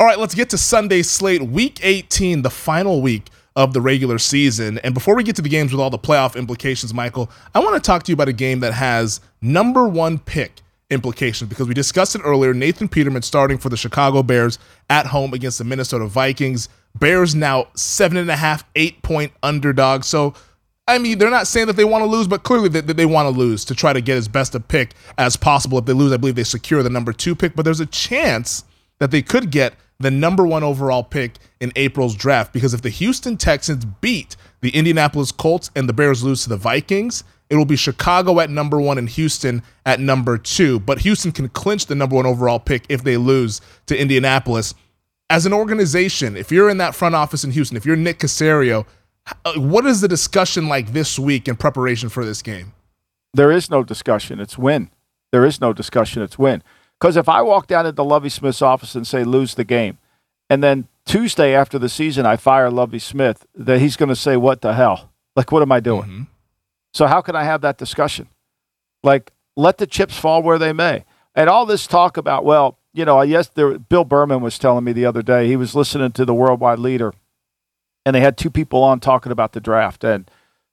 All 0.00 0.06
right, 0.06 0.18
let's 0.18 0.34
get 0.34 0.48
to 0.48 0.56
Sunday 0.56 1.02
slate. 1.02 1.42
Week 1.42 1.78
18, 1.82 2.40
the 2.40 2.48
final 2.48 3.02
week 3.02 3.28
of 3.54 3.74
the 3.74 3.82
regular 3.82 4.18
season. 4.18 4.78
And 4.78 4.94
before 4.94 5.14
we 5.14 5.22
get 5.22 5.36
to 5.36 5.42
the 5.42 5.48
games 5.50 5.72
with 5.72 5.80
all 5.80 5.90
the 5.90 5.98
playoff 5.98 6.36
implications, 6.36 6.94
Michael, 6.94 7.30
I 7.54 7.58
want 7.58 7.74
to 7.74 7.86
talk 7.86 8.04
to 8.04 8.10
you 8.10 8.14
about 8.14 8.28
a 8.28 8.32
game 8.32 8.60
that 8.60 8.72
has 8.72 9.20
number 9.42 9.86
one 9.86 10.18
pick 10.18 10.62
implications 10.90 11.48
because 11.48 11.68
we 11.68 11.74
discussed 11.74 12.14
it 12.14 12.22
earlier. 12.24 12.52
Nathan 12.52 12.88
Peterman 12.88 13.22
starting 13.22 13.58
for 13.58 13.68
the 13.68 13.76
Chicago 13.76 14.22
Bears 14.22 14.58
at 14.88 15.06
home 15.06 15.32
against 15.32 15.58
the 15.58 15.64
Minnesota 15.64 16.06
Vikings. 16.06 16.68
Bears 16.98 17.34
now 17.34 17.68
seven 17.74 18.16
and 18.16 18.30
a 18.30 18.36
half, 18.36 18.64
eight 18.74 19.02
point 19.02 19.32
underdog. 19.42 20.04
So 20.04 20.34
I 20.90 20.98
mean, 20.98 21.18
they're 21.18 21.30
not 21.30 21.46
saying 21.46 21.68
that 21.68 21.76
they 21.76 21.84
want 21.84 22.02
to 22.02 22.10
lose, 22.10 22.26
but 22.26 22.42
clearly 22.42 22.68
that, 22.70 22.88
that 22.88 22.96
they 22.96 23.06
want 23.06 23.32
to 23.32 23.38
lose 23.38 23.64
to 23.66 23.76
try 23.76 23.92
to 23.92 24.00
get 24.00 24.16
as 24.16 24.26
best 24.26 24.56
a 24.56 24.60
pick 24.60 24.94
as 25.18 25.36
possible. 25.36 25.78
If 25.78 25.84
they 25.84 25.92
lose, 25.92 26.12
I 26.12 26.16
believe 26.16 26.34
they 26.34 26.42
secure 26.42 26.82
the 26.82 26.90
number 26.90 27.12
two 27.12 27.36
pick, 27.36 27.54
but 27.54 27.64
there's 27.64 27.78
a 27.78 27.86
chance 27.86 28.64
that 28.98 29.12
they 29.12 29.22
could 29.22 29.52
get 29.52 29.74
the 30.00 30.10
number 30.10 30.44
one 30.44 30.64
overall 30.64 31.04
pick 31.04 31.36
in 31.60 31.72
April's 31.76 32.16
draft 32.16 32.52
because 32.52 32.74
if 32.74 32.82
the 32.82 32.90
Houston 32.90 33.36
Texans 33.36 33.84
beat 33.84 34.34
the 34.62 34.70
Indianapolis 34.70 35.30
Colts 35.30 35.70
and 35.76 35.88
the 35.88 35.92
Bears 35.92 36.24
lose 36.24 36.42
to 36.42 36.48
the 36.48 36.56
Vikings, 36.56 37.22
it 37.50 37.56
will 37.56 37.64
be 37.64 37.76
Chicago 37.76 38.38
at 38.38 38.48
number 38.48 38.80
one 38.80 38.96
and 38.96 39.08
Houston 39.08 39.62
at 39.84 39.98
number 39.98 40.38
two. 40.38 40.78
But 40.78 41.00
Houston 41.00 41.32
can 41.32 41.48
clinch 41.48 41.86
the 41.86 41.96
number 41.96 42.14
one 42.14 42.24
overall 42.24 42.60
pick 42.60 42.84
if 42.88 43.02
they 43.02 43.16
lose 43.16 43.60
to 43.86 44.00
Indianapolis. 44.00 44.74
As 45.28 45.46
an 45.46 45.52
organization, 45.52 46.36
if 46.36 46.52
you're 46.52 46.70
in 46.70 46.78
that 46.78 46.94
front 46.94 47.16
office 47.16 47.42
in 47.42 47.50
Houston, 47.50 47.76
if 47.76 47.84
you're 47.84 47.96
Nick 47.96 48.20
Caserio, 48.20 48.86
uh, 49.44 49.54
what 49.54 49.84
is 49.84 50.00
the 50.00 50.08
discussion 50.08 50.68
like 50.68 50.92
this 50.92 51.18
week 51.18 51.48
in 51.48 51.56
preparation 51.56 52.08
for 52.08 52.24
this 52.24 52.40
game? 52.40 52.72
There 53.34 53.50
is 53.50 53.68
no 53.68 53.82
discussion. 53.82 54.40
It's 54.40 54.56
win. 54.56 54.90
There 55.32 55.44
is 55.44 55.60
no 55.60 55.72
discussion. 55.72 56.22
It's 56.22 56.38
win. 56.38 56.62
Because 57.00 57.16
if 57.16 57.28
I 57.28 57.42
walk 57.42 57.66
down 57.66 57.86
into 57.86 58.02
Lovie 58.02 58.28
Smith's 58.28 58.62
office 58.62 58.94
and 58.94 59.06
say 59.06 59.24
lose 59.24 59.54
the 59.54 59.64
game, 59.64 59.98
and 60.48 60.62
then 60.62 60.88
Tuesday 61.04 61.54
after 61.54 61.78
the 61.78 61.88
season 61.88 62.26
I 62.26 62.36
fire 62.36 62.70
Lovie 62.70 62.98
Smith, 62.98 63.46
that 63.54 63.80
he's 63.80 63.96
going 63.96 64.08
to 64.08 64.16
say 64.16 64.36
what 64.36 64.60
the 64.60 64.74
hell? 64.74 65.10
Like 65.34 65.50
what 65.50 65.62
am 65.62 65.72
I 65.72 65.80
doing? 65.80 66.02
Mm-hmm. 66.02 66.22
So 66.92 67.06
how 67.06 67.20
can 67.20 67.36
I 67.36 67.44
have 67.44 67.60
that 67.62 67.78
discussion? 67.78 68.28
Like 69.02 69.32
let 69.56 69.78
the 69.78 69.86
chips 69.86 70.18
fall 70.18 70.42
where 70.42 70.58
they 70.58 70.72
may. 70.72 71.04
And 71.34 71.48
all 71.48 71.66
this 71.66 71.86
talk 71.86 72.16
about 72.16 72.44
well, 72.44 72.78
you 72.92 73.04
know, 73.04 73.18
I 73.18 73.24
yes, 73.24 73.48
there, 73.48 73.78
Bill 73.78 74.04
Berman 74.04 74.40
was 74.40 74.58
telling 74.58 74.84
me 74.84 74.92
the 74.92 75.06
other 75.06 75.22
day 75.22 75.46
he 75.46 75.56
was 75.56 75.74
listening 75.74 76.12
to 76.12 76.24
the 76.24 76.34
Worldwide 76.34 76.78
Leader 76.78 77.12
and 78.04 78.14
they 78.14 78.20
had 78.20 78.36
two 78.36 78.50
people 78.50 78.82
on 78.82 79.00
talking 79.00 79.32
about 79.32 79.52
the 79.52 79.60
draft. 79.60 80.04
And, 80.04 80.30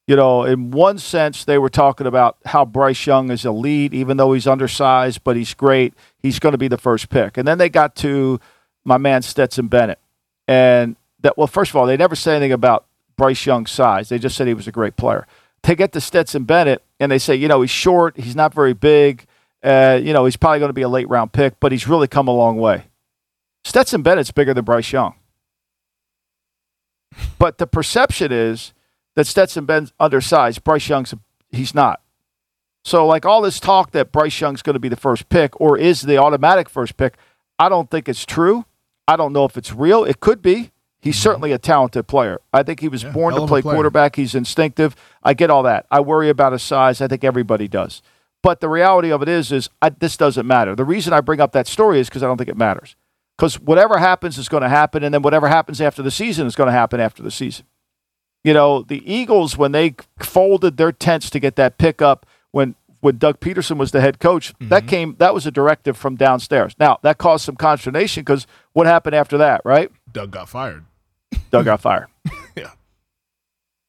you 0.07 0.15
know, 0.15 0.43
in 0.43 0.71
one 0.71 0.97
sense, 0.97 1.43
they 1.43 1.57
were 1.57 1.69
talking 1.69 2.07
about 2.07 2.37
how 2.45 2.63
Bryce 2.63 3.05
Young 3.05 3.29
is 3.29 3.45
elite, 3.45 3.93
even 3.93 4.17
though 4.17 4.33
he's 4.33 4.47
undersized, 4.47 5.23
but 5.23 5.35
he's 5.35 5.53
great. 5.53 5.93
He's 6.19 6.39
going 6.39 6.53
to 6.53 6.57
be 6.57 6.69
the 6.69 6.77
first 6.77 7.09
pick. 7.09 7.37
And 7.37 7.47
then 7.47 7.57
they 7.57 7.69
got 7.69 7.95
to 7.97 8.39
my 8.85 8.97
man 8.97 9.21
Stetson 9.21 9.67
Bennett. 9.67 9.99
And 10.47 10.95
that, 11.19 11.37
well, 11.37 11.47
first 11.47 11.71
of 11.71 11.75
all, 11.75 11.85
they 11.85 11.97
never 11.97 12.15
said 12.15 12.37
anything 12.37 12.53
about 12.53 12.85
Bryce 13.17 13.45
Young's 13.45 13.71
size. 13.71 14.09
They 14.09 14.19
just 14.19 14.37
said 14.37 14.47
he 14.47 14.53
was 14.53 14.67
a 14.67 14.71
great 14.71 14.95
player. 14.95 15.27
They 15.63 15.75
get 15.75 15.91
to 15.93 16.01
Stetson 16.01 16.43
Bennett 16.45 16.83
and 16.99 17.11
they 17.11 17.17
say, 17.17 17.35
you 17.35 17.47
know, 17.47 17.61
he's 17.61 17.69
short, 17.69 18.17
he's 18.17 18.35
not 18.35 18.53
very 18.53 18.73
big. 18.73 19.25
Uh, 19.63 19.99
you 20.01 20.13
know, 20.13 20.25
he's 20.25 20.37
probably 20.37 20.59
going 20.59 20.69
to 20.69 20.73
be 20.73 20.83
a 20.83 20.89
late 20.89 21.09
round 21.09 21.33
pick, 21.33 21.59
but 21.59 21.71
he's 21.71 21.87
really 21.87 22.07
come 22.07 22.27
a 22.27 22.31
long 22.31 22.57
way. 22.57 22.85
Stetson 23.63 24.01
Bennett's 24.01 24.31
bigger 24.31 24.53
than 24.53 24.63
Bryce 24.63 24.91
Young. 24.93 25.15
But 27.39 27.57
the 27.57 27.67
perception 27.67 28.31
is 28.31 28.73
that 29.15 29.27
Stetson 29.27 29.65
Bennett's 29.65 29.93
undersized. 29.99 30.63
Bryce 30.63 30.87
Young's 30.87 31.13
he's 31.51 31.73
not. 31.73 32.01
So 32.85 33.05
like 33.05 33.25
all 33.25 33.41
this 33.41 33.59
talk 33.59 33.91
that 33.91 34.11
Bryce 34.11 34.39
Young's 34.39 34.61
going 34.61 34.75
to 34.75 34.79
be 34.79 34.89
the 34.89 34.95
first 34.95 35.27
pick 35.27 35.59
or 35.59 35.77
is 35.77 36.03
the 36.03 36.17
automatic 36.17 36.69
first 36.69 36.95
pick, 36.95 37.17
I 37.59 37.67
don't 37.67 37.89
think 37.89 38.07
it's 38.07 38.25
true. 38.25 38.65
I 39.07 39.15
don't 39.15 39.33
know 39.33 39.45
if 39.45 39.57
it's 39.57 39.73
real. 39.73 40.03
It 40.03 40.19
could 40.19 40.41
be. 40.41 40.71
He's 41.07 41.19
certainly 41.19 41.51
a 41.51 41.57
talented 41.57 42.07
player. 42.07 42.39
I 42.53 42.63
think 42.63 42.79
he 42.79 42.87
was 42.87 43.03
yeah, 43.03 43.11
born 43.11 43.33
to 43.35 43.47
play 43.47 43.61
quarterback. 43.61 44.15
He's 44.15 44.35
instinctive. 44.35 44.95
I 45.23 45.33
get 45.33 45.49
all 45.49 45.63
that. 45.63 45.85
I 45.89 45.99
worry 45.99 46.29
about 46.29 46.51
his 46.51 46.61
size. 46.61 47.01
I 47.01 47.07
think 47.07 47.23
everybody 47.23 47.67
does. 47.67 48.01
But 48.43 48.59
the 48.59 48.69
reality 48.69 49.11
of 49.11 49.21
it 49.21 49.29
is, 49.29 49.51
is 49.51 49.69
I, 49.81 49.89
this 49.89 50.17
doesn't 50.17 50.45
matter. 50.45 50.75
The 50.75 50.85
reason 50.85 51.13
I 51.13 51.21
bring 51.21 51.41
up 51.41 51.51
that 51.53 51.67
story 51.67 51.99
is 51.99 52.07
because 52.07 52.23
I 52.23 52.27
don't 52.27 52.37
think 52.37 52.49
it 52.49 52.57
matters 52.57 52.95
because 53.37 53.59
whatever 53.59 53.97
happens 53.97 54.37
is 54.37 54.49
going 54.49 54.63
to 54.63 54.69
happen, 54.69 55.03
and 55.03 55.13
then 55.13 55.21
whatever 55.21 55.47
happens 55.47 55.79
after 55.79 56.01
the 56.01 56.11
season 56.11 56.47
is 56.47 56.55
going 56.55 56.67
to 56.67 56.73
happen 56.73 56.99
after 56.99 57.21
the 57.21 57.31
season. 57.31 57.65
You 58.43 58.53
know, 58.53 58.81
the 58.81 59.01
Eagles 59.11 59.57
when 59.57 59.71
they 59.71 59.95
folded 60.19 60.77
their 60.77 60.91
tents 60.91 61.29
to 61.31 61.39
get 61.39 61.55
that 61.55 61.77
pickup 61.77 62.25
when 62.51 62.75
when 62.99 63.17
Doug 63.17 63.39
Pederson 63.39 63.77
was 63.77 63.91
the 63.91 64.01
head 64.01 64.19
coach, 64.19 64.53
mm-hmm. 64.53 64.69
that 64.69 64.87
came 64.87 65.15
that 65.19 65.33
was 65.33 65.45
a 65.45 65.51
directive 65.51 65.97
from 65.97 66.15
downstairs. 66.15 66.75
Now 66.79 66.99
that 67.03 67.17
caused 67.17 67.45
some 67.45 67.55
consternation 67.55 68.21
because 68.21 68.47
what 68.73 68.87
happened 68.87 69.15
after 69.15 69.37
that, 69.37 69.61
right? 69.63 69.91
Doug 70.11 70.31
got 70.31 70.49
fired. 70.49 70.85
Doug 71.51 71.65
got 71.65 71.81
fired. 71.81 72.07
yeah. 72.55 72.71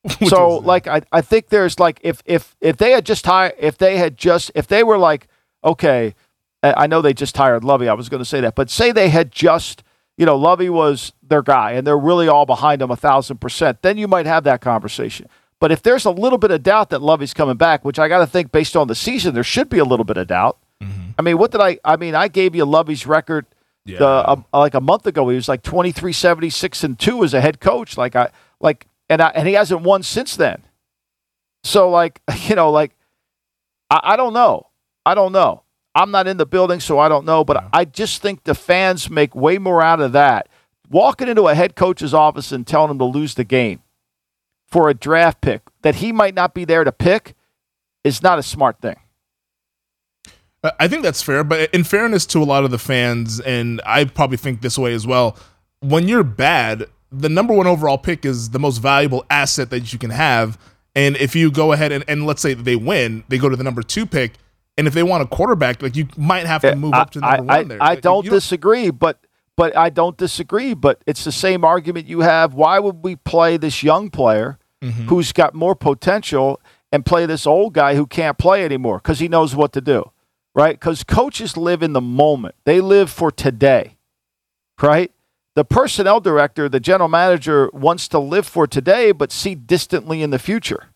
so 0.26 0.58
like 0.58 0.86
I, 0.86 1.02
I 1.12 1.20
think 1.20 1.48
there's 1.48 1.78
like 1.78 2.00
if 2.02 2.22
if 2.24 2.56
if 2.60 2.76
they 2.76 2.92
had 2.92 3.04
just 3.04 3.26
hired 3.26 3.54
if 3.58 3.78
they 3.78 3.96
had 3.96 4.16
just 4.16 4.50
if 4.54 4.66
they 4.66 4.82
were 4.82 4.98
like 4.98 5.28
okay 5.64 6.14
I 6.62 6.86
know 6.86 7.00
they 7.00 7.14
just 7.14 7.36
hired 7.36 7.64
Lovie 7.64 7.88
I 7.88 7.94
was 7.94 8.08
going 8.08 8.20
to 8.20 8.28
say 8.28 8.40
that, 8.40 8.54
but 8.54 8.70
say 8.70 8.90
they 8.90 9.10
had 9.10 9.30
just, 9.30 9.84
you 10.16 10.26
know, 10.26 10.36
Lovie 10.36 10.70
was 10.70 11.12
their 11.22 11.42
guy 11.42 11.72
and 11.72 11.86
they're 11.86 11.98
really 11.98 12.26
all 12.26 12.46
behind 12.46 12.82
him 12.82 12.90
a 12.90 12.96
thousand 12.96 13.38
percent. 13.38 13.82
Then 13.82 13.96
you 13.96 14.08
might 14.08 14.26
have 14.26 14.44
that 14.44 14.60
conversation. 14.60 15.28
But 15.60 15.72
if 15.72 15.82
there's 15.82 16.04
a 16.04 16.10
little 16.10 16.38
bit 16.38 16.50
of 16.50 16.62
doubt 16.62 16.90
that 16.90 17.02
Lovie's 17.02 17.34
coming 17.34 17.56
back, 17.56 17.84
which 17.84 17.98
I 17.98 18.08
got 18.08 18.18
to 18.18 18.26
think 18.26 18.52
based 18.52 18.76
on 18.76 18.86
the 18.88 18.94
season, 18.94 19.34
there 19.34 19.44
should 19.44 19.68
be 19.68 19.78
a 19.78 19.84
little 19.84 20.04
bit 20.04 20.16
of 20.16 20.28
doubt. 20.28 20.58
Mm-hmm. 20.82 21.10
I 21.18 21.22
mean, 21.22 21.38
what 21.38 21.50
did 21.50 21.60
I? 21.60 21.78
I 21.84 21.96
mean, 21.96 22.14
I 22.14 22.28
gave 22.28 22.54
you 22.54 22.64
Lovie's 22.64 23.06
record 23.06 23.46
yeah. 23.88 23.98
the, 23.98 24.06
uh, 24.06 24.36
like 24.52 24.74
a 24.74 24.80
month 24.80 25.06
ago. 25.06 25.28
He 25.28 25.36
was 25.36 25.48
like 25.48 25.62
23, 25.62 26.12
76 26.12 26.84
and 26.84 26.98
two 26.98 27.24
as 27.24 27.34
a 27.34 27.40
head 27.40 27.60
coach. 27.60 27.96
Like 27.96 28.14
I 28.16 28.30
like, 28.60 28.86
and 29.08 29.20
I, 29.22 29.28
and 29.28 29.48
he 29.48 29.54
hasn't 29.54 29.82
won 29.82 30.02
since 30.02 30.36
then. 30.36 30.62
So 31.64 31.90
like, 31.90 32.20
you 32.48 32.54
know, 32.54 32.70
like 32.70 32.92
I, 33.90 34.00
I 34.02 34.16
don't 34.16 34.32
know. 34.32 34.66
I 35.04 35.14
don't 35.14 35.32
know. 35.32 35.62
I'm 35.94 36.10
not 36.10 36.28
in 36.28 36.36
the 36.36 36.46
building, 36.46 36.80
so 36.80 36.98
I 36.98 37.08
don't 37.08 37.24
know, 37.24 37.42
but 37.44 37.64
I 37.72 37.84
just 37.84 38.22
think 38.22 38.44
the 38.44 38.54
fans 38.54 39.10
make 39.10 39.34
way 39.34 39.58
more 39.58 39.82
out 39.82 40.00
of 40.00 40.12
that. 40.12 40.48
Walking 40.90 41.28
into 41.28 41.48
a 41.48 41.54
head 41.54 41.74
coach's 41.74 42.14
office 42.14 42.52
and 42.52 42.66
telling 42.66 42.90
him 42.90 42.98
to 42.98 43.04
lose 43.04 43.34
the 43.34 43.44
game 43.44 43.82
for 44.66 44.88
a 44.88 44.94
draft 44.94 45.40
pick 45.40 45.62
that 45.82 45.96
he 45.96 46.12
might 46.12 46.34
not 46.34 46.54
be 46.54 46.64
there 46.64 46.84
to 46.84 46.92
pick 46.92 47.34
is 48.04 48.22
not 48.22 48.38
a 48.38 48.42
smart 48.42 48.80
thing. 48.80 48.96
I 50.78 50.88
think 50.88 51.02
that's 51.02 51.22
fair, 51.22 51.44
but 51.44 51.72
in 51.72 51.84
fairness 51.84 52.26
to 52.26 52.42
a 52.42 52.44
lot 52.44 52.64
of 52.64 52.70
the 52.70 52.78
fans, 52.78 53.40
and 53.40 53.80
I 53.86 54.04
probably 54.04 54.38
think 54.38 54.60
this 54.60 54.76
way 54.76 54.92
as 54.92 55.06
well, 55.06 55.36
when 55.80 56.08
you're 56.08 56.24
bad, 56.24 56.86
the 57.12 57.28
number 57.28 57.54
one 57.54 57.66
overall 57.66 57.98
pick 57.98 58.24
is 58.24 58.50
the 58.50 58.58
most 58.58 58.78
valuable 58.78 59.24
asset 59.30 59.70
that 59.70 59.92
you 59.92 59.98
can 59.98 60.10
have. 60.10 60.58
And 60.96 61.16
if 61.16 61.36
you 61.36 61.52
go 61.52 61.72
ahead 61.72 61.92
and, 61.92 62.04
and 62.08 62.26
let's 62.26 62.42
say 62.42 62.54
they 62.54 62.74
win, 62.74 63.22
they 63.28 63.38
go 63.38 63.48
to 63.48 63.54
the 63.54 63.62
number 63.62 63.82
two 63.82 64.04
pick 64.04 64.32
and 64.78 64.86
if 64.86 64.94
they 64.94 65.02
want 65.02 65.24
a 65.24 65.26
quarterback, 65.26 65.82
like 65.82 65.96
you 65.96 66.06
might 66.16 66.46
have 66.46 66.62
to 66.62 66.76
move 66.76 66.94
up 66.94 67.10
to 67.10 67.20
number 67.20 67.52
I, 67.52 67.58
one 67.58 67.68
there. 67.68 67.82
I, 67.82 67.86
I 67.86 67.94
don't, 67.96 68.24
don't 68.24 68.32
disagree, 68.32 68.90
but 68.90 69.18
but 69.56 69.76
I 69.76 69.90
don't 69.90 70.16
disagree. 70.16 70.72
But 70.72 71.02
it's 71.04 71.24
the 71.24 71.32
same 71.32 71.64
argument 71.64 72.06
you 72.06 72.20
have. 72.20 72.54
Why 72.54 72.78
would 72.78 73.02
we 73.02 73.16
play 73.16 73.56
this 73.56 73.82
young 73.82 74.08
player 74.08 74.56
mm-hmm. 74.80 75.08
who's 75.08 75.32
got 75.32 75.52
more 75.52 75.74
potential 75.74 76.60
and 76.92 77.04
play 77.04 77.26
this 77.26 77.44
old 77.44 77.74
guy 77.74 77.96
who 77.96 78.06
can't 78.06 78.38
play 78.38 78.64
anymore 78.64 78.98
because 78.98 79.18
he 79.18 79.26
knows 79.26 79.54
what 79.54 79.72
to 79.72 79.80
do, 79.80 80.12
right? 80.58 80.74
Because 80.74 81.04
coaches 81.04 81.56
live 81.56 81.84
in 81.84 81.92
the 81.92 82.00
moment. 82.00 82.56
They 82.64 82.80
live 82.80 83.10
for 83.10 83.30
today, 83.30 83.96
right? 84.82 85.12
The 85.54 85.64
personnel 85.64 86.18
director, 86.18 86.68
the 86.68 86.80
general 86.80 87.08
manager, 87.08 87.70
wants 87.72 88.08
to 88.08 88.18
live 88.18 88.44
for 88.44 88.66
today 88.66 89.12
but 89.12 89.30
see 89.30 89.54
distantly 89.54 90.20
in 90.20 90.30
the 90.30 90.38
future, 90.38 90.86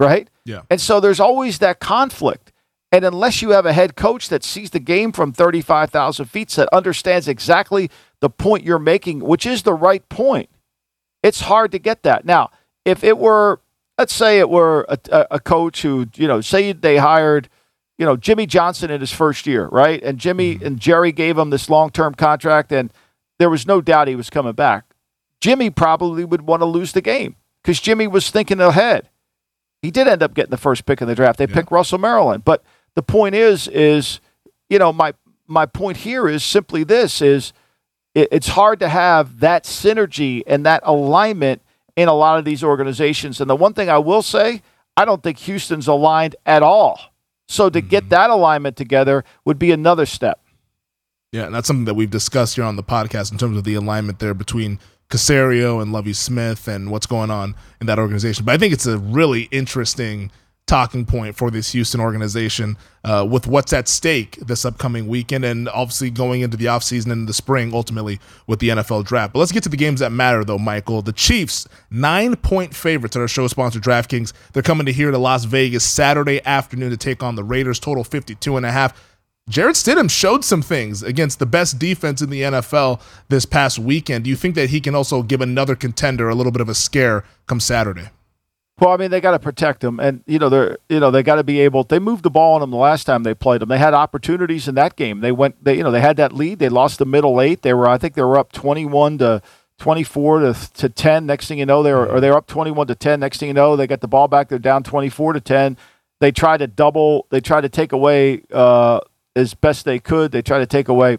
right? 0.00 0.28
Yeah. 0.44 0.62
And 0.68 0.80
so 0.80 0.98
there's 0.98 1.20
always 1.20 1.60
that 1.60 1.78
conflict. 1.78 2.52
And 2.90 3.04
unless 3.04 3.40
you 3.40 3.50
have 3.50 3.64
a 3.64 3.72
head 3.72 3.94
coach 3.94 4.28
that 4.28 4.42
sees 4.42 4.70
the 4.70 4.80
game 4.80 5.12
from 5.12 5.32
35,000 5.32 6.24
feet, 6.24 6.50
that 6.50 6.68
understands 6.72 7.28
exactly 7.28 7.92
the 8.18 8.28
point 8.28 8.64
you're 8.64 8.80
making, 8.80 9.20
which 9.20 9.46
is 9.46 9.62
the 9.62 9.72
right 9.72 10.06
point, 10.08 10.50
it's 11.22 11.42
hard 11.42 11.70
to 11.70 11.78
get 11.78 12.02
that. 12.02 12.24
Now, 12.24 12.50
if 12.84 13.04
it 13.04 13.18
were, 13.18 13.60
let's 13.96 14.12
say 14.12 14.40
it 14.40 14.50
were 14.50 14.84
a, 14.88 15.26
a 15.30 15.38
coach 15.38 15.82
who, 15.82 16.08
you 16.16 16.26
know, 16.26 16.40
say 16.40 16.72
they 16.72 16.96
hired, 16.96 17.48
you 18.00 18.06
know, 18.06 18.16
Jimmy 18.16 18.46
Johnson 18.46 18.90
in 18.90 18.98
his 19.02 19.12
first 19.12 19.46
year, 19.46 19.66
right? 19.66 20.02
And 20.02 20.18
Jimmy 20.18 20.54
mm-hmm. 20.54 20.64
and 20.64 20.80
Jerry 20.80 21.12
gave 21.12 21.36
him 21.36 21.50
this 21.50 21.68
long 21.68 21.90
term 21.90 22.14
contract, 22.14 22.72
and 22.72 22.90
there 23.38 23.50
was 23.50 23.66
no 23.66 23.82
doubt 23.82 24.08
he 24.08 24.16
was 24.16 24.30
coming 24.30 24.54
back. 24.54 24.94
Jimmy 25.38 25.68
probably 25.68 26.24
would 26.24 26.42
want 26.42 26.62
to 26.62 26.66
lose 26.66 26.92
the 26.92 27.02
game 27.02 27.36
because 27.62 27.78
Jimmy 27.78 28.06
was 28.06 28.30
thinking 28.30 28.58
ahead. 28.58 29.10
He 29.82 29.90
did 29.90 30.08
end 30.08 30.22
up 30.22 30.32
getting 30.32 30.50
the 30.50 30.56
first 30.56 30.86
pick 30.86 31.02
in 31.02 31.08
the 31.08 31.14
draft. 31.14 31.38
They 31.38 31.46
yeah. 31.46 31.54
picked 31.54 31.70
Russell 31.70 31.98
Maryland, 31.98 32.42
but 32.42 32.64
the 32.94 33.02
point 33.02 33.34
is, 33.34 33.68
is 33.68 34.20
you 34.70 34.78
know, 34.78 34.94
my 34.94 35.12
my 35.46 35.66
point 35.66 35.98
here 35.98 36.26
is 36.26 36.42
simply 36.42 36.84
this: 36.84 37.20
is 37.20 37.52
it, 38.14 38.28
it's 38.32 38.48
hard 38.48 38.80
to 38.80 38.88
have 38.88 39.40
that 39.40 39.64
synergy 39.64 40.42
and 40.46 40.64
that 40.64 40.80
alignment 40.86 41.60
in 41.96 42.08
a 42.08 42.14
lot 42.14 42.38
of 42.38 42.46
these 42.46 42.64
organizations. 42.64 43.42
And 43.42 43.50
the 43.50 43.56
one 43.56 43.74
thing 43.74 43.90
I 43.90 43.98
will 43.98 44.22
say, 44.22 44.62
I 44.96 45.04
don't 45.04 45.22
think 45.22 45.36
Houston's 45.40 45.86
aligned 45.86 46.36
at 46.46 46.62
all. 46.62 46.98
So 47.50 47.68
to 47.68 47.80
get 47.80 48.04
mm-hmm. 48.04 48.10
that 48.10 48.30
alignment 48.30 48.76
together 48.76 49.24
would 49.44 49.58
be 49.58 49.72
another 49.72 50.06
step. 50.06 50.40
Yeah, 51.32 51.46
and 51.46 51.54
that's 51.54 51.66
something 51.66 51.84
that 51.84 51.94
we've 51.94 52.10
discussed 52.10 52.54
here 52.54 52.64
on 52.64 52.76
the 52.76 52.82
podcast 52.82 53.32
in 53.32 53.38
terms 53.38 53.56
of 53.56 53.64
the 53.64 53.74
alignment 53.74 54.20
there 54.20 54.34
between 54.34 54.78
Caserio 55.08 55.82
and 55.82 55.92
Lovie 55.92 56.12
Smith 56.12 56.68
and 56.68 56.92
what's 56.92 57.06
going 57.06 57.30
on 57.30 57.56
in 57.80 57.88
that 57.88 57.98
organization. 57.98 58.44
But 58.44 58.52
I 58.52 58.58
think 58.58 58.72
it's 58.72 58.86
a 58.86 58.98
really 58.98 59.42
interesting 59.50 60.30
talking 60.70 61.04
point 61.04 61.34
for 61.34 61.50
this 61.50 61.72
Houston 61.72 62.00
organization 62.00 62.76
uh, 63.02 63.26
with 63.28 63.48
what's 63.48 63.72
at 63.72 63.88
stake 63.88 64.36
this 64.36 64.64
upcoming 64.64 65.08
weekend 65.08 65.44
and 65.44 65.68
obviously 65.70 66.10
going 66.10 66.42
into 66.42 66.56
the 66.56 66.66
offseason 66.66 67.10
and 67.10 67.28
the 67.28 67.34
spring 67.34 67.74
ultimately 67.74 68.20
with 68.46 68.60
the 68.60 68.68
NFL 68.68 69.04
draft. 69.04 69.32
But 69.32 69.40
let's 69.40 69.50
get 69.50 69.64
to 69.64 69.68
the 69.68 69.76
games 69.76 69.98
that 69.98 70.10
matter 70.10 70.44
though, 70.44 70.60
Michael. 70.60 71.02
The 71.02 71.12
Chiefs, 71.12 71.66
nine 71.90 72.36
point 72.36 72.72
favorites 72.72 73.16
at 73.16 73.20
our 73.20 73.26
show 73.26 73.48
sponsor 73.48 73.80
DraftKings. 73.80 74.32
They're 74.52 74.62
coming 74.62 74.86
to 74.86 74.92
here 74.92 75.10
to 75.10 75.18
Las 75.18 75.44
Vegas 75.44 75.82
Saturday 75.82 76.40
afternoon 76.46 76.90
to 76.90 76.96
take 76.96 77.24
on 77.24 77.34
the 77.34 77.42
Raiders, 77.42 77.80
total 77.80 78.04
52 78.04 78.56
and 78.56 78.64
a 78.64 78.70
half. 78.70 78.94
Jarrett 79.48 79.74
Stidham 79.74 80.08
showed 80.08 80.44
some 80.44 80.62
things 80.62 81.02
against 81.02 81.40
the 81.40 81.46
best 81.46 81.80
defense 81.80 82.22
in 82.22 82.30
the 82.30 82.42
NFL 82.42 83.00
this 83.28 83.44
past 83.44 83.80
weekend. 83.80 84.22
Do 84.22 84.30
you 84.30 84.36
think 84.36 84.54
that 84.54 84.70
he 84.70 84.80
can 84.80 84.94
also 84.94 85.24
give 85.24 85.40
another 85.40 85.74
contender 85.74 86.28
a 86.28 86.36
little 86.36 86.52
bit 86.52 86.60
of 86.60 86.68
a 86.68 86.76
scare 86.76 87.24
come 87.48 87.58
Saturday? 87.58 88.10
Well, 88.80 88.90
I 88.90 88.96
mean, 88.96 89.10
they 89.10 89.20
got 89.20 89.32
to 89.32 89.38
protect 89.38 89.80
them, 89.80 90.00
and 90.00 90.24
you 90.26 90.38
know 90.38 90.48
they're 90.48 90.78
you 90.88 91.00
know 91.00 91.10
they 91.10 91.22
got 91.22 91.34
to 91.36 91.44
be 91.44 91.60
able. 91.60 91.84
They 91.84 91.98
moved 91.98 92.22
the 92.22 92.30
ball 92.30 92.54
on 92.54 92.62
them 92.62 92.70
the 92.70 92.78
last 92.78 93.04
time 93.04 93.24
they 93.24 93.34
played 93.34 93.60
them. 93.60 93.68
They 93.68 93.76
had 93.76 93.92
opportunities 93.92 94.68
in 94.68 94.74
that 94.76 94.96
game. 94.96 95.20
They 95.20 95.32
went, 95.32 95.62
they 95.62 95.76
you 95.76 95.84
know 95.84 95.90
they 95.90 96.00
had 96.00 96.16
that 96.16 96.32
lead. 96.32 96.60
They 96.60 96.70
lost 96.70 96.98
the 96.98 97.04
middle 97.04 97.42
eight. 97.42 97.60
They 97.60 97.74
were, 97.74 97.86
I 97.86 97.98
think, 97.98 98.14
they 98.14 98.22
were 98.22 98.38
up 98.38 98.52
twenty-one 98.52 99.18
to 99.18 99.42
twenty-four 99.78 100.40
to 100.40 100.54
to 100.74 100.88
ten. 100.88 101.26
Next 101.26 101.46
thing 101.46 101.58
you 101.58 101.66
know, 101.66 101.82
they 101.82 101.92
were 101.92 102.06
or 102.08 102.20
they 102.20 102.30
were 102.30 102.38
up 102.38 102.46
twenty-one 102.46 102.86
to 102.86 102.94
ten. 102.94 103.20
Next 103.20 103.38
thing 103.38 103.48
you 103.48 103.54
know, 103.54 103.76
they 103.76 103.86
got 103.86 104.00
the 104.00 104.08
ball 104.08 104.28
back. 104.28 104.48
They're 104.48 104.58
down 104.58 104.82
twenty-four 104.82 105.34
to 105.34 105.40
ten. 105.40 105.76
They 106.20 106.32
tried 106.32 106.58
to 106.58 106.66
double. 106.66 107.26
They 107.28 107.40
tried 107.40 107.62
to 107.62 107.68
take 107.68 107.92
away 107.92 108.42
uh, 108.50 109.00
as 109.36 109.52
best 109.52 109.84
they 109.84 109.98
could. 109.98 110.32
They 110.32 110.42
tried 110.42 110.60
to 110.60 110.66
take 110.66 110.88
away. 110.88 111.18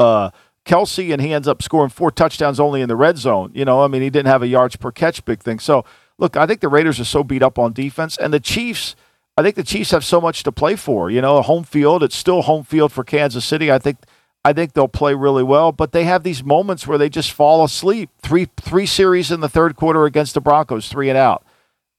Uh, 0.00 0.30
Kelce 0.64 1.12
and 1.12 1.22
he 1.22 1.32
ends 1.32 1.46
up 1.46 1.62
scoring 1.62 1.90
four 1.90 2.10
touchdowns 2.10 2.58
only 2.58 2.80
in 2.80 2.88
the 2.88 2.96
red 2.96 3.18
zone. 3.18 3.52
You 3.54 3.64
know, 3.64 3.82
I 3.82 3.86
mean, 3.86 4.02
he 4.02 4.10
didn't 4.10 4.26
have 4.26 4.42
a 4.42 4.48
yards 4.48 4.74
per 4.74 4.90
catch 4.90 5.24
big 5.24 5.40
thing. 5.40 5.60
So 5.60 5.84
look, 6.18 6.36
I 6.36 6.46
think 6.46 6.60
the 6.60 6.68
Raiders 6.68 7.00
are 7.00 7.04
so 7.04 7.24
beat 7.24 7.42
up 7.42 7.58
on 7.58 7.72
defense, 7.72 8.16
and 8.16 8.32
the 8.32 8.40
Chiefs. 8.40 8.96
I 9.38 9.42
think 9.42 9.56
the 9.56 9.64
Chiefs 9.64 9.90
have 9.90 10.04
so 10.04 10.20
much 10.20 10.42
to 10.44 10.52
play 10.52 10.76
for. 10.76 11.10
You 11.10 11.20
know, 11.20 11.42
home 11.42 11.64
field. 11.64 12.02
It's 12.02 12.16
still 12.16 12.42
home 12.42 12.64
field 12.64 12.92
for 12.92 13.04
Kansas 13.04 13.44
City. 13.44 13.70
I 13.70 13.78
think. 13.78 13.98
I 14.44 14.52
think 14.52 14.74
they'll 14.74 14.86
play 14.86 15.12
really 15.12 15.42
well, 15.42 15.72
but 15.72 15.90
they 15.90 16.04
have 16.04 16.22
these 16.22 16.44
moments 16.44 16.86
where 16.86 16.98
they 16.98 17.08
just 17.08 17.32
fall 17.32 17.64
asleep. 17.64 18.10
Three 18.22 18.48
three 18.56 18.86
series 18.86 19.32
in 19.32 19.40
the 19.40 19.48
third 19.48 19.74
quarter 19.74 20.04
against 20.04 20.34
the 20.34 20.40
Broncos, 20.40 20.88
three 20.88 21.08
and 21.08 21.18
out. 21.18 21.44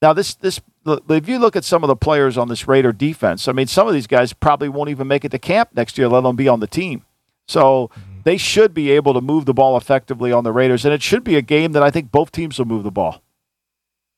Now 0.01 0.13
this 0.13 0.33
this 0.35 0.61
if 1.09 1.27
you 1.27 1.39
look 1.39 1.55
at 1.55 1.65
some 1.65 1.83
of 1.83 1.87
the 1.87 1.95
players 1.95 2.37
on 2.37 2.47
this 2.47 2.67
Raider 2.67 2.93
defense, 2.93 3.47
I 3.47 3.51
mean, 3.51 3.67
some 3.67 3.87
of 3.87 3.93
these 3.93 4.07
guys 4.07 4.33
probably 4.33 4.69
won't 4.69 4.89
even 4.89 5.07
make 5.07 5.25
it 5.25 5.31
to 5.31 5.39
camp 5.39 5.71
next 5.75 5.97
year, 5.97 6.07
let 6.07 6.19
alone 6.19 6.35
be 6.35 6.47
on 6.47 6.59
the 6.59 6.67
team. 6.67 7.03
So 7.47 7.89
mm-hmm. 7.89 8.21
they 8.23 8.37
should 8.37 8.73
be 8.73 8.91
able 8.91 9.13
to 9.13 9.21
move 9.21 9.45
the 9.45 9.53
ball 9.53 9.77
effectively 9.77 10.31
on 10.31 10.43
the 10.43 10.51
Raiders, 10.51 10.85
and 10.85 10.93
it 10.93 11.01
should 11.01 11.23
be 11.23 11.35
a 11.35 11.41
game 11.41 11.73
that 11.73 11.83
I 11.83 11.91
think 11.91 12.11
both 12.11 12.31
teams 12.31 12.57
will 12.57 12.65
move 12.65 12.83
the 12.83 12.91
ball. 12.91 13.21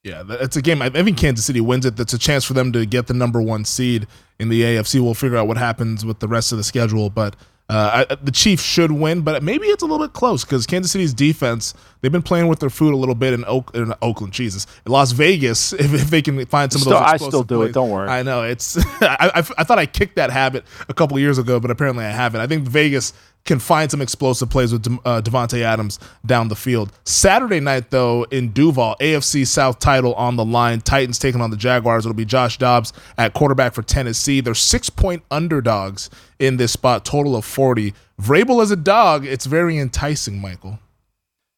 Yeah, 0.04 0.24
it's 0.30 0.56
a 0.56 0.62
game. 0.62 0.82
I 0.82 0.90
think 0.90 1.18
Kansas 1.18 1.46
City 1.46 1.60
wins 1.60 1.86
it. 1.86 1.98
That's 1.98 2.14
a 2.14 2.18
chance 2.18 2.46
for 2.46 2.54
them 2.54 2.72
to 2.72 2.86
get 2.86 3.08
the 3.08 3.14
number 3.14 3.42
one 3.42 3.66
seed 3.66 4.08
in 4.40 4.48
the 4.48 4.62
AFC. 4.62 5.02
We'll 5.02 5.14
figure 5.14 5.38
out 5.38 5.48
what 5.48 5.58
happens 5.58 6.06
with 6.06 6.20
the 6.20 6.28
rest 6.28 6.54
of 6.54 6.58
the 6.58 6.64
schedule, 6.64 7.10
but 7.10 7.36
uh, 7.70 8.06
I, 8.10 8.16
the 8.16 8.32
Chiefs 8.32 8.64
should 8.64 8.92
win, 8.92 9.22
but 9.22 9.44
maybe 9.44 9.68
it's 9.68 9.84
a 9.84 9.86
little 9.86 10.04
bit 10.04 10.14
close 10.14 10.44
because 10.44 10.66
Kansas 10.66 10.92
City's 10.92 11.14
defense 11.14 11.76
they've 12.02 12.12
been 12.12 12.24
playing 12.24 12.48
with 12.48 12.60
their 12.60 12.72
food 12.72 12.96
a 12.96 12.98
little 12.98 13.14
bit 13.14 13.32
in, 13.32 13.46
Oak, 13.46 13.70
in 13.76 13.94
Oakland, 14.02 14.34
Jesus, 14.34 14.66
in 14.88 14.92
Las 14.92 15.12
Vegas. 15.12 15.74
If, 15.80 15.94
if, 15.94 16.10
they 16.10 16.22
can 16.22 16.44
find 16.48 16.72
some 16.72 16.82
still, 16.82 16.98
of 16.98 17.04
those, 17.04 17.22
I 17.22 17.28
still 17.28 17.44
do 17.44 17.58
plays. 17.58 17.70
it. 17.70 17.74
Don't 17.74 17.90
worry. 17.90 18.10
I 18.10 18.24
know 18.24 18.44
it's. 18.44 18.78
I, 19.02 19.32
I, 19.36 19.38
I, 19.40 19.64
thought 19.64 19.78
I 19.78 19.86
kicked 19.86 20.16
that 20.16 20.32
habit 20.32 20.66
a 20.88 20.94
couple 20.94 21.18
years 21.20 21.38
ago, 21.38 21.60
but 21.60 21.70
apparently 21.70 22.06
I 22.06 22.10
haven't. 22.10 22.42
I 22.42 22.48
think 22.48 22.68
Vegas 22.68 23.14
can 23.46 23.60
find 23.60 23.90
some 23.90 24.02
explosive 24.02 24.50
plays 24.50 24.72
with 24.72 24.84
De, 24.84 25.00
uh, 25.06 25.22
Davante 25.22 25.62
Adams 25.62 26.00
down 26.26 26.48
the 26.50 26.56
field. 26.56 26.92
Saturday 27.06 27.60
night 27.60 27.90
though 27.90 28.24
in 28.32 28.52
Duval, 28.52 28.96
AFC 29.00 29.46
South 29.48 29.80
title 29.80 30.14
on 30.16 30.36
the 30.36 30.46
line. 30.46 30.82
Titans 30.82 31.20
taking 31.20 31.42
on 31.42 31.50
the 31.50 31.58
Jaguars. 31.58 32.06
It'll 32.06 32.16
be 32.16 32.26
Josh 32.26 32.58
Dobbs 32.58 32.94
at 33.18 33.34
quarterback 33.34 33.74
for 33.74 33.82
Tennessee. 33.82 34.42
They're 34.42 34.54
six 34.54 34.90
point 34.90 35.24
underdogs 35.32 36.10
in 36.38 36.58
this 36.58 36.72
spot, 36.72 37.06
total 37.06 37.36
of 37.36 37.46
forty. 37.46 37.94
Vrabel 38.22 38.62
as 38.62 38.72
a 38.72 38.76
dog, 38.76 39.26
it's 39.26 39.46
very 39.46 39.78
enticing, 39.78 40.40
Michael. 40.40 40.80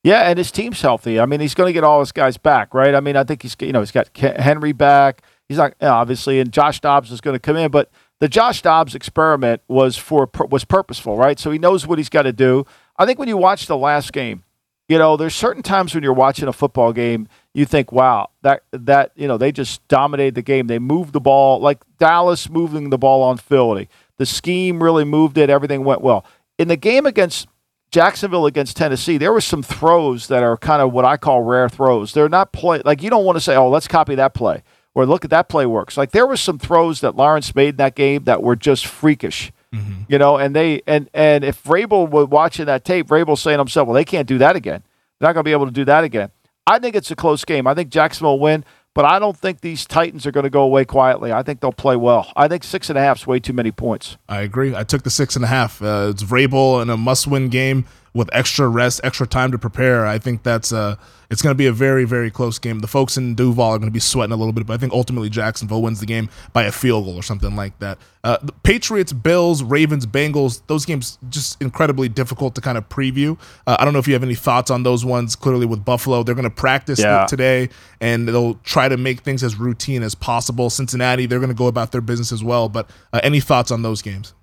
Yeah, 0.03 0.29
and 0.29 0.37
his 0.37 0.51
team's 0.51 0.81
healthy. 0.81 1.19
I 1.19 1.25
mean, 1.25 1.41
he's 1.41 1.53
going 1.53 1.67
to 1.67 1.73
get 1.73 1.83
all 1.83 1.99
his 1.99 2.11
guys 2.11 2.37
back, 2.37 2.73
right? 2.73 2.95
I 2.95 3.01
mean, 3.01 3.15
I 3.15 3.23
think 3.23 3.43
he's 3.43 3.55
you 3.59 3.71
know 3.71 3.81
he's 3.81 3.91
got 3.91 4.15
Henry 4.17 4.71
back. 4.71 5.21
He's 5.47 5.57
not 5.57 5.73
obviously, 5.81 6.39
and 6.39 6.51
Josh 6.51 6.79
Dobbs 6.79 7.11
is 7.11 7.21
going 7.21 7.35
to 7.35 7.39
come 7.39 7.57
in, 7.57 7.69
but 7.69 7.89
the 8.21 8.29
Josh 8.29 8.61
Dobbs 8.61 8.95
experiment 8.95 9.61
was 9.67 9.97
for 9.97 10.29
was 10.49 10.63
purposeful, 10.63 11.17
right? 11.17 11.37
So 11.37 11.51
he 11.51 11.59
knows 11.59 11.85
what 11.85 11.97
he's 11.97 12.07
got 12.07 12.21
to 12.21 12.31
do. 12.31 12.65
I 12.97 13.05
think 13.05 13.19
when 13.19 13.27
you 13.27 13.35
watch 13.35 13.67
the 13.67 13.77
last 13.77 14.13
game, 14.13 14.43
you 14.87 14.97
know, 14.97 15.17
there's 15.17 15.35
certain 15.35 15.63
times 15.63 15.93
when 15.93 16.03
you're 16.03 16.13
watching 16.13 16.47
a 16.47 16.53
football 16.53 16.93
game, 16.93 17.27
you 17.53 17.65
think, 17.65 17.91
wow, 17.91 18.29
that 18.43 18.63
that 18.71 19.11
you 19.15 19.27
know 19.27 19.37
they 19.37 19.51
just 19.51 19.85
dominated 19.89 20.35
the 20.35 20.41
game. 20.41 20.67
They 20.67 20.79
moved 20.79 21.11
the 21.11 21.19
ball 21.19 21.59
like 21.59 21.79
Dallas 21.99 22.49
moving 22.49 22.91
the 22.91 22.97
ball 22.97 23.21
on 23.23 23.35
Philly. 23.35 23.89
The 24.17 24.25
scheme 24.25 24.81
really 24.81 25.03
moved 25.03 25.37
it. 25.37 25.49
Everything 25.49 25.83
went 25.83 26.01
well 26.01 26.25
in 26.61 26.67
the 26.67 26.77
game 26.77 27.07
against 27.07 27.47
Jacksonville 27.91 28.45
against 28.45 28.77
Tennessee, 28.77 29.17
there 29.17 29.33
were 29.33 29.41
some 29.41 29.61
throws 29.61 30.27
that 30.27 30.43
are 30.43 30.55
kind 30.55 30.81
of 30.81 30.93
what 30.93 31.03
I 31.03 31.17
call 31.17 31.41
rare 31.41 31.67
throws. 31.67 32.13
They're 32.13 32.29
not 32.29 32.53
play 32.53 32.81
like 32.85 33.03
you 33.03 33.09
don't 33.09 33.25
want 33.25 33.35
to 33.35 33.41
say, 33.41 33.55
"Oh, 33.55 33.69
let's 33.69 33.87
copy 33.87 34.15
that 34.15 34.33
play," 34.33 34.63
or 34.95 35.05
"Look 35.05 35.23
at 35.23 35.31
that 35.31 35.49
play 35.49 35.65
works." 35.65 35.97
Like 35.97 36.11
there 36.11 36.27
were 36.27 36.37
some 36.37 36.59
throws 36.59 37.01
that 37.01 37.15
Lawrence 37.15 37.55
made 37.55 37.69
in 37.69 37.75
that 37.77 37.95
game 37.95 38.23
that 38.25 38.43
were 38.43 38.55
just 38.55 38.85
freakish, 38.85 39.51
mm-hmm. 39.73 40.03
you 40.07 40.17
know. 40.17 40.37
And 40.37 40.55
they 40.55 40.81
and 40.87 41.09
and 41.13 41.43
if 41.43 41.63
Vrabel 41.63 42.09
were 42.09 42.25
watching 42.25 42.65
that 42.65 42.85
tape, 42.85 43.07
Vrabel 43.07 43.37
saying 43.37 43.57
to 43.57 43.61
himself, 43.61 43.87
"Well, 43.87 43.95
they 43.95 44.05
can't 44.05 44.27
do 44.27 44.37
that 44.39 44.55
again. 44.55 44.83
They're 45.19 45.29
not 45.29 45.33
going 45.33 45.43
to 45.43 45.47
be 45.47 45.53
able 45.53 45.67
to 45.67 45.71
do 45.71 45.85
that 45.85 46.03
again." 46.03 46.31
I 46.67 46.79
think 46.79 46.95
it's 46.95 47.11
a 47.11 47.15
close 47.15 47.43
game. 47.43 47.67
I 47.67 47.73
think 47.73 47.89
Jacksonville 47.89 48.33
will 48.33 48.39
win. 48.39 48.65
But 48.93 49.05
I 49.05 49.19
don't 49.19 49.37
think 49.37 49.61
these 49.61 49.85
Titans 49.85 50.25
are 50.25 50.31
going 50.31 50.43
to 50.43 50.49
go 50.49 50.63
away 50.63 50.83
quietly. 50.83 51.31
I 51.31 51.43
think 51.43 51.61
they'll 51.61 51.71
play 51.71 51.95
well. 51.95 52.31
I 52.35 52.49
think 52.49 52.63
six 52.63 52.89
and 52.89 52.97
a 52.97 53.01
half 53.01 53.19
is 53.19 53.27
way 53.27 53.39
too 53.39 53.53
many 53.53 53.71
points. 53.71 54.17
I 54.27 54.41
agree. 54.41 54.75
I 54.75 54.83
took 54.83 55.03
the 55.03 55.09
six 55.09 55.37
and 55.37 55.45
a 55.45 55.47
half. 55.47 55.81
Uh, 55.81 56.09
it's 56.09 56.23
Vrabel 56.23 56.81
in 56.81 56.89
a 56.89 56.97
must-win 56.97 57.47
game 57.47 57.85
with 58.13 58.29
extra 58.33 58.67
rest, 58.67 59.01
extra 59.03 59.25
time 59.25 59.51
to 59.51 59.57
prepare. 59.57 60.05
I 60.05 60.19
think 60.19 60.43
that's 60.43 60.73
uh, 60.73 60.95
it's 61.29 61.41
going 61.41 61.51
to 61.51 61.57
be 61.57 61.67
a 61.67 61.71
very, 61.71 62.03
very 62.03 62.29
close 62.29 62.59
game. 62.59 62.79
The 62.79 62.87
folks 62.87 63.15
in 63.15 63.35
Duval 63.35 63.69
are 63.69 63.77
going 63.77 63.87
to 63.87 63.93
be 63.93 64.01
sweating 64.01 64.33
a 64.33 64.35
little 64.35 64.51
bit, 64.51 64.67
but 64.67 64.73
I 64.73 64.77
think 64.77 64.91
ultimately 64.91 65.29
Jacksonville 65.29 65.81
wins 65.81 66.01
the 66.01 66.05
game 66.05 66.29
by 66.51 66.63
a 66.63 66.73
field 66.73 67.05
goal 67.05 67.15
or 67.15 67.23
something 67.23 67.55
like 67.55 67.79
that. 67.79 67.97
Uh, 68.23 68.37
the 68.41 68.51
Patriots, 68.51 69.13
Bills, 69.13 69.63
Ravens, 69.63 70.05
Bengals, 70.05 70.61
those 70.67 70.85
games 70.85 71.17
just 71.29 71.61
incredibly 71.61 72.09
difficult 72.09 72.53
to 72.55 72.61
kind 72.61 72.77
of 72.77 72.87
preview. 72.89 73.39
Uh, 73.65 73.77
I 73.79 73.85
don't 73.85 73.93
know 73.93 73.99
if 73.99 74.07
you 74.07 74.13
have 74.13 74.23
any 74.23 74.35
thoughts 74.35 74.69
on 74.69 74.83
those 74.83 75.05
ones. 75.05 75.37
Clearly, 75.37 75.65
with 75.65 75.85
Buffalo, 75.85 76.21
they're 76.23 76.35
going 76.35 76.43
to 76.43 76.49
practice 76.49 76.99
yeah. 76.99 77.25
today 77.27 77.69
and 78.01 78.27
they'll 78.27 78.55
try 78.55 78.89
to 78.89 78.97
make 78.97 79.21
things 79.21 79.41
as 79.41 79.55
routine 79.55 80.03
as 80.03 80.15
possible. 80.15 80.69
Cincinnati, 80.69 81.27
they're 81.27 81.39
going 81.39 81.49
to 81.49 81.55
go 81.55 81.67
about 81.67 81.93
their 81.93 82.01
business 82.01 82.33
as 82.33 82.43
well. 82.43 82.67
But 82.67 82.89
uh, 83.13 83.21
any 83.23 83.39
thoughts 83.39 83.71
on 83.71 83.83
those 83.83 84.01
games? 84.01 84.33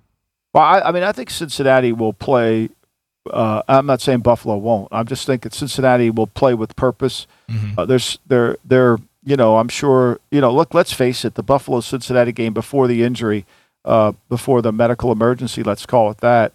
Well, 0.53 0.63
I, 0.63 0.81
I 0.81 0.91
mean, 0.91 1.03
I 1.03 1.11
think 1.11 1.29
Cincinnati 1.29 1.91
will 1.91 2.13
play 2.13 2.69
uh, 3.31 3.63
I'm 3.67 3.85
not 3.85 4.01
saying 4.01 4.19
Buffalo 4.19 4.57
won't. 4.57 4.89
I'm 4.91 5.07
just 5.07 5.25
thinking 5.25 5.51
Cincinnati 5.51 6.09
will 6.09 6.27
play 6.27 6.53
with 6.53 6.75
purpose. 6.75 7.27
Mm-hmm. 7.49 7.79
Uh, 7.79 7.85
there's 7.85 8.19
they're 8.27 8.57
they're 8.65 8.97
you 9.23 9.35
know 9.35 9.57
I'm 9.57 9.69
sure 9.69 10.19
you 10.31 10.41
know 10.41 10.53
look 10.53 10.73
let's 10.73 10.93
face 10.93 11.25
it 11.25 11.35
the 11.35 11.43
Buffalo 11.43 11.81
Cincinnati 11.81 12.31
game 12.31 12.53
before 12.53 12.87
the 12.87 13.03
injury 13.03 13.45
uh, 13.85 14.13
before 14.27 14.61
the 14.61 14.71
medical 14.71 15.11
emergency 15.11 15.63
let's 15.63 15.85
call 15.85 16.11
it 16.11 16.17
that 16.17 16.53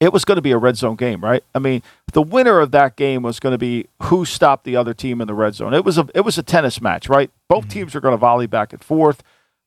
it 0.00 0.12
was 0.12 0.24
going 0.24 0.36
to 0.36 0.42
be 0.42 0.50
a 0.50 0.58
red 0.58 0.76
zone 0.76 0.96
game 0.96 1.22
right 1.22 1.42
I 1.54 1.58
mean 1.58 1.82
the 2.12 2.22
winner 2.22 2.60
of 2.60 2.70
that 2.72 2.96
game 2.96 3.22
was 3.22 3.40
going 3.40 3.52
to 3.52 3.58
be 3.58 3.86
who 4.02 4.24
stopped 4.24 4.64
the 4.64 4.76
other 4.76 4.94
team 4.94 5.20
in 5.20 5.26
the 5.26 5.34
red 5.34 5.54
zone 5.54 5.74
it 5.74 5.84
was 5.84 5.98
a 5.98 6.08
it 6.14 6.20
was 6.22 6.38
a 6.38 6.42
tennis 6.42 6.80
match 6.80 7.08
right 7.08 7.30
both 7.48 7.64
mm-hmm. 7.64 7.70
teams 7.70 7.94
are 7.94 8.00
going 8.00 8.12
to 8.12 8.18
volley 8.18 8.46
back 8.46 8.72
and 8.72 8.82
forth 8.82 9.22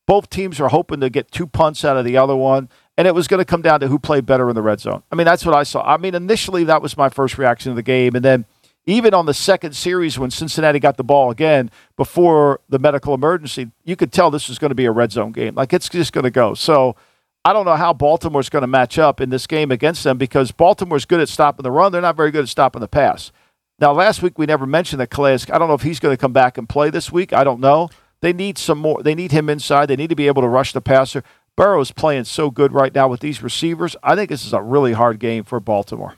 both 0.06 0.30
teams 0.30 0.60
are 0.60 0.70
hoping 0.70 1.02
to 1.02 1.10
get 1.10 1.32
two 1.32 1.48
punts 1.48 1.84
out 1.84 1.98
of 1.98 2.06
the 2.06 2.18
other 2.18 2.36
one 2.36 2.70
and 2.98 3.08
it 3.08 3.14
was 3.14 3.28
going 3.28 3.40
to 3.40 3.46
come 3.46 3.62
down 3.62 3.80
to 3.82 3.88
who 3.88 4.00
played 4.00 4.26
better 4.26 4.50
in 4.50 4.56
the 4.56 4.62
red 4.62 4.80
zone. 4.80 5.04
I 5.12 5.16
mean, 5.16 5.26
that's 5.26 5.46
what 5.46 5.56
I 5.56 5.64
saw. 5.64 5.84
I 5.84 5.98
mean, 5.98 6.16
initially 6.16 6.64
that 6.66 6.82
was 6.82 6.98
my 6.98 7.10
first 7.10 7.38
reaction 7.38 7.72
to 7.72 7.76
the 7.76 7.84
game, 7.84 8.16
and 8.16 8.26
then 8.26 8.46
even 8.88 9.14
on 9.14 9.26
the 9.26 9.34
second 9.34 9.76
series 9.76 10.18
when 10.18 10.32
Cincinnati 10.32 10.80
got 10.80 10.96
the 10.96 11.04
ball 11.04 11.30
again 11.30 11.70
before 11.98 12.62
the 12.70 12.80
medical 12.80 13.14
emergency, 13.14 13.70
you 13.84 13.98
could 13.98 14.14
tell 14.14 14.32
this 14.32 14.48
was 14.48 14.58
going 14.58 14.70
to 14.70 14.76
be 14.76 14.86
a 14.86 14.92
red 14.92 15.12
zone 15.12 15.34
game. 15.34 15.56
Like 15.56 15.74
it's 15.74 15.90
just 15.90 16.14
going 16.14 16.24
to 16.24 16.32
go. 16.32 16.54
So 16.54 16.96
I 17.44 17.52
don't 17.52 17.66
know 17.66 17.76
how 17.76 17.94
Baltimore's 17.94 18.50
going 18.50 18.62
to 18.62 18.68
match 18.68 18.98
up 18.98 19.20
in 19.20 19.30
this 19.30 19.46
game 19.46 19.72
against 19.72 20.06
them 20.06 20.18
because 20.18 20.52
Baltimore's 20.52 21.06
good 21.06 21.20
at 21.20 21.28
stopping 21.28 21.64
the 21.64 21.72
run. 21.72 21.92
They're 21.92 22.02
not 22.02 22.16
very 22.16 22.32
good 22.32 22.44
at 22.44 22.50
stopping 22.50 22.80
the 22.80 22.88
pass. 22.88 23.32
Now, 23.78 23.92
last 23.92 24.22
week 24.22 24.40
we 24.40 24.46
never 24.46 24.66
mentioned 24.66 25.02
that 25.02 25.10
Calais. 25.10 25.40
I 25.52 25.58
don't 25.60 25.68
know 25.68 25.74
if 25.74 25.84
he's 25.84 26.00
going 26.00 26.14
to 26.14 26.20
come 26.20 26.34
back 26.34 26.58
and 26.58 26.68
play 26.68 26.90
this 26.90 27.12
week. 27.12 27.34
I 27.34 27.44
don't 27.44 27.60
know. 27.60 27.90
They 28.22 28.34
need 28.34 28.58
some 28.58 28.80
more. 28.80 29.04
They 29.04 29.16
need 29.16 29.32
him 29.32 29.50
inside. 29.50 29.86
They 29.88 29.96
need 29.96 30.10
to 30.10 30.16
be 30.16 30.28
able 30.28 30.42
to 30.42 30.48
rush 30.48 30.74
the 30.74 30.82
passer. 30.82 31.24
Burrow's 31.58 31.92
playing 31.92 32.24
so 32.26 32.52
good 32.52 32.72
right 32.72 32.94
now 32.94 33.08
with 33.08 33.20
these 33.20 33.44
receivers. 33.44 33.96
I 34.04 34.16
think 34.16 34.30
this 34.30 34.46
is 34.46 34.54
a 34.54 34.62
really 34.62 34.94
hard 34.94 35.20
game 35.20 35.44
for 35.44 35.60
Baltimore. 35.60 36.14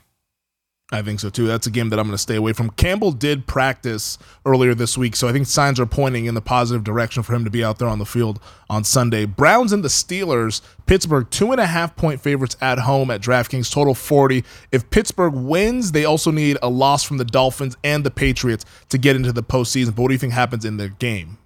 I 0.92 1.02
think 1.02 1.20
so 1.20 1.30
too. 1.30 1.46
That's 1.46 1.66
a 1.68 1.70
game 1.70 1.88
that 1.90 2.00
I'm 2.00 2.06
going 2.06 2.14
to 2.14 2.18
stay 2.18 2.34
away 2.34 2.52
from. 2.52 2.70
Campbell 2.70 3.12
did 3.12 3.46
practice 3.46 4.18
earlier 4.44 4.74
this 4.74 4.98
week, 4.98 5.14
so 5.14 5.28
I 5.28 5.32
think 5.32 5.46
signs 5.46 5.78
are 5.78 5.86
pointing 5.86 6.26
in 6.26 6.34
the 6.34 6.40
positive 6.40 6.82
direction 6.82 7.22
for 7.22 7.32
him 7.32 7.44
to 7.44 7.50
be 7.50 7.62
out 7.62 7.78
there 7.78 7.88
on 7.88 8.00
the 8.00 8.04
field 8.04 8.40
on 8.68 8.82
Sunday. 8.82 9.24
Browns 9.24 9.72
and 9.72 9.84
the 9.84 9.88
Steelers, 9.88 10.60
Pittsburgh, 10.86 11.30
two 11.30 11.52
and 11.52 11.60
a 11.60 11.66
half 11.66 11.94
point 11.96 12.20
favorites 12.20 12.56
at 12.60 12.80
home 12.80 13.10
at 13.10 13.20
DraftKings, 13.20 13.72
total 13.72 13.94
40. 13.94 14.44
If 14.72 14.90
Pittsburgh 14.90 15.34
wins, 15.34 15.92
they 15.92 16.04
also 16.04 16.32
need 16.32 16.58
a 16.60 16.68
loss 16.68 17.04
from 17.04 17.18
the 17.18 17.24
Dolphins 17.24 17.76
and 17.84 18.04
the 18.04 18.10
Patriots 18.10 18.64
to 18.88 18.98
get 18.98 19.14
into 19.14 19.32
the 19.32 19.44
postseason. 19.44 19.94
But 19.94 20.02
what 20.02 20.08
do 20.08 20.14
you 20.14 20.18
think 20.18 20.32
happens 20.32 20.64
in 20.64 20.76
their 20.76 20.88
game? 20.88 21.38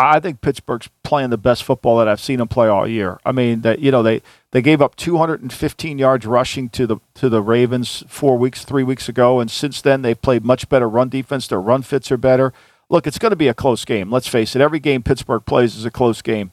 I 0.00 0.18
think 0.18 0.40
Pittsburgh's 0.40 0.88
playing 1.02 1.30
the 1.30 1.38
best 1.38 1.62
football 1.62 1.98
that 1.98 2.08
I've 2.08 2.20
seen 2.20 2.38
them 2.38 2.48
play 2.48 2.68
all 2.68 2.88
year. 2.88 3.20
I 3.24 3.32
mean, 3.32 3.60
that 3.60 3.80
you 3.80 3.90
know 3.90 4.02
they 4.02 4.22
they 4.50 4.62
gave 4.62 4.80
up 4.80 4.96
215 4.96 5.98
yards 5.98 6.26
rushing 6.26 6.68
to 6.70 6.86
the 6.86 6.96
to 7.14 7.28
the 7.28 7.42
Ravens 7.42 8.02
four 8.08 8.38
weeks, 8.38 8.64
three 8.64 8.82
weeks 8.82 9.08
ago, 9.08 9.40
and 9.40 9.50
since 9.50 9.82
then 9.82 10.02
they've 10.02 10.20
played 10.20 10.44
much 10.44 10.68
better 10.68 10.88
run 10.88 11.08
defense. 11.08 11.46
Their 11.46 11.60
run 11.60 11.82
fits 11.82 12.10
are 12.10 12.16
better. 12.16 12.52
Look, 12.88 13.06
it's 13.06 13.18
going 13.18 13.30
to 13.30 13.36
be 13.36 13.48
a 13.48 13.54
close 13.54 13.84
game. 13.84 14.10
Let's 14.10 14.26
face 14.26 14.56
it. 14.56 14.62
Every 14.62 14.80
game 14.80 15.02
Pittsburgh 15.02 15.44
plays 15.44 15.76
is 15.76 15.84
a 15.84 15.90
close 15.90 16.22
game, 16.22 16.52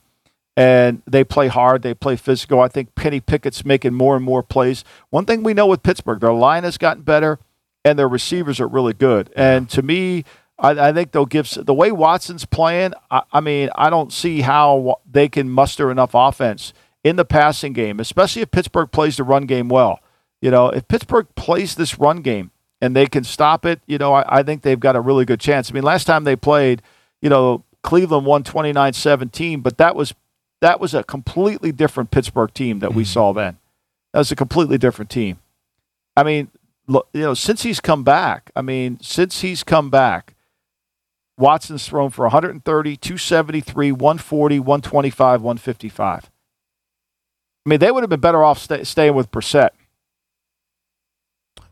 and 0.55 1.01
they 1.07 1.23
play 1.23 1.47
hard. 1.47 1.83
They 1.83 1.93
play 1.93 2.15
physical. 2.17 2.59
I 2.59 2.67
think 2.67 2.95
Kenny 2.95 3.21
Pickett's 3.21 3.63
making 3.63 3.93
more 3.93 4.15
and 4.15 4.25
more 4.25 4.43
plays. 4.43 4.83
One 5.09 5.25
thing 5.25 5.41
we 5.41 5.53
know 5.53 5.67
with 5.67 5.83
Pittsburgh, 5.83 6.19
their 6.19 6.33
line 6.33 6.63
has 6.63 6.77
gotten 6.77 7.03
better, 7.03 7.39
and 7.85 7.97
their 7.97 8.09
receivers 8.09 8.59
are 8.59 8.67
really 8.67 8.93
good. 8.93 9.31
And 9.35 9.69
to 9.69 9.81
me. 9.81 10.25
I, 10.60 10.89
I, 10.89 10.93
think 10.93 11.12
they'll 11.12 11.26
give 11.26 11.49
the 11.49 11.74
way 11.74 11.91
Watson's 11.91 12.45
playing. 12.45 12.93
I, 13.12 13.22
I, 13.32 13.39
mean, 13.41 13.70
I 13.76 13.89
don't 13.89 14.12
see 14.12 14.41
how 14.41 14.99
they 15.10 15.30
can 15.30 15.49
muster 15.49 15.91
enough 15.91 16.12
offense 16.14 16.74
in 17.03 17.16
the 17.16 17.26
passing 17.26 17.74
game, 17.74 17.99
especially 17.99 18.41
if 18.41 18.51
Pittsburgh 18.51 18.91
plays 18.91 19.18
the 19.18 19.24
run 19.24 19.45
game 19.45 19.70
well. 19.70 19.99
You 20.41 20.51
know, 20.51 20.70
if 20.70 20.88
Pittsburgh 20.88 21.28
plays 21.36 21.76
this 21.76 21.99
run 21.99 22.22
game 22.22 22.51
and 22.82 22.95
they 22.95 23.08
can 23.08 23.24
stop 23.24 23.66
it, 23.66 23.82
you 23.88 23.97
know, 23.97 24.14
I, 24.14 24.39
I 24.39 24.43
think 24.43 24.62
they've 24.62 24.80
got 24.80 24.95
a 24.95 25.01
really 25.01 25.26
good 25.26 25.39
chance. 25.39 25.70
I 25.70 25.74
mean, 25.74 25.84
last 25.84 26.05
time 26.05 26.24
they 26.24 26.36
played, 26.36 26.82
you 27.22 27.30
know, 27.30 27.64
Cleveland 27.84 28.26
won 28.26 28.43
29-17, 28.43 29.64
but 29.64 29.78
that 29.78 29.95
was 29.95 30.14
that 30.60 30.80
was 30.80 30.93
a 30.93 31.03
completely 31.03 31.72
different 31.72 32.10
Pittsburgh 32.10 32.51
team 32.53 32.80
that 32.80 32.93
we 32.93 33.03
mm-hmm. 33.03 33.12
saw 33.12 33.32
then. 33.34 33.58
That 34.12 34.20
was 34.20 34.32
a 34.32 34.36
completely 34.36 34.80
different 34.80 35.12
team. 35.12 35.38
I 36.16 36.24
mean, 36.24 36.49
you 36.88 37.03
know, 37.14 37.36
since 37.36 37.62
he's 37.64 37.80
come 37.80 38.03
back, 38.03 38.49
I 38.55 38.62
mean, 38.62 38.99
since 39.01 39.41
he's 39.41 39.64
come 39.64 39.89
back, 39.91 40.34
Watson's 41.38 41.88
thrown 41.88 42.09
for 42.09 42.23
130, 42.25 42.97
273, 42.97 43.91
140, 43.91 44.59
125, 44.59 45.41
155. 45.41 46.31
I 47.65 47.69
mean, 47.69 47.79
they 47.79 47.91
would 47.91 48.01
have 48.01 48.09
been 48.09 48.19
better 48.19 48.43
off 48.43 48.59
stay, 48.59 48.83
staying 48.83 49.13
with 49.13 49.29
Brissett. 49.31 49.69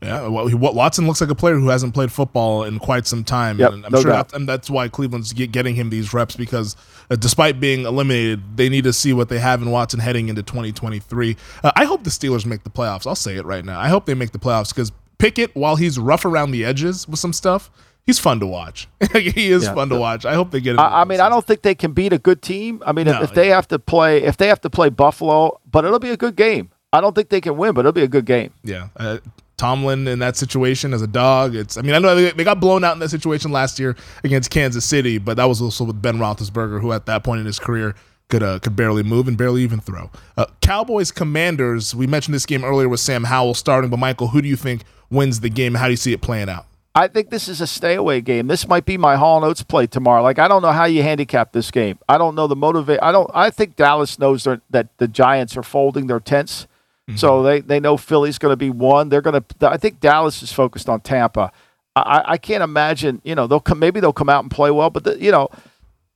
Yeah, 0.02 0.28
well, 0.28 0.50
Watson 0.58 1.08
looks 1.08 1.22
like 1.22 1.30
a 1.32 1.36
player 1.36 1.56
who 1.56 1.70
hasn't 1.70 1.94
played 1.94 2.12
football 2.12 2.64
in 2.64 2.78
quite 2.80 3.08
some 3.08 3.24
time, 3.24 3.58
yep, 3.58 3.72
and 3.72 3.86
I'm 3.86 3.92
no 3.92 4.02
sure 4.02 4.12
that's, 4.12 4.34
and 4.34 4.48
that's 4.48 4.70
why 4.70 4.88
Cleveland's 4.88 5.34
get, 5.34 5.52
getting 5.52 5.74
him 5.74 5.90
these 5.90 6.14
reps 6.14 6.36
because, 6.36 6.76
uh, 7.10 7.16
despite 7.16 7.60
being 7.60 7.86
eliminated, 7.86 8.58
they 8.58 8.70
need 8.70 8.84
to 8.84 8.94
see 8.94 9.14
what 9.14 9.30
they 9.30 9.40
have 9.40 9.64
in 9.64 9.72
Watson 9.72 10.00
heading 10.00 10.30
into 10.30 10.44
2023. 10.44 11.38
Uh, 11.64 11.72
I 11.76 11.86
hope 11.86 12.04
the 12.04 12.10
Steelers 12.12 12.46
make 12.46 12.64
the 12.64 12.70
playoffs. 12.70 13.08
I'll 13.08 13.16
say 13.16 13.38
it 13.38 13.46
right 13.46 13.66
now. 13.66 13.80
I 13.80 13.88
hope 13.88 14.06
they 14.06 14.14
make 14.14 14.32
the 14.32 14.38
playoffs 14.38 14.70
because 14.70 14.92
Pickett, 15.18 15.56
while 15.56 15.76
he's 15.78 15.98
rough 15.98 16.26
around 16.26 16.52
the 16.52 16.66
edges 16.66 17.08
with 17.08 17.20
some 17.20 17.34
stuff, 17.34 17.72
he's 18.06 18.20
fun 18.20 18.40
to 18.40 18.48
watch. 18.48 18.88
he 19.14 19.52
is 19.52 19.64
yeah, 19.64 19.74
fun 19.74 19.90
to 19.90 19.98
watch. 19.98 20.26
I 20.26 20.34
hope 20.34 20.52
they 20.52 20.62
get. 20.62 20.80
I, 20.80 21.02
I 21.02 21.04
mean, 21.06 21.20
I 21.20 21.30
don't 21.30 21.46
think 21.46 21.62
they 21.62 21.76
can 21.76 21.94
beat 21.94 22.14
a 22.14 22.20
good 22.20 22.42
team. 22.42 22.82
I 22.86 22.92
mean, 22.92 23.06
no, 23.06 23.18
if, 23.18 23.30
if 23.30 23.34
they 23.34 23.50
have 23.50 23.68
to 23.70 23.80
play, 23.80 24.24
if 24.24 24.38
they 24.38 24.48
have 24.48 24.62
to 24.62 24.70
play 24.70 24.90
Buffalo, 24.90 25.60
but 25.70 25.86
it'll 25.86 26.00
be 26.00 26.12
a 26.12 26.18
good 26.18 26.36
game. 26.36 26.72
I 26.94 27.02
don't 27.02 27.14
think 27.14 27.30
they 27.30 27.42
can 27.42 27.58
win, 27.58 27.74
but 27.74 27.82
it'll 27.82 27.92
be 27.92 28.04
a 28.04 28.08
good 28.08 28.26
game. 28.26 28.54
Yeah. 28.64 28.88
Uh, 28.96 29.18
Tomlin 29.58 30.08
in 30.08 30.20
that 30.20 30.36
situation 30.36 30.94
as 30.94 31.02
a 31.02 31.08
dog. 31.08 31.56
It's. 31.56 31.78
I 31.78 31.82
mean, 31.82 31.94
I 31.94 32.00
know 32.00 32.16
they, 32.16 32.32
they 32.32 32.44
got 32.44 32.60
blown 32.60 32.84
out 32.84 32.94
in 32.94 33.00
that 33.00 33.10
situation 33.10 33.52
last 33.52 33.80
year 33.80 33.96
against 34.24 34.50
Kansas 34.50 34.86
City, 34.86 35.18
but 35.18 35.38
that 35.38 35.46
was 35.46 35.62
also 35.62 35.84
with 35.86 36.02
Ben 36.02 36.18
Roethlisberger, 36.18 36.82
who 36.82 36.92
at 36.92 37.06
that 37.06 37.24
point 37.24 37.40
in 37.40 37.46
his 37.46 37.60
career 37.60 37.96
could 38.30 38.44
uh, 38.44 38.60
could 38.60 38.76
barely 38.76 39.04
move 39.04 39.28
and 39.28 39.38
barely 39.38 39.62
even 39.62 39.80
throw. 39.80 40.10
Uh, 40.38 40.46
Cowboys 40.62 41.12
Commanders. 41.12 41.96
We 41.96 42.08
mentioned 42.08 42.36
this 42.36 42.46
game 42.46 42.66
earlier 42.66 42.90
with 42.90 43.00
Sam 43.00 43.24
Howell 43.24 43.54
starting, 43.54 43.90
but 43.90 43.98
Michael, 43.98 44.28
who 44.28 44.42
do 44.42 44.48
you 44.48 44.56
think 44.56 44.84
wins 45.10 45.40
the 45.40 45.50
game? 45.50 45.76
How 45.76 45.86
do 45.86 45.92
you 45.92 45.98
see 45.98 46.14
it 46.14 46.22
playing 46.22 46.50
out? 46.50 46.66
I 46.98 47.10
think 47.10 47.30
this 47.30 47.50
is 47.50 47.60
a 47.60 47.68
stay 47.68 47.96
away 47.96 48.22
game. 48.22 48.48
This 48.48 48.70
might 48.70 48.86
be 48.86 48.98
my 48.98 49.18
Hall 49.18 49.36
and 49.36 49.46
Oates 49.46 49.62
play 49.64 49.86
tomorrow. 49.86 50.24
Like 50.24 50.40
I 50.40 50.48
don't 50.48 50.62
know 50.62 50.72
how 50.72 50.86
you 50.86 51.04
handicap 51.04 51.52
this 51.52 51.70
game. 51.70 52.00
I 52.08 52.18
don't 52.18 52.36
know 52.36 52.48
the 52.48 52.56
motivate. 52.56 53.00
I 53.02 53.12
don't. 53.12 53.30
I 53.34 53.50
think 53.50 53.76
Dallas 53.76 54.18
knows 54.18 54.46
that 54.46 54.98
the 54.98 55.08
Giants 55.10 55.58
are 55.58 55.64
folding 55.64 56.08
their 56.08 56.22
tents, 56.22 56.68
mm-hmm. 57.10 57.18
so 57.18 57.44
they 57.44 57.60
they 57.60 57.82
know 57.82 57.98
Philly's 57.98 58.38
going 58.38 58.54
to 58.54 58.58
be 58.58 58.70
one. 58.70 59.10
They're 59.10 59.22
going 59.22 59.44
to. 59.44 59.70
I 59.70 59.76
think 59.76 60.00
Dallas 60.00 60.42
is 60.42 60.54
focused 60.54 60.88
on 60.88 61.02
Tampa. 61.02 61.52
I, 61.98 62.24
I 62.26 62.38
can't 62.38 62.64
imagine. 62.64 63.22
You 63.26 63.36
know 63.36 63.46
they'll 63.46 63.60
come. 63.60 63.80
Maybe 63.80 64.00
they'll 64.00 64.14
come 64.14 64.30
out 64.30 64.46
and 64.46 64.50
play 64.50 64.72
well, 64.72 64.90
but 64.90 65.04
the, 65.04 65.22
you 65.22 65.32
know. 65.32 65.50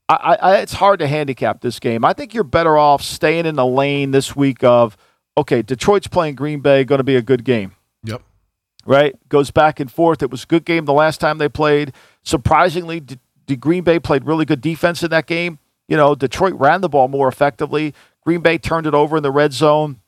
I, 0.08 0.36
I, 0.42 0.56
it's 0.56 0.72
hard 0.72 0.98
to 0.98 1.06
handicap 1.06 1.60
this 1.60 1.78
game. 1.78 2.04
I 2.04 2.14
think 2.14 2.34
you're 2.34 2.42
better 2.42 2.76
off 2.76 3.00
staying 3.00 3.46
in 3.46 3.54
the 3.54 3.64
lane 3.64 4.10
this 4.10 4.34
week 4.34 4.64
of, 4.64 4.96
okay, 5.38 5.62
Detroit's 5.62 6.08
playing 6.08 6.34
Green 6.34 6.58
Bay, 6.58 6.82
going 6.82 6.98
to 6.98 7.04
be 7.04 7.14
a 7.14 7.22
good 7.22 7.44
game 7.44 7.76
right? 8.86 9.16
Goes 9.28 9.50
back 9.50 9.80
and 9.80 9.90
forth. 9.90 10.22
It 10.22 10.30
was 10.30 10.44
a 10.44 10.46
good 10.46 10.64
game 10.64 10.84
the 10.84 10.92
last 10.92 11.20
time 11.20 11.38
they 11.38 11.48
played. 11.48 11.92
Surprisingly, 12.22 13.00
D- 13.00 13.18
D- 13.46 13.56
Green 13.56 13.84
Bay 13.84 13.98
played 13.98 14.24
really 14.24 14.44
good 14.44 14.60
defense 14.60 15.02
in 15.02 15.10
that 15.10 15.26
game. 15.26 15.58
You 15.88 15.96
know, 15.96 16.14
Detroit 16.14 16.54
ran 16.54 16.80
the 16.80 16.88
ball 16.88 17.08
more 17.08 17.28
effectively. 17.28 17.94
Green 18.24 18.40
Bay 18.40 18.58
turned 18.58 18.86
it 18.86 18.94
over 18.94 19.16
in 19.16 19.22
the 19.22 19.30
red 19.30 19.52
zone. 19.52 20.00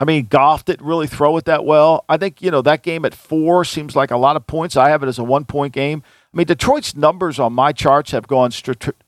I 0.00 0.04
mean, 0.04 0.26
Goff 0.26 0.64
didn't 0.64 0.84
really 0.84 1.06
throw 1.06 1.36
it 1.36 1.44
that 1.44 1.64
well. 1.64 2.04
I 2.08 2.16
think, 2.16 2.42
you 2.42 2.50
know, 2.50 2.60
that 2.62 2.82
game 2.82 3.04
at 3.04 3.14
four 3.14 3.64
seems 3.64 3.94
like 3.94 4.10
a 4.10 4.16
lot 4.16 4.34
of 4.34 4.48
points. 4.48 4.76
I 4.76 4.88
have 4.88 5.04
it 5.04 5.06
as 5.06 5.18
a 5.18 5.22
one 5.22 5.44
point 5.44 5.72
game. 5.72 6.02
I 6.34 6.36
mean, 6.36 6.46
Detroit's 6.46 6.96
numbers 6.96 7.38
on 7.38 7.52
my 7.52 7.70
charts 7.70 8.10
have 8.10 8.26
gone 8.26 8.50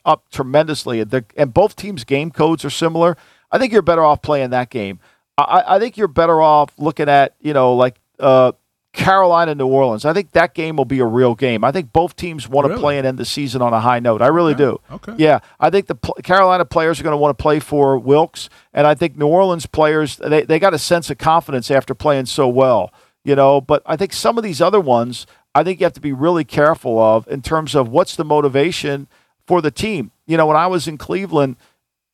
up 0.05 0.29
tremendously, 0.29 1.03
and 1.35 1.53
both 1.53 1.75
teams' 1.75 2.05
game 2.05 2.31
codes 2.31 2.63
are 2.63 2.69
similar. 2.69 3.17
I 3.51 3.57
think 3.57 3.73
you're 3.73 3.81
better 3.81 4.05
off 4.05 4.21
playing 4.21 4.51
that 4.51 4.69
game. 4.69 4.99
I, 5.37 5.63
I 5.67 5.79
think 5.79 5.97
you're 5.97 6.07
better 6.07 6.41
off 6.41 6.71
looking 6.77 7.09
at, 7.09 7.35
you 7.41 7.53
know, 7.53 7.73
like 7.73 7.99
uh, 8.19 8.53
Carolina, 8.95 9.53
New 9.53 9.67
Orleans. 9.67 10.05
I 10.05 10.13
think 10.13 10.31
that 10.31 10.53
game 10.53 10.77
will 10.77 10.85
be 10.85 10.99
a 10.99 11.05
real 11.05 11.35
game. 11.35 11.63
I 11.63 11.71
think 11.71 11.91
both 11.91 12.15
teams 12.15 12.47
want 12.47 12.67
really? 12.67 12.77
to 12.77 12.81
play 12.81 12.97
and 12.97 13.05
end 13.05 13.17
the 13.17 13.25
season 13.25 13.61
on 13.61 13.73
a 13.73 13.79
high 13.79 13.99
note. 13.99 14.21
I 14.21 14.27
really 14.27 14.53
okay. 14.53 14.63
do. 14.63 14.81
Okay. 14.91 15.13
Yeah, 15.17 15.39
I 15.59 15.69
think 15.69 15.87
the 15.87 15.95
pl- 15.95 16.15
Carolina 16.23 16.65
players 16.65 16.99
are 16.99 17.03
going 17.03 17.13
to 17.13 17.17
want 17.17 17.37
to 17.37 17.41
play 17.41 17.59
for 17.59 17.97
Wilks, 17.97 18.49
and 18.73 18.87
I 18.87 18.95
think 18.95 19.17
New 19.17 19.27
Orleans 19.27 19.65
players 19.65 20.17
they 20.17 20.43
they 20.43 20.59
got 20.59 20.73
a 20.73 20.79
sense 20.79 21.09
of 21.09 21.17
confidence 21.17 21.69
after 21.69 21.93
playing 21.93 22.27
so 22.27 22.47
well. 22.47 22.91
You 23.23 23.35
know, 23.35 23.59
but 23.59 23.81
I 23.85 23.95
think 23.95 24.13
some 24.13 24.37
of 24.37 24.43
these 24.43 24.61
other 24.61 24.79
ones, 24.79 25.25
I 25.53 25.63
think 25.63 25.79
you 25.79 25.85
have 25.85 25.93
to 25.93 26.01
be 26.01 26.13
really 26.13 26.43
careful 26.43 26.99
of 26.99 27.27
in 27.27 27.41
terms 27.41 27.75
of 27.75 27.89
what's 27.89 28.15
the 28.15 28.25
motivation 28.25 29.07
for 29.47 29.61
the 29.61 29.71
team. 29.71 30.11
You 30.27 30.37
know, 30.37 30.45
when 30.45 30.57
I 30.57 30.67
was 30.67 30.87
in 30.87 30.97
Cleveland, 30.97 31.57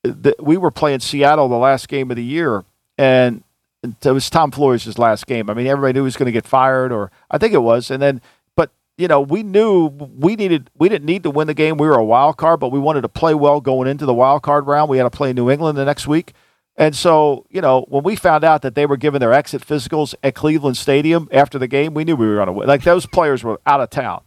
the, 0.04 0.36
we 0.40 0.58
were 0.58 0.72
playing 0.72 1.02
Seattle 1.02 1.48
the 1.50 1.56
last 1.56 1.88
game 1.90 2.10
of 2.12 2.18
the 2.18 2.24
year, 2.24 2.64
and 2.98 3.44
it 3.84 4.12
was 4.12 4.30
Tom 4.30 4.52
Flores' 4.52 4.98
last 4.98 5.26
game. 5.26 5.50
I 5.50 5.54
mean, 5.54 5.68
everybody 5.68 5.94
knew 5.94 6.02
he 6.02 6.06
was 6.06 6.18
going 6.18 6.28
to 6.28 6.32
get 6.32 6.46
fired, 6.46 6.92
or 6.92 7.12
I 7.30 7.38
think 7.38 7.54
it 7.54 7.60
was. 7.64 7.90
And 7.90 8.02
then, 8.02 8.22
but 8.56 8.72
you 8.98 9.08
know, 9.08 9.22
we 9.22 9.44
knew 9.44 9.88
we 9.88 10.36
needed 10.36 10.70
we 10.78 10.90
didn't 10.90 11.06
need 11.06 11.24
to 11.24 11.32
win 11.32 11.48
the 11.48 11.54
game. 11.54 11.78
We 11.78 11.88
were 11.88 11.98
a 11.98 12.04
wild 12.04 12.38
card, 12.38 12.60
but 12.60 12.72
we 12.72 12.80
wanted 12.80 13.02
to 13.02 13.10
play 13.10 13.34
well 13.34 13.60
going 13.60 13.88
into 13.88 14.06
the 14.06 14.14
wild 14.14 14.44
card 14.44 14.68
round. 14.68 14.90
We 14.90 14.98
had 14.98 15.04
to 15.04 15.10
play 15.10 15.34
New 15.34 15.50
England 15.50 15.78
the 15.78 15.86
next 15.86 16.08
week. 16.08 16.34
And 16.78 16.96
so, 16.96 17.46
you 17.50 17.62
know, 17.62 17.86
when 17.90 18.04
we 18.04 18.16
found 18.16 18.44
out 18.44 18.62
that 18.62 18.76
they 18.76 18.86
were 18.86 18.98
giving 18.98 19.20
their 19.20 19.34
exit 19.34 19.66
physicals 19.66 20.16
at 20.24 20.36
Cleveland 20.36 20.78
Stadium 20.78 21.28
after 21.32 21.60
the 21.60 21.68
game, 21.68 21.94
we 21.94 22.06
knew 22.06 22.16
we 22.16 22.28
were 22.28 22.36
going 22.36 22.48
to 22.48 22.54
win. 22.54 22.68
Like 22.68 22.84
those 22.84 23.06
players 23.06 23.44
were 23.44 23.60
out 23.66 23.82
of 23.82 23.90
town. 23.90 24.24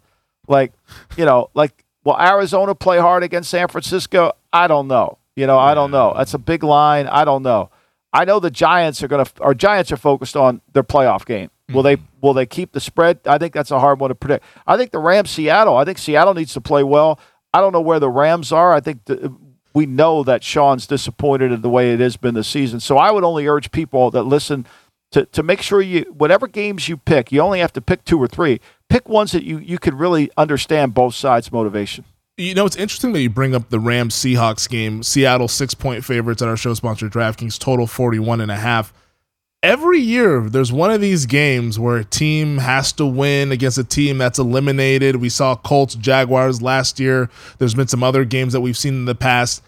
Like, 0.46 0.72
you 1.16 1.24
know, 1.24 1.50
like 1.54 1.84
will 2.04 2.20
Arizona 2.20 2.74
play 2.74 2.98
hard 2.98 3.22
against 3.22 3.50
San 3.50 3.68
Francisco? 3.68 4.32
I 4.52 4.66
don't 4.66 4.88
know. 4.88 5.18
You 5.36 5.46
know, 5.46 5.58
I 5.58 5.74
don't 5.74 5.90
know. 5.90 6.14
That's 6.16 6.34
a 6.34 6.38
big 6.38 6.62
line. 6.62 7.06
I 7.06 7.24
don't 7.24 7.42
know. 7.42 7.70
I 8.14 8.24
know 8.24 8.38
the 8.38 8.50
Giants 8.50 9.02
are 9.02 9.08
going 9.08 9.24
to. 9.24 9.42
Our 9.42 9.54
Giants 9.54 9.90
are 9.90 9.96
focused 9.96 10.36
on 10.36 10.62
their 10.72 10.84
playoff 10.84 11.26
game. 11.26 11.50
Will 11.72 11.82
they 11.82 11.96
mm-hmm. 11.96 12.06
will 12.20 12.32
they 12.32 12.46
keep 12.46 12.72
the 12.72 12.80
spread? 12.80 13.18
I 13.26 13.38
think 13.38 13.52
that's 13.52 13.72
a 13.72 13.80
hard 13.80 13.98
one 13.98 14.08
to 14.08 14.14
predict. 14.14 14.44
I 14.66 14.76
think 14.76 14.92
the 14.92 14.98
Rams 15.00 15.30
Seattle. 15.30 15.76
I 15.76 15.84
think 15.84 15.98
Seattle 15.98 16.34
needs 16.34 16.54
to 16.54 16.60
play 16.60 16.84
well. 16.84 17.18
I 17.52 17.60
don't 17.60 17.72
know 17.72 17.80
where 17.80 17.98
the 17.98 18.08
Rams 18.08 18.52
are. 18.52 18.72
I 18.72 18.80
think 18.80 19.04
the, 19.06 19.34
we 19.74 19.86
know 19.86 20.22
that 20.22 20.44
Sean's 20.44 20.86
disappointed 20.86 21.50
in 21.50 21.62
the 21.62 21.68
way 21.68 21.92
it 21.92 22.00
has 22.00 22.16
been 22.16 22.34
this 22.34 22.48
season. 22.48 22.80
So 22.80 22.96
I 22.96 23.10
would 23.10 23.24
only 23.24 23.46
urge 23.48 23.72
people 23.72 24.10
that 24.12 24.22
listen 24.22 24.66
to 25.10 25.26
to 25.26 25.42
make 25.42 25.60
sure 25.60 25.80
you 25.80 26.02
whatever 26.16 26.46
games 26.46 26.88
you 26.88 26.96
pick, 26.96 27.32
you 27.32 27.40
only 27.40 27.58
have 27.58 27.72
to 27.72 27.80
pick 27.80 28.04
two 28.04 28.18
or 28.18 28.28
three. 28.28 28.60
Pick 28.88 29.08
ones 29.08 29.32
that 29.32 29.42
you 29.42 29.58
you 29.58 29.78
could 29.78 29.94
really 29.94 30.30
understand 30.36 30.94
both 30.94 31.14
sides' 31.14 31.50
motivation. 31.50 32.04
You 32.36 32.52
know, 32.54 32.66
it's 32.66 32.74
interesting 32.74 33.12
that 33.12 33.20
you 33.20 33.30
bring 33.30 33.54
up 33.54 33.70
the 33.70 33.78
Rams 33.78 34.14
Seahawks 34.16 34.68
game. 34.68 35.04
Seattle 35.04 35.46
six 35.46 35.72
point 35.72 36.04
favorites 36.04 36.42
at 36.42 36.48
our 36.48 36.56
show 36.56 36.74
sponsor 36.74 37.08
DraftKings, 37.08 37.58
total 37.60 37.86
41 37.86 38.40
and 38.40 38.50
a 38.50 38.56
half. 38.56 38.92
Every 39.62 40.00
year, 40.00 40.40
there's 40.40 40.72
one 40.72 40.90
of 40.90 41.00
these 41.00 41.26
games 41.26 41.78
where 41.78 41.96
a 41.96 42.04
team 42.04 42.58
has 42.58 42.92
to 42.94 43.06
win 43.06 43.52
against 43.52 43.78
a 43.78 43.84
team 43.84 44.18
that's 44.18 44.38
eliminated. 44.38 45.16
We 45.16 45.28
saw 45.28 45.54
Colts 45.54 45.94
Jaguars 45.94 46.60
last 46.60 46.98
year. 46.98 47.30
There's 47.58 47.74
been 47.74 47.86
some 47.86 48.02
other 48.02 48.24
games 48.24 48.52
that 48.52 48.60
we've 48.60 48.76
seen 48.76 48.94
in 48.94 49.04
the 49.04 49.14
past. 49.14 49.62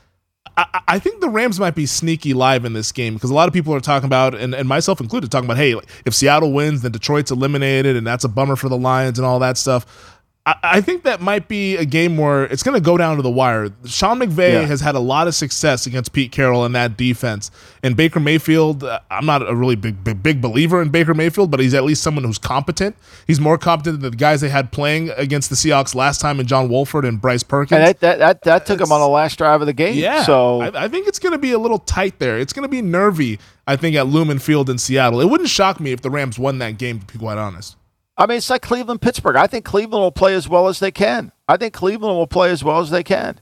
I, 0.56 0.80
I 0.88 0.98
think 0.98 1.20
the 1.20 1.28
Rams 1.28 1.60
might 1.60 1.74
be 1.74 1.86
sneaky 1.86 2.34
live 2.34 2.64
in 2.64 2.72
this 2.72 2.90
game 2.90 3.14
because 3.14 3.30
a 3.30 3.34
lot 3.34 3.46
of 3.46 3.54
people 3.54 3.74
are 3.74 3.80
talking 3.80 4.06
about, 4.06 4.34
and, 4.34 4.54
and 4.54 4.68
myself 4.68 5.00
included, 5.00 5.30
talking 5.30 5.46
about, 5.46 5.56
hey, 5.56 5.76
if 6.04 6.14
Seattle 6.14 6.52
wins, 6.52 6.82
then 6.82 6.92
Detroit's 6.92 7.30
eliminated, 7.30 7.96
and 7.96 8.06
that's 8.06 8.24
a 8.24 8.28
bummer 8.28 8.56
for 8.56 8.68
the 8.68 8.76
Lions 8.76 9.18
and 9.18 9.24
all 9.24 9.38
that 9.38 9.56
stuff. 9.56 10.15
I, 10.46 10.80
think 10.80 11.02
that 11.02 11.20
might 11.20 11.48
be 11.48 11.76
a 11.76 11.84
game 11.84 12.16
where 12.16 12.44
it's 12.44 12.62
going 12.62 12.76
to 12.76 12.80
go 12.80 12.96
down 12.96 13.16
to 13.16 13.22
the 13.22 13.30
wire. 13.30 13.68
Sean 13.84 14.20
McVay 14.20 14.52
yeah. 14.52 14.60
has 14.62 14.80
had 14.80 14.94
a 14.94 15.00
lot 15.00 15.26
of 15.26 15.34
success 15.34 15.86
against 15.86 16.12
Pete 16.12 16.30
Carroll 16.30 16.64
in 16.64 16.70
that 16.72 16.96
defense. 16.96 17.50
And 17.82 17.96
Baker 17.96 18.20
Mayfield, 18.20 18.84
uh, 18.84 19.00
I'm 19.10 19.26
not 19.26 19.48
a 19.48 19.56
really 19.56 19.74
big, 19.74 20.04
big, 20.04 20.22
big 20.22 20.40
believer 20.40 20.80
in 20.80 20.90
Baker 20.90 21.14
Mayfield, 21.14 21.50
but 21.50 21.58
he's 21.58 21.74
at 21.74 21.82
least 21.82 22.00
someone 22.00 22.22
who's 22.22 22.38
competent. 22.38 22.96
He's 23.26 23.40
more 23.40 23.58
competent 23.58 24.02
than 24.02 24.12
the 24.12 24.16
guys 24.16 24.40
they 24.40 24.48
had 24.48 24.70
playing 24.70 25.10
against 25.16 25.50
the 25.50 25.56
Seahawks 25.56 25.96
last 25.96 26.20
time 26.20 26.38
in 26.38 26.46
John 26.46 26.68
Wolford 26.68 27.04
and 27.04 27.20
Bryce 27.20 27.42
Perkins. 27.42 27.78
And 27.78 27.88
that, 27.88 27.98
that, 27.98 28.18
that, 28.20 28.42
that 28.42 28.66
took 28.66 28.80
him 28.80 28.92
on 28.92 29.00
the 29.00 29.08
last 29.08 29.38
drive 29.38 29.60
of 29.60 29.66
the 29.66 29.72
game. 29.72 29.96
Yeah. 29.96 30.22
So 30.22 30.60
I, 30.60 30.84
I 30.84 30.88
think 30.88 31.08
it's 31.08 31.18
going 31.18 31.32
to 31.32 31.38
be 31.38 31.50
a 31.50 31.58
little 31.58 31.80
tight 31.80 32.20
there. 32.20 32.38
It's 32.38 32.52
going 32.52 32.62
to 32.62 32.68
be 32.68 32.82
nervy, 32.82 33.40
I 33.66 33.74
think, 33.74 33.96
at 33.96 34.06
Lumen 34.06 34.38
Field 34.38 34.70
in 34.70 34.78
Seattle. 34.78 35.20
It 35.20 35.28
wouldn't 35.28 35.50
shock 35.50 35.80
me 35.80 35.90
if 35.90 36.02
the 36.02 36.10
Rams 36.10 36.38
won 36.38 36.60
that 36.60 36.78
game, 36.78 37.00
to 37.00 37.06
be 37.06 37.18
quite 37.18 37.36
honest. 37.36 37.76
I 38.18 38.26
mean, 38.26 38.38
it's 38.38 38.48
like 38.48 38.62
Cleveland, 38.62 39.02
Pittsburgh. 39.02 39.36
I 39.36 39.46
think 39.46 39.64
Cleveland 39.64 40.02
will 40.02 40.12
play 40.12 40.34
as 40.34 40.48
well 40.48 40.68
as 40.68 40.78
they 40.78 40.90
can. 40.90 41.32
I 41.48 41.56
think 41.56 41.74
Cleveland 41.74 42.16
will 42.16 42.26
play 42.26 42.50
as 42.50 42.64
well 42.64 42.80
as 42.80 42.90
they 42.90 43.02
can. 43.02 43.40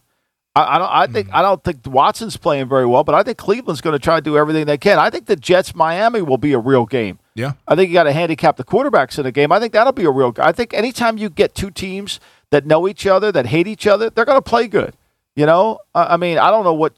I, 0.57 0.77
I 0.77 0.79
don't. 0.79 0.91
I 0.91 1.07
think. 1.07 1.29
Mm. 1.29 1.35
I 1.35 1.43
don't 1.43 1.65
think 1.65 1.87
Watson's 1.87 2.37
playing 2.37 2.69
very 2.69 2.87
well, 2.87 3.05
but 3.05 3.15
I 3.15 3.23
think 3.23 3.39
Cleveland's 3.39 3.81
going 3.81 3.95
to 3.95 3.99
try 3.99 4.17
to 4.17 4.23
do 4.23 4.37
everything 4.37 4.67
they 4.67 4.79
can. 4.79 4.99
I 4.99 5.11
think 5.11 5.27
the 5.27 5.37
Jets 5.37 5.75
Miami 5.75 6.23
will 6.23 6.39
be 6.39 6.53
a 6.53 6.59
real 6.59 6.87
game. 6.87 7.19
Yeah. 7.35 7.53
I 7.67 7.75
think 7.75 7.89
you 7.89 7.95
got 7.95 8.05
to 8.05 8.13
handicap 8.13 8.57
the 8.57 8.65
quarterbacks 8.65 9.19
in 9.19 9.25
the 9.25 9.33
game. 9.33 9.51
I 9.51 9.59
think 9.59 9.73
that'll 9.73 9.93
be 9.93 10.05
a 10.05 10.11
real. 10.11 10.33
I 10.39 10.53
think 10.53 10.75
anytime 10.75 11.19
you 11.19 11.31
get 11.31 11.55
two 11.55 11.71
teams 11.71 12.21
that 12.51 12.67
know 12.67 12.87
each 12.87 13.07
other, 13.07 13.33
that 13.33 13.47
hate 13.47 13.67
each 13.67 13.87
other, 13.87 14.11
they're 14.11 14.25
going 14.25 14.39
to 14.39 14.43
play 14.43 14.69
good. 14.69 14.95
You 15.35 15.47
know. 15.47 15.81
I 15.95 16.17
mean, 16.17 16.39
I 16.39 16.51
don't 16.51 16.65
know 16.65 16.75
what 16.75 16.95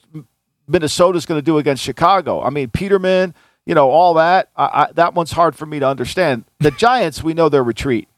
Minnesota's 0.69 1.27
going 1.27 1.39
to 1.39 1.45
do 1.45 1.59
against 1.59 1.83
Chicago. 1.83 2.43
I 2.43 2.51
mean, 2.51 2.69
Peterman 2.69 3.35
you 3.67 3.75
know, 3.75 3.91
all 3.91 4.15
that. 4.15 4.49
I, 4.57 4.65
I, 4.65 4.93
that 4.95 5.15
one's 5.15 5.33
hard 5.33 5.57
for 5.57 5.67
me 5.67 5.79
to 5.81 5.87
understand. 5.87 6.45
The 6.61 6.71
Giants, 6.79 7.23
we 7.23 7.35
know 7.35 7.49
their 7.49 7.65
retreat. 7.65 8.09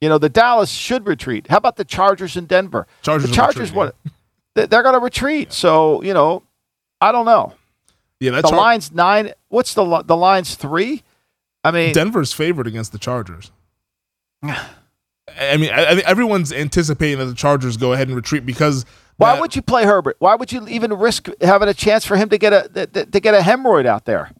You 0.00 0.08
know, 0.08 0.18
the 0.18 0.28
Dallas 0.28 0.70
should 0.70 1.06
retreat. 1.06 1.48
How 1.48 1.56
about 1.58 1.76
the 1.76 1.84
Chargers 1.84 2.36
in 2.36 2.46
Denver? 2.46 2.86
Chargers 3.02 3.30
the 3.30 3.34
Chargers, 3.34 3.70
retreat, 3.70 3.76
what? 3.76 3.96
Yeah. 4.56 4.66
They're 4.66 4.82
going 4.82 4.94
to 4.94 5.00
retreat. 5.00 5.52
So 5.52 6.02
you 6.02 6.14
know, 6.14 6.42
I 7.00 7.12
don't 7.12 7.26
know. 7.26 7.54
Yeah, 8.20 8.30
that's 8.30 8.42
the 8.50 8.56
hard. 8.56 8.66
line's 8.66 8.92
nine. 8.92 9.32
What's 9.48 9.74
the 9.74 10.02
the 10.02 10.16
line's 10.16 10.54
three? 10.54 11.02
I 11.64 11.70
mean, 11.70 11.92
Denver's 11.92 12.32
favored 12.32 12.66
against 12.66 12.92
the 12.92 12.98
Chargers. 12.98 13.50
I 14.42 15.56
mean, 15.56 15.70
I, 15.72 16.02
everyone's 16.06 16.52
anticipating 16.52 17.18
that 17.18 17.24
the 17.24 17.34
Chargers 17.34 17.76
go 17.76 17.92
ahead 17.92 18.08
and 18.08 18.16
retreat 18.16 18.46
because. 18.46 18.84
Why 19.16 19.38
would 19.40 19.54
you 19.54 19.62
play 19.62 19.84
Herbert? 19.84 20.16
Why 20.18 20.34
would 20.34 20.52
you 20.52 20.66
even 20.68 20.92
risk 20.92 21.28
having 21.40 21.68
a 21.68 21.74
chance 21.74 22.04
for 22.04 22.16
him 22.16 22.28
to 22.30 22.38
get 22.38 22.52
a 22.52 22.86
to 22.86 23.20
get 23.20 23.32
a 23.34 23.38
hemorrhoid 23.38 23.86
out 23.86 24.04
there? 24.06 24.30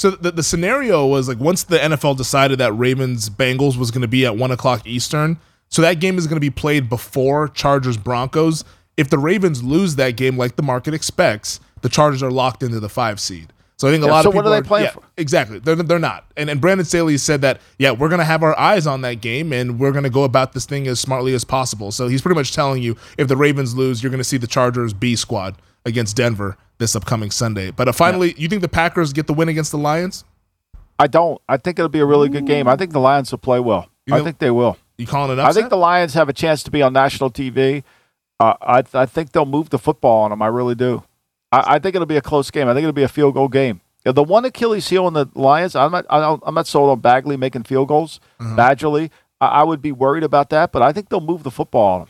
So 0.00 0.12
the, 0.12 0.30
the 0.30 0.42
scenario 0.42 1.06
was 1.06 1.28
like 1.28 1.38
once 1.38 1.64
the 1.64 1.76
NFL 1.76 2.16
decided 2.16 2.58
that 2.58 2.72
Ravens 2.72 3.28
Bengals 3.28 3.76
was 3.76 3.90
going 3.90 4.00
to 4.00 4.08
be 4.08 4.24
at 4.24 4.34
one 4.34 4.50
o'clock 4.50 4.86
Eastern, 4.86 5.38
so 5.68 5.82
that 5.82 6.00
game 6.00 6.16
is 6.16 6.26
going 6.26 6.36
to 6.36 6.40
be 6.40 6.48
played 6.48 6.88
before 6.88 7.48
Chargers 7.48 7.98
Broncos. 7.98 8.64
If 8.96 9.10
the 9.10 9.18
Ravens 9.18 9.62
lose 9.62 9.96
that 9.96 10.16
game, 10.16 10.38
like 10.38 10.56
the 10.56 10.62
market 10.62 10.94
expects, 10.94 11.60
the 11.82 11.90
Chargers 11.90 12.22
are 12.22 12.30
locked 12.30 12.62
into 12.62 12.80
the 12.80 12.88
five 12.88 13.20
seed. 13.20 13.52
So 13.76 13.88
I 13.88 13.90
think 13.90 14.02
a 14.02 14.06
yeah, 14.06 14.12
lot 14.12 14.22
so 14.22 14.30
of 14.30 14.32
people. 14.32 14.46
So 14.46 14.50
what 14.50 14.56
are 14.56 14.62
they 14.62 14.66
playing 14.66 14.84
yeah, 14.86 14.92
for? 14.92 15.02
Exactly, 15.18 15.58
they're 15.58 15.76
they're 15.76 15.98
not. 15.98 16.24
And 16.34 16.48
and 16.48 16.62
Brandon 16.62 16.86
Staley 16.86 17.18
said 17.18 17.42
that 17.42 17.60
yeah, 17.78 17.90
we're 17.90 18.08
gonna 18.08 18.24
have 18.24 18.42
our 18.42 18.58
eyes 18.58 18.86
on 18.86 19.02
that 19.02 19.20
game 19.20 19.52
and 19.52 19.78
we're 19.78 19.92
gonna 19.92 20.08
go 20.08 20.24
about 20.24 20.54
this 20.54 20.64
thing 20.64 20.86
as 20.86 20.98
smartly 20.98 21.34
as 21.34 21.44
possible. 21.44 21.92
So 21.92 22.08
he's 22.08 22.22
pretty 22.22 22.36
much 22.36 22.54
telling 22.54 22.82
you 22.82 22.96
if 23.18 23.28
the 23.28 23.36
Ravens 23.36 23.74
lose, 23.74 24.02
you're 24.02 24.10
gonna 24.10 24.24
see 24.24 24.38
the 24.38 24.46
Chargers 24.46 24.94
B 24.94 25.14
squad 25.14 25.56
against 25.84 26.16
Denver 26.16 26.56
this 26.80 26.96
upcoming 26.96 27.30
Sunday. 27.30 27.70
But 27.70 27.86
uh, 27.86 27.92
finally, 27.92 28.30
yeah. 28.30 28.38
you 28.38 28.48
think 28.48 28.62
the 28.62 28.68
Packers 28.68 29.12
get 29.12 29.28
the 29.28 29.32
win 29.32 29.48
against 29.48 29.70
the 29.70 29.78
Lions? 29.78 30.24
I 30.98 31.06
don't. 31.06 31.40
I 31.48 31.56
think 31.56 31.78
it'll 31.78 31.88
be 31.88 32.00
a 32.00 32.04
really 32.04 32.28
good 32.28 32.46
game. 32.46 32.66
I 32.66 32.74
think 32.74 32.92
the 32.92 33.00
Lions 33.00 33.30
will 33.30 33.38
play 33.38 33.60
well. 33.60 33.88
You 34.06 34.16
I 34.16 34.22
think 34.22 34.38
they 34.38 34.50
will. 34.50 34.76
You 34.98 35.06
calling 35.06 35.30
it 35.30 35.38
upset? 35.38 35.50
I 35.50 35.54
think 35.54 35.70
the 35.70 35.76
Lions 35.76 36.14
have 36.14 36.28
a 36.28 36.32
chance 36.32 36.62
to 36.64 36.70
be 36.70 36.82
on 36.82 36.92
national 36.92 37.30
TV. 37.30 37.84
Uh, 38.40 38.54
I 38.60 38.82
I 38.92 39.06
think 39.06 39.32
they'll 39.32 39.46
move 39.46 39.70
the 39.70 39.78
football 39.78 40.24
on 40.24 40.30
them. 40.30 40.42
I 40.42 40.48
really 40.48 40.74
do. 40.74 41.04
I, 41.52 41.76
I, 41.76 41.78
think 41.78 41.94
it'll 41.94 42.06
be 42.06 42.16
a 42.16 42.22
close 42.22 42.50
game. 42.50 42.68
I 42.68 42.74
think 42.74 42.84
it'll 42.84 42.92
be 42.92 43.02
a 43.02 43.08
field 43.08 43.34
goal 43.34 43.48
game. 43.48 43.80
The 44.04 44.22
one 44.22 44.44
Achilles 44.44 44.88
heel 44.88 45.06
in 45.08 45.14
the 45.14 45.26
Lions, 45.34 45.74
I'm 45.74 45.92
not. 45.92 46.06
I'm 46.08 46.54
not 46.54 46.66
sold 46.66 46.90
on 46.90 47.00
Badgley 47.02 47.38
making 47.38 47.64
field 47.64 47.88
goals. 47.88 48.18
Uh-huh. 48.38 48.56
Badgley, 48.56 49.10
I, 49.40 49.46
I 49.46 49.62
would 49.62 49.82
be 49.82 49.92
worried 49.92 50.22
about 50.22 50.50
that, 50.50 50.72
but 50.72 50.82
I 50.82 50.92
think 50.92 51.08
they'll 51.08 51.20
move 51.20 51.42
the 51.42 51.50
football 51.50 51.94
on 51.94 52.00
them. 52.00 52.08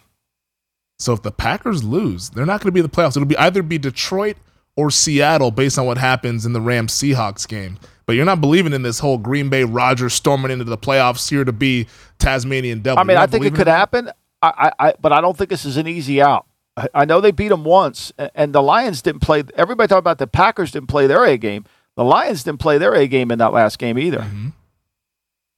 So 0.98 1.12
if 1.12 1.22
the 1.22 1.32
Packers 1.32 1.82
lose, 1.82 2.30
they're 2.30 2.46
not 2.46 2.60
going 2.60 2.68
to 2.68 2.72
be 2.72 2.80
in 2.80 2.86
the 2.86 2.90
playoffs. 2.90 3.16
It'll 3.16 3.24
be 3.24 3.38
either 3.38 3.62
be 3.62 3.78
Detroit 3.78 4.36
or 4.80 4.90
Seattle 4.90 5.50
based 5.50 5.78
on 5.78 5.84
what 5.84 5.98
happens 5.98 6.46
in 6.46 6.54
the 6.54 6.60
Rams 6.60 6.92
Seahawks 6.92 7.46
game. 7.46 7.78
But 8.06 8.16
you're 8.16 8.24
not 8.24 8.40
believing 8.40 8.72
in 8.72 8.82
this 8.82 8.98
whole 8.98 9.18
Green 9.18 9.50
Bay 9.50 9.64
Rodgers 9.64 10.14
storming 10.14 10.50
into 10.50 10.64
the 10.64 10.78
playoffs 10.78 11.28
here 11.28 11.44
to 11.44 11.52
be 11.52 11.86
Tasmanian 12.18 12.80
devil. 12.80 12.98
I 12.98 13.04
mean, 13.04 13.18
I 13.18 13.26
think 13.26 13.44
it 13.44 13.54
could 13.54 13.68
happen. 13.68 14.10
I, 14.42 14.72
I, 14.78 14.94
but 14.98 15.12
I 15.12 15.20
don't 15.20 15.36
think 15.36 15.50
this 15.50 15.66
is 15.66 15.76
an 15.76 15.86
easy 15.86 16.22
out. 16.22 16.46
I, 16.76 16.88
I 16.94 17.04
know 17.04 17.20
they 17.20 17.30
beat 17.30 17.48
them 17.48 17.62
once, 17.62 18.10
and 18.34 18.54
the 18.54 18.62
Lions 18.62 19.02
didn't 19.02 19.20
play. 19.20 19.44
Everybody 19.54 19.86
talked 19.86 19.98
about 19.98 20.16
the 20.18 20.26
Packers 20.26 20.70
didn't 20.70 20.88
play 20.88 21.06
their 21.06 21.24
A 21.24 21.36
game. 21.36 21.66
The 21.96 22.04
Lions 22.04 22.42
didn't 22.42 22.60
play 22.60 22.78
their 22.78 22.94
A 22.94 23.06
game 23.06 23.30
in 23.30 23.38
that 23.38 23.52
last 23.52 23.78
game 23.78 23.98
either. 23.98 24.20
Mm-hmm. 24.20 24.48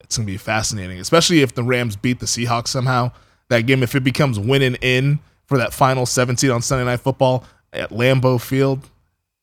It's 0.01 0.17
going 0.17 0.27
to 0.27 0.33
be 0.33 0.37
fascinating, 0.37 0.99
especially 0.99 1.43
if 1.43 1.55
the 1.55 1.63
Rams 1.63 1.95
beat 1.95 2.19
the 2.19 2.27
Seahawks 2.27 2.69
somehow. 2.69 3.13
That 3.51 3.67
game, 3.67 3.83
if 3.83 3.95
it 3.95 4.03
becomes 4.03 4.39
winning 4.39 4.75
in 4.83 5.21
for 5.47 5.59
that 5.59 5.73
final 5.73 6.07
seven 6.07 6.37
seed 6.37 6.51
on 6.51 6.61
Sunday 6.61 6.85
Night 6.85 7.01
Football 7.01 7.45
at 7.73 7.91
Lambeau 7.91 8.41
Field, 8.41 8.91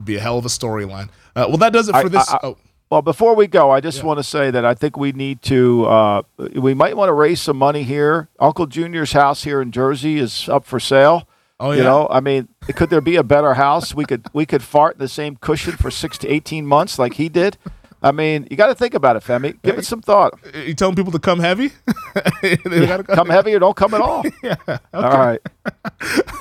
be 0.03 0.15
a 0.15 0.19
hell 0.19 0.38
of 0.38 0.45
a 0.45 0.49
storyline. 0.49 1.09
Uh, 1.35 1.45
well, 1.47 1.57
that 1.57 1.73
does 1.73 1.89
it 1.89 1.93
for 1.93 1.97
I, 1.97 2.09
this. 2.09 2.30
I, 2.30 2.39
oh. 2.43 2.57
Well, 2.89 3.01
before 3.03 3.35
we 3.35 3.45
go, 3.45 3.69
I 3.69 3.81
just 3.81 3.99
yeah. 3.99 4.05
want 4.05 4.17
to 4.17 4.23
say 4.23 4.49
that 4.49 4.65
I 4.65 4.73
think 4.73 4.97
we 4.97 5.11
need 5.11 5.43
to, 5.43 5.85
uh, 5.85 6.21
we 6.55 6.73
might 6.73 6.97
want 6.97 7.09
to 7.09 7.13
raise 7.13 7.39
some 7.39 7.57
money 7.57 7.84
here. 7.84 8.30
Uncle 8.39 8.65
Junior's 8.65 9.11
house 9.11 9.43
here 9.43 9.61
in 9.61 9.71
Jersey 9.71 10.17
is 10.17 10.49
up 10.49 10.65
for 10.65 10.80
sale. 10.80 11.27
Oh, 11.59 11.71
yeah. 11.71 11.77
You 11.77 11.84
know, 11.84 12.07
I 12.09 12.19
mean, 12.19 12.47
could 12.76 12.89
there 12.89 13.01
be 13.01 13.15
a 13.15 13.23
better 13.23 13.53
house? 13.53 13.93
We 13.93 14.05
could 14.05 14.26
we 14.34 14.45
could 14.45 14.63
fart 14.63 14.95
in 14.95 14.99
the 14.99 15.09
same 15.09 15.35
cushion 15.35 15.73
for 15.73 15.91
six 15.91 16.17
to 16.19 16.27
eighteen 16.27 16.65
months 16.65 16.97
like 16.97 17.15
he 17.15 17.27
did. 17.27 17.57
I 18.01 18.11
mean, 18.11 18.47
you 18.49 18.55
got 18.55 18.67
to 18.67 18.76
think 18.76 18.93
about 18.93 19.17
it, 19.17 19.23
Femi. 19.23 19.61
Give 19.61 19.77
it 19.77 19.85
some 19.85 20.01
thought. 20.01 20.39
Eh, 20.53 20.63
you 20.67 20.73
telling 20.73 20.95
people 20.95 21.11
to 21.11 21.19
come 21.19 21.39
heavy? 21.39 21.71
yeah, 22.43 23.01
come 23.03 23.30
heavy 23.30 23.53
or 23.53 23.59
don't 23.59 23.76
come 23.76 23.93
at 23.93 24.01
all. 24.01 24.23
yeah. 24.43 24.55
Okay. 24.67 24.80
All 24.93 25.01
right. 25.01 25.41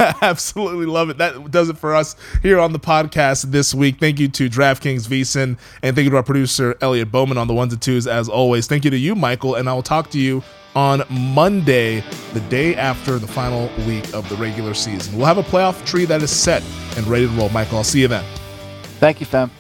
Absolutely 0.23 0.87
love 0.87 1.11
it. 1.11 1.19
That 1.19 1.51
does 1.51 1.69
it 1.69 1.77
for 1.77 1.95
us 1.95 2.15
here 2.43 2.61
on 2.61 2.73
the 2.73 2.79
podcast 2.79 3.51
this 3.51 3.75
week. 3.75 3.99
Thank 3.99 4.21
you 4.21 4.29
to 4.29 4.49
DraftKings 4.49 5.09
VSIN 5.09 5.59
and 5.83 5.97
thank 5.97 6.05
you 6.05 6.11
to 6.11 6.17
our 6.17 6.23
producer 6.23 6.77
Elliot 6.81 7.11
Bowman 7.11 7.39
on 7.39 7.49
the 7.49 7.55
ones 7.55 7.73
and 7.73 7.83
twos 7.83 8.07
as 8.07 8.29
always. 8.29 8.69
Thank 8.69 8.85
you 8.85 8.91
to 8.91 8.99
you, 8.99 9.17
Michael, 9.17 9.57
and 9.57 9.69
I 9.69 9.75
will 9.75 9.83
talk 9.83 10.11
to 10.11 10.19
you 10.19 10.43
on 10.77 11.03
Monday, 11.11 12.05
the 12.35 12.41
day 12.49 12.77
after 12.77 13.19
the 13.19 13.27
final 13.27 13.69
week 13.85 14.15
of 14.15 14.29
the 14.29 14.37
regular 14.37 14.75
season. 14.75 15.17
We'll 15.17 15.27
have 15.27 15.39
a 15.39 15.43
playoff 15.43 15.85
tree 15.85 16.05
that 16.05 16.23
is 16.23 16.31
set 16.31 16.63
and 16.97 17.05
ready 17.09 17.27
to 17.27 17.33
roll. 17.33 17.49
Michael, 17.49 17.79
I'll 17.79 17.85
see 17.85 18.03
you 18.03 18.09
then. 18.09 18.25
Thank 19.01 19.19
you, 19.19 19.27
fam. 19.27 19.51